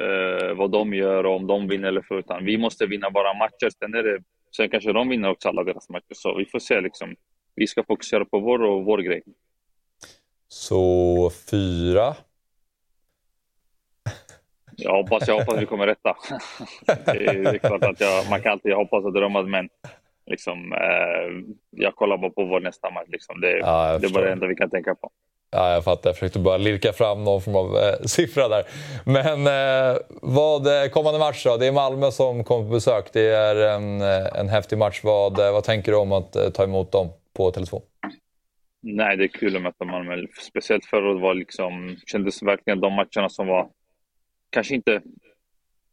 eh, 0.00 0.54
vad 0.56 0.70
de 0.70 0.94
gör 0.94 1.26
och 1.26 1.36
om 1.36 1.46
de 1.46 1.68
vinner 1.68 1.88
eller 1.88 2.02
för. 2.02 2.18
Utan 2.18 2.44
vi 2.44 2.58
måste 2.58 2.86
vinna 2.86 3.10
våra 3.10 3.34
matcher. 3.34 3.70
Sen, 3.78 3.94
är 3.94 4.02
det, 4.02 4.22
sen 4.56 4.70
kanske 4.70 4.92
de 4.92 5.08
vinner 5.08 5.30
också 5.30 5.48
alla 5.48 5.64
deras 5.64 5.88
matcher. 5.88 6.14
Så 6.14 6.36
vi 6.38 6.44
får 6.44 6.58
se. 6.58 6.80
Liksom. 6.80 7.16
Vi 7.54 7.66
ska 7.66 7.84
fokusera 7.84 8.24
på 8.24 8.38
vår 8.38 8.62
och 8.62 8.84
vår 8.84 8.98
grej. 8.98 9.22
Så 10.48 11.30
fyra 11.50 12.14
jag 14.76 14.92
hoppas, 14.92 15.28
jag 15.28 15.38
hoppas 15.38 15.60
vi 15.60 15.66
kommer 15.66 15.86
rätta. 15.86 16.16
det, 16.86 17.26
är, 17.26 17.42
det 17.42 17.50
är 17.50 17.58
klart 17.58 17.84
att 17.84 18.00
jag, 18.00 18.30
man 18.30 18.42
kan 18.42 18.52
alltid 18.52 18.74
hoppas 18.74 19.04
och 19.04 19.12
drömma, 19.12 19.42
men 19.42 19.68
liksom, 20.26 20.72
eh, 20.72 21.54
jag 21.70 21.94
kollar 21.96 22.18
bara 22.18 22.30
på 22.30 22.44
vår 22.44 22.60
nästa 22.60 22.90
match. 22.90 23.08
Liksom. 23.08 23.40
Det, 23.40 23.58
ja, 23.58 23.98
det 23.98 24.06
är 24.06 24.12
bara 24.12 24.24
det 24.24 24.32
enda 24.32 24.46
vi 24.46 24.54
kan 24.54 24.70
tänka 24.70 24.94
på. 24.94 25.10
Ja, 25.52 25.72
jag 25.72 25.84
fattar. 25.84 26.10
Jag 26.10 26.16
försökte 26.16 26.38
bara 26.38 26.56
lirka 26.56 26.92
fram 26.92 27.24
någon 27.24 27.42
form 27.42 27.56
av 27.56 27.76
eh, 27.76 28.00
siffra 28.04 28.48
där. 28.48 28.64
Men 29.04 29.46
eh, 29.46 29.98
vad, 30.22 30.66
eh, 30.66 30.90
kommande 30.90 31.18
match 31.18 31.44
då? 31.44 31.56
Det 31.56 31.66
är 31.66 31.72
Malmö 31.72 32.10
som 32.10 32.44
kommer 32.44 32.64
på 32.64 32.70
besök. 32.70 33.12
Det 33.12 33.28
är 33.28 33.56
en, 33.56 34.00
eh, 34.00 34.40
en 34.40 34.48
häftig 34.48 34.78
match. 34.78 35.00
Vad, 35.04 35.36
vad 35.36 35.64
tänker 35.64 35.92
du 35.92 35.98
om 35.98 36.12
att 36.12 36.36
eh, 36.36 36.50
ta 36.50 36.64
emot 36.64 36.92
dem 36.92 37.08
på 37.36 37.50
Tele2? 37.50 37.82
Nej, 38.82 39.16
det 39.16 39.24
är 39.24 39.28
kul 39.28 39.56
att 39.56 39.62
möta 39.62 39.84
Malmö. 39.84 40.26
Speciellt 40.50 40.84
förra 40.84 41.10
året 41.10 41.22
var 41.22 41.34
liksom, 41.34 41.96
kändes 42.06 42.42
verkligen 42.42 42.80
de 42.80 42.92
matcherna 42.92 43.28
som 43.28 43.46
var 43.46 43.68
kanske 44.50 44.74
inte 44.74 45.02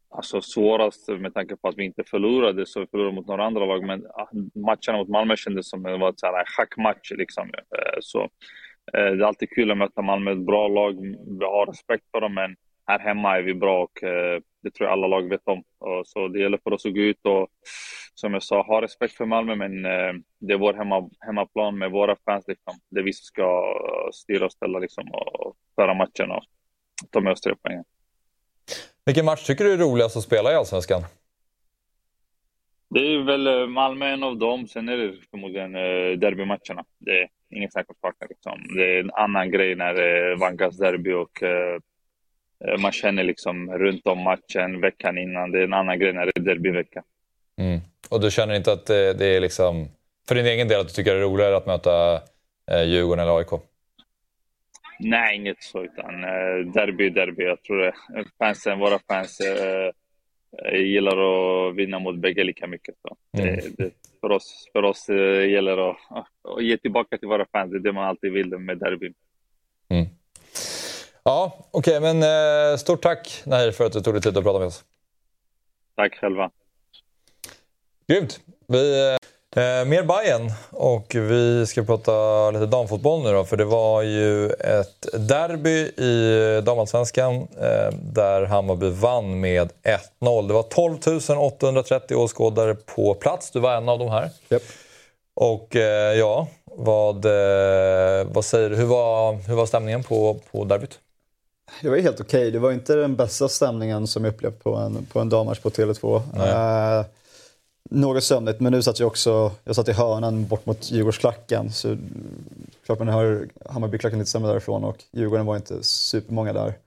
alltså, 0.10 0.42
svårast 0.42 1.08
med 1.08 1.34
tanke 1.34 1.56
på 1.56 1.68
att 1.68 1.78
vi 1.78 1.86
inte 1.86 2.04
förlorade, 2.04 2.66
så 2.66 2.80
vi 2.80 2.88
förlorade 2.88 3.16
mot 3.16 3.28
några 3.28 3.46
andra 3.46 3.66
lag. 3.66 3.86
Men 3.86 4.06
ah, 4.06 4.30
matcherna 4.56 4.98
mot 4.98 5.10
Malmö 5.10 5.36
kändes 5.36 5.70
som 5.70 5.84
det 5.84 5.98
var 5.98 6.08
en 6.08 6.46
schackmatch. 6.46 7.12
Liksom. 7.12 7.48
Eh, 7.48 7.98
så 8.00 8.22
eh, 8.94 9.12
det 9.12 9.24
är 9.24 9.28
alltid 9.28 9.50
kul 9.50 9.72
att 9.72 9.78
möta 9.78 10.02
Malmö, 10.02 10.32
ett 10.32 10.46
bra 10.46 10.68
lag. 10.68 10.96
Vi 11.40 11.46
har 11.46 11.66
respekt 11.66 12.04
för 12.12 12.22
dem, 12.22 12.34
men 12.34 12.56
här 12.86 13.00
hemma 13.00 13.38
är 13.38 13.42
vi 13.42 13.54
bra 13.54 13.84
och 13.84 14.04
eh, 14.04 14.42
det 14.64 14.72
tror 14.72 14.90
jag 14.90 14.94
alla 14.94 15.08
lag 15.08 15.30
vet 15.30 15.48
om. 15.48 15.64
Så 16.06 16.28
det 16.28 16.40
gäller 16.40 16.60
för 16.64 16.74
oss 16.74 16.86
att 16.86 16.94
gå 16.94 17.02
ut 17.02 17.26
och, 17.26 17.48
som 18.14 18.34
jag 18.34 18.44
sa, 18.44 18.62
ha 18.62 18.82
respekt 18.82 19.14
för 19.14 19.26
Malmö, 19.26 19.56
men 19.56 19.82
det 20.40 20.54
är 20.54 20.58
vår 20.58 20.74
hemma, 20.74 21.10
hemmaplan 21.20 21.78
med 21.78 21.92
våra 21.92 22.16
fans. 22.26 22.46
Liksom. 22.48 22.74
Det 22.90 23.00
är 23.00 23.04
vi 23.04 23.14
som 23.14 23.24
ska 23.24 23.74
styra 24.14 24.46
och 24.46 24.52
ställa 24.52 24.80
liksom, 24.80 25.12
och 25.12 25.56
föra 25.76 25.94
matchen 25.94 26.32
och 26.32 26.44
ta 27.12 27.22
med 27.22 27.32
oss 27.34 27.42
tre 27.42 27.56
poäng. 27.56 27.84
Vilken 29.08 29.26
match 29.26 29.44
tycker 29.44 29.64
du 29.64 29.74
är 29.74 29.78
roligast 29.78 30.18
att 30.18 30.24
spela 30.24 30.52
i 30.52 30.56
Allsvenskan? 30.56 31.04
Det 32.90 33.00
är 33.00 33.24
väl 33.24 33.70
Malmö 33.70 34.06
en 34.06 34.24
av 34.24 34.38
dem, 34.38 34.68
sen 34.68 34.90
är 34.90 34.98
det 34.98 35.14
förmodligen 35.32 35.72
derbymatcherna. 36.20 36.86
Det 36.98 37.28
Inget 37.50 37.72
snack 37.72 37.86
om 37.90 37.96
saken. 38.02 38.28
Liksom. 38.30 38.76
Det 38.78 38.96
är 38.96 39.00
en 39.00 39.12
annan 39.12 39.52
grej 39.52 39.76
när 39.76 39.94
det 39.94 40.36
vankas 40.36 40.78
derby 40.78 41.12
och 41.14 41.44
man 42.80 42.92
känner 42.92 43.24
liksom 43.24 43.72
runt 43.72 44.08
om 44.08 44.24
matchen 44.24 44.82
veckan 44.82 45.18
innan. 45.18 45.52
Det 45.52 45.60
är 45.60 45.64
en 45.64 45.74
annan 45.74 46.00
grej 46.00 46.14
när 46.14 46.26
det 46.26 46.32
är 46.36 46.42
derbyvecka. 46.42 47.04
Mm. 47.58 47.80
Och 48.10 48.22
du 48.22 48.32
känner 48.32 48.56
inte 48.56 48.72
att 48.72 48.86
det, 48.86 49.14
det, 49.14 49.26
är 49.26 49.40
liksom, 49.40 49.88
för 50.28 50.36
din 50.36 50.46
egen 50.46 50.68
del, 50.68 50.82
att 50.82 50.88
du 50.88 50.94
tycker 50.94 51.14
det 51.14 51.20
är 51.20 51.24
roligare 51.24 51.58
att 51.58 51.66
möta 51.66 52.22
eh, 52.72 52.84
Djurgården 52.84 53.24
eller 53.24 53.38
AIK? 53.38 53.50
Nej, 55.00 55.36
inget 55.36 55.64
så. 55.64 55.84
Utan, 55.84 56.24
eh, 56.24 56.74
derby 56.74 57.10
derby. 57.10 57.44
Jag 57.44 57.64
tror 57.64 57.78
det, 57.78 57.94
fansen, 58.38 58.80
våra 58.80 59.00
fans 59.00 59.40
eh, 59.40 59.92
gillar 60.74 61.18
att 61.18 61.76
vinna 61.76 62.00
mot 62.00 62.16
bägge 62.16 62.44
lika 62.44 62.68
mycket. 62.68 62.96
Så. 63.02 63.18
Mm. 63.42 63.60
Det, 63.78 63.92
för 64.22 64.32
oss, 64.32 64.70
för 64.74 64.84
oss 64.84 65.10
eh, 65.10 65.50
gäller 65.50 65.78
det 65.78 65.90
att, 65.90 65.98
att 66.10 66.64
ge 66.64 66.78
tillbaka 66.78 67.18
till 67.18 67.28
våra 67.28 67.46
fans. 67.52 67.72
Det 67.72 67.78
är 67.78 67.80
det 67.80 67.92
man 67.92 68.08
alltid 68.08 68.32
vill 68.32 68.58
med 68.58 68.78
derbyn. 68.78 69.14
Mm. 69.90 70.06
Ja, 71.24 71.68
okej, 71.72 71.98
okay, 71.98 72.14
men 72.14 72.24
eh, 72.72 72.78
stort 72.78 73.02
tack 73.02 73.44
Nahir 73.46 73.72
för 73.72 73.86
att 73.86 73.94
du 73.94 74.00
tog 74.00 74.14
dig 74.14 74.22
tid 74.22 74.38
att 74.38 74.44
prata 74.44 74.60
med 74.60 74.68
oss. 74.68 74.86
Tack 75.96 76.16
själva. 76.16 76.52
Grymt. 78.08 78.40
Vi, 78.68 79.17
eh, 79.58 79.86
mer 79.86 80.04
Bayern 80.04 80.52
och 80.72 81.16
vi 81.16 81.66
ska 81.68 81.84
prata 81.84 82.52
lite 82.52 82.66
damfotboll 82.66 83.24
nu 83.24 83.32
då, 83.32 83.46
för 83.46 83.58
det 83.58 83.66
var 83.66 84.02
ju 84.02 84.50
ett 84.50 85.08
derby 85.14 85.78
i 85.88 86.62
damallsvenskan 86.66 87.36
eh, 87.36 87.94
där 88.02 88.46
Hammarby 88.46 88.90
vann 88.90 89.40
med 89.40 89.70
1-0. 90.20 90.48
Det 90.48 90.54
var 90.54 90.64
12 90.64 90.98
830 91.40 92.16
åskådare 92.16 92.76
på 92.76 93.14
plats, 93.14 93.52
du 93.52 93.60
var 93.60 93.74
en 93.74 93.90
av 93.90 94.00
de 94.00 94.10
här. 94.10 94.30
Yep. 94.50 94.64
Och 95.34 95.76
eh, 95.76 96.14
ja, 96.14 96.48
vad, 96.66 97.26
eh, 97.26 98.28
vad 98.32 98.46
säger 98.46 98.70
du? 98.70 98.76
Hur 98.76 98.86
var, 98.86 99.34
hur 99.34 99.56
var 99.56 99.66
stämningen 99.66 100.04
på, 100.04 100.40
på 100.52 100.64
derbyt? 100.66 101.00
Det 101.82 101.90
var 101.90 101.98
helt 101.98 102.22
okej. 102.22 102.40
Okay. 102.40 102.52
Det 102.52 102.60
var 102.60 102.72
inte 102.72 102.96
den 102.96 103.16
bästa 103.16 103.50
stämningen 103.50 104.08
som 104.08 104.26
jag 104.26 104.34
upplevt 104.34 104.64
på 104.64 104.76
en, 104.76 105.06
på 105.06 105.20
en 105.20 105.30
dammatch 105.30 105.60
på 105.60 105.70
Tele2. 105.70 106.22
Något 107.90 108.24
sömnigt, 108.24 108.60
men 108.60 108.72
nu 108.72 108.82
satt 108.82 109.00
jag 109.00 109.08
också 109.08 109.52
jag 109.64 109.76
satt 109.76 109.88
i 109.88 109.92
hörnan 109.92 110.48
bort 110.48 110.66
mot 110.66 110.92
Djurgårdsklacken. 110.92 111.72
Så 111.72 111.98
klart 112.86 113.00
man 113.00 113.08
hör 113.08 113.48
Hammarbyklacken 113.66 114.20
lite 114.20 114.32
sämre 114.32 114.52
därifrån 114.52 114.84
och 114.84 115.04
Djurgården 115.12 115.46
var 115.46 115.56
inte 115.56 115.84
supermånga 115.84 116.54
där. 116.54 116.78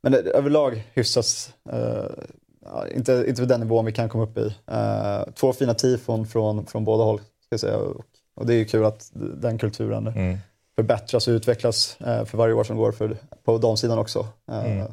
Men 0.00 0.12
det, 0.12 0.18
överlag 0.18 0.84
hyfsat, 0.94 1.52
uh, 1.72 2.96
inte, 2.96 3.24
inte 3.28 3.42
vid 3.42 3.48
den 3.48 3.60
nivån 3.60 3.84
vi 3.84 3.92
kan 3.92 4.08
komma 4.08 4.24
upp 4.24 4.38
i. 4.38 4.54
Uh, 4.72 5.32
två 5.34 5.52
fina 5.52 5.74
tifon 5.74 6.26
från, 6.26 6.66
från 6.66 6.84
båda 6.84 7.04
håll, 7.04 7.18
ska 7.18 7.48
jag 7.50 7.60
säga. 7.60 7.76
Och, 7.76 8.04
och 8.34 8.46
det 8.46 8.54
är 8.54 8.64
kul 8.64 8.84
att 8.84 9.10
den 9.14 9.58
kulturen 9.58 10.06
mm. 10.06 10.38
förbättras 10.76 11.28
och 11.28 11.32
utvecklas 11.32 11.96
uh, 12.00 12.24
för 12.24 12.38
varje 12.38 12.54
år 12.54 12.64
som 12.64 12.76
går 12.76 12.92
för, 12.92 13.16
på 13.44 13.58
damsidan 13.58 13.98
också. 13.98 14.26
Mm. 14.50 14.92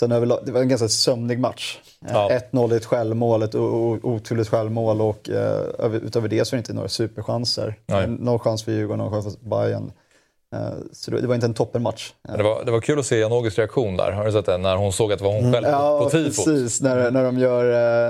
Sen 0.00 0.12
överlag, 0.12 0.38
det 0.46 0.52
var 0.52 0.60
en 0.60 0.68
ganska 0.68 0.88
sömnig 0.88 1.38
match. 1.38 1.78
Ja. 2.08 2.30
1-0 2.52 2.76
ett 2.76 2.84
självmål, 2.84 3.42
ett 3.42 3.54
oturligt 3.54 4.48
självmål 4.48 5.00
och 5.00 5.28
uh, 5.28 5.94
utöver 5.94 6.28
det 6.28 6.44
så 6.44 6.54
är 6.54 6.56
det 6.56 6.60
inte 6.60 6.72
några 6.72 6.88
superchanser. 6.88 7.74
Nej. 7.86 8.06
Någon 8.06 8.38
chans 8.38 8.64
för 8.64 8.72
Djurgården, 8.72 8.98
någon 8.98 9.22
chans 9.22 9.36
för 9.36 9.48
Bayern. 9.48 9.92
Uh, 10.56 10.60
så 10.92 11.10
det 11.10 11.26
var 11.26 11.34
inte 11.34 11.46
en 11.46 11.54
toppenmatch. 11.54 12.12
Det 12.36 12.42
var, 12.42 12.64
det 12.64 12.70
var 12.70 12.80
kul 12.80 12.98
att 12.98 13.06
se 13.06 13.18
Janogis 13.18 13.58
reaktion 13.58 13.96
där. 13.96 14.12
Har 14.12 14.24
du 14.24 14.32
sett 14.32 14.46
det? 14.46 14.58
När 14.58 14.76
hon 14.76 14.92
såg 14.92 15.12
att 15.12 15.18
det 15.18 15.24
var 15.24 15.32
hon 15.32 15.52
själv 15.52 15.66
mm. 15.66 15.80
ja, 15.80 16.00
på 16.00 16.10
tifot. 16.10 16.44
precis. 16.44 16.82
När, 16.82 17.10
när 17.10 17.24
de 17.24 17.38
gör 17.38 17.64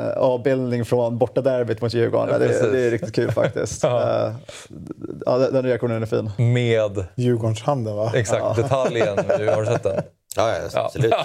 uh, 0.06 0.18
avbildning 0.18 0.84
från 0.84 1.18
bortaderbyt 1.18 1.80
mot 1.80 1.94
Djurgården. 1.94 2.28
Ja, 2.32 2.38
det, 2.38 2.72
det, 2.72 2.80
är 2.80 2.90
riktigt 2.90 3.14
kul 3.14 3.30
faktiskt. 3.30 3.82
ja. 3.82 4.26
Uh, 4.26 4.34
ja, 5.26 5.38
den 5.38 5.62
reaktionen 5.62 6.02
är 6.02 6.06
fin. 6.06 6.30
Med? 6.52 7.04
Djurgårdshanden 7.16 7.96
va? 7.96 8.12
Exakt, 8.14 8.56
detaljen. 8.56 9.18
Har 9.54 9.60
du 9.60 9.66
sett 9.66 9.82
den? 9.82 10.02
Ja, 10.38 10.56
ja 10.72 10.84
absolut. 10.84 11.12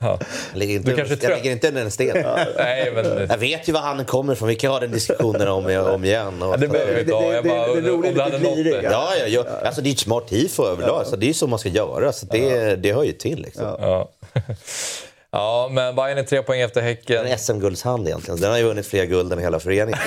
Ja. 0.00 0.18
Jag, 0.52 0.58
ligger 0.58 0.74
inte, 0.74 0.90
jag 0.90 1.30
lägger 1.30 1.50
inte 1.50 1.68
under 1.68 1.82
en 1.82 1.90
sten. 1.90 2.16
Nej, 2.56 2.92
men... 2.94 3.26
Jag 3.30 3.38
vet 3.38 3.68
ju 3.68 3.72
var 3.72 3.80
han 3.80 4.04
kommer 4.04 4.32
ifrån. 4.32 4.48
Vi 4.48 4.54
kan 4.54 4.70
ha 4.70 4.80
den 4.80 4.90
diskussionen 4.90 5.48
om, 5.48 5.66
om 5.94 6.04
igen. 6.04 6.42
Och, 6.42 6.52
ja, 6.52 6.56
det 6.56 6.68
behöver 6.68 6.94
vi 6.94 7.00
inte 7.00 7.14
ha. 7.14 7.32
Jag 7.32 7.44
bara, 7.44 7.66
det, 7.66 7.80
det, 7.80 7.90
det, 7.90 8.12
det, 8.12 8.38
det, 8.38 8.62
det, 8.62 8.62
det, 8.62 8.82
ja, 8.82 9.08
ja, 9.20 9.26
ja. 9.26 9.44
Alltså, 9.64 9.80
det 9.80 9.88
är 9.88 9.92
ett 9.92 9.98
smart 9.98 10.28
tifo 10.28 10.64
överlag. 10.64 11.04
Ja. 11.10 11.16
det 11.16 11.28
är 11.28 11.32
så 11.32 11.46
man 11.46 11.58
ska 11.58 11.68
göra. 11.68 12.12
Så 12.12 12.26
det, 12.26 12.76
det 12.76 12.92
hör 12.92 13.04
ju 13.04 13.12
till. 13.12 13.42
Liksom. 13.42 14.06
Ja. 15.30 15.68
Men 15.72 15.96
Bayern 15.96 16.18
är 16.18 16.22
tre 16.22 16.42
poäng 16.42 16.60
efter 16.60 16.80
Häcken. 16.80 17.26
En 17.26 17.38
SM-guldshand 17.38 18.08
egentligen. 18.08 18.40
Den 18.40 18.50
har 18.50 18.58
ju 18.58 18.64
vunnit 18.64 18.86
fler 18.86 19.04
guld 19.04 19.32
än 19.32 19.38
hela 19.38 19.60
föreningen. 19.60 20.00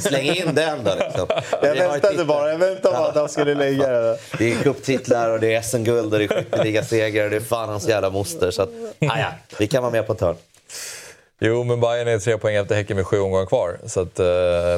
Släng 0.00 0.26
in 0.26 0.54
den 0.54 0.84
då 0.84 0.94
liksom. 0.98 1.26
Jag 1.62 1.74
väntade 1.74 2.24
bara, 2.24 2.50
jag 2.50 2.58
väntade 2.58 2.94
bara 2.96 3.08
att 3.08 3.14
han 3.14 3.28
skulle 3.28 3.54
lägga 3.54 3.88
det. 3.88 4.18
Det 4.38 4.52
är 4.52 4.56
cuptitlar 4.56 5.30
och 5.30 5.40
det 5.40 5.54
är 5.54 5.62
SM-guld 5.62 6.12
och 6.12 6.18
det 6.18 6.24
är 6.24 6.28
skytteligasegrar 6.28 7.24
och 7.24 7.30
det 7.30 7.36
är 7.36 7.40
fan 7.40 7.68
hans 7.68 7.88
jävla 7.88 8.10
moster. 8.10 8.50
Så 8.50 8.62
att, 8.62 8.68
ah, 9.00 9.18
ja, 9.18 9.26
vi 9.58 9.66
kan 9.66 9.82
vara 9.82 9.92
med 9.92 10.06
på 10.06 10.12
ett 10.12 10.20
hörn. 10.20 10.36
Jo, 11.38 11.64
men 11.64 11.80
Bayern 11.80 12.08
är 12.08 12.18
tre 12.18 12.38
poäng 12.38 12.56
efter 12.56 12.74
Häcken 12.74 12.96
med 12.96 13.06
sju 13.06 13.20
omgångar 13.20 13.46
kvar. 13.46 13.78
Så 13.86 14.00
att, 14.00 14.20
uh, 14.20 14.26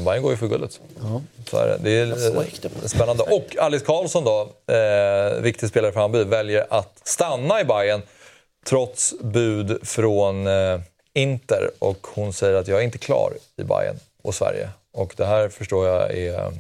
Bayern 0.05 0.23
går 0.23 0.31
ju 0.31 0.37
för 0.37 0.47
guldet. 0.47 0.81
Ja. 1.03 1.23
Så 1.51 1.57
är 1.57 1.67
det. 1.67 1.79
det 1.81 1.91
är 1.91 2.37
uh, 2.37 2.43
spännande. 2.87 3.23
Och 3.23 3.57
Alice 3.59 3.85
Karlsson 3.85 4.25
då, 4.25 4.41
uh, 4.43 5.43
viktig 5.43 5.69
spelare 5.69 5.93
för 5.93 6.01
Hammarby, 6.01 6.25
väljer 6.25 6.67
att 6.71 7.01
stanna 7.05 7.61
i 7.61 7.65
Bayern 7.65 8.03
trots 8.67 9.15
bud 9.21 9.79
från 9.83 10.47
eh, 10.47 10.81
Inter 11.15 11.71
och 11.79 12.07
hon 12.15 12.33
säger 12.33 12.55
att 12.55 12.69
jag 12.69 12.81
är 12.81 12.85
inte 12.85 12.99
klar 12.99 13.33
i 13.57 13.65
Bayern 13.65 13.97
och 14.23 14.35
Sverige. 14.35 14.71
Och 14.93 15.15
det 15.17 15.25
här 15.25 15.49
förstår 15.49 15.87
jag 15.87 16.17
är 16.17 16.39
eh, 16.39 16.53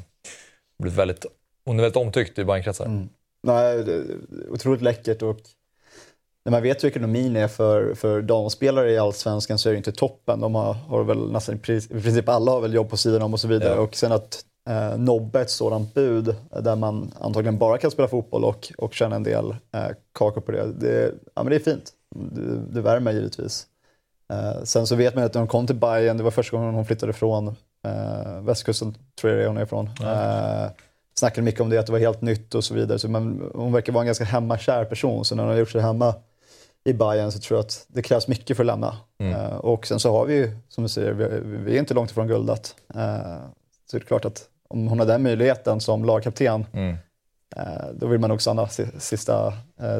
blivit 0.78 0.98
väldigt, 0.98 1.26
hon 1.64 1.78
är 1.78 1.82
väldigt 1.82 1.96
omtyckt 1.96 2.38
i 2.38 2.44
Bayernkretsar. 2.44 2.84
Mm. 2.84 3.08
Nej, 3.42 3.84
otroligt 4.50 4.82
läckert 4.82 5.22
och 5.22 5.40
när 6.44 6.50
man 6.50 6.62
vet 6.62 6.84
hur 6.84 6.88
ekonomin 6.88 7.36
är 7.36 7.48
för, 7.48 7.94
för 7.94 8.22
damspelare 8.22 8.92
i 8.92 8.98
Allsvenskan 8.98 9.58
så 9.58 9.68
är 9.68 9.72
det 9.72 9.76
inte 9.76 9.92
toppen. 9.92 10.40
De 10.40 10.54
har, 10.54 10.72
har 10.72 11.04
väl 11.04 11.32
nästan 11.32 11.54
i 11.54 11.58
princip 11.58 12.28
alla 12.28 12.50
har 12.50 12.60
väl 12.60 12.74
jobb 12.74 12.90
på 12.90 12.96
sidan 12.96 13.22
om 13.22 13.32
och 13.32 13.40
så 13.40 13.48
vidare. 13.48 13.74
Ja. 13.74 13.80
Och 13.80 13.96
sen 13.96 14.12
att 14.12 14.44
eh, 14.68 15.40
ett 15.40 15.50
sådant 15.50 15.94
bud 15.94 16.36
där 16.62 16.76
man 16.76 17.12
antagligen 17.20 17.58
bara 17.58 17.78
kan 17.78 17.90
spela 17.90 18.08
fotboll 18.08 18.44
och, 18.44 18.72
och 18.78 18.94
tjäna 18.94 19.16
en 19.16 19.22
del 19.22 19.50
eh, 19.50 19.88
kakor 20.14 20.40
på 20.40 20.52
det. 20.52 20.72
Det, 20.72 21.14
ja, 21.34 21.42
men 21.42 21.50
det 21.50 21.56
är 21.56 21.60
fint 21.60 21.92
det, 22.14 22.56
det 22.70 22.80
värmer 22.80 23.12
givetvis. 23.12 23.66
Eh, 24.32 24.62
sen 24.62 24.86
så 24.86 24.96
vet 24.96 25.14
man 25.14 25.24
att 25.24 25.34
när 25.34 25.40
hon 25.40 25.48
kom 25.48 25.66
till 25.66 25.76
Bayern, 25.76 26.16
det 26.16 26.22
var 26.22 26.30
första 26.30 26.56
gången 26.56 26.74
hon 26.74 26.84
flyttade 26.84 27.12
från 27.12 27.48
eh, 27.86 28.40
västkusten, 28.40 28.96
tror 29.20 29.32
jag 29.32 29.38
det 29.38 29.44
är 29.44 29.48
hon 29.48 29.56
är 29.56 29.62
ifrån. 29.62 29.90
Mm. 30.00 30.12
Eh, 30.12 30.70
snackade 31.14 31.42
mycket 31.42 31.60
om 31.60 31.70
det, 31.70 31.78
att 31.78 31.86
det 31.86 31.92
var 31.92 31.98
helt 31.98 32.22
nytt 32.22 32.54
och 32.54 32.64
så 32.64 32.74
vidare. 32.74 32.98
Så 32.98 33.08
man, 33.08 33.50
hon 33.54 33.72
verkar 33.72 33.92
vara 33.92 34.02
en 34.02 34.06
ganska 34.06 34.24
hemmakär 34.24 34.84
person, 34.84 35.24
så 35.24 35.34
när 35.34 35.42
hon 35.42 35.52
har 35.52 35.58
gjort 35.58 35.70
sig 35.70 35.80
hemma 35.80 36.14
i 36.84 36.92
Bayern 36.92 37.32
så 37.32 37.38
tror 37.38 37.58
jag 37.58 37.64
att 37.64 37.86
det 37.88 38.02
krävs 38.02 38.28
mycket 38.28 38.56
för 38.56 38.64
att 38.64 38.66
lämna. 38.66 38.96
Mm. 39.18 39.34
Uh, 39.34 39.56
och 39.56 39.86
sen 39.86 40.00
så 40.00 40.12
har 40.12 40.26
vi 40.26 40.34
ju, 40.34 40.50
som 40.68 40.82
du 40.82 40.88
säger, 40.88 41.12
vi, 41.12 41.56
vi 41.64 41.74
är 41.74 41.78
inte 41.78 41.94
långt 41.94 42.10
ifrån 42.10 42.28
guldet. 42.28 42.74
Uh, 42.96 43.38
så 43.90 43.96
det 43.96 44.02
är 44.02 44.06
klart 44.06 44.24
att 44.24 44.48
om 44.68 44.88
hon 44.88 44.98
har 44.98 45.06
den 45.06 45.22
möjligheten 45.22 45.80
som 45.80 46.04
lagkapten, 46.04 46.66
mm. 46.72 46.96
uh, 47.56 47.92
då 47.92 48.06
vill 48.06 48.20
man 48.20 48.30
nog 48.30 48.42
stanna 48.42 48.68
sista 48.98 49.52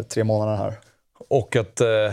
tre 0.08 0.24
månaderna 0.24 0.56
här. 0.56 0.78
Och 1.28 1.56
att 1.56 1.80
eh, 1.80 2.12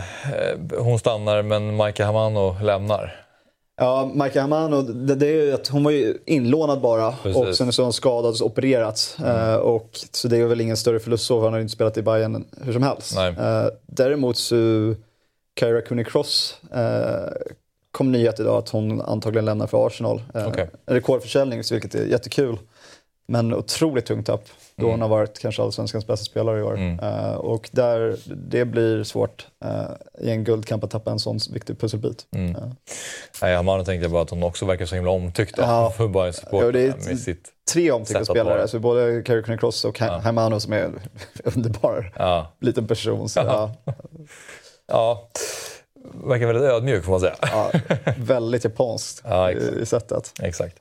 hon 0.78 0.98
stannar 0.98 1.42
men 1.42 1.76
Maika 1.76 2.06
Hamano 2.06 2.56
lämnar. 2.62 3.22
Ja, 3.76 4.10
Maika 4.14 4.40
Hamano, 4.40 4.82
det, 4.82 5.14
det 5.14 5.26
är 5.26 5.54
att 5.54 5.68
hon 5.68 5.84
var 5.84 5.90
ju 5.90 6.18
inlånad 6.26 6.80
bara 6.80 7.12
Precis. 7.22 7.42
och 7.42 7.56
sen 7.56 7.72
så 7.72 7.82
har 7.82 7.84
hon 7.84 7.92
skadats 7.92 8.40
och 8.40 8.46
opererats. 8.46 9.18
Mm. 9.18 9.50
Uh, 9.50 9.56
och, 9.56 9.90
så 10.12 10.28
det 10.28 10.36
är 10.38 10.44
väl 10.44 10.60
ingen 10.60 10.76
större 10.76 10.98
förlust 10.98 11.24
så, 11.24 11.40
han 11.40 11.52
har 11.52 11.58
ju 11.58 11.62
inte 11.62 11.74
spelat 11.74 11.96
i 11.96 12.02
Bayern 12.02 12.44
hur 12.62 12.72
som 12.72 12.82
helst. 12.82 13.18
Uh, 13.18 13.66
däremot 13.86 14.36
så, 14.36 14.56
Kyra 15.60 15.82
Cooney 15.82 16.04
Cross 16.04 16.60
kom 17.96 18.12
nyhet 18.12 18.40
idag 18.40 18.58
att 18.58 18.68
hon 18.68 19.00
antagligen 19.00 19.44
lämnar 19.44 19.66
för 19.66 19.86
Arsenal. 19.86 20.22
Okay. 20.34 20.66
En 20.86 20.94
rekordförsäljning, 20.94 21.62
vilket 21.70 21.94
är 21.94 22.06
jättekul. 22.06 22.58
Men 23.28 23.54
otroligt 23.54 24.06
tungt 24.06 24.26
tapp 24.26 24.44
då 24.76 24.86
mm. 24.86 24.90
hon 24.90 25.02
har 25.02 25.08
varit 25.08 25.38
kanske 25.38 25.62
allsvenskans 25.62 26.06
bästa 26.06 26.24
spelare 26.24 26.58
i 26.58 26.62
år. 26.62 26.76
Mm. 26.76 27.00
Uh, 27.00 27.34
och 27.34 27.68
där, 27.72 28.16
det 28.26 28.64
blir 28.64 29.04
svårt 29.04 29.46
uh, 29.64 29.70
i 30.26 30.30
en 30.30 30.44
guldkamp 30.44 30.84
att 30.84 30.90
tappa 30.90 31.10
en 31.10 31.18
sån 31.18 31.38
viktig 31.52 31.80
pusselbit. 31.80 32.26
Mm. 32.36 32.56
Uh. 32.56 32.62
Nej, 33.42 33.56
Amanda 33.56 33.84
tänkte 33.84 34.08
bara 34.08 34.22
att 34.22 34.30
hon 34.30 34.42
också 34.42 34.66
verkar 34.66 34.86
så 34.86 34.94
himla 34.94 35.10
omtyckt 35.10 35.54
ja. 35.58 35.90
för 35.96 36.08
bara 36.08 36.32
ja, 36.50 36.72
det 36.72 36.80
är 36.80 37.08
med 37.08 37.18
sitt 37.18 37.48
tre 37.72 37.92
omtyckta 37.92 38.24
spelare, 38.24 38.62
alltså 38.62 38.78
både 38.78 39.22
Carrie 39.22 39.58
Cross 39.58 39.84
och 39.84 40.00
ja. 40.00 40.18
Hermano 40.18 40.60
som 40.60 40.72
är 40.72 40.84
en 40.84 41.00
underbar 41.44 42.12
ja. 42.16 42.52
liten 42.60 42.86
person. 42.86 43.28
Så, 43.28 43.40
ja. 43.40 43.74
ja. 44.86 45.28
Verkar 46.24 46.46
väldigt 46.46 46.64
ödmjuk 46.64 47.04
får 47.04 47.10
man 47.10 47.20
säga. 47.20 47.34
Ja, 47.40 47.70
väldigt 48.18 48.64
japanskt 48.64 49.22
ja, 49.28 49.52
i, 49.52 49.80
i 49.82 49.86
sättet. 49.86 50.32
Exakt. 50.42 50.76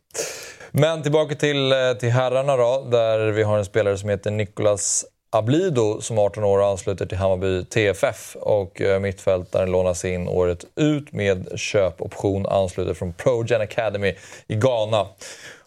Men 0.72 1.04
tillbaka 1.04 1.36
till, 1.36 1.72
eh, 1.72 1.78
till 2.00 2.10
herrarna 2.10 2.58
då, 2.58 2.88
där 2.92 3.32
vi 3.32 3.44
har 3.44 3.58
en 3.58 3.66
spelare 3.66 3.98
som 3.98 4.10
heter 4.10 4.32
Nicolas 4.32 5.06
Ablido 5.30 6.02
som 6.02 6.20
18 6.20 6.44
år 6.44 6.72
ansluter 6.72 7.06
till 7.06 7.18
Hammarby 7.18 7.66
TFF 7.66 8.36
och 8.36 8.82
eh, 8.82 9.00
mittfältaren 9.00 9.72
lånas 9.72 10.06
in 10.06 10.28
året 10.28 10.66
ut 10.76 11.12
med 11.12 11.48
köpoption 11.56 12.46
ansluter 12.46 12.94
från 12.94 13.14
ProGen 13.14 13.62
Academy 13.62 14.16
i 14.48 14.56
Ghana. 14.56 15.08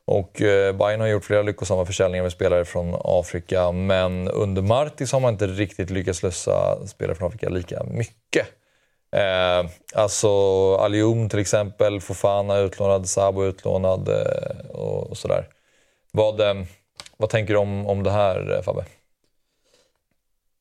Och 0.04 0.42
eh, 0.42 0.76
Bayern 0.76 1.00
har 1.00 1.09
gjort 1.09 1.24
flera 1.24 1.42
lyckosamma 1.42 1.86
försäljningar 1.86 2.22
med 2.22 2.32
spelare 2.32 2.64
från 2.64 2.96
Afrika 3.04 3.72
men 3.72 4.28
under 4.28 4.62
Martis 4.62 5.12
har 5.12 5.20
man 5.20 5.32
inte 5.32 5.46
riktigt 5.46 5.90
lyckats 5.90 6.22
lösa 6.22 6.86
spelare 6.86 7.16
från 7.16 7.28
Afrika 7.28 7.48
lika 7.48 7.84
mycket. 7.84 8.46
Eh, 9.11 9.70
alltså 9.94 10.28
Alium 10.74 11.28
till 11.28 11.38
exempel, 11.38 12.00
Fofana 12.00 12.59
utlånad, 12.59 13.09
Sabo 13.09 13.44
utlånad 13.44 14.09
eh, 14.09 14.70
och, 14.70 15.11
och, 15.11 15.16
sådär. 15.16 15.48
Vad, 16.12 16.40
eh, 16.40 16.54
vad 17.16 17.30
tänker 17.30 17.54
du 17.54 17.61
om, 17.61 17.86
om 17.86 18.02
det 18.02 18.11
här 18.11 18.56
eh, 18.56 18.62
Fabbe? 18.62 18.84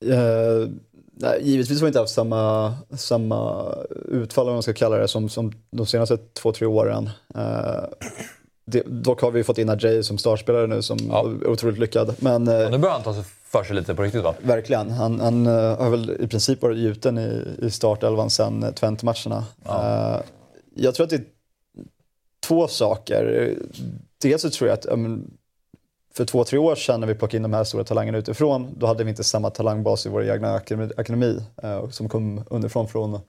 Uh, 0.05 0.69
nej, 1.13 1.39
givetvis 1.41 1.79
har 1.79 1.85
vi 1.85 1.87
inte 1.87 1.99
haft 1.99 2.13
samma, 2.13 2.75
samma 2.97 3.73
utfall, 4.05 4.47
om 4.47 4.53
man 4.53 4.63
ska 4.63 4.73
kalla 4.73 4.97
det, 4.97 5.07
som, 5.07 5.29
som 5.29 5.53
de 5.71 5.85
senaste 5.85 6.17
två, 6.17 6.51
tre 6.51 6.67
åren. 6.67 7.09
Uh, 7.35 7.85
det, 8.65 8.83
dock 8.85 9.21
har 9.21 9.31
vi 9.31 9.43
fått 9.43 9.57
in 9.57 9.69
Ajay 9.69 10.03
som 10.03 10.17
startspelare 10.17 10.67
nu 10.67 10.81
som 10.81 10.97
ja. 11.09 11.25
är 11.25 11.47
otroligt 11.47 11.79
lyckad. 11.79 12.15
Men, 12.19 12.47
ja, 12.47 12.69
nu 12.69 12.77
börjar 12.77 12.93
han 12.93 13.03
ta 13.03 13.13
sig 13.13 13.23
för 13.63 13.67
sig 13.67 13.75
lite 13.75 13.95
på 13.95 14.03
riktigt 14.03 14.23
va? 14.23 14.35
Verkligen. 14.41 14.91
Han, 14.91 15.19
han 15.19 15.47
uh, 15.47 15.77
har 15.77 15.89
väl 15.89 16.17
i 16.19 16.27
princip 16.27 16.61
varit 16.61 16.77
gjuten 16.77 17.17
i, 17.17 17.55
i 17.61 17.71
startelvan 17.71 18.29
sen 18.29 18.63
uh, 18.63 18.69
Twente-matcherna. 18.71 19.43
Ja. 19.65 20.17
Uh, 20.17 20.25
jag 20.75 20.95
tror 20.95 21.03
att 21.03 21.09
det 21.09 21.15
är 21.15 21.25
två 22.47 22.67
saker. 22.67 23.53
Dels 24.21 24.41
så 24.41 24.49
tror 24.49 24.69
jag 24.69 24.77
att 24.77 24.85
för 26.15 26.25
två, 26.25 26.43
tre 26.43 26.59
år 26.59 26.75
sedan 26.75 26.99
när 26.99 27.07
vi 27.07 27.15
plockade 27.15 27.37
in 27.37 27.43
de 27.43 27.53
här 27.53 27.63
stora 27.63 27.83
talangerna 27.83 28.17
utifrån, 28.17 28.67
då 28.77 28.87
hade 28.87 29.03
vi 29.03 29.09
inte 29.09 29.23
samma 29.23 29.49
talangbas 29.49 30.05
i 30.05 30.09
vår 30.09 30.29
egna 30.29 30.55
akademi 30.97 31.39
som 31.91 32.09
kom 32.09 32.43
underifrån 32.49 32.87
från 32.87 33.19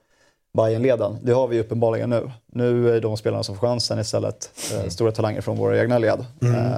Bayernleden. 0.56 1.16
Det 1.22 1.32
har 1.32 1.48
vi 1.48 1.60
uppenbarligen 1.60 2.10
nu. 2.10 2.30
Nu 2.46 2.96
är 2.96 3.00
de 3.00 3.16
spelarna 3.16 3.42
som 3.42 3.56
får 3.56 3.66
chansen 3.66 3.98
istället 3.98 4.50
uh, 4.74 4.88
stora 4.88 5.12
talanger 5.12 5.40
från 5.40 5.56
våra 5.56 5.80
egna 5.80 5.98
led. 5.98 6.24
Mm. 6.42 6.72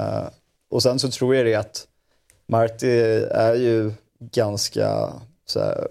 Och 0.70 0.82
sen 0.82 0.98
så 0.98 1.10
tror 1.10 1.34
jag 1.34 1.46
det 1.46 1.54
att 1.54 1.86
Marti 2.50 3.24
är 3.30 3.54
ju 3.54 3.92
ganska 4.18 5.12
så 5.46 5.60
här, 5.60 5.88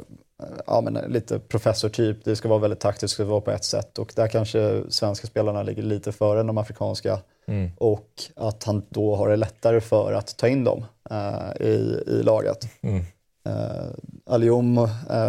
ja, 0.67 0.81
men 0.81 0.93
lite 0.93 1.39
professortyp. 1.39 2.25
Det 2.25 2.35
ska 2.35 2.49
vara 2.49 2.59
väldigt 2.59 2.79
taktiskt, 2.79 3.01
det 3.17 3.23
ska 3.23 3.25
vara 3.25 3.41
på 3.41 3.51
ett 3.51 3.63
sätt 3.63 3.99
och 3.99 4.13
där 4.15 4.27
kanske 4.27 4.83
svenska 4.89 5.27
spelarna 5.27 5.63
ligger 5.63 5.83
lite 5.83 6.11
före 6.11 6.43
de 6.43 6.57
afrikanska. 6.57 7.19
Mm. 7.47 7.71
Och 7.77 8.07
att 8.35 8.63
han 8.63 8.83
då 8.89 9.15
har 9.15 9.29
det 9.29 9.35
lättare 9.35 9.81
för 9.81 10.13
att 10.13 10.37
ta 10.37 10.47
in 10.47 10.63
dem 10.63 10.85
uh, 11.11 11.67
i, 11.67 12.03
i 12.07 12.23
laget. 12.23 12.67
Mm. 12.81 12.99
Uh, 13.47 13.91
Alium 14.25 14.77
uh, 14.77 14.87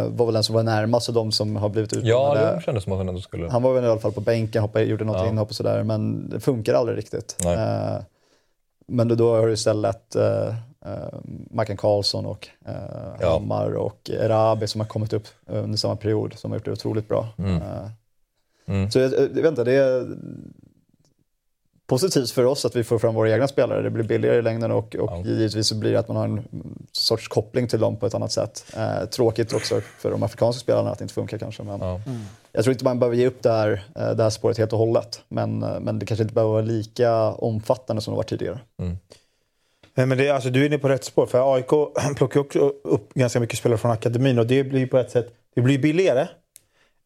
var 0.09 0.27
väl 0.27 0.35
den 0.35 0.45
som 0.45 0.55
var 0.55 0.63
närmast 0.63 1.09
av 1.09 1.15
de 1.15 1.33
som 1.33 1.57
har 1.57 1.69
blivit 1.69 1.93
utmanade. 1.93 2.41
Ja, 2.41 2.47
Alium 2.47 2.61
kändes 2.61 2.85
som 2.85 2.93
att 2.93 2.99
han 2.99 3.09
ändå 3.09 3.21
skulle... 3.21 3.49
Han 3.51 3.63
var 3.63 3.75
väl 3.75 3.85
i 3.85 3.87
alla 3.87 4.01
fall 4.01 4.13
på 4.13 4.21
bänken, 4.21 4.63
hoppade, 4.63 4.85
gjorde 4.85 5.05
något 5.05 5.17
ja. 5.17 5.29
inhopp 5.29 5.49
och 5.49 5.55
sådär, 5.55 5.83
men 5.83 6.31
det 6.31 6.41
funkar 6.41 6.75
aldrig 6.75 6.99
riktigt. 6.99 7.37
Uh, 7.47 8.03
men 8.91 9.09
då 9.09 9.37
har 9.37 9.47
du 9.47 9.53
istället 9.53 10.17
eh, 10.17 10.55
Marken 11.51 11.77
Karlsson 11.77 12.27
och 12.27 12.49
eh, 12.67 12.75
ja. 13.21 13.33
Hammar 13.33 13.73
och 13.73 14.11
Erabi 14.11 14.67
som 14.67 14.81
har 14.81 14.89
kommit 14.89 15.13
upp 15.13 15.29
under 15.47 15.79
samma 15.79 15.97
period 15.97 16.35
som 16.39 16.51
har 16.51 16.59
gjort 16.59 16.65
det 16.65 16.73
otroligt 16.73 17.09
bra. 17.09 17.29
Mm. 17.39 17.57
Eh, 17.57 17.91
mm. 18.67 18.91
Så 18.91 18.99
jag, 18.99 19.13
jag 19.13 19.29
vet 19.29 19.47
inte, 19.47 19.65
det 19.65 19.75
är 19.75 20.17
positivt 21.91 22.31
för 22.31 22.45
oss 22.45 22.65
att 22.65 22.77
vi 22.77 22.85
får 22.85 22.99
fram 22.99 23.15
våra 23.15 23.31
egna 23.31 23.49
spelare. 23.49 23.83
Det 23.83 23.91
blir 23.91 24.05
billigare 24.05 24.39
i 24.39 24.43
längden 24.43 24.71
och, 24.71 24.97
och 24.97 25.11
ja. 25.11 25.23
givetvis 25.25 25.67
så 25.67 25.75
blir 25.75 25.93
det 25.93 25.99
att 25.99 26.09
man 26.09 26.17
har 26.17 26.25
en 26.25 26.49
sorts 26.93 27.29
koppling 27.29 27.69
till 27.69 27.81
dem 27.81 27.97
på 27.97 28.07
ett 28.07 28.15
annat 28.15 28.33
sätt. 28.33 28.65
Eh, 28.77 29.05
tråkigt 29.05 29.53
också 29.53 29.81
för 29.81 30.11
de 30.11 30.23
afrikanska 30.23 30.61
spelarna 30.61 30.91
att 30.91 30.99
det 30.99 31.05
inte 31.05 31.15
funkar 31.15 31.39
kanske. 31.39 31.63
Men 31.63 31.81
ja. 31.81 32.01
mm. 32.07 32.21
Jag 32.53 32.65
tror 32.65 32.73
inte 32.73 32.85
man 32.85 32.99
behöver 32.99 33.17
ge 33.17 33.27
upp 33.27 33.43
det 33.43 33.51
här, 33.51 33.85
eh, 33.97 34.11
det 34.11 34.23
här 34.23 34.31
spåret 34.31 34.59
helt 34.59 34.73
och 34.73 34.79
hållet. 34.79 35.23
Men, 35.29 35.63
eh, 35.63 35.81
men 35.81 35.99
det 35.99 36.07
kanske 36.07 36.23
inte 36.23 36.35
behöver 36.35 36.53
vara 36.53 36.63
lika 36.63 37.33
omfattande 37.33 38.03
som 38.03 38.13
det 38.15 38.17
var 38.17 38.25
tidigare. 38.25 38.59
Mm. 38.79 38.97
Men 40.07 40.19
det, 40.19 40.31
alltså, 40.31 40.51
du 40.51 40.63
är 40.63 40.67
inne 40.67 40.79
på 40.79 40.89
rätt 40.89 41.05
spår. 41.05 41.27
För 41.27 41.55
AIK 41.55 41.71
plockar 42.17 42.41
också 42.41 42.59
upp 42.85 43.15
ganska 43.15 43.41
mycket 43.41 43.59
spelare 43.59 43.79
från 43.79 43.91
akademin 43.91 44.39
och 44.39 44.47
det 44.47 44.65
blir 44.65 44.87
på 44.87 44.99
ett 44.99 45.11
sätt 45.11 45.35
det 45.55 45.61
blir 45.61 45.79
billigare 45.79 46.21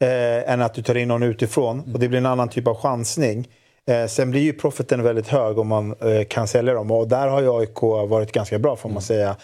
eh, 0.00 0.52
än 0.52 0.62
att 0.62 0.74
du 0.74 0.82
tar 0.82 0.94
in 0.94 1.08
någon 1.08 1.22
utifrån. 1.22 1.80
Mm. 1.80 1.94
Och 1.94 2.00
det 2.00 2.08
blir 2.08 2.18
en 2.18 2.26
annan 2.26 2.48
typ 2.48 2.66
av 2.66 2.76
chansning. 2.76 3.48
Eh, 3.86 4.06
sen 4.06 4.30
blir 4.30 4.40
ju 4.40 4.52
profiten 4.52 5.02
väldigt 5.02 5.28
hög 5.28 5.58
om 5.58 5.68
man 5.68 5.94
eh, 6.00 6.24
kan 6.24 6.48
sälja 6.48 6.74
dem. 6.74 6.90
Och 6.90 7.08
där 7.08 7.28
har 7.28 7.42
ju 7.42 7.58
AIK 7.58 7.82
varit 7.82 8.32
ganska 8.32 8.58
bra 8.58 8.76
får 8.76 8.88
man 8.88 8.92
mm. 8.92 9.02
säga. 9.02 9.36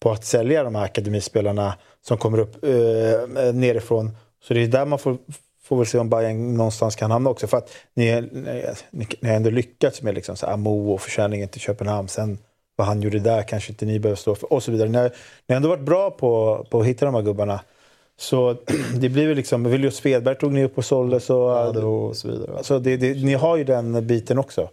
På 0.00 0.10
att 0.10 0.24
sälja 0.24 0.62
de 0.62 0.74
här 0.74 0.84
akademispelarna 0.84 1.74
som 2.06 2.18
kommer 2.18 2.38
upp 2.38 2.64
eh, 2.64 3.52
nerifrån. 3.54 4.16
Så 4.42 4.54
det 4.54 4.62
är 4.62 4.66
där 4.66 4.86
man 4.86 4.98
får, 4.98 5.18
får 5.62 5.76
väl 5.76 5.86
se 5.86 5.98
om 5.98 6.10
Bayern 6.10 6.54
någonstans 6.56 6.96
kan 6.96 7.10
hamna 7.10 7.30
också. 7.30 7.46
För 7.46 7.56
att 7.56 7.70
ni, 7.94 8.20
ni, 8.90 9.06
ni 9.20 9.28
har 9.28 9.36
ändå 9.36 9.50
lyckats 9.50 10.02
med 10.02 10.14
liksom 10.14 10.36
så 10.36 10.46
Amo 10.46 10.92
och 10.92 11.00
försäljningen 11.00 11.48
till 11.48 11.60
Köpenhamn. 11.60 12.08
Sen 12.08 12.38
vad 12.78 12.86
han 12.86 13.02
gjorde 13.02 13.18
där 13.18 13.42
kanske 13.42 13.72
inte 13.72 13.86
ni 13.86 13.98
behöver 13.98 14.16
stå 14.16 14.34
för 14.34 14.52
och 14.52 14.62
så 14.62 14.70
vidare. 14.72 14.88
Ni 14.88 14.98
har, 14.98 15.10
ni 15.46 15.52
har 15.52 15.56
ändå 15.56 15.68
varit 15.68 15.84
bra 15.84 16.10
på, 16.10 16.66
på 16.70 16.80
att 16.80 16.86
hitta 16.86 17.04
de 17.04 17.14
här 17.14 17.22
gubbarna. 17.22 17.60
Så 18.16 18.56
det 19.00 19.08
blir 19.08 19.26
väl 19.28 19.36
liksom, 19.36 19.64
William 19.64 19.92
Svedberg 19.92 20.34
tog 20.34 20.52
ni 20.52 20.64
upp 20.64 20.78
och 20.78 20.84
sålde. 20.84 21.20
Så, 21.20 21.32
ja, 21.74 21.84
och 21.84 22.16
så 22.16 22.28
vidare. 22.28 22.64
Så 22.64 22.78
det, 22.78 22.96
det, 22.96 23.14
ni 23.14 23.34
har 23.34 23.56
ju 23.56 23.64
den 23.64 24.06
biten 24.06 24.38
också. 24.38 24.68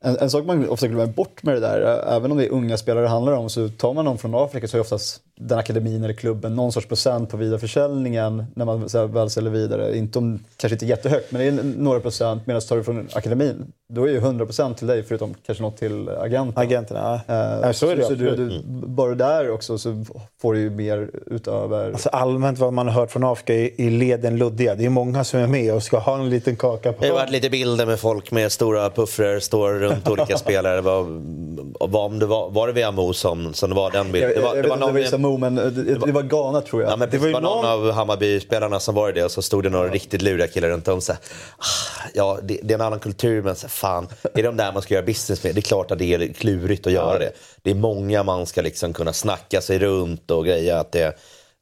En, 0.00 0.16
en, 0.16 0.30
sak 0.30 0.44
man 0.44 0.68
ofta 0.68 0.86
glömmer 0.86 1.06
bort 1.06 1.42
med 1.42 1.54
det 1.54 1.60
där, 1.60 2.04
även 2.16 2.32
om 2.32 2.38
det 2.38 2.46
är 2.46 2.50
unga 2.50 2.76
spelare 2.76 3.04
det 3.04 3.08
handlar 3.08 3.32
om, 3.32 3.50
så 3.50 3.68
tar 3.68 3.94
man 3.94 4.04
någon 4.04 4.18
från 4.18 4.34
Afrika 4.34 4.68
så 4.68 4.76
är 4.76 4.80
oftast 4.80 5.20
den 5.40 5.58
akademin 5.58 6.04
eller 6.04 6.14
klubben 6.14 6.56
någon 6.56 6.72
sorts 6.72 6.86
procent 6.86 7.30
på 7.30 7.36
vidareförsäljningen 7.36 8.44
när 8.54 8.64
man 8.64 9.12
väl 9.12 9.30
säljer 9.30 9.50
vidare. 9.50 9.98
Inte 9.98 10.18
om, 10.18 10.44
kanske 10.56 10.74
inte 10.74 10.86
jättehögt, 10.86 11.32
men 11.32 11.40
det 11.40 11.46
är 11.46 11.64
några 11.78 12.00
procent. 12.00 12.46
Medan 12.46 12.62
tar 12.62 12.76
du 12.76 12.84
från 12.84 13.08
akademin, 13.12 13.72
då 13.94 14.04
är 14.04 14.08
ju 14.08 14.16
100 14.16 14.46
procent 14.46 14.78
till 14.78 14.86
dig 14.86 15.02
förutom 15.02 15.34
kanske 15.46 15.62
något 15.62 15.76
till 15.76 16.08
agenten. 16.08 16.62
Agenterna, 16.62 17.20
ja. 17.26 17.66
Uh, 17.66 17.72
så, 17.72 17.90
är 17.90 17.96
det 17.96 18.04
så 18.04 18.14
du, 18.14 18.36
du, 18.36 18.62
Bara 18.86 19.14
där 19.14 19.50
också 19.50 19.78
så 19.78 20.04
får 20.42 20.54
du 20.54 20.60
ju 20.60 20.70
mer 20.70 21.10
utöver... 21.26 21.92
Alltså 21.92 22.08
allmänt 22.08 22.58
vad 22.58 22.72
man 22.72 22.88
har 22.88 22.94
hört 22.94 23.10
från 23.10 23.24
Afrika 23.24 23.54
är, 23.54 23.80
är 23.80 23.90
leden 23.90 24.36
luddiga. 24.36 24.74
Det 24.74 24.84
är 24.84 24.90
många 24.90 25.24
som 25.24 25.40
är 25.40 25.46
med 25.46 25.74
och 25.74 25.82
ska 25.82 25.98
ha 25.98 26.18
en 26.18 26.30
liten 26.30 26.56
kaka 26.56 26.92
på. 26.92 27.02
Det 27.02 27.08
har 27.08 27.14
varit 27.14 27.30
lite 27.30 27.50
bilder 27.50 27.86
med 27.86 28.00
folk 28.00 28.30
med 28.30 28.52
stora 28.52 28.90
puffror, 28.90 29.40
står 29.40 29.72
runt 29.72 30.08
olika 30.08 30.36
spelare. 30.38 30.80
Var, 30.80 31.02
var, 31.86 32.04
om 32.04 32.18
det 32.18 32.26
var, 32.26 32.50
var 32.50 32.66
det 32.66 32.72
Viamo 32.72 33.12
som, 33.12 33.54
som 33.54 33.70
det 33.70 33.76
var 33.76 33.90
den 33.90 34.12
bilden? 34.12 34.32
Det 34.34 34.40
var, 34.40 34.56
jag, 34.56 34.64
det 34.64 34.68
var 34.68 34.76
någon, 34.76 34.94
det 35.22 35.28
var 35.28 35.38
men 35.38 35.54
det, 35.54 35.70
det, 36.06 36.12
var 36.12 36.22
Ghana 36.22 36.60
tror 36.60 36.82
jag. 36.82 36.90
Ja, 36.90 36.96
men 36.96 37.10
det 37.10 37.18
var, 37.18 37.26
det 37.26 37.32
var 37.32 37.40
någon, 37.40 37.64
av 37.64 37.90
Hammarby-spelarna 37.90 38.80
som 38.80 38.94
var 38.94 39.12
det 39.12 39.24
och 39.24 39.30
så 39.30 39.42
stod 39.42 39.62
det 39.62 39.70
några 39.70 39.86
ja. 39.86 39.94
riktigt 39.94 40.22
luriga 40.22 40.48
killar 40.48 40.68
runt 40.68 40.88
om. 40.88 41.00
Så, 41.00 41.12
ah, 41.12 41.16
ja, 42.14 42.38
det, 42.42 42.60
det, 42.62 42.74
är 42.74 42.78
en 42.78 42.84
annan 42.84 43.00
kultur 43.00 43.42
men 43.42 43.56
så, 43.56 43.68
fan, 43.68 44.08
är 44.22 44.30
det 44.34 44.42
de 44.42 44.56
där 44.56 44.72
man 44.72 44.82
ska 44.82 44.94
göra 44.94 45.06
business 45.06 45.44
med? 45.44 45.54
Det 45.54 45.58
är 45.58 45.62
klart 45.62 45.90
att 45.90 45.98
det 45.98 46.14
är 46.14 46.32
klurigt 46.32 46.86
att 46.86 46.92
göra 46.92 47.18
det. 47.18 47.32
Det 47.62 47.70
är 47.70 47.74
många 47.74 48.22
man 48.22 48.46
ska 48.46 48.62
liksom 48.62 48.92
kunna 48.92 49.12
snacka 49.12 49.60
sig 49.60 49.78
runt 49.78 50.30
och 50.30 50.44
greja. 50.46 50.80
Att 50.80 50.92
det, 50.92 51.18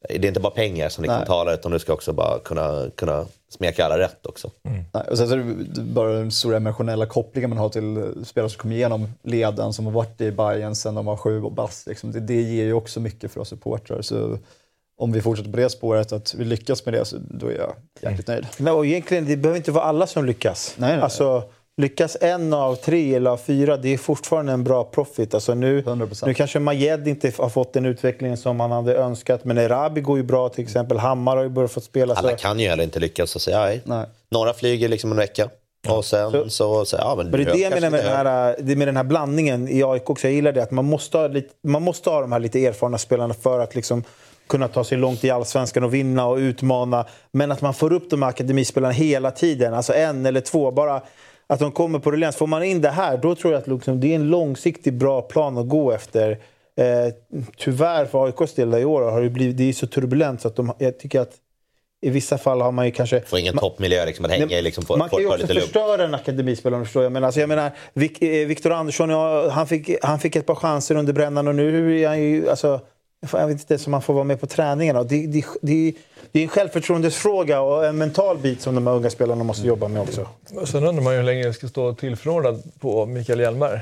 det 0.09 0.15
är 0.15 0.25
inte 0.25 0.39
bara 0.39 0.53
pengar 0.53 0.89
som 0.89 1.03
liksom 1.03 1.25
talar 1.25 1.53
utan 1.53 1.71
du 1.71 1.79
ska 1.79 1.93
också 1.93 2.13
bara 2.13 2.39
kunna, 2.39 2.89
kunna 2.95 3.25
smeka 3.49 3.85
alla 3.85 3.97
rätt 3.97 4.25
också. 4.25 4.51
Mm. 4.63 4.83
Nej, 4.93 5.03
och 5.09 5.17
sen 5.17 5.27
så 5.27 5.33
är 5.33 5.37
det 5.37 5.81
bara 5.81 6.13
den 6.13 6.31
stora 6.31 6.57
emotionella 6.57 7.05
kopplingen 7.05 7.49
man 7.49 7.59
har 7.59 7.69
till 7.69 8.13
spelare 8.25 8.49
som 8.49 8.59
kommer 8.59 8.75
igenom 8.75 9.07
leden, 9.23 9.73
som 9.73 9.85
har 9.85 9.93
varit 9.93 10.21
i 10.21 10.31
Bayern 10.31 10.75
sedan 10.75 10.95
de 10.95 11.05
var 11.05 11.17
sju 11.17 11.43
och 11.43 11.51
bast. 11.51 11.87
Liksom. 11.87 12.11
Det, 12.11 12.19
det 12.19 12.41
ger 12.41 12.63
ju 12.63 12.73
också 12.73 12.99
mycket 12.99 13.31
för 13.31 13.41
oss 13.41 13.49
supportrar. 13.49 14.01
Så 14.01 14.37
om 14.97 15.11
vi 15.11 15.21
fortsätter 15.21 15.51
på 15.51 15.57
det 15.57 15.69
spåret, 15.69 16.11
att 16.11 16.33
vi 16.33 16.45
lyckas 16.45 16.85
med 16.85 16.93
det, 16.93 17.05
så 17.05 17.17
då 17.29 17.47
är 17.47 17.57
jag 17.57 17.73
jäkligt 18.01 18.27
nöjd. 18.27 18.47
Nej, 18.57 18.73
och 18.73 18.85
egentligen, 18.85 19.25
det 19.25 19.37
behöver 19.37 19.57
inte 19.57 19.71
vara 19.71 19.83
alla 19.83 20.07
som 20.07 20.25
lyckas. 20.25 20.75
Nej, 20.77 20.91
nej. 20.91 21.01
Alltså, 21.01 21.43
lyckas 21.77 22.17
en 22.21 22.53
av 22.53 22.75
tre 22.75 23.15
eller 23.15 23.31
av 23.31 23.37
fyra, 23.37 23.77
det 23.77 23.93
är 23.93 23.97
fortfarande 23.97 24.51
en 24.51 24.63
bra 24.63 24.83
profit. 24.83 25.33
Alltså 25.33 25.53
nu, 25.53 25.81
100%. 25.81 26.25
nu 26.25 26.33
kanske 26.33 26.59
Majed 26.59 27.07
inte 27.07 27.31
har 27.37 27.49
fått 27.49 27.73
den 27.73 27.85
utvecklingen 27.85 28.37
som 28.37 28.59
han 28.59 28.71
hade 28.71 28.95
önskat, 28.95 29.45
men 29.45 29.57
Erabi 29.57 30.01
går 30.01 30.17
ju 30.17 30.23
bra 30.23 30.49
till 30.49 30.63
exempel. 30.63 30.97
Hammar 30.97 31.35
har 31.35 31.43
ju 31.43 31.49
börjat 31.49 31.71
få 31.71 31.81
spela. 31.81 32.13
Alla 32.13 32.29
Så, 32.29 32.35
kan 32.35 32.59
ju 32.59 32.67
heller 32.67 32.83
inte 32.83 32.99
lyckas 32.99 33.35
och 33.35 33.41
säga 33.41 33.59
nej. 33.59 33.81
Nej. 33.85 34.05
Några 34.29 34.53
flyger 34.53 34.89
liksom 34.89 35.11
en 35.11 35.17
vecka. 35.17 35.49
Och 35.89 36.05
sen 36.05 36.31
så, 36.31 36.49
så, 36.49 36.85
så 36.85 36.95
ja 36.99 37.13
men, 37.17 37.27
men 37.29 37.43
det 37.45 37.51
är 37.51 37.53
det 37.53 37.59
jag 37.59 37.73
menar 37.73 37.89
med 37.89 38.05
den, 38.05 38.15
här, 38.15 38.55
det 38.59 38.75
med 38.75 38.87
den 38.87 38.97
här 38.97 39.03
blandningen 39.03 39.67
i 39.67 39.83
AIK 39.83 40.09
också. 40.09 40.27
Jag 40.27 40.33
gillar 40.33 40.51
det, 40.51 40.63
att 40.63 40.71
man 40.71 40.85
måste 40.85 41.17
ha, 41.17 41.27
lite, 41.27 41.49
man 41.63 41.81
måste 41.81 42.09
ha 42.09 42.21
de 42.21 42.31
här 42.31 42.39
lite 42.39 42.65
erfarna 42.65 42.97
spelarna 42.97 43.33
för 43.33 43.59
att 43.59 43.75
liksom 43.75 44.03
kunna 44.47 44.67
ta 44.67 44.83
sig 44.83 44.97
långt 44.97 45.23
i 45.23 45.29
allsvenskan 45.29 45.83
och 45.83 45.93
vinna 45.93 46.25
och 46.25 46.37
utmana. 46.37 47.05
Men 47.31 47.51
att 47.51 47.61
man 47.61 47.73
får 47.73 47.93
upp 47.93 48.09
de 48.09 48.21
här 48.21 48.29
akademispelarna 48.29 48.93
hela 48.93 49.31
tiden, 49.31 49.73
alltså 49.73 49.93
en 49.93 50.25
eller 50.25 50.41
två. 50.41 50.71
Bara 50.71 51.01
att 51.51 51.59
de 51.59 51.71
kommer 51.71 51.99
på 51.99 52.11
ruljans. 52.11 52.35
Får 52.35 52.47
man 52.47 52.63
in 52.63 52.81
det 52.81 52.89
här, 52.89 53.17
då 53.17 53.35
tror 53.35 53.53
jag 53.53 53.61
att 53.61 53.67
liksom, 53.67 53.99
det 53.99 54.11
är 54.11 54.15
en 54.15 54.29
långsiktig 54.29 54.93
bra 54.93 55.21
plan 55.21 55.57
att 55.57 55.67
gå 55.67 55.91
efter. 55.91 56.31
Eh, 56.77 57.13
tyvärr 57.57 58.05
för 58.05 58.25
AIKs 58.25 58.53
del 58.53 58.75
i 58.75 58.85
år 58.85 59.01
har 59.01 59.21
det 59.21 59.29
blivit 59.29 59.57
det 59.57 59.69
är 59.69 59.73
så 59.73 59.87
turbulent 59.87 60.41
så 60.41 60.47
att 60.47 60.55
de, 60.55 60.73
jag 60.77 60.99
tycker 60.99 61.19
att 61.19 61.33
i 62.01 62.09
vissa 62.09 62.37
fall 62.37 62.61
har 62.61 62.71
man 62.71 62.85
ju 62.85 62.91
kanske... 62.91 63.21
Får 63.21 63.39
ingen 63.39 63.57
toppmiljö 63.57 64.05
liksom 64.05 64.25
att 64.25 64.31
hänga 64.31 64.57
i. 64.57 64.61
Liksom, 64.61 64.83
man 64.97 65.09
kan 65.09 65.19
ju 65.19 65.27
också 65.27 65.47
förstöra 65.47 66.03
en 66.03 66.15
akademispelare, 66.15 66.83
förstår 66.83 67.03
jag. 67.03 67.11
Men 67.11 67.23
alltså, 67.23 67.39
jag 67.39 67.47
menar, 67.47 67.71
Vik- 67.93 68.65
eh, 68.65 68.77
Andersson, 68.77 69.09
han, 69.49 69.67
fick, 69.67 69.95
han 70.01 70.19
fick 70.19 70.35
ett 70.35 70.45
par 70.45 70.55
chanser 70.55 70.95
under 70.95 71.13
brännan 71.13 71.47
och 71.47 71.55
nu 71.55 71.99
är 72.01 72.07
han 72.07 72.21
ju... 72.21 72.49
Alltså, 72.49 72.79
jag 73.31 73.47
vet 73.47 73.71
inte 73.71 73.85
om 73.87 73.93
han 73.93 74.01
får 74.01 74.13
vara 74.13 74.23
med 74.23 74.39
på 74.39 74.47
träningarna. 74.47 75.03
Det, 75.03 75.27
det, 75.27 75.45
det, 75.61 75.93
det 76.31 76.39
är 76.39 76.43
en 76.43 76.49
självförtroendesfråga 76.49 77.61
och 77.61 77.85
en 77.85 77.97
mental 77.97 78.37
bit 78.37 78.61
som 78.61 78.75
de 78.75 78.87
här 78.87 78.93
unga 78.93 79.09
spelarna 79.09 79.43
måste 79.43 79.67
jobba 79.67 79.87
med 79.87 80.01
också. 80.01 80.27
Sen 80.65 80.83
undrar 80.87 81.03
man 81.03 81.13
ju 81.13 81.19
hur 81.19 81.25
länge 81.25 81.43
det 81.47 81.53
ska 81.53 81.67
stå 81.67 81.93
tillförordnad 81.93 82.63
på 82.79 83.05
Mikael 83.05 83.39
Hjelmberg. 83.39 83.79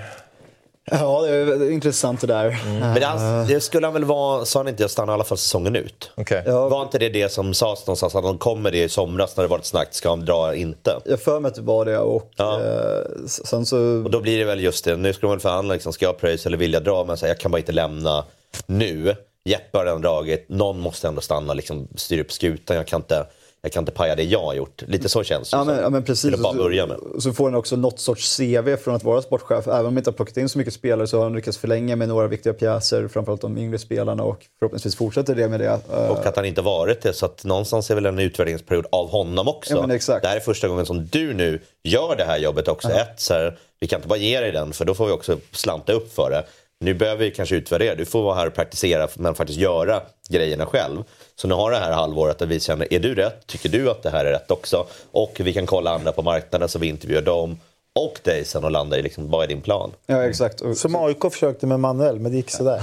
Ja, 0.92 1.22
det 1.22 1.30
är, 1.36 1.72
intressant 1.72 2.22
det 2.22 2.28
där. 2.28 2.58
Men 2.80 2.96
det, 3.00 3.06
han- 3.06 3.48
det 3.48 3.60
skulle 3.62 3.88
han 3.88 3.94
väl 3.94 4.04
vara, 4.04 4.46
sa 4.46 4.60
han 4.60 4.68
inte 4.68 4.84
jag 4.84 4.92
stannar 4.92 5.14
i 5.14 5.16
alla 5.16 5.24
fall 5.24 5.38
säsongen 5.38 5.76
ut? 5.76 6.12
Okej. 6.18 6.44
Ja. 6.46 6.70
Var 6.70 6.82
inte 6.84 6.98
det 6.98 7.10
det 7.10 7.30
som 7.32 7.54
sades 7.54 7.88
någonstans, 7.88 8.16
att 8.16 8.24
de 8.24 8.38
kommer 8.38 8.72
det 8.72 8.84
i 8.84 8.90
somras 8.90 9.38
när 9.38 9.44
det 9.44 9.48
var 9.48 9.58
ett 9.58 9.66
snack, 9.66 9.88
ska 9.92 10.10
han 10.10 10.26
dra 10.26 10.56
inte? 10.56 10.92
Jag 11.06 11.20
för 11.22 11.40
mig 11.40 11.50
att 11.50 11.56
det 11.56 11.62
var 11.62 11.86
det 11.86 11.98
och 12.00 12.32
Ja. 12.36 12.60
eh, 12.62 13.26
sen 13.28 13.66
så... 13.66 13.78
Och 13.78 14.12
då 14.12 14.20
blir 14.22 14.38
det 14.38 14.46
väl 14.46 14.60
just 14.64 14.86
det, 14.86 14.96
nu 14.98 15.14
ska 15.14 15.22
de 15.28 15.32
väl 15.32 15.40
förhandla, 15.40 15.74
liksom, 15.74 15.94
ska 15.94 16.06
jag 16.06 16.18
pröjsa 16.18 16.50
eller 16.50 16.58
vill 16.58 16.74
jag 16.74 16.84
dra? 16.84 17.04
Men 17.06 17.18
så 17.18 17.26
här, 17.26 17.32
jag 17.34 17.40
kan 17.40 17.52
bara 17.52 17.58
inte 17.60 17.72
lämna 17.72 18.26
nu. 18.66 19.16
Jeppe 19.46 19.78
har 19.78 19.86
redan 19.86 20.02
dragit, 20.02 20.50
någon 20.50 20.80
måste 20.80 21.08
ändå 21.08 21.22
stanna, 21.22 21.54
liksom, 21.54 21.88
styra 21.96 22.22
upp 22.22 22.32
skutan. 22.32 22.76
Jag 22.78 22.88
kan 22.88 23.02
inte, 23.02 23.26
jag 23.62 23.72
kan 23.72 23.82
inte 23.82 23.92
paja 23.92 24.16
det 24.16 24.24
jag 24.24 24.42
har 24.42 24.54
gjort. 24.54 24.82
Lite 24.88 25.10
så 25.10 25.24
känns 25.24 25.50
det 25.52 25.58
Ja 25.58 25.64
men, 25.64 25.78
ja, 25.80 25.90
men 25.90 26.04
precis. 26.04 26.38
Bara 26.38 26.54
börja 26.54 26.86
med. 26.86 26.98
Så, 27.20 27.34
får 27.34 27.44
han 27.46 27.56
också 27.56 27.76
något 27.76 28.00
sorts 28.00 28.38
CV 28.38 28.76
från 28.76 28.96
att 28.96 29.04
vara 29.04 29.22
sportchef. 29.22 29.68
Även 29.68 29.80
om 29.80 29.86
han 29.86 29.98
inte 29.98 30.10
har 30.10 30.16
plockat 30.16 30.38
in 30.38 30.50
så 30.50 30.58
mycket 30.58 30.74
spelare 30.74 31.08
så 31.08 31.18
har 31.18 31.24
han 31.24 31.34
lyckats 31.36 31.58
förlänga 31.58 31.96
med 31.96 32.10
några 32.10 32.28
viktiga 32.28 32.54
pjäser, 32.54 33.08
framförallt 33.08 33.42
de 33.42 33.58
yngre 33.58 33.78
spelarna 33.80 34.24
och 34.24 34.46
förhoppningsvis 34.60 34.96
fortsätter 34.96 35.36
det 35.36 35.48
med 35.48 35.60
det. 35.60 35.80
Eh, 35.94 36.10
Och 36.10 36.26
att 36.26 36.36
han 36.36 36.46
inte 36.46 36.62
varit 36.62 37.02
det. 37.02 37.14
Så 37.14 37.26
att 37.26 37.44
någonstans 37.44 37.92
är 37.92 37.96
väl 37.96 38.06
en 38.06 38.20
utvärderingsperiod 38.20 38.86
av 38.92 39.10
honom 39.10 39.48
också. 39.48 39.74
Ja. 39.74 40.18
Det 40.22 40.28
här 40.28 40.36
är 40.36 40.40
första 40.40 40.68
gången 40.68 40.86
som 40.86 41.06
du 41.06 41.34
nu 41.34 41.62
gör 41.84 42.16
det 42.16 42.24
här 42.24 42.38
jobbet 42.38 42.68
också. 42.68 42.90
Ett, 42.90 43.20
så 43.20 43.34
här, 43.34 43.58
vi 43.80 43.88
kan 43.88 43.98
inte 43.98 44.08
bara 44.08 44.20
ge 44.20 44.40
dig 44.40 44.52
den 44.52 44.74
för 44.74 44.86
då 44.86 44.94
får 44.94 45.06
vi 45.06 45.12
också 45.12 45.38
slanta 45.52 45.94
upp 45.94 46.14
för 46.14 46.30
det. 46.30 46.44
Nu 46.82 46.94
behöver 46.94 47.26
vi 47.26 47.32
kanske 47.32 47.56
utvärdera. 47.56 47.96
Du 47.96 48.06
får 48.06 48.24
vara 48.24 48.36
här 48.36 48.48
och 48.48 48.54
praktisera 48.54 49.08
men 49.16 49.36
faktiskt 49.36 49.60
göra 49.60 50.02
grejerna 50.30 50.66
själv. 50.66 51.04
Så 51.36 51.48
nu 51.48 51.54
har 51.54 51.72
det 51.72 51.78
här 51.78 51.92
halvåret 51.92 52.40
där 52.40 52.46
vi 52.46 52.60
känner, 52.60 52.94
är 52.94 53.00
du 53.00 53.16
rätt? 53.16 53.48
Tycker 53.48 53.70
du 53.70 53.90
att 53.90 54.04
det 54.04 54.10
här 54.10 54.26
är 54.26 54.32
rätt 54.32 54.52
också? 54.52 54.86
Och 55.12 55.42
vi 55.44 55.54
kan 55.54 55.66
kolla 55.66 55.92
andra 55.92 56.12
på 56.12 56.22
marknaden 56.22 56.70
så 56.70 56.80
vi 56.80 56.88
intervjuar 56.88 57.22
dem 57.22 57.60
och 57.96 58.20
dig 58.24 58.46
sen 58.46 58.64
och 58.64 58.72
landa 58.72 58.98
i 58.98 59.02
liksom, 59.02 59.32
vad 59.32 59.44
är 59.44 59.48
din 59.48 59.62
plan? 59.62 59.92
Ja 60.08 60.24
exakt. 60.24 60.62
Och, 60.62 60.78
Som 60.78 60.96
AIK 60.96 61.22
försökte 61.32 61.68
med 61.68 61.80
Manuel, 61.80 62.20
men 62.20 62.32
det 62.32 62.38
gick 62.38 62.50
sådär. 62.52 62.82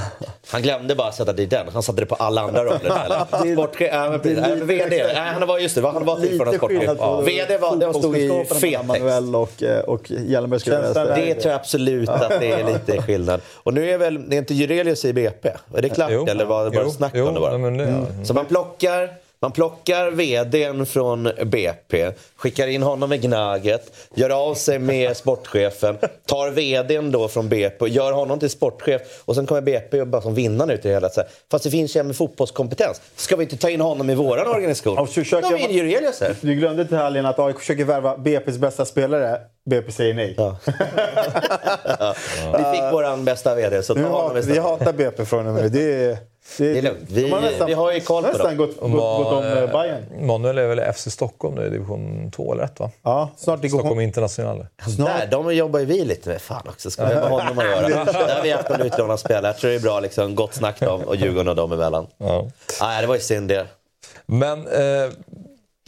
Han 0.51 0.63
glömde 0.63 0.95
bara 0.95 1.13
sätta 1.13 1.33
dit 1.33 1.51
den. 1.51 1.67
Han 1.73 1.83
satte 1.83 2.01
det 2.01 2.07
på 2.07 2.15
alla 2.15 2.41
andra 2.41 2.65
roller. 2.65 3.53
Sportchef, 3.55 3.93
men 3.93 4.21
precis. 4.21 4.37
det 4.37 4.41
Nej, 4.41 4.57
men 4.57 4.67
VD. 4.67 5.03
Nej, 5.07 5.15
han 5.15 5.49
var 5.49 5.59
just 5.59 5.75
det. 5.75 5.89
Han 5.89 6.05
var 6.05 6.21
till 6.21 6.39
för 6.39 6.53
sportchef. 6.53 6.97
Ja. 6.99 7.21
VD 7.21 7.59
var, 7.59 7.77
det 7.77 7.95
stod 7.95 8.17
i 8.17 8.45
fet. 8.45 8.87
Manuel 8.87 9.37
och, 9.37 9.63
eh, 9.63 9.81
och 9.81 10.05
skulle 10.05 10.33
jag 10.33 10.43
vilja 10.43 10.59
Känslan 10.59 10.95
säga. 10.95 11.17
Det 11.17 11.35
tror 11.35 11.53
jag 11.53 11.61
absolut 11.61 12.09
att 12.09 12.41
det 12.41 12.53
är 12.53 12.65
lite 12.65 13.03
skillnad. 13.03 13.41
Och 13.55 13.75
nu 13.75 13.91
är 13.91 13.99
väl, 13.99 14.29
det 14.31 14.37
är 14.37 14.39
inte 14.39 14.55
Jurelius 14.55 15.05
i 15.05 15.13
BP? 15.13 15.49
Är 15.75 15.83
det 15.83 15.89
klart 15.89 16.11
eller 16.11 16.45
var 16.45 16.65
det 16.65 16.71
bara 16.71 16.85
jo, 16.85 16.91
snack 16.91 17.13
jo, 17.15 17.27
om 17.29 17.35
det 17.35 17.41
bara? 17.41 17.59
men 17.59 17.77
det, 17.77 18.05
Så 18.25 18.35
man 18.35 18.45
plockar, 18.47 19.11
man 19.41 19.53
plockar 19.53 20.11
VDn 20.11 20.87
från 20.87 21.31
BP, 21.45 22.13
skickar 22.37 22.67
in 22.67 22.83
honom 22.83 23.13
i 23.13 23.19
Gnaget, 23.19 23.93
gör 24.15 24.31
av 24.31 24.55
sig 24.55 24.79
med 24.79 25.17
sportchefen, 25.17 25.97
tar 26.27 26.51
VDn 26.51 27.11
då 27.11 27.29
från 27.29 27.49
BP 27.49 27.77
och 27.79 27.89
gör 27.89 28.13
honom 28.13 28.39
till 28.39 28.51
sportchef. 28.51 29.03
Och 29.25 29.35
sen 29.35 29.47
kommer 29.47 29.61
BP 29.61 30.01
och 30.01 30.07
bara 30.07 30.23
som 30.23 30.35
vinnare 30.35 30.75
ut 30.75 30.85
i 30.85 30.89
det 30.89 30.95
hela. 30.95 31.09
Så 31.09 31.21
här, 31.21 31.31
Fast 31.51 31.65
det 31.65 31.71
finns 31.71 31.97
ju 31.97 32.01
en 32.01 32.07
med 32.07 32.17
fotbollskompetens. 32.17 33.01
Ska 33.17 33.37
vi 33.37 33.43
inte 33.45 33.57
ta 33.57 33.71
in 33.71 33.81
honom 33.81 34.11
i 34.11 34.15
våran 34.15 34.47
organisation? 34.49 34.99
Och 34.99 35.09
försöker 35.09 35.43
Då 35.43 35.49
har 35.49 35.55
vi 35.59 35.65
in 35.65 35.77
jag- 35.77 35.87
Jurelius 35.87 36.21
här. 36.21 36.35
Du 36.41 36.55
glömde 36.55 36.85
till 36.87 36.97
helgen 36.97 37.27
att 37.27 37.39
AIK 37.39 37.59
försöker 37.59 37.85
värva 37.85 38.17
BP's 38.17 38.59
bästa 38.59 38.85
spelare. 38.85 39.41
BP 39.71 39.93
säger 39.93 40.15
nej. 40.15 40.35
Ja. 40.39 40.57
Vi 42.59 42.65
fick 42.77 42.93
våran 42.93 43.25
bästa 43.25 43.55
VD, 43.55 43.83
så 43.83 43.95
ta 43.95 44.01
honom 44.01 44.15
hat, 44.15 44.35
vi 44.37 44.41
istället. 44.41 44.63
hatar 44.63 44.93
BP 44.93 45.25
från 45.25 45.47
och 45.47 45.55
med. 45.55 45.73
Det 45.73 46.05
är, 46.05 46.19
det 46.59 46.73
Det 46.73 46.79
är 46.79 46.83
lugnt. 46.83 46.99
Vi- 47.11 47.31
har 47.31 47.67
vi 47.67 47.73
har 47.73 47.93
ju 47.93 48.01
koll 48.01 48.23
på 48.23 48.29
nästan 48.29 48.47
dem. 48.47 48.57
gått, 48.57 48.81
gått, 48.81 48.91
gått 48.93 49.33
om 49.33 49.45
eh, 49.45 49.73
Bayern. 49.73 50.27
Manuel 50.27 50.59
är 50.59 50.67
väl 50.67 50.93
FC 50.95 51.11
Stockholm 51.11 51.55
nu 51.55 51.67
i 51.67 51.71
division 51.71 52.31
2 52.37 52.53
eller 52.53 52.65
1 52.65 52.81
va? 52.81 52.91
Ja, 53.03 53.31
snart 53.37 53.63
det 53.63 53.69
går 53.69 53.79
Stockholm 53.79 54.01
International. 54.01 54.67
Där, 54.99 55.27
de 55.31 55.55
jobbar 55.55 55.81
ju 55.81 55.87
vi 55.87 56.05
lite 56.05 56.29
med. 56.29 56.41
Fan 56.43 56.63
också, 56.69 56.91
ska 56.91 57.07
vi 57.07 57.15
ha 57.15 57.21
med 57.21 57.31
honom 57.31 57.59
att 57.59 57.65
göra? 57.65 57.89
Där 58.05 58.35
har 58.37 58.43
vi 58.43 58.51
haft 58.51 58.71
en 58.71 58.81
utlånad 58.81 59.21
spelare. 59.21 59.47
Jag 59.47 59.57
tror 59.57 59.71
det 59.71 59.77
är 59.77 59.81
bra, 59.81 60.01
liksom, 60.01 60.35
gott 60.35 60.55
snack 60.55 60.81
dem 60.81 61.01
och 61.03 61.17
Djurgården 61.17 61.49
och 61.49 61.57
dem 61.57 61.73
emellan. 61.73 62.07
Ja. 62.19 62.47
Nej, 62.81 63.01
det 63.01 63.07
var 63.07 63.15
ju 63.15 63.21
synd 63.21 63.49
det. 63.49 63.67
Men 64.27 64.67
eh, 64.67 65.11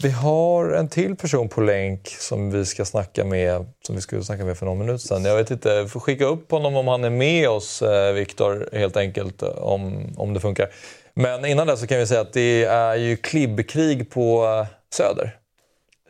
vi 0.03 0.11
har 0.11 0.71
en 0.71 0.89
till 0.89 1.17
person 1.17 1.49
på 1.49 1.61
länk 1.61 2.09
som 2.09 2.51
vi 2.51 2.65
ska 2.65 2.85
snacka 2.85 3.25
med, 3.25 3.67
som 3.87 3.95
vi 3.95 4.01
skulle 4.01 4.25
snacka 4.25 4.45
med 4.45 4.59
för 4.59 4.67
någon 4.67 4.79
minut 4.79 5.01
sedan. 5.01 5.25
Jag 5.25 5.37
vet 5.37 5.51
inte, 5.51 5.69
jag 5.69 5.91
får 5.91 6.01
skicka 6.01 6.25
upp 6.25 6.51
honom 6.51 6.77
om 6.77 6.89
han 6.89 7.05
är 7.05 7.11
med 7.11 7.49
oss, 7.49 7.83
eh, 7.83 8.13
Viktor, 8.13 8.69
helt 8.73 8.97
enkelt, 8.97 9.43
om, 9.43 10.15
om 10.17 10.35
det 10.35 10.41
funkar. 10.41 10.69
Men 11.15 11.45
innan 11.45 11.67
det 11.67 11.77
så 11.77 11.87
kan 11.87 11.99
vi 11.99 12.07
säga 12.07 12.21
att 12.21 12.33
det 12.33 12.65
är 12.65 12.95
ju 12.95 13.17
klibbkrig 13.17 14.11
på 14.11 14.45
eh, 14.45 14.67
Söder. 14.95 15.37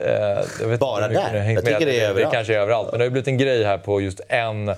Eh, 0.01 0.79
Bara 0.79 1.09
där? 1.09 1.35
Jag 1.35 1.65
tycker 1.65 1.79
med. 1.79 1.81
det 1.81 1.97
är 1.97 2.01
det 2.01 2.07
överallt. 2.07 2.35
kanske 2.35 2.55
är 2.55 2.59
överallt. 2.59 2.89
Men 2.91 2.99
det 2.99 3.05
har 3.05 3.11
blivit 3.11 3.29
en 3.29 3.39
grej 3.39 3.65
här 3.65 3.79
på 3.79 4.01
just 4.01 4.21
en 4.29 4.69
eh, 4.69 4.77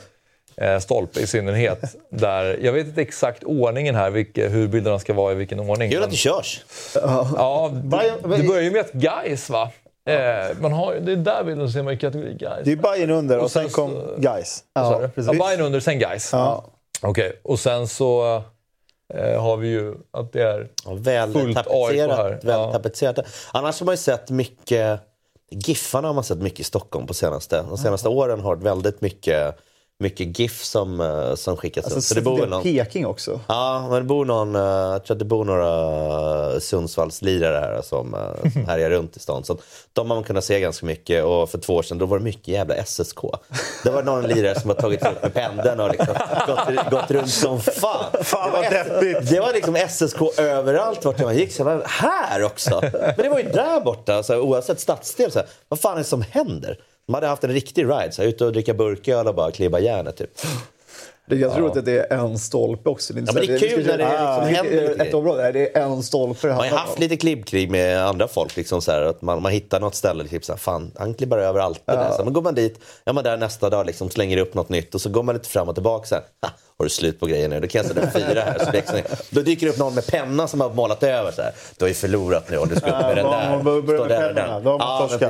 stolpe 0.81 1.21
i 1.21 1.27
synnerhet. 1.27 1.97
Där, 2.11 2.59
jag 2.63 2.73
vet 2.73 2.87
inte 2.87 3.03
exakt 3.03 3.45
ordningen 3.45 3.95
här, 3.95 4.11
vilka, 4.11 4.49
hur 4.49 4.69
bilderna 4.69 4.99
ska 4.99 5.13
vara 5.15 5.33
i 5.33 5.35
vilken 5.35 5.61
ordning. 5.61 5.91
Men- 5.95 6.03
att 6.03 6.11
det 6.11 6.17
körs. 6.17 6.65
Ja, 6.95 7.71
det, 7.73 8.15
det 8.37 8.43
börjar 8.49 8.63
ju 8.63 8.71
med 8.71 8.81
ett 8.81 8.93
Gais 8.93 9.51
va? 9.51 9.71
Eh, 10.09 10.57
man 10.61 10.73
har, 10.73 10.95
ju- 10.95 11.01
det 11.01 11.13
är 11.13 11.17
där 11.17 11.45
bilden 11.45 11.71
ser 11.73 11.83
man 11.83 11.93
i 11.93 11.97
kategori 11.97 12.35
Gais. 12.41 12.61
Det 12.65 12.73
är 12.73 12.77
Bayern 12.77 13.11
under 13.11 13.39
och, 13.39 13.45
Och 13.45 13.51
sen 13.51 13.63
sen 13.63 13.73
kom 13.73 13.91
så- 13.91 14.23
sa 14.23 14.39
Ja. 14.75 15.01
Ja, 15.15 15.33
Bayern 15.33 15.61
under, 15.61 15.81
sen 15.81 15.99
Gais. 15.99 16.29
Ja. 16.33 16.65
Okej, 17.03 17.41
och 17.43 17.59
sen 17.61 17.89
så 17.89 18.43
eh, 19.15 19.43
har 19.43 19.57
vi 19.57 19.69
ju 19.69 19.95
att 20.11 20.33
det 20.33 20.43
är... 20.43 20.69
Ja, 20.85 20.95
väl 20.95 21.33
Fullt 21.33 21.57
AIK 21.71 21.99
här. 21.99 22.31
Väl 22.31 22.39
Ja. 22.43 22.73
tapetserat. 22.73 23.19
Annars 23.53 23.81
har 23.81 23.85
man 23.85 23.93
ju 23.93 23.97
sett 23.97 24.31
mycket... 24.31 25.01
Giffarna 25.51 26.09
har 26.09 26.15
man 26.15 26.25
sett 26.25 26.39
mycket 26.39 26.61
i 26.61 26.65
Stockholm 26.65 27.07
på 27.07 27.15
senaste. 27.15 27.63
De 27.69 27.79
senaste 27.79 28.09
åren 28.09 28.41
har 28.41 28.57
det 28.57 28.65
väldigt 28.65 29.01
mycket, 29.01 29.57
mycket 30.01 30.39
GIF 30.39 30.65
som, 30.65 31.01
eh, 31.01 31.35
som 31.35 31.57
skickas 31.57 31.85
Alltså, 31.85 31.99
ut. 31.99 32.05
Så 32.05 32.15
det 32.15 32.21
bor 32.21 32.47
någon... 32.47 32.63
Peking 32.63 33.07
också. 33.07 33.41
Ja, 33.47 33.87
men 33.91 33.99
det 33.99 34.05
bor 34.05 34.25
någon, 34.25 34.57
eh, 34.57 34.63
jag 34.63 35.05
tror 35.05 35.15
att 35.15 35.19
det 35.19 35.25
bor 35.25 35.45
några 35.45 36.61
Sundsvallslirare 36.61 37.57
här 37.59 37.83
som, 37.83 38.15
eh, 38.15 38.51
som 38.53 38.65
härjar 38.67 38.91
runt 38.91 39.17
i 39.17 39.21
stan. 39.21 39.45
Så 39.45 39.59
de 39.93 40.11
har 40.11 40.17
man 40.17 40.25
kunnat 40.25 40.45
se 40.45 40.61
ganska 40.61 40.87
mycket 40.87 41.25
och 41.25 41.51
för 41.51 41.59
två 41.59 41.75
år 41.75 41.83
sedan 41.83 41.99
då 41.99 42.07
var 42.07 42.19
det 42.19 42.25
mycket 42.25 42.49
jävla 42.49 42.75
SSK. 42.85 43.19
Det 43.85 43.91
var 43.91 44.03
någon 44.03 44.23
lirare 44.23 44.61
som 44.61 44.71
har 44.71 44.77
tagit 44.77 45.07
upp 45.07 45.23
med 45.23 45.35
pendeln 45.35 45.81
och 45.81 45.91
liksom 45.91 46.15
gått, 46.47 46.91
gått 46.91 47.11
runt 47.11 47.31
som 47.31 47.61
fan. 47.61 48.05
Fan 48.23 48.53
vad 48.53 48.63
deppigt! 48.63 49.31
Det 49.31 49.41
var 49.41 49.53
liksom 49.53 49.77
SSK 49.89 50.39
överallt 50.39 51.05
vart 51.05 51.23
man 51.23 51.37
gick. 51.37 51.53
Så 51.53 51.65
bara, 51.65 51.83
här 51.87 52.45
också! 52.45 52.81
Men 52.93 53.15
det 53.17 53.29
var 53.29 53.39
ju 53.39 53.51
där 53.51 53.81
borta, 53.81 54.23
så 54.23 54.33
här, 54.33 54.41
oavsett 54.41 54.81
stadsdel. 54.81 55.33
Så 55.33 55.39
här, 55.39 55.49
vad 55.69 55.81
fan 55.81 55.93
är 55.95 55.99
det 55.99 56.05
som 56.05 56.23
händer? 56.31 56.79
De 57.07 57.15
hade 57.15 57.27
haft 57.27 57.45
en 57.45 57.53
riktig 57.53 57.85
ride, 57.85 58.13
så 58.13 58.23
här, 58.23 58.29
ute 58.29 58.45
och 58.45 58.53
dricka 58.53 58.75
burköl 58.75 59.29
och 59.29 59.35
bara 59.35 59.51
klibba 59.51 59.79
järnet. 59.79 60.17
Typ. 60.17 60.31
Det 61.31 61.37
är 61.37 61.39
ganska 61.39 61.59
ja. 61.59 61.65
roligt 61.65 61.77
att 61.77 61.85
det 61.85 62.13
är 62.13 62.19
en 62.19 62.39
stolpe 62.39 62.89
också. 62.89 63.13
Det 63.13 63.21
är, 63.21 63.25
ja, 63.27 63.33
men 63.33 63.47
det 63.47 63.55
är 63.55 63.59
kul 63.59 63.87
när 63.87 63.99
det 63.99 64.05
liksom 64.05 64.27
ah, 64.27 64.41
händer 64.41 65.07
Ett 65.07 65.15
område, 65.15 65.53
det 65.53 65.77
är 65.77 65.83
en 65.83 66.03
stolpe. 66.03 66.47
Man 66.47 66.57
har 66.57 66.79
haft 66.79 66.99
lite 66.99 67.17
klibbkrig 67.17 67.71
med 67.71 68.07
andra 68.07 68.29
folk. 68.29 68.57
Liksom 68.57 68.83
så 68.83 68.93
här, 68.93 69.03
att 69.03 69.23
man, 69.23 69.43
man 69.43 69.53
hittar 69.53 69.81
något 69.81 69.95
ställe, 69.95 70.25
typ 70.25 70.45
så 70.45 70.53
här, 70.53 70.59
fan, 70.59 70.93
han 70.97 71.15
klibbar 71.15 71.39
över 71.39 71.61
alltid. 71.61 71.83
Ja. 71.87 71.95
Där. 71.95 72.13
Så 72.13 72.25
man 72.25 72.33
går 72.33 72.43
man 72.43 72.55
dit, 72.55 72.81
ja, 73.05 73.13
man 73.13 73.25
där 73.25 73.37
nästa 73.37 73.71
dag 73.71 73.87
liksom, 73.87 74.11
slänger 74.11 74.37
upp 74.37 74.55
något 74.55 74.69
nytt 74.69 74.95
och 74.95 75.01
så 75.01 75.11
går 75.11 75.23
man 75.23 75.35
lite 75.35 75.49
fram 75.49 75.69
och 75.69 75.75
tillbaka. 75.75 76.07
Så 76.07 76.15
här, 76.15 76.25
har 76.79 76.85
du 76.85 76.91
slut 76.91 77.21
på 77.21 77.27
grejer 77.27 77.49
nu? 77.49 77.61
Då 77.61 77.67
kan 77.67 77.79
jag 77.79 77.95
sätta 77.95 78.11
fyra 78.11 78.41
här. 78.41 78.59
Så 78.65 78.73
liksom, 78.73 79.01
då 79.31 79.41
dyker 79.41 79.67
det 79.67 79.73
upp 79.73 79.79
någon 79.79 79.95
med 79.95 80.07
penna 80.07 80.49
som 80.49 80.61
har 80.61 80.71
målat 80.71 81.03
över. 81.03 81.33
Så 81.33 81.43
här. 81.43 81.53
Du 81.79 81.85
har 81.85 81.89
ju 81.89 81.95
förlorat 81.95 82.51
nu 82.51 82.59
om 82.59 82.69
du 82.69 82.77
ska 82.77 82.87
upp 82.87 83.07
med 83.07 83.17
den 83.17 83.31
där. 83.31 83.59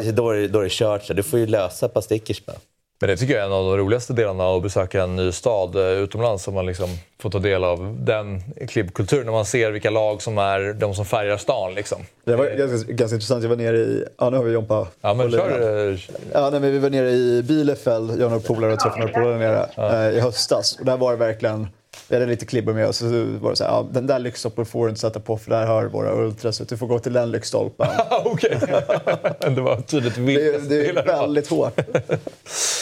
Det, 0.02 0.48
då 0.48 0.58
är 0.58 0.62
det 0.62 0.70
kört. 0.70 1.04
Så 1.04 1.12
du 1.12 1.22
får 1.22 1.38
ju 1.38 1.46
lösa 1.46 1.86
ett 1.86 1.94
par 1.94 2.00
stickers 2.00 2.46
bara. 2.46 2.56
Men 3.00 3.08
det 3.08 3.16
tycker 3.16 3.34
jag 3.34 3.42
är 3.42 3.46
en 3.46 3.52
av 3.52 3.64
de 3.64 3.76
roligaste 3.76 4.12
delarna 4.12 4.56
att 4.56 4.62
besöka 4.62 5.02
en 5.02 5.16
ny 5.16 5.32
stad 5.32 5.76
eh, 5.76 5.82
utomlands. 5.82 6.44
Som 6.44 6.54
man 6.54 6.66
liksom 6.66 6.88
får 7.18 7.30
ta 7.30 7.38
del 7.38 7.64
av 7.64 7.96
den 8.00 8.42
klibbkulturen. 8.68 9.26
När 9.26 9.32
man 9.32 9.44
ser 9.44 9.70
vilka 9.70 9.90
lag 9.90 10.22
som 10.22 10.38
är 10.38 10.72
de 10.72 10.94
som 10.94 11.04
färgar 11.04 11.36
stan. 11.36 11.74
Liksom. 11.74 11.98
Det 12.24 12.36
var 12.36 12.44
ganska, 12.44 12.92
ganska 12.92 13.14
intressant. 13.14 13.42
Jag 13.42 13.48
var 13.48 13.56
nere 13.56 13.76
i... 13.76 14.04
Ja, 14.18 14.30
nu 14.30 14.36
har 14.36 14.44
vi 14.44 14.52
Jompa. 14.52 14.86
Ja, 15.00 15.14
men 15.14 15.30
kör. 15.30 16.00
Ja, 16.32 16.50
nej, 16.50 16.60
men 16.60 16.72
vi 16.72 16.78
var 16.78 16.90
nere 16.90 17.10
i 17.10 17.42
Bielefeld, 17.42 18.10
jag 18.10 18.24
och 18.24 18.30
några 18.30 18.40
polare 18.40 18.72
och 18.72 18.78
träffade 18.78 19.00
några 19.00 19.12
polare 19.12 19.38
nere 19.38 19.66
ja. 19.74 20.06
eh, 20.06 20.16
i 20.16 20.20
höstas. 20.20 20.76
Och 20.78 20.84
där 20.84 20.96
var 20.96 21.10
det 21.10 21.16
verkligen 21.16 21.68
vi 22.10 22.16
hade 22.16 22.26
lite 22.26 22.46
klibbor 22.46 22.72
med 22.72 22.88
oss. 22.88 22.96
Så 22.96 23.04
var 23.40 23.50
det 23.50 23.56
så 23.56 23.64
här, 23.64 23.70
ja, 23.70 23.86
den 23.92 24.06
där 24.06 24.18
lyktstolpen 24.18 24.66
får 24.66 24.84
du 24.84 24.90
inte 24.90 25.00
sätta 25.00 25.20
på 25.20 25.36
för 25.36 25.50
där 25.50 25.66
hör 25.66 25.84
våra 25.84 26.12
ultras. 26.12 26.56
Så 26.56 26.64
du 26.64 26.76
får 26.76 26.86
gå 26.86 26.98
till 26.98 27.12
den 27.12 27.30
lyktstolpen. 27.30 27.88
Okej. 28.24 28.58
det 29.40 29.60
var 29.60 29.80
tydligt 29.80 30.16
vilket 30.16 30.68
det, 30.68 30.82
det 30.82 30.88
är 30.88 31.04
väldigt 31.04 31.48
hårt. 31.48 31.80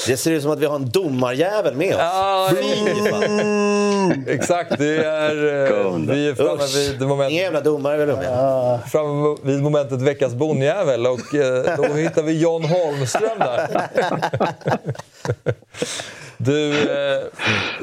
Det 0.07 0.17
ser 0.17 0.31
ut 0.31 0.43
som 0.43 0.51
att 0.51 0.59
vi 0.59 0.67
har 0.67 0.77
en 0.77 0.91
domarjävel 0.91 1.75
med 1.75 1.95
oss. 1.95 2.01
Ah, 2.01 2.51
mm. 2.51 4.25
Exakt, 4.27 4.79
det 4.79 5.05
är... 5.05 5.31
Eh, 5.31 5.97
vi 5.97 6.29
är 6.29 6.35
framme 6.35 6.93
vid 6.99 7.09
momentet... 7.09 7.33
Inga 7.33 7.43
jävla 7.43 7.61
domare 7.61 8.07
vill 8.07 8.15
ah. 8.29 8.79
Framme 8.87 9.37
vid 9.43 9.63
momentet 9.63 10.03
veckans 10.03 10.35
bondjävel 10.35 11.07
och 11.07 11.35
eh, 11.35 11.77
då 11.77 11.95
hittar 11.95 12.23
vi 12.23 12.41
John 12.41 12.65
Holmström 12.65 13.39
där. 13.39 13.89
Du, 16.41 16.71
eh, 16.71 17.23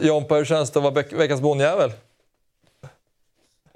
Jompa, 0.01 0.35
hur 0.35 0.45
känns 0.45 0.71
det 0.71 0.79
att 0.79 0.83
vara 0.83 1.03
veckans 1.11 1.34
bondjävel? 1.41 1.91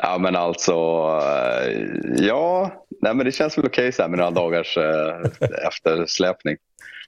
Ja, 0.02 0.18
men 0.18 0.36
alltså, 0.36 0.74
eh, 1.22 1.72
ja, 2.18 2.72
nej, 3.02 3.14
men 3.14 3.26
det 3.26 3.32
känns 3.32 3.58
väl 3.58 3.66
okej 3.66 3.90
okay, 3.90 4.08
med 4.08 4.20
några 4.20 4.32
dagars 4.32 4.78
eh, 4.78 5.68
eftersläpning. 5.68 6.58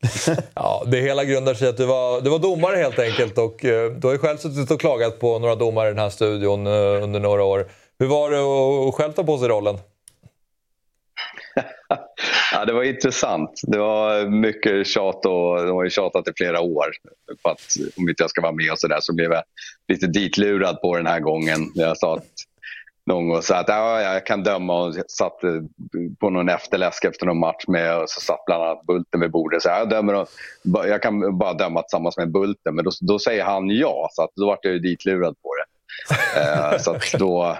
ja, 0.55 0.83
det 0.87 0.97
hela 0.97 1.25
grundar 1.25 1.53
sig 1.53 1.69
att 1.69 1.77
du 1.77 1.85
var, 1.85 2.21
du 2.21 2.29
var 2.29 2.39
domare 2.39 2.75
helt 2.75 2.99
enkelt 2.99 3.37
och 3.37 3.65
eh, 3.65 3.91
du 3.91 4.07
har 4.07 4.11
ju 4.13 4.17
själv 4.17 4.37
suttit 4.37 4.71
och 4.71 4.79
klagat 4.79 5.19
på 5.19 5.39
några 5.39 5.55
domare 5.55 5.87
i 5.87 5.91
den 5.91 5.99
här 5.99 6.09
studion 6.09 6.67
eh, 6.67 7.03
under 7.03 7.19
några 7.19 7.43
år. 7.43 7.67
Hur 7.99 8.07
var 8.07 8.31
det 8.31 8.39
att 8.89 8.95
själv 8.95 9.11
ta 9.11 9.23
på 9.23 9.37
sig 9.37 9.47
rollen? 9.47 9.77
Ja, 12.51 12.65
det 12.65 12.73
var 12.73 12.83
intressant. 12.83 13.61
Det 13.63 13.77
var 13.77 14.29
mycket 14.29 14.87
tjat 14.87 15.25
och 15.25 15.65
de 15.65 15.71
har 15.71 15.83
ju 15.83 15.89
tjatat 15.89 16.27
i 16.27 16.31
flera 16.37 16.61
år 16.61 16.85
på 17.43 17.49
att 17.49 17.75
om 17.97 18.09
inte 18.09 18.23
jag 18.23 18.29
ska 18.29 18.41
vara 18.41 18.51
med 18.51 18.71
och 18.71 18.79
sådär 18.79 18.97
så 19.01 19.15
blev 19.15 19.31
jag 19.31 19.43
lite 19.87 20.07
ditlurad 20.07 20.81
på 20.81 20.97
den 20.97 21.07
här 21.07 21.19
gången. 21.19 21.71
Jag 21.75 21.97
sa 21.97 22.15
att 22.15 22.25
någon 23.05 23.29
gång 23.29 23.41
så 23.41 23.53
att 23.53 23.67
ja, 23.67 24.01
jag 24.01 24.25
kan 24.25 24.43
döma 24.43 24.83
och 24.83 24.95
satt 25.07 25.39
på 26.19 26.29
någon 26.29 26.49
efterläsk 26.49 27.05
efter 27.05 27.25
någon 27.25 27.39
match 27.39 27.63
med 27.67 27.97
och 27.97 28.09
så 28.09 28.21
satt 28.21 28.45
bland 28.45 28.63
annat 28.63 28.85
Bulten 28.85 29.19
vid 29.19 29.31
bordet. 29.31 29.61
Så 29.61 29.69
jag, 29.69 29.89
dömer 29.89 30.13
och, 30.13 30.27
jag 30.73 31.01
kan 31.01 31.37
bara 31.37 31.53
döma 31.53 31.81
tillsammans 31.81 32.17
med 32.17 32.31
Bulten 32.31 32.75
men 32.75 32.85
då, 32.85 32.91
då 33.01 33.19
säger 33.19 33.43
han 33.43 33.69
ja 33.69 34.09
så 34.11 34.23
att 34.23 34.31
då 34.35 34.45
vart 34.45 34.65
jag 34.65 34.81
ditlurad 34.81 35.35
på 35.41 35.55
det. 35.55 35.65
uh, 36.39 36.77
så 36.77 37.17
då, 37.17 37.57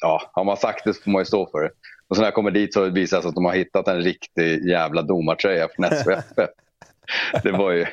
ja, 0.00 0.30
har 0.32 0.44
man 0.44 0.56
sagt 0.56 0.84
det 0.84 0.94
så 0.94 1.02
får 1.02 1.10
man 1.10 1.20
ju 1.20 1.26
stå 1.26 1.50
för 1.50 1.62
det. 1.62 1.70
Och 2.08 2.16
så 2.16 2.22
när 2.22 2.26
jag 2.26 2.34
kommer 2.34 2.50
dit 2.50 2.74
så 2.74 2.90
visar 2.90 3.16
det 3.16 3.22
sig 3.22 3.28
att 3.28 3.34
de 3.34 3.44
har 3.44 3.52
hittat 3.52 3.88
en 3.88 4.00
riktig 4.00 4.68
jävla 4.68 5.02
domartröja 5.02 5.68
från 5.76 5.86
SVF. 5.90 6.24
det 7.42 7.52
var 7.52 7.70
ju... 7.72 7.86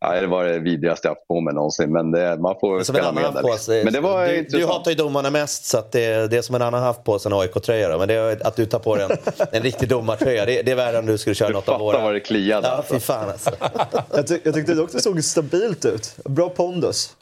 Ja, 0.00 0.20
det 0.20 0.26
var 0.26 0.44
det 0.44 0.58
vidrigaste 0.58 1.08
jag 1.08 1.14
haft 1.14 1.28
på 1.28 1.40
mig 1.40 1.54
någonsin, 1.54 1.92
men 1.92 2.10
det, 2.10 2.38
man 2.40 2.54
får 2.60 2.80
som 2.80 2.94
spela 2.94 3.12
med 3.12 3.34
det. 3.44 3.58
Sig, 3.58 3.84
men 3.84 3.92
det 3.92 4.00
var 4.00 4.26
du, 4.26 4.42
du 4.42 4.66
hatar 4.66 4.90
ju 4.90 4.94
domarna 4.94 5.30
mest, 5.30 5.64
så 5.64 5.78
att 5.78 5.92
det, 5.92 6.30
det 6.30 6.36
är 6.36 6.42
som 6.42 6.54
en 6.54 6.62
annan 6.62 6.82
haft 6.82 7.04
på 7.04 7.18
sig 7.18 7.32
en 7.32 7.38
AIK-tröja. 7.38 7.98
Men 7.98 8.08
det 8.08 8.14
är 8.14 8.46
att 8.46 8.56
du 8.56 8.66
tar 8.66 8.78
på 8.78 8.96
dig 8.96 9.08
en, 9.10 9.32
en 9.52 9.62
riktig 9.62 9.88
domartröja, 9.88 10.46
det, 10.46 10.62
det 10.62 10.72
är 10.72 10.76
värre 10.76 10.98
än 10.98 11.06
du 11.06 11.18
skulle 11.18 11.34
köra 11.34 11.48
du 11.48 11.54
något 11.54 11.68
av 11.68 11.80
våra... 11.80 11.96
Du 11.96 12.04
vad 12.04 12.14
det 12.14 12.20
kliade. 12.20 12.68
Ja, 12.68 12.84
fy 12.88 13.00
fan 13.00 13.28
alltså. 13.28 13.50
jag, 14.14 14.26
ty 14.26 14.38
jag 14.44 14.54
tyckte 14.54 14.74
det 14.74 14.82
också 14.82 15.00
såg 15.00 15.24
stabilt 15.24 15.84
ut. 15.84 16.16
Bra 16.24 16.48
pondus. 16.48 17.16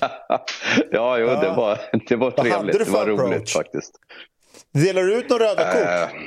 ja, 0.90 1.18
jo, 1.18 1.26
ja. 1.26 1.40
Det, 1.40 1.48
var, 1.56 1.78
det 2.08 2.16
var 2.16 2.30
trevligt. 2.30 2.78
Det 2.78 2.90
var 2.90 3.06
roligt 3.06 3.20
approach? 3.20 3.52
faktiskt. 3.52 3.94
Delar 4.74 5.02
du 5.02 5.14
ut 5.14 5.30
några 5.30 5.44
röda 5.44 5.72
kort? 5.72 5.82
Uh, 5.82 6.20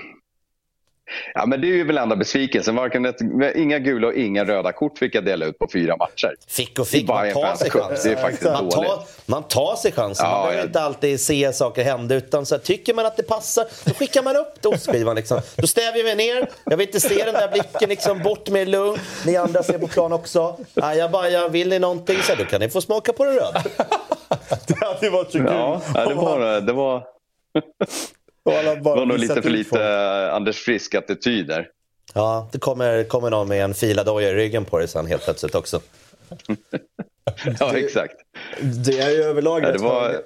ja, 1.34 1.46
men 1.46 1.62
det 1.62 1.68
är 1.68 1.76
ju 1.76 1.84
väl 1.84 1.98
enda 1.98 2.16
besvikelsen. 2.16 2.76
Varken 2.76 3.06
ett, 3.06 3.56
inga 3.56 3.80
gula 3.80 4.08
och 4.08 4.14
inga 4.14 4.46
röda 4.46 4.72
kort 4.72 4.98
fick 4.98 5.16
jag 5.16 5.26
dela 5.26 5.46
ut 5.46 5.60
på 5.60 5.68
fyra 5.74 5.98
matcher. 5.98 6.36
Fick 6.48 6.80
och 6.80 6.88
fick, 6.88 7.08
man 7.08 7.34
tar 7.34 7.56
sig 7.56 7.70
chansen. 7.72 8.12
Det 8.12 8.20
är 8.20 8.22
faktiskt 8.22 8.44
man, 8.44 8.70
tar, 8.70 9.00
man 9.26 9.44
tar 9.44 9.76
sig 9.76 9.92
chansen. 9.92 10.26
Ja, 10.26 10.32
man 10.32 10.42
behöver 10.42 10.60
ja. 10.60 10.68
inte 10.68 10.82
alltid 10.82 11.22
se 11.22 11.54
saker 11.54 11.84
hända. 11.84 12.16
Utan 12.16 12.46
så 12.46 12.56
här, 12.56 12.62
tycker 12.62 12.94
man 12.94 13.06
att 13.06 13.18
det 13.18 13.24
passar, 13.24 13.66
då 13.86 13.94
skickar 13.94 14.24
man 14.24 14.36
upp 14.36 14.62
dosskivan. 14.62 15.16
Liksom. 15.16 15.42
Då 15.56 15.68
stäver 15.68 16.04
vi 16.04 16.16
ner. 16.16 16.50
Jag 16.64 16.78
vill 16.78 16.88
inte 16.88 17.00
se 17.00 17.24
den 17.24 17.34
där 17.34 17.52
blicken. 17.52 17.90
Liksom, 17.90 18.24
bort 18.24 18.50
med 18.50 18.68
lugn. 18.68 19.00
Ni 19.26 19.36
andra 19.36 19.64
ser 19.64 19.80
på 19.80 19.88
plan 19.88 20.14
också. 20.14 20.58
Ja, 20.74 20.96
jag 20.96 21.12
bara, 21.12 21.30
jag 21.30 21.50
vill 21.50 21.70
ni 21.70 21.80
någonting 21.80 22.18
så 22.22 22.34
här, 22.34 22.44
då 22.44 22.46
kan 22.46 22.62
ni 22.62 22.70
få 22.70 22.82
smaka 22.82 23.14
på 23.14 23.26
det 23.26 23.32
röda. 23.32 23.64
det 24.68 24.86
hade 24.86 25.10
varit 25.10 25.32
så 25.32 25.38
kul. 25.38 25.48
Ja, 25.48 25.82
det 25.94 26.14
var... 26.14 26.62
Det 26.62 26.74
var... 26.74 27.04
det 28.52 28.80
var 28.82 29.06
nog 29.06 29.18
lite 29.18 29.42
för 29.42 29.50
lite 29.50 29.80
uh, 29.80 30.34
Anders 30.34 30.58
Frisk-attityder. 30.58 31.70
Ja, 32.14 32.50
det 32.52 32.60
kommer, 32.60 33.04
kommer 33.04 33.30
någon 33.30 33.48
med 33.48 33.64
en 33.64 33.74
filadoja 33.74 34.30
i 34.30 34.34
ryggen 34.34 34.66
på 34.66 34.80
dig 34.80 34.88
sen 34.88 35.06
helt 35.06 35.24
plötsligt 35.24 35.56
också. 35.56 35.82
ja, 37.60 37.78
exakt. 37.78 38.16
Det 38.86 39.00
är 39.00 39.10
ju 39.10 39.24
överlag 39.24 39.64
ja, 39.64 39.72
det, 39.72 39.78
var... 39.78 40.22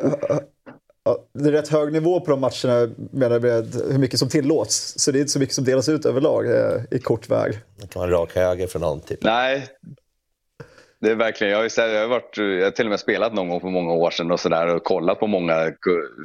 hög, 1.03 1.18
det 1.34 1.49
är 1.49 1.52
rätt 1.52 1.68
hög 1.68 1.93
nivå 1.93 2.19
på 2.19 2.31
de 2.31 2.41
matcherna 2.41 2.93
menar 3.11 3.39
med 3.39 3.76
hur 3.91 3.99
mycket 3.99 4.19
som 4.19 4.30
tillåts. 4.30 4.93
Så 4.98 5.11
det 5.11 5.18
är 5.18 5.19
inte 5.19 5.31
så 5.31 5.39
mycket 5.39 5.56
som 5.56 5.64
delas 5.64 5.89
ut 5.89 6.06
överlag 6.06 6.45
eh, 6.45 6.81
i 6.91 6.99
kort 6.99 7.30
väg. 7.30 7.60
Det 7.81 7.88
kan 7.88 7.99
vara 7.99 8.11
rak 8.11 8.35
höger 8.35 8.68
från 8.68 8.81
någon. 8.81 8.99
Typ. 9.02 9.23
Nej, 9.23 9.68
det 11.02 11.11
är 11.11 11.15
verkligen, 11.15 11.52
jag 11.53 11.60
har, 11.60 11.64
ju, 11.64 11.94
jag, 11.94 12.02
har 12.02 12.07
varit, 12.07 12.38
jag 12.38 12.64
har 12.64 12.72
till 12.72 12.86
och 12.86 12.90
med 12.90 12.99
spelat 12.99 13.34
någon 13.34 13.49
gång 13.49 13.61
för 13.61 13.68
många 13.68 13.94
år 13.94 14.11
sedan 14.11 14.32
och, 14.32 14.40
så 14.40 14.49
där, 14.49 14.76
och 14.76 14.84
kollat 14.84 15.19
på 15.19 15.28
många 15.28 15.56
av 15.56 15.72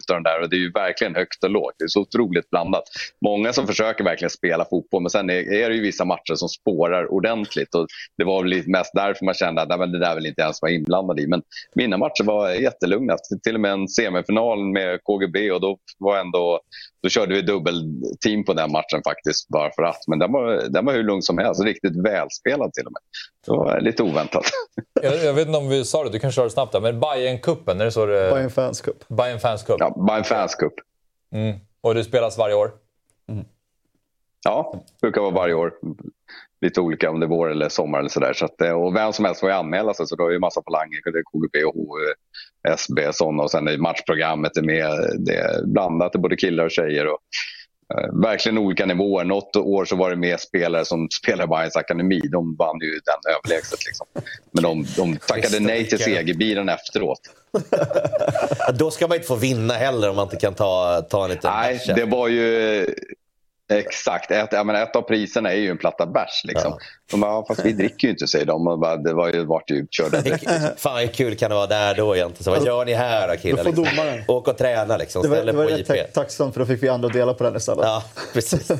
de 0.09 0.23
där 0.23 0.43
och 0.43 0.51
det 0.51 0.57
är 0.57 0.61
ju 0.61 0.73
verkligen 0.73 1.15
högt 1.15 1.44
och 1.44 1.51
lågt. 1.51 1.74
Det 1.78 1.85
är 1.85 1.89
så 1.89 2.01
otroligt 2.01 2.51
blandat. 2.51 2.85
Många 3.24 3.53
som 3.53 3.66
försöker 3.66 4.05
verkligen 4.05 4.31
spela 4.31 4.65
fotboll 4.65 5.03
men 5.03 5.11
sen 5.11 5.31
är, 5.31 5.53
är 5.53 5.69
det 5.69 5.74
ju 5.74 5.82
vissa 5.82 6.05
matcher 6.05 6.35
som 6.35 6.48
spårar 6.48 7.12
ordentligt 7.12 7.74
och 7.74 7.86
det 8.19 8.24
var 8.24 8.43
väl 8.43 8.69
mest 8.69 8.90
därför 8.94 9.24
man 9.24 9.35
kände 9.35 9.62
att 9.62 9.78
men 9.78 9.93
det 9.93 9.98
där 9.98 10.15
vill 10.15 10.27
inte 10.27 10.43
ens 10.43 10.62
vara 10.62 10.73
inblandad 10.73 11.20
i. 11.20 11.27
Men 11.27 11.43
mina 11.74 11.97
matcher 11.97 12.24
var 12.24 12.51
jättelugna. 12.51 13.16
Till 13.43 13.55
och 13.55 13.61
med 13.61 13.73
en 13.73 13.89
semifinal 13.89 14.65
med 14.65 15.01
KGB 15.05 15.51
och 15.51 15.61
då 15.61 15.78
var 15.98 16.19
ändå 16.19 16.61
då 17.07 17.11
körde 17.11 17.35
vi 17.35 17.43
dubbelteam 17.43 18.44
på 18.44 18.53
den 18.53 18.73
matchen 18.73 19.01
faktiskt 19.05 19.48
bara 19.48 19.70
för 19.77 19.82
att. 19.82 20.03
Men 20.07 20.19
den 20.19 20.32
var, 20.32 20.69
den 20.69 20.85
var 20.85 20.93
hur 20.93 21.03
lugn 21.03 21.23
som 21.23 21.39
helst, 21.39 21.65
riktigt 21.65 22.05
välspelad 22.05 22.73
till 22.73 22.86
och 22.86 22.93
med. 22.93 23.03
Det 23.47 23.52
var 23.52 23.81
lite 23.81 24.02
oväntat. 24.02 24.44
jag, 25.02 25.24
jag, 25.24 25.35
vet 25.35 25.47
inte 25.47 25.59
om 25.59 25.68
vi 25.68 25.85
sa 25.85 26.05
det, 26.05 26.10
du 26.10 26.18
kan 26.18 26.32
köra 26.32 26.51
snabbt 26.51 26.73
där, 26.73 26.81
men 26.81 27.01
Bayern-cupen, 27.01 27.81
är 27.81 27.85
det 27.85 27.90
så 27.90 28.06
det... 28.06 28.31
Bayern 28.31 28.51
Fans 28.51 28.81
Cup. 28.81 29.09
Bayern 29.09 29.40
Fans 29.40 29.62
Cup. 29.62 29.77
Ja, 29.78 30.05
Bayern 30.09 30.24
Fans 30.24 30.55
Cup. 30.55 30.73
Mm. 31.32 31.59
Och 31.81 31.94
det 31.94 32.05
spelas 32.05 32.39
varje 32.39 32.55
år? 32.55 32.70
Mm. 33.28 33.44
Ja, 34.44 34.85
det 35.01 35.01
brukar 35.01 35.20
vara 35.20 35.31
varje 35.31 35.55
år. 35.55 35.73
Lite 36.60 36.81
olika 36.81 37.10
om 37.10 37.20
det 37.20 37.27
är 37.27 37.28
vår 37.28 37.51
eller 37.51 37.68
sommar 37.68 37.98
eller 37.98 38.09
sådär. 38.09 38.32
Så 38.32 38.44
att, 38.44 38.60
eh, 38.60 38.73
och 38.73 38.97
vem 38.97 39.12
som 39.12 39.24
helst 39.24 39.40
får 39.40 39.48
ju 39.48 39.55
anmäla 39.56 39.94
sig, 39.94 40.06
så 40.06 40.16
då 40.16 40.27
är 40.27 40.32
det 40.32 40.39
massa 40.39 40.62
falanger. 40.62 41.01
Det 41.12 41.18
är 41.18 41.23
KGB 41.23 41.64
och 41.64 41.98
SB 42.68 43.12
sådana 43.12 43.43
och 43.43 43.51
sen 43.51 43.68
är 43.68 43.78
matchprogrammet 43.78 44.56
är 44.56 44.62
med. 44.62 44.90
Det 45.18 45.36
är 45.36 45.66
blandat, 45.66 46.12
det 46.12 46.16
är 46.16 46.20
både 46.20 46.36
killar 46.36 46.64
och 46.64 46.70
tjejer. 46.70 47.06
Och, 47.06 47.18
verkligen 48.22 48.58
olika 48.58 48.86
nivåer. 48.86 49.24
Något 49.24 49.56
år 49.56 49.84
så 49.84 49.96
var 49.96 50.10
det 50.10 50.16
med 50.16 50.40
spelare 50.40 50.84
som 50.84 51.08
spelade 51.22 51.48
Bayerns 51.48 51.76
akademi. 51.76 52.20
De 52.20 52.56
vann 52.56 52.78
ju 52.80 52.90
den 52.90 53.34
överlägset. 53.34 53.86
Liksom. 53.86 54.06
Men 54.50 54.62
de, 54.62 54.86
de 54.96 55.16
tackade 55.16 55.60
nej 55.60 55.88
till 55.88 55.98
segerbilen 55.98 56.68
efteråt. 56.68 57.20
Då 58.78 58.90
ska 58.90 59.06
man 59.08 59.14
inte 59.14 59.28
få 59.28 59.36
vinna 59.36 59.74
heller 59.74 60.10
om 60.10 60.16
man 60.16 60.24
inte 60.24 60.36
kan 60.36 60.54
ta, 60.54 61.02
ta 61.10 61.24
en 61.24 61.30
liten 61.30 61.50
Nej, 61.54 61.80
det 61.96 62.04
var 62.04 62.28
ju 62.28 62.86
Exakt. 63.72 64.30
Ett, 64.30 64.48
ja, 64.52 64.64
men 64.64 64.76
ett 64.76 64.97
av 64.97 65.02
priserna 65.02 65.52
är 65.52 65.56
ju 65.56 65.70
en 65.70 65.78
platta 65.78 66.06
bärs. 66.06 66.44
Liksom. 66.44 66.70
Ja. 66.70 66.78
De 67.10 67.20
bara, 67.20 67.47
fast 67.47 67.64
vi 67.64 67.72
dricker 67.72 68.09
ju 68.09 68.12
inte, 68.12 68.26
säger 68.26 68.47
de. 68.47 68.66
Och 68.66 68.78
bara, 68.78 68.97
det 68.97 69.14
var 69.14 69.32
ju, 69.32 69.44
vart 69.44 69.70
ju 69.70 69.86
körda 69.90 70.22
Fan 70.76 71.01
hur 71.01 71.06
kul 71.06 71.36
kan 71.36 71.51
det 71.51 71.56
vara 71.56 71.66
där 71.66 71.94
då 71.94 72.16
egentligen? 72.16 72.44
Så, 72.44 72.51
vad 72.51 72.66
gör 72.66 72.84
ni 72.84 72.94
här 72.94 73.28
då 73.28 73.36
killar? 73.36 73.64
Liksom? 73.64 73.86
Åk 74.28 74.48
och 74.48 74.59
träna 74.59 74.97
liksom. 74.97 75.22
Det 75.22 75.28
var, 75.28 75.44
det 75.44 75.52
var 75.52 75.66
rätt 75.66 76.14
tacksamt 76.14 76.55
för 76.55 76.60
då 76.60 76.66
fick 76.66 76.82
vi 76.82 76.88
andra 76.88 77.09
dela 77.09 77.34
på 77.34 77.44
den 77.44 77.56
istället. 77.56 77.84
Ja, 77.84 78.02
precis. 78.32 78.70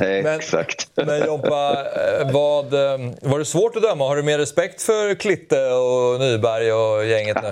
Exakt. 0.00 0.90
Men 0.94 1.26
Jompa, 1.26 1.70
eh, 1.70 2.32
vad, 2.32 2.74
eh, 2.74 2.98
var 3.20 3.38
det 3.38 3.44
svårt 3.44 3.76
att 3.76 3.82
döma? 3.82 4.08
Har 4.08 4.16
du 4.16 4.22
mer 4.22 4.38
respekt 4.38 4.82
för 4.82 5.14
Klitte 5.14 5.70
och 5.70 6.20
Nyberg 6.20 6.72
och 6.72 7.06
gänget 7.06 7.36
nu? 7.42 7.48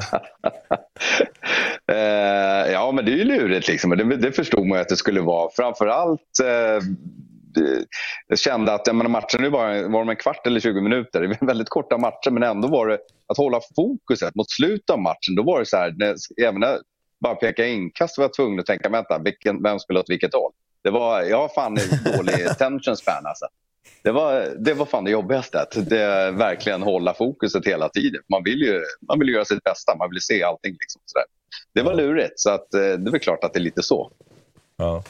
uh, 1.93 2.73
ja, 2.73 2.93
men 2.93 3.05
det 3.05 3.13
är 3.13 3.17
ju 3.17 3.25
lurigt 3.25 3.69
liksom. 3.69 3.91
Det, 3.91 4.17
det 4.17 4.33
förstod 4.33 4.67
man 4.67 4.79
ju 4.79 4.83
att 4.83 4.89
det 4.89 4.97
skulle 4.97 5.21
vara. 5.21 5.51
Framförallt 5.57 6.21
uh, 6.43 6.66
jag 8.29 8.39
kände 8.39 8.73
att 8.73 8.87
jag 8.87 8.97
menar, 8.97 9.11
matchen 9.11 9.43
nu 9.43 9.49
var, 9.49 9.89
var 9.89 9.99
de 9.99 10.09
en 10.09 10.17
kvart 10.17 10.47
eller 10.47 10.61
20 10.61 10.81
minuter. 10.81 11.21
Det 11.21 11.27
var 11.27 11.47
väldigt 11.47 11.69
korta 11.69 11.99
matcher 11.99 12.31
men 12.31 12.43
ändå 12.43 12.69
var 12.69 12.89
det 12.89 12.99
att 13.27 13.37
hålla 13.37 13.61
fokuset 13.77 14.35
mot 14.35 14.51
slutet 14.51 14.91
av 14.91 14.99
matchen. 14.99 15.35
Då 15.37 15.43
var 15.43 15.59
det 15.59 15.67
så 15.67 15.77
här, 15.77 15.95
när, 15.97 16.15
även 16.43 16.61
när 16.61 16.79
bara 17.21 17.35
peka 17.35 17.67
inkast 17.67 18.19
var 18.19 18.25
jag 18.25 18.35
tvungen 18.35 18.61
att 18.61 18.67
tänka, 18.67 18.89
vänta, 18.89 19.19
vilken, 19.19 19.63
vem 19.63 19.79
spelar 19.79 20.01
åt 20.01 20.11
vilket 20.11 20.35
håll? 20.35 20.53
Det 20.85 20.91
var, 20.91 21.23
jag 21.23 21.39
har 21.39 21.49
fan 21.49 21.79
dålig 22.17 22.49
tension 22.59 22.97
span 22.97 23.27
alltså. 23.27 23.47
Det 24.03 24.13
var, 24.13 24.55
det 24.59 24.75
var 24.75 24.87
fan 24.87 25.05
det 25.05 25.11
jobbigaste, 25.11 25.61
att 25.61 25.89
det, 25.89 26.31
verkligen 26.31 26.83
hålla 26.83 27.15
fokuset 27.15 27.67
hela 27.67 27.89
tiden. 27.89 28.21
Man 28.31 28.43
vill 28.45 28.61
ju, 28.61 28.83
man 29.09 29.19
vill 29.19 29.29
göra 29.29 29.45
sitt 29.45 29.65
bästa, 29.65 29.97
man 29.97 30.11
vill 30.11 30.21
se 30.21 30.43
allting. 30.43 30.73
Liksom, 30.73 31.03
sådär. 31.05 31.27
Det 31.75 31.83
var 31.83 31.95
lurigt, 31.95 32.41
så 32.41 32.51
att, 32.51 32.75
eh, 32.75 32.81
det 32.81 33.09
är 33.09 33.11
väl 33.11 33.21
klart 33.21 33.45
att 33.45 33.53
det 33.53 33.59
är 33.59 33.63
lite 33.63 33.83
så. 33.83 34.13
Ja. 34.77 35.03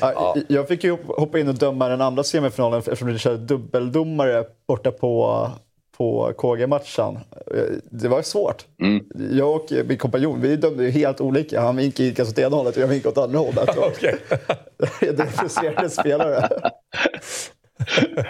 Ja. 0.00 0.36
Jag 0.48 0.68
fick 0.68 0.84
ju 0.84 0.96
hoppa 1.06 1.38
in 1.38 1.48
och 1.48 1.54
döma 1.54 1.88
den 1.88 2.00
andra 2.00 2.24
semifinalen 2.24 2.78
eftersom 2.78 3.08
vi 3.08 3.18
körde 3.18 3.36
dubbeldomare 3.36 4.44
borta 4.68 4.92
på, 4.92 5.46
på 5.96 6.32
KG-matchen. 6.36 7.18
Det 7.90 8.08
var 8.08 8.22
svårt. 8.22 8.64
Mm. 8.82 9.04
Jag 9.32 9.54
och 9.54 9.72
min 9.86 9.98
kompanjon 9.98 10.40
vi 10.40 10.56
dömde 10.56 10.90
helt 10.90 11.20
olika. 11.20 11.60
Han 11.60 11.78
gick 11.78 12.20
åt 12.20 12.38
ena 12.38 12.56
hållet 12.56 12.76
och 12.76 12.82
jag 12.82 12.94
gick 12.94 13.06
åt 13.06 13.18
andra 13.18 13.38
hållet. 13.38 13.78
okay. 13.78 14.14
det 15.00 15.20
är 15.20 15.26
frustrerande 15.26 15.90
spelare. 15.90 16.48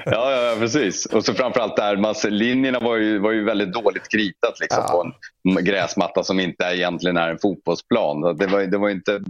ja, 0.05 0.33
ja, 0.33 0.57
precis. 0.59 1.07
Och 1.07 1.25
så 1.25 1.35
framförallt 1.35 1.77
där, 1.77 1.97
man, 1.97 2.15
linjerna 2.25 2.81
var 2.81 2.97
ju, 2.97 3.19
var 3.19 3.33
ju 3.33 3.45
väldigt 3.45 3.73
dåligt 3.73 4.09
kritat 4.09 4.61
liksom, 4.61 4.83
ja. 4.87 4.93
på 4.93 5.13
en 5.59 5.65
gräsmatta 5.65 6.25
som 6.25 6.41
inte 6.41 6.65
egentligen 6.65 7.17
är 7.17 7.29
en 7.29 7.39
fotbollsplan. 7.39 8.37
Det 8.37 8.47
var, 8.47 8.61
det 8.61 8.79
var 8.79 8.91
inte 8.91 9.21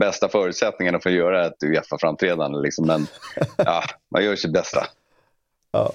bästa 0.00 0.28
förutsättningarna 0.28 1.00
för 1.00 1.10
att 1.10 1.16
göra 1.16 1.46
ett 1.46 1.62
Uefa-framträdande. 1.62 2.62
Liksom. 2.62 2.86
Men 2.86 3.06
ja, 3.56 3.82
man 4.10 4.24
gör 4.24 4.36
sitt 4.36 4.52
bästa. 4.52 4.86
Ja. 5.72 5.92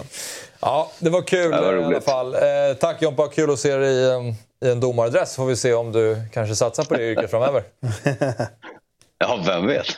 ja, 0.60 0.92
det 1.00 1.10
var 1.10 1.22
kul 1.22 1.52
det 1.52 1.62
var 1.62 1.76
i 1.76 1.84
alla 1.84 2.02
fall. 2.02 2.34
Eh, 2.36 2.74
tack 2.80 3.02
Jompa, 3.02 3.28
kul 3.28 3.52
att 3.52 3.60
se 3.60 3.76
dig 3.76 3.96
i, 3.96 4.36
i 4.66 4.72
en 4.72 4.80
domardress. 4.80 5.36
Får 5.36 5.46
vi 5.46 5.56
se 5.56 5.74
om 5.74 5.92
du 5.92 6.18
kanske 6.34 6.56
satsar 6.56 6.84
på 6.84 6.94
det 6.94 7.12
yrket 7.12 7.32
framöver. 7.32 7.64
ja, 9.18 9.44
vem 9.46 9.68
vet? 9.68 9.86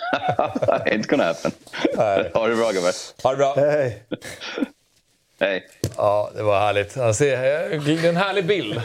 Ain't 0.68 1.08
gonna 1.08 1.24
happen. 1.24 1.52
Nej. 1.98 2.32
Ha 2.34 2.48
det 2.48 2.56
bra 2.56 2.72
gubbar. 2.72 3.24
Ha 3.24 3.32
det 3.32 3.38
bra. 3.38 3.54
Hej. 3.56 4.04
Hej. 5.40 5.68
Ja, 5.98 6.32
det 6.36 6.44
var 6.44 6.60
härligt. 6.60 6.96
Han 6.96 7.14
ser, 7.14 7.38
det 7.80 8.06
är 8.06 8.10
en 8.10 8.16
härlig 8.16 8.46
bild. 8.46 8.82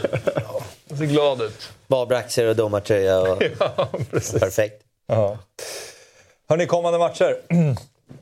Han 0.89 0.97
ser 0.97 1.05
glad 1.05 1.41
ut. 1.41 1.69
Barbraxer 1.87 2.47
och 2.47 2.55
domartröja. 2.55 3.21
Och... 3.21 3.43
ja, 3.59 3.89
precis. 4.11 4.39
Perfekt. 4.39 4.82
Ja. 5.07 5.37
Hörni, 6.49 6.67
kommande 6.67 6.99
matcher. 6.99 7.37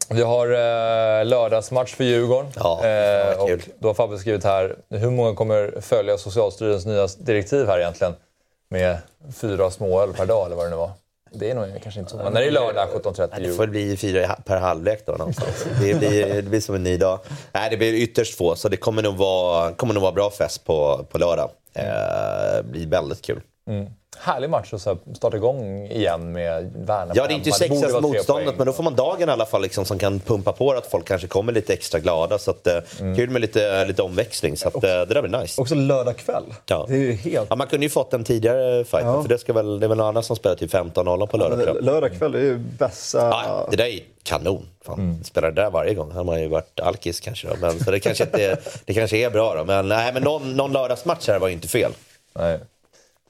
Vi 0.09 0.21
har 0.21 0.47
eh, 0.47 1.25
lördagsmatch 1.25 1.95
för 1.95 2.03
Djurgården. 2.03 2.51
Ja, 2.55 2.85
eh, 2.85 3.41
och 3.41 3.59
då 3.79 3.89
har 3.89 3.93
Fabbe 3.93 4.17
skrivit 4.17 4.43
här, 4.43 4.75
hur 4.89 5.09
många 5.09 5.35
kommer 5.35 5.81
följa 5.81 6.17
Socialstyrelsens 6.17 6.85
nya 6.85 7.25
direktiv 7.25 7.67
här 7.67 7.79
egentligen? 7.79 8.13
Med 8.69 8.97
fyra 9.41 9.71
småöl 9.71 10.13
per 10.13 10.25
dag 10.25 10.45
eller 10.45 10.55
vad 10.55 10.65
det 10.65 10.69
nu 10.69 10.75
var. 10.75 10.91
Det 11.33 11.51
är 11.51 11.55
nog 11.55 11.65
kanske 11.83 11.99
inte 11.99 12.11
så. 12.11 12.17
Men 12.17 12.33
när 12.33 12.41
det 12.41 12.47
är 12.47 12.51
lördag 12.51 12.87
17.30 12.93 13.39
Det 13.39 13.53
får 13.53 13.67
bli 13.67 13.97
fyra 13.97 14.35
per 14.45 14.57
halvlek 14.57 15.05
då 15.05 15.11
någonstans. 15.11 15.65
Det 15.81 15.93
blir, 15.93 16.33
det 16.41 16.41
blir 16.41 16.61
som 16.61 16.75
en 16.75 16.83
ny 16.83 16.97
dag. 16.97 17.19
Nej, 17.51 17.69
det 17.69 17.77
blir 17.77 17.93
ytterst 17.93 18.37
få, 18.37 18.55
så 18.55 18.69
det 18.69 18.77
kommer 18.77 19.03
nog 19.03 19.15
vara, 19.17 19.73
kommer 19.73 19.93
nog 19.93 20.03
vara 20.03 20.11
bra 20.11 20.29
fest 20.29 20.65
på, 20.65 21.05
på 21.09 21.17
lördag. 21.17 21.49
Eh, 21.73 22.63
blir 22.63 22.87
väldigt 22.87 23.21
kul. 23.21 23.41
Mm 23.67 23.87
härlig 24.17 24.49
match 24.49 24.73
att 24.73 24.81
starta 25.15 25.37
igång 25.37 25.85
igen 25.85 26.31
med 26.31 26.73
Värnamo. 26.75 27.11
Ja, 27.15 27.27
det 27.27 27.33
är 27.33 27.35
inte 27.35 27.51
sexigaste 27.51 28.01
motståndet, 28.01 28.57
men 28.57 28.67
då 28.67 28.73
får 28.73 28.83
man 28.83 28.95
dagen 28.95 29.29
i 29.29 29.31
alla 29.31 29.45
fall 29.45 29.61
liksom, 29.61 29.85
som 29.85 29.99
kan 29.99 30.19
pumpa 30.19 30.51
på 30.51 30.71
att 30.71 30.87
folk 30.87 31.07
kanske 31.07 31.27
kommer 31.27 31.53
lite 31.53 31.73
extra 31.73 31.99
glada. 31.99 32.37
Så 32.37 32.51
att, 32.51 32.67
eh, 32.67 32.73
mm. 32.99 33.15
Kul 33.15 33.29
med 33.29 33.41
lite, 33.41 33.85
lite 33.85 34.01
omväxling, 34.01 34.57
så 34.57 34.67
att, 34.67 34.75
också, 34.75 34.87
eh, 34.87 35.07
det 35.07 35.13
där 35.13 35.21
blir 35.21 35.39
nice. 35.39 35.61
Också 35.61 35.75
lördag 35.75 36.17
kväll. 36.17 36.43
Ja. 36.65 36.85
Det 36.89 36.95
är 36.95 37.13
helt... 37.13 37.47
ja, 37.49 37.55
man 37.55 37.67
kunde 37.67 37.85
ju 37.85 37.89
fått 37.89 38.13
en 38.13 38.23
tidigare 38.23 38.83
fight, 38.83 39.03
ja. 39.03 39.21
för 39.21 39.29
det, 39.29 39.37
ska 39.37 39.53
väl, 39.53 39.79
det 39.79 39.85
är 39.85 39.87
väl 39.87 39.97
någon 39.97 40.07
annan 40.07 40.23
som 40.23 40.35
spelar 40.35 40.55
till 40.55 40.69
15.00 40.69 41.27
på 41.27 41.37
lördag 41.37 41.63
kväll. 41.63 41.85
Lördag 41.85 42.13
kväll 42.17 42.35
är 42.35 42.39
ju 42.39 42.57
bästa... 42.57 43.17
Ja, 43.17 43.67
det 43.71 43.77
där 43.77 43.85
är 43.85 43.99
kanon. 44.23 44.67
Fan, 44.85 44.99
mm. 44.99 45.23
Spelar 45.23 45.51
det 45.51 45.61
där 45.61 45.69
varje 45.69 45.93
gång 45.93 46.11
hade 46.11 46.25
man 46.25 46.41
ju 46.41 46.47
varit 46.47 46.79
alkis 46.79 47.19
kanske. 47.19 47.47
Då. 47.47 47.55
Men, 47.61 47.79
så 47.79 47.91
det 47.91 47.99
kanske, 47.99 48.23
inte, 48.23 48.57
det 48.85 48.93
kanske 48.93 49.17
är 49.17 49.29
bra 49.29 49.55
då. 49.55 49.63
Men, 49.63 49.87
nej, 49.87 50.13
men 50.13 50.23
någon, 50.23 50.53
någon 50.53 50.71
lördagsmatch 50.71 51.27
här 51.27 51.39
var 51.39 51.47
ju 51.47 51.53
inte 51.53 51.67
fel. 51.67 51.91
Nej. 52.33 52.59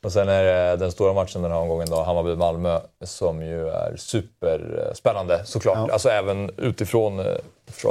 Och 0.03 0.11
sen 0.11 0.29
är 0.29 0.43
det 0.43 0.75
den 0.75 0.91
stora 0.91 1.13
matchen 1.13 1.41
den 1.41 1.51
här 1.51 1.59
omgången 1.59 1.87
då, 1.89 1.95
Hammarby-Malmö, 1.95 2.79
som 3.03 3.41
ju 3.41 3.67
är 3.67 3.95
superspännande 3.97 5.41
såklart. 5.45 5.77
Ja. 5.77 5.93
Alltså 5.93 6.09
även 6.09 6.51
utifrån 6.57 7.19
eh, 7.19 7.35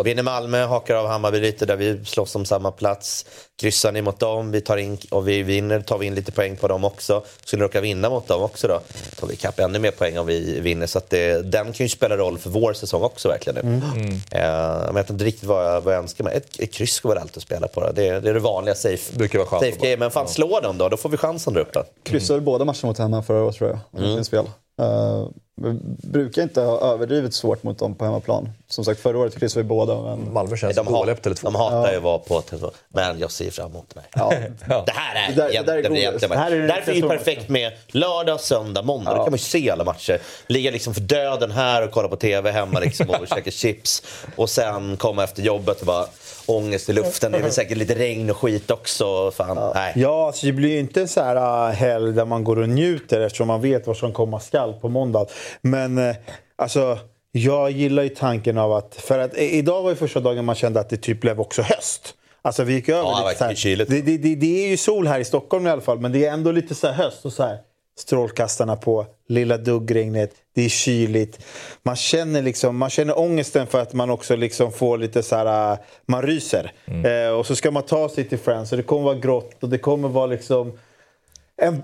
Vinner 0.05 0.23
Malmö, 0.23 0.65
hakar 0.67 0.95
av 0.95 1.07
Hammarby 1.07 1.41
lite 1.41 1.67
där 1.67 1.77
vi 1.77 2.05
slåss 2.05 2.37
om 2.37 2.45
samma 2.45 2.71
plats. 2.71 3.27
Kryssar 3.61 3.93
ni 3.93 4.03
mot 4.03 4.19
dem, 4.19 4.51
vi 4.51 4.61
tar 4.61 4.77
in, 4.77 4.99
och 5.11 5.29
vi 5.29 5.43
vinner, 5.43 5.81
tar 5.81 5.99
vi 5.99 6.07
in 6.07 6.15
lite 6.15 6.33
poäng 6.33 6.57
på 6.57 6.69
dem 6.69 6.85
också. 6.85 7.23
Skulle 7.45 7.61
ni 7.61 7.65
råka 7.65 7.81
vinna 7.81 8.11
mot 8.11 8.29
dem 8.29 8.43
också 8.43 8.69
då, 8.69 8.81
tar 9.21 9.27
vi 9.27 9.37
kapp 9.37 9.59
ännu 9.59 9.79
mer 9.79 9.91
poäng 9.91 10.19
om 10.19 10.27
vi 10.27 10.61
vinner. 10.61 10.87
Så 10.87 10.99
att 10.99 11.11
det, 11.11 11.43
den 11.43 11.73
kan 11.73 11.85
ju 11.87 11.89
spela 11.89 12.17
roll 12.17 12.39
för 12.39 12.51
vår 12.51 12.73
säsong 12.73 13.03
också 13.03 13.29
verkligen. 13.29 13.59
Mm. 13.59 13.83
Mm. 13.97 14.09
Uh, 14.09 14.87
jag 14.87 14.93
vet 14.93 15.11
inte 15.11 15.25
riktigt 15.25 15.45
vad 15.45 15.67
jag, 15.67 15.81
vad 15.81 15.95
jag 15.95 16.03
önskar 16.03 16.25
mig. 16.25 16.37
Ett, 16.37 16.61
ett 16.61 16.73
kryss 16.73 17.01
går 17.01 17.11
väl 17.11 17.19
alltid 17.19 17.37
att 17.37 17.43
spela 17.43 17.69
på. 17.69 17.81
Det, 17.81 17.93
det, 17.93 18.21
det 18.21 18.31
är 18.31 18.35
det 18.35 18.41
vanliga 18.41 18.75
safe, 18.75 19.39
vara 19.39 19.61
safe 19.61 19.79
game. 19.81 19.97
Men 19.97 20.11
fan, 20.11 20.29
slå 20.29 20.61
dem 20.61 20.79
då, 20.79 20.89
då 20.89 20.97
får 20.97 21.09
vi 21.09 21.17
chansen 21.17 21.55
där 21.55 21.61
uppe. 21.61 21.83
Kryssade 22.03 22.37
mm. 22.37 22.45
båda 22.45 22.65
matcherna 22.65 22.87
mot 22.87 22.99
hemma 22.99 23.23
förra 23.23 23.43
året 23.43 23.57
tror 23.57 23.71
jag, 23.71 23.79
om 23.91 24.11
mm. 24.11 24.25
fel. 24.25 24.45
Uh, 24.81 25.29
brukar 26.03 26.43
inte 26.43 26.61
ha 26.61 26.81
överdrivet 26.81 27.35
svårt 27.35 27.63
mot 27.63 27.79
dem 27.79 27.95
på 27.95 28.05
hemmaplan. 28.05 28.49
Som 28.69 28.85
sagt, 28.85 29.01
förra 29.01 29.19
året 29.19 29.39
kryssade 29.39 29.63
vi 29.63 29.69
båda. 29.69 30.03
Men... 30.03 30.33
Malmö 30.33 30.57
känns 30.57 30.77
de 30.77 30.87
dåliga 30.87 31.15
på 31.17 31.29
Tele2. 31.29 31.45
De 31.45 31.55
hatar 31.55 31.87
ja. 31.87 31.91
ju 31.91 31.97
att 31.97 32.03
vara 32.03 32.19
på 32.19 32.41
Tele2. 32.41 32.71
Men 32.89 33.19
jag 33.19 33.31
ser 33.31 33.51
fram 33.51 33.71
emot 33.71 33.95
det. 33.95 34.01
Ja. 34.69 34.83
Det 34.87 34.93
här 34.93 35.29
är, 35.29 35.35
det 35.35 35.43
där, 35.43 35.49
det 35.49 35.63
där 35.63 35.75
är 35.75 35.97
egentligen 35.97 36.31
det 36.31 36.39
här 36.39 36.53
är 36.53 36.69
Därför 36.69 36.93
är 36.93 37.03
det 37.03 37.09
perfekt 37.09 37.49
med 37.49 37.73
lördag, 37.89 38.41
söndag, 38.41 38.83
måndag. 38.83 39.11
Ja. 39.11 39.17
Då 39.17 39.25
kan 39.25 39.31
man 39.31 39.39
ju 39.39 39.45
se 39.45 39.71
alla 39.71 39.85
matcher. 39.85 40.21
Ligga 40.47 40.71
liksom 40.71 40.95
för 40.95 41.01
döden 41.01 41.51
här 41.51 41.85
och 41.85 41.91
kolla 41.91 42.09
på 42.09 42.17
TV 42.17 42.51
hemma 42.51 42.81
liksom 42.81 43.11
och 43.11 43.29
käka 43.35 43.51
chips. 43.51 44.03
Och 44.37 44.51
sen 44.51 44.97
komma 44.97 45.25
efter 45.25 45.43
jobbet 45.43 45.81
och 45.81 45.87
bara 45.87 46.07
ångest 46.51 46.89
i 46.89 46.93
luften. 46.93 47.33
Det 47.33 47.39
är 47.39 47.43
väl 47.43 47.53
säkert 47.53 47.79
lite 47.79 47.95
regn 47.95 48.31
och 48.31 48.37
skit 48.37 48.71
också. 48.71 49.31
Fan, 49.31 49.57
ja, 49.57 49.73
nej. 49.75 49.93
ja 49.97 50.27
alltså 50.27 50.47
det 50.47 50.53
blir 50.53 50.71
ju 50.71 50.79
inte 50.79 51.09
så 51.09 51.23
här 51.23 51.67
uh, 51.67 51.75
helg 51.75 52.13
där 52.13 52.25
man 52.25 52.45
går 52.45 52.59
och 52.59 52.69
njuter 52.69 53.21
eftersom 53.21 53.47
man 53.47 53.61
vet 53.61 53.87
vad 53.87 53.97
som 53.97 54.13
komma 54.13 54.41
skall 54.41 54.73
på 54.73 54.89
måndag. 54.89 55.27
Men 55.61 55.99
uh, 55.99 56.15
alltså, 56.57 56.99
jag 57.33 57.71
gillar 57.71 58.03
ju 58.03 58.09
tanken 58.09 58.59
av 58.59 58.73
att... 58.73 58.95
För 58.95 59.19
att 59.19 59.39
idag 59.39 59.83
var 59.83 59.91
ju 59.91 59.97
första 59.97 60.21
dagen 60.21 60.45
man 60.45 60.55
kände 60.55 60.81
att 60.81 60.91
det 60.91 60.97
typ 60.97 61.21
blev 61.21 61.41
också 61.41 61.63
höst. 61.63 62.15
Alltså 62.43 62.65
vi 62.65 62.73
gick 62.73 62.89
över 62.89 63.03
ja, 63.03 63.29
lite 63.29 63.57
så 63.57 63.69
här, 63.69 63.77
det, 63.77 64.01
det, 64.01 64.17
det, 64.17 64.35
det, 64.35 64.65
är 64.65 64.69
ju 64.69 64.77
sol 64.77 65.07
här 65.07 65.21
i 65.21 65.25
Stockholm 65.25 65.67
i 65.67 65.71
alla 65.71 65.81
fall, 65.81 66.01
men 66.01 66.13
det 66.13 66.27
är 66.27 66.33
ändå 66.33 66.53
lite 66.53 66.75
så 66.75 66.89
höst. 66.89 67.25
och 67.25 67.33
så 67.33 67.43
här 67.43 67.59
strålkastarna 68.01 68.77
på, 68.77 69.07
lilla 69.29 69.59
duggregnet, 69.59 70.35
det 70.55 70.65
är 70.65 70.69
kyligt. 70.69 71.47
Man 71.83 71.97
känner, 71.97 72.43
liksom, 72.43 72.77
man 72.77 72.91
känner 72.91 73.19
ångesten 73.19 73.67
för 73.67 73.81
att 73.81 73.93
man 73.93 74.11
också 74.11 74.37
liksom 74.37 74.73
får 74.73 74.99
lite 74.99 75.23
så 75.23 75.37
här, 75.37 75.73
äh, 75.73 75.79
man 76.07 76.23
ryser. 76.23 76.73
Mm. 76.85 77.27
Eh, 77.27 77.33
och 77.33 77.47
så 77.47 77.57
ska 77.57 77.71
man 77.71 77.83
ta 77.83 78.09
sig 78.09 78.25
till 78.25 78.39
Friends 78.39 78.73
och 78.73 78.79
det 78.79 78.85
kommer 78.85 79.03
vara 79.03 79.15
grått 79.15 79.63
och 79.63 79.69
det 79.69 79.79
kommer 79.79 80.09
vara 80.09 80.27
liksom 80.27 80.79
en, 81.57 81.83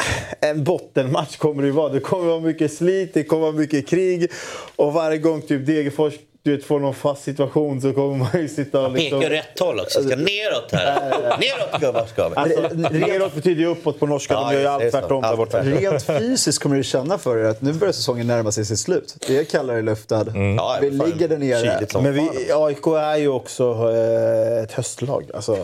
en 0.40 0.64
bottenmatch 0.64 1.36
kommer 1.36 1.62
det 1.62 1.70
vara. 1.70 1.88
Det 1.88 2.00
kommer 2.00 2.28
vara 2.28 2.40
mycket 2.40 2.72
slit, 2.72 3.14
det 3.14 3.24
kommer 3.24 3.42
vara 3.42 3.52
mycket 3.52 3.88
krig. 3.88 4.30
Och 4.76 4.92
varje 4.92 5.18
gång 5.18 5.42
typ 5.42 5.66
Degerfors 5.66 6.14
du 6.44 6.56
vet, 6.56 6.64
får 6.64 6.80
någon 6.80 6.94
fast 6.94 7.22
situation 7.22 7.80
så 7.80 7.92
kommer 7.92 8.16
man 8.16 8.28
ju 8.34 8.48
sitta 8.48 8.80
och... 8.80 8.92
Liksom... 8.92 9.20
Pekar 9.20 9.34
rätt 9.34 9.60
håll 9.60 9.80
också. 9.80 10.02
Ska 10.02 10.16
neråt 10.16 10.72
här. 10.72 11.10
neråt 11.20 11.80
gubbar 11.80 12.06
ska 12.06 12.28
vi. 12.28 12.36
Alltså, 12.36 12.88
neråt 12.90 13.34
betyder 13.34 13.60
ju 13.60 13.66
uppåt 13.66 14.00
på 14.00 14.06
norska. 14.06 14.34
Ja, 14.34 14.48
de 14.48 14.54
gör 14.54 14.60
ju 14.60 14.66
allt 14.66 14.90
tvärtom 14.90 15.22
där 15.22 15.36
borta. 15.36 15.60
Rent 15.60 16.02
fysiskt 16.02 16.62
kommer 16.62 16.76
du 16.76 16.82
känna 16.82 17.18
för 17.18 17.38
er 17.38 17.44
att 17.44 17.62
nu 17.62 17.72
börjar 17.72 17.92
säsongen 17.92 18.26
närma 18.26 18.52
sig 18.52 18.64
sitt 18.64 18.78
slut. 18.78 19.16
Det 19.26 19.38
är 19.38 19.44
kallare 19.44 19.82
luftad. 19.82 20.20
Mm. 20.20 20.54
Ja, 20.54 20.78
vi 20.80 20.90
ligger 20.90 21.28
där 21.28 21.38
nere. 21.38 21.86
Men 22.02 22.14
vi, 22.14 22.52
AIK 22.52 22.86
är 22.86 23.16
ju 23.16 23.28
också 23.28 23.92
eh, 23.94 24.62
ett 24.62 24.72
höstlag. 24.72 25.30
Alltså, 25.34 25.58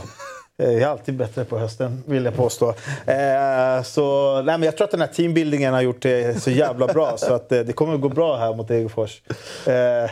Jag 0.63 0.75
är 0.75 0.87
alltid 0.87 1.17
bättre 1.17 1.45
på 1.45 1.59
hösten, 1.59 2.03
vill 2.07 2.25
jag 2.25 2.35
påstå. 2.35 2.69
Eh, 3.07 3.83
så, 3.83 4.35
nej, 4.43 4.59
men 4.59 4.63
jag 4.63 4.77
tror 4.77 4.85
att 4.85 4.91
den 4.91 5.01
här 5.01 5.09
teambuildingen 5.09 5.75
har 5.75 5.81
gjort 5.81 6.03
det 6.03 6.43
så 6.43 6.51
jävla 6.51 6.87
bra 6.87 7.15
så 7.19 7.35
att 7.35 7.49
det, 7.49 7.65
det 7.65 7.73
kommer 7.73 7.95
att 7.95 8.01
gå 8.01 8.09
bra 8.09 8.37
här 8.37 8.55
mot 8.55 8.69
Degerfors. 8.69 9.23
Eh, 9.67 10.11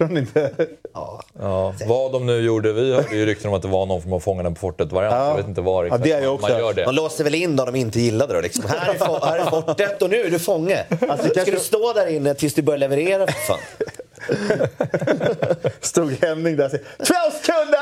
Tror 0.00 0.08
ni 0.08 0.20
inte? 0.20 0.50
Ja. 0.94 1.22
ja. 1.40 1.74
Vad 1.86 2.12
de 2.12 2.26
nu 2.26 2.40
gjorde. 2.40 2.72
Vi 2.72 2.94
hörde 2.94 3.16
ju 3.16 3.26
rykten 3.26 3.50
om 3.50 3.56
att 3.56 3.62
det 3.62 3.68
var 3.68 3.86
någon 3.86 4.02
form 4.02 4.12
av 4.12 4.20
Fångarna 4.20 4.50
på 4.50 4.56
fortet-variant. 4.56 5.14
Ja. 5.14 5.28
Jag 5.28 5.36
vet 5.36 5.48
inte 5.48 5.60
vad 5.60 5.86
ja, 5.86 5.98
det 5.98 6.12
är 6.12 6.22
jag 6.22 6.34
också. 6.34 6.48
man 6.48 6.58
gör 6.58 6.72
det. 6.72 6.84
De 6.84 6.94
låste 6.94 7.24
väl 7.24 7.34
in 7.34 7.56
dem 7.56 7.66
de 7.66 7.78
inte 7.78 8.00
gillade 8.00 8.34
då. 8.34 8.40
Liksom. 8.40 8.64
Här, 8.68 8.94
är 8.94 9.26
här 9.26 9.38
är 9.38 9.50
fortet 9.50 10.02
och 10.02 10.10
nu 10.10 10.20
är 10.20 10.30
du 10.30 10.38
fånge. 10.38 10.84
Alltså, 10.90 11.26
Ska 11.26 11.34
kanske... 11.34 11.50
du 11.50 11.58
stå 11.58 11.92
där 11.92 12.06
inne 12.06 12.34
tills 12.34 12.54
du 12.54 12.62
börjar 12.62 12.78
leverera 12.78 13.26
för 13.26 13.32
fan? 13.32 13.58
Stod 15.80 16.12
Henning 16.12 16.56
där 16.56 16.64
och 16.64 17.06
Två 17.06 17.14
sekunder! 17.42 17.80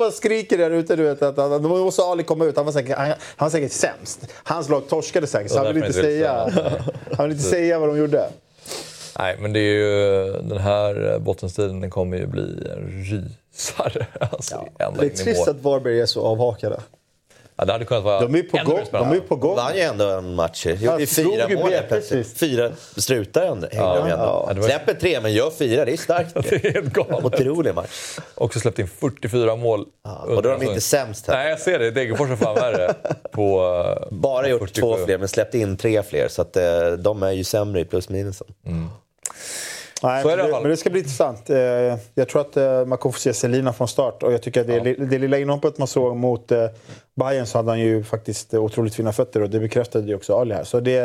bara 0.00 0.10
skriker 0.10 0.58
där 0.58 0.70
ute. 0.70 0.96
Du 0.96 1.02
vet, 1.02 1.22
att, 1.22 1.38
att, 1.38 1.62
då 1.62 1.68
måste 1.68 2.02
Ali 2.02 2.22
komma 2.22 2.44
ut. 2.44 2.56
Han 2.56 2.64
var 2.64 2.72
säkert, 2.72 2.96
han, 2.96 3.06
han 3.08 3.16
var 3.46 3.50
säkert 3.50 3.72
sämst. 3.72 4.26
Hans 4.42 4.68
lag 4.68 4.88
torskade 4.88 5.26
säkert, 5.26 5.50
så 5.50 5.58
han 5.64 5.66
vill 5.66 5.76
inte, 5.76 5.92
säga, 5.92 6.50
han 7.16 7.28
vill 7.28 7.36
inte 7.36 7.48
säga 7.48 7.78
vad 7.78 7.88
de 7.88 7.98
gjorde. 7.98 8.28
Nej, 9.18 9.36
men 9.40 9.52
det 9.52 9.60
är 9.60 9.72
ju, 9.72 10.32
den 10.32 10.58
här 10.58 11.18
bottenstriden 11.18 11.80
den 11.80 11.90
kommer 11.90 12.16
ju 12.16 12.26
bli 12.26 12.68
en 12.72 13.04
rysare. 13.04 14.06
Alltså, 14.20 14.68
ja. 14.78 14.94
Det 14.98 15.06
är 15.06 15.10
trist 15.10 15.48
att 15.48 15.62
Varberg 15.62 16.00
är 16.00 16.06
så 16.06 16.26
avhakade. 16.26 16.80
Ja, 17.60 17.66
det 17.66 17.72
hade 17.72 17.84
kunnat 17.84 18.04
vara 18.04 18.20
de 18.20 18.34
är 18.34 18.42
på 18.42 18.64
gång. 18.64 18.80
De 18.90 19.12
är 19.12 19.20
på 19.20 19.36
gång. 19.36 19.56
vann 19.56 19.76
ju 19.76 19.80
ändå 19.80 20.08
en 20.08 20.34
match. 20.34 20.66
Gjorde 20.66 21.06
fyra 21.06 21.48
mål 21.48 21.72
plötsligt. 21.88 22.38
Fyra 22.38 22.70
strutar 22.96 23.42
ändå. 23.42 23.68
Ja, 23.72 24.08
ja. 24.08 24.52
ja. 24.56 24.62
Släpper 24.62 24.94
tre, 24.94 25.20
men 25.20 25.32
gör 25.32 25.50
fyra. 25.50 25.84
Det 25.84 25.92
är 25.92 25.96
starkt. 25.96 26.34
det 26.50 26.52
är 26.52 26.72
helt 26.72 26.92
galet. 26.92 27.24
Otrolig 27.24 27.74
match. 27.74 28.18
Också 28.34 28.60
släppt 28.60 28.78
in 28.78 28.88
44 28.88 29.56
mål. 29.56 29.86
Ja, 30.04 30.16
och 30.16 30.42
då 30.42 30.48
är 30.48 30.58
de 30.58 30.66
inte 30.66 30.80
sämst 30.80 31.26
heller. 31.26 31.38
Nej, 31.38 31.50
jag 31.50 31.60
ser 31.60 31.78
det. 31.78 31.90
Degerfors 31.90 32.30
är 32.30 32.36
fan 32.36 32.54
värre. 32.54 32.94
På, 33.32 34.08
Bara 34.10 34.48
gjort 34.48 34.60
47. 34.60 34.80
två 34.80 34.96
fler, 35.04 35.18
men 35.18 35.28
släppt 35.28 35.54
in 35.54 35.76
tre 35.76 36.02
fler. 36.02 36.28
Så 36.28 36.42
att, 36.42 36.56
eh, 36.56 36.92
de 36.98 37.22
är 37.22 37.32
ju 37.32 37.44
sämre 37.44 37.80
i 37.80 37.84
plus 37.84 38.08
minusen. 38.08 38.46
Mm. 38.66 38.88
Nej, 40.02 40.24
men, 40.24 40.38
det, 40.38 40.50
men 40.52 40.70
det 40.70 40.76
ska 40.76 40.90
bli 40.90 41.00
intressant. 41.00 41.50
Eh, 41.50 41.58
jag 42.14 42.28
tror 42.28 42.40
att 42.40 42.56
eh, 42.56 42.84
man 42.86 42.98
kommer 42.98 43.12
få 43.12 43.18
se 43.18 43.32
Selina 43.32 43.72
från 43.72 43.88
start 43.88 44.22
och 44.22 44.32
jag 44.32 44.42
tycker 44.42 44.60
att 44.60 44.66
det, 44.66 44.90
ja. 44.90 45.04
det 45.04 45.18
lilla 45.18 45.38
inhoppet 45.38 45.78
man 45.78 45.88
såg 45.88 46.16
mot 46.16 46.52
eh, 46.52 46.66
Bayern 47.14 47.46
så 47.46 47.58
hade 47.58 47.70
han 47.70 47.80
ju 47.80 48.04
faktiskt 48.04 48.54
otroligt 48.54 48.94
fina 48.94 49.12
fötter 49.12 49.42
och 49.42 49.50
det 49.50 49.60
bekräftade 49.60 50.06
ju 50.06 50.14
också 50.14 50.36
Ali 50.36 50.54
här. 50.54 50.64
Så 50.64 50.80
det, 50.80 51.00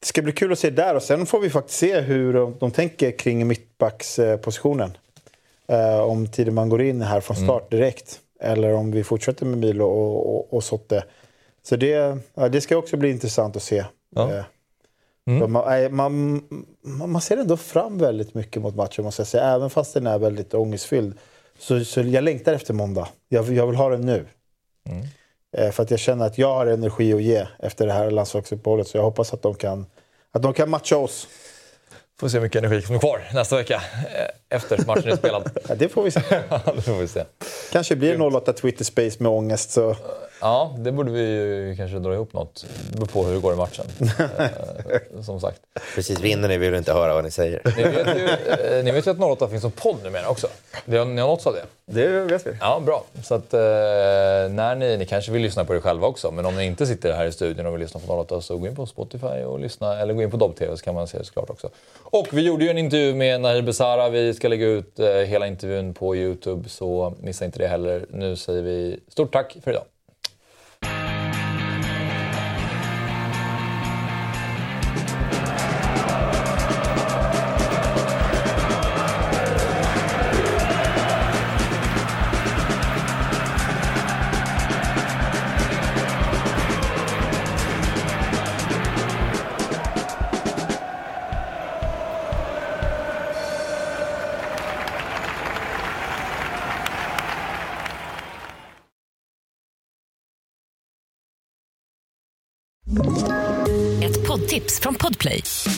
det 0.00 0.06
ska 0.06 0.22
bli 0.22 0.32
kul 0.32 0.52
att 0.52 0.58
se 0.58 0.70
där 0.70 0.94
och 0.94 1.02
sen 1.02 1.26
får 1.26 1.40
vi 1.40 1.50
faktiskt 1.50 1.78
se 1.78 2.00
hur 2.00 2.32
de, 2.32 2.56
de 2.60 2.70
tänker 2.70 3.10
kring 3.10 3.46
mittbackspositionen. 3.46 4.96
Om 6.02 6.26
Tideman 6.26 6.68
går 6.68 6.82
in 6.82 7.02
här 7.02 7.20
från 7.20 7.36
start 7.36 7.72
mm. 7.72 7.80
direkt 7.80 8.20
eller 8.40 8.72
om 8.72 8.90
vi 8.90 9.04
fortsätter 9.04 9.46
med 9.46 9.58
Milo 9.58 9.84
och, 9.84 10.36
och, 10.36 10.54
och 10.54 10.64
Sotte. 10.64 11.04
Så 11.62 11.76
det, 11.76 12.18
ja, 12.34 12.48
det 12.48 12.60
ska 12.60 12.76
också 12.76 12.96
bli 12.96 13.10
intressant 13.10 13.56
att 13.56 13.62
se. 13.62 13.84
Ja. 14.14 14.44
Mm. 15.26 15.52
Man, 15.52 15.94
man, 15.94 16.42
man, 16.82 17.20
ser 17.20 17.36
ändå 17.36 17.56
fram 17.56 17.98
väldigt 17.98 18.34
mycket 18.34 18.62
mot 18.62 18.74
matchen, 18.74 19.04
måste 19.04 19.20
jag 19.20 19.26
säga. 19.26 19.44
Även 19.44 19.70
fast 19.70 19.94
den 19.94 20.06
är 20.06 20.18
väldigt 20.18 20.54
ångestfylld. 20.54 21.14
Så, 21.58 21.84
så 21.84 22.00
jag 22.00 22.24
längtar 22.24 22.52
efter 22.52 22.74
måndag. 22.74 23.08
Jag, 23.28 23.52
jag 23.52 23.66
vill 23.66 23.76
ha 23.76 23.88
den 23.88 24.00
nu. 24.00 24.26
Mm. 24.88 25.06
Eh, 25.56 25.70
för 25.70 25.82
att 25.82 25.90
jag 25.90 26.00
känner 26.00 26.26
att 26.26 26.38
jag 26.38 26.54
har 26.54 26.66
energi 26.66 27.14
att 27.14 27.22
ge 27.22 27.46
efter 27.58 27.86
det 27.86 27.92
här 27.92 28.10
landslagsuppehållet. 28.10 28.88
Så 28.88 28.96
jag 28.96 29.02
hoppas 29.02 29.32
att 29.32 29.42
de 29.42 29.54
kan, 29.54 29.86
att 30.32 30.42
de 30.42 30.52
kan 30.52 30.70
matcha 30.70 30.96
oss. 30.96 31.28
Får 32.20 32.28
se 32.28 32.36
hur 32.36 32.42
mycket 32.42 32.64
energi 32.64 32.82
som 32.82 32.94
är 32.94 32.98
kvar 32.98 33.20
nästa 33.34 33.56
vecka 33.56 33.74
eh, 33.74 34.56
efter 34.56 34.86
matchen 34.86 35.12
är 35.12 35.16
spelad. 35.16 35.50
ja, 35.68 35.74
det 35.74 35.88
får 35.88 36.02
vi 36.02 36.10
se. 36.10 36.20
det 36.76 36.82
får 36.82 37.00
vi 37.00 37.08
se. 37.08 37.24
Kanske 37.72 37.96
blir 37.96 38.36
08 38.36 38.52
Twitter 38.52 38.84
Space 38.84 39.22
med 39.22 39.32
ångest. 39.32 39.70
Så. 39.70 39.96
Ja, 40.40 40.74
det 40.78 40.92
borde 40.92 41.10
vi 41.12 41.20
ju 41.20 41.74
kanske 41.76 41.98
dra 41.98 42.14
ihop 42.14 42.32
något. 42.32 42.66
Det 42.90 42.96
beror 42.96 43.06
på 43.06 43.24
hur 43.24 43.34
det 43.34 43.40
går 43.40 43.52
i 43.52 43.56
matchen. 43.56 43.84
eh, 44.38 45.22
som 45.22 45.40
sagt. 45.40 45.60
Precis, 45.94 46.20
vinner 46.20 46.48
ni 46.48 46.58
vill 46.58 46.74
inte 46.74 46.92
höra 46.92 47.14
vad 47.14 47.24
ni 47.24 47.30
säger. 47.30 47.62
ni, 47.76 47.82
vet 47.82 48.18
ju, 48.18 48.28
eh, 48.78 48.84
ni 48.84 48.90
vet 48.90 49.06
ju 49.06 49.10
att 49.10 49.20
08 49.20 49.48
finns 49.48 49.62
som 49.62 49.70
podd 49.70 49.96
numera 50.04 50.28
också. 50.28 50.46
Har, 50.86 51.04
ni 51.04 51.20
har 51.20 51.28
nåtts 51.28 51.46
av 51.46 51.52
det? 51.52 51.64
Det 51.86 52.08
vet 52.08 52.46
vi. 52.46 52.50
Ja, 52.60 52.82
bra. 52.86 53.04
Så 53.22 53.34
att 53.34 53.54
eh, 53.54 53.60
när 54.50 54.74
ni, 54.74 54.96
ni 54.96 55.06
kanske 55.06 55.32
vill 55.32 55.42
lyssna 55.42 55.64
på 55.64 55.72
det 55.72 55.80
själva 55.80 56.06
också, 56.06 56.30
men 56.30 56.46
om 56.46 56.56
ni 56.56 56.64
inte 56.64 56.86
sitter 56.86 57.12
här 57.12 57.26
i 57.26 57.32
studion 57.32 57.66
och 57.66 57.72
vill 57.72 57.80
lyssna 57.80 58.00
på 58.06 58.12
08 58.14 58.40
så 58.40 58.58
gå 58.58 58.66
in 58.66 58.76
på 58.76 58.86
Spotify 58.86 59.26
och 59.26 59.60
lyssna, 59.60 60.00
eller 60.00 60.14
gå 60.14 60.22
in 60.22 60.30
på 60.30 60.36
Dobb-TV 60.36 60.76
så 60.76 60.84
kan 60.84 60.94
man 60.94 61.08
se 61.08 61.18
det 61.18 61.24
såklart 61.24 61.50
också. 61.50 61.70
Och 62.02 62.28
vi 62.32 62.42
gjorde 62.42 62.64
ju 62.64 62.70
en 62.70 62.78
intervju 62.78 63.14
med 63.14 63.40
Nahir 63.40 63.62
Besara. 63.62 64.08
Vi 64.08 64.34
ska 64.34 64.48
lägga 64.48 64.66
ut 64.66 65.00
hela 65.26 65.46
intervjun 65.46 65.94
på 65.94 66.16
Youtube, 66.16 66.68
så 66.68 67.14
missa 67.20 67.44
inte 67.44 67.58
det 67.58 67.68
heller. 67.68 68.06
Nu 68.10 68.36
säger 68.36 68.62
vi 68.62 69.00
stort 69.08 69.32
tack 69.32 69.56
för 69.64 69.70
idag. 69.70 69.84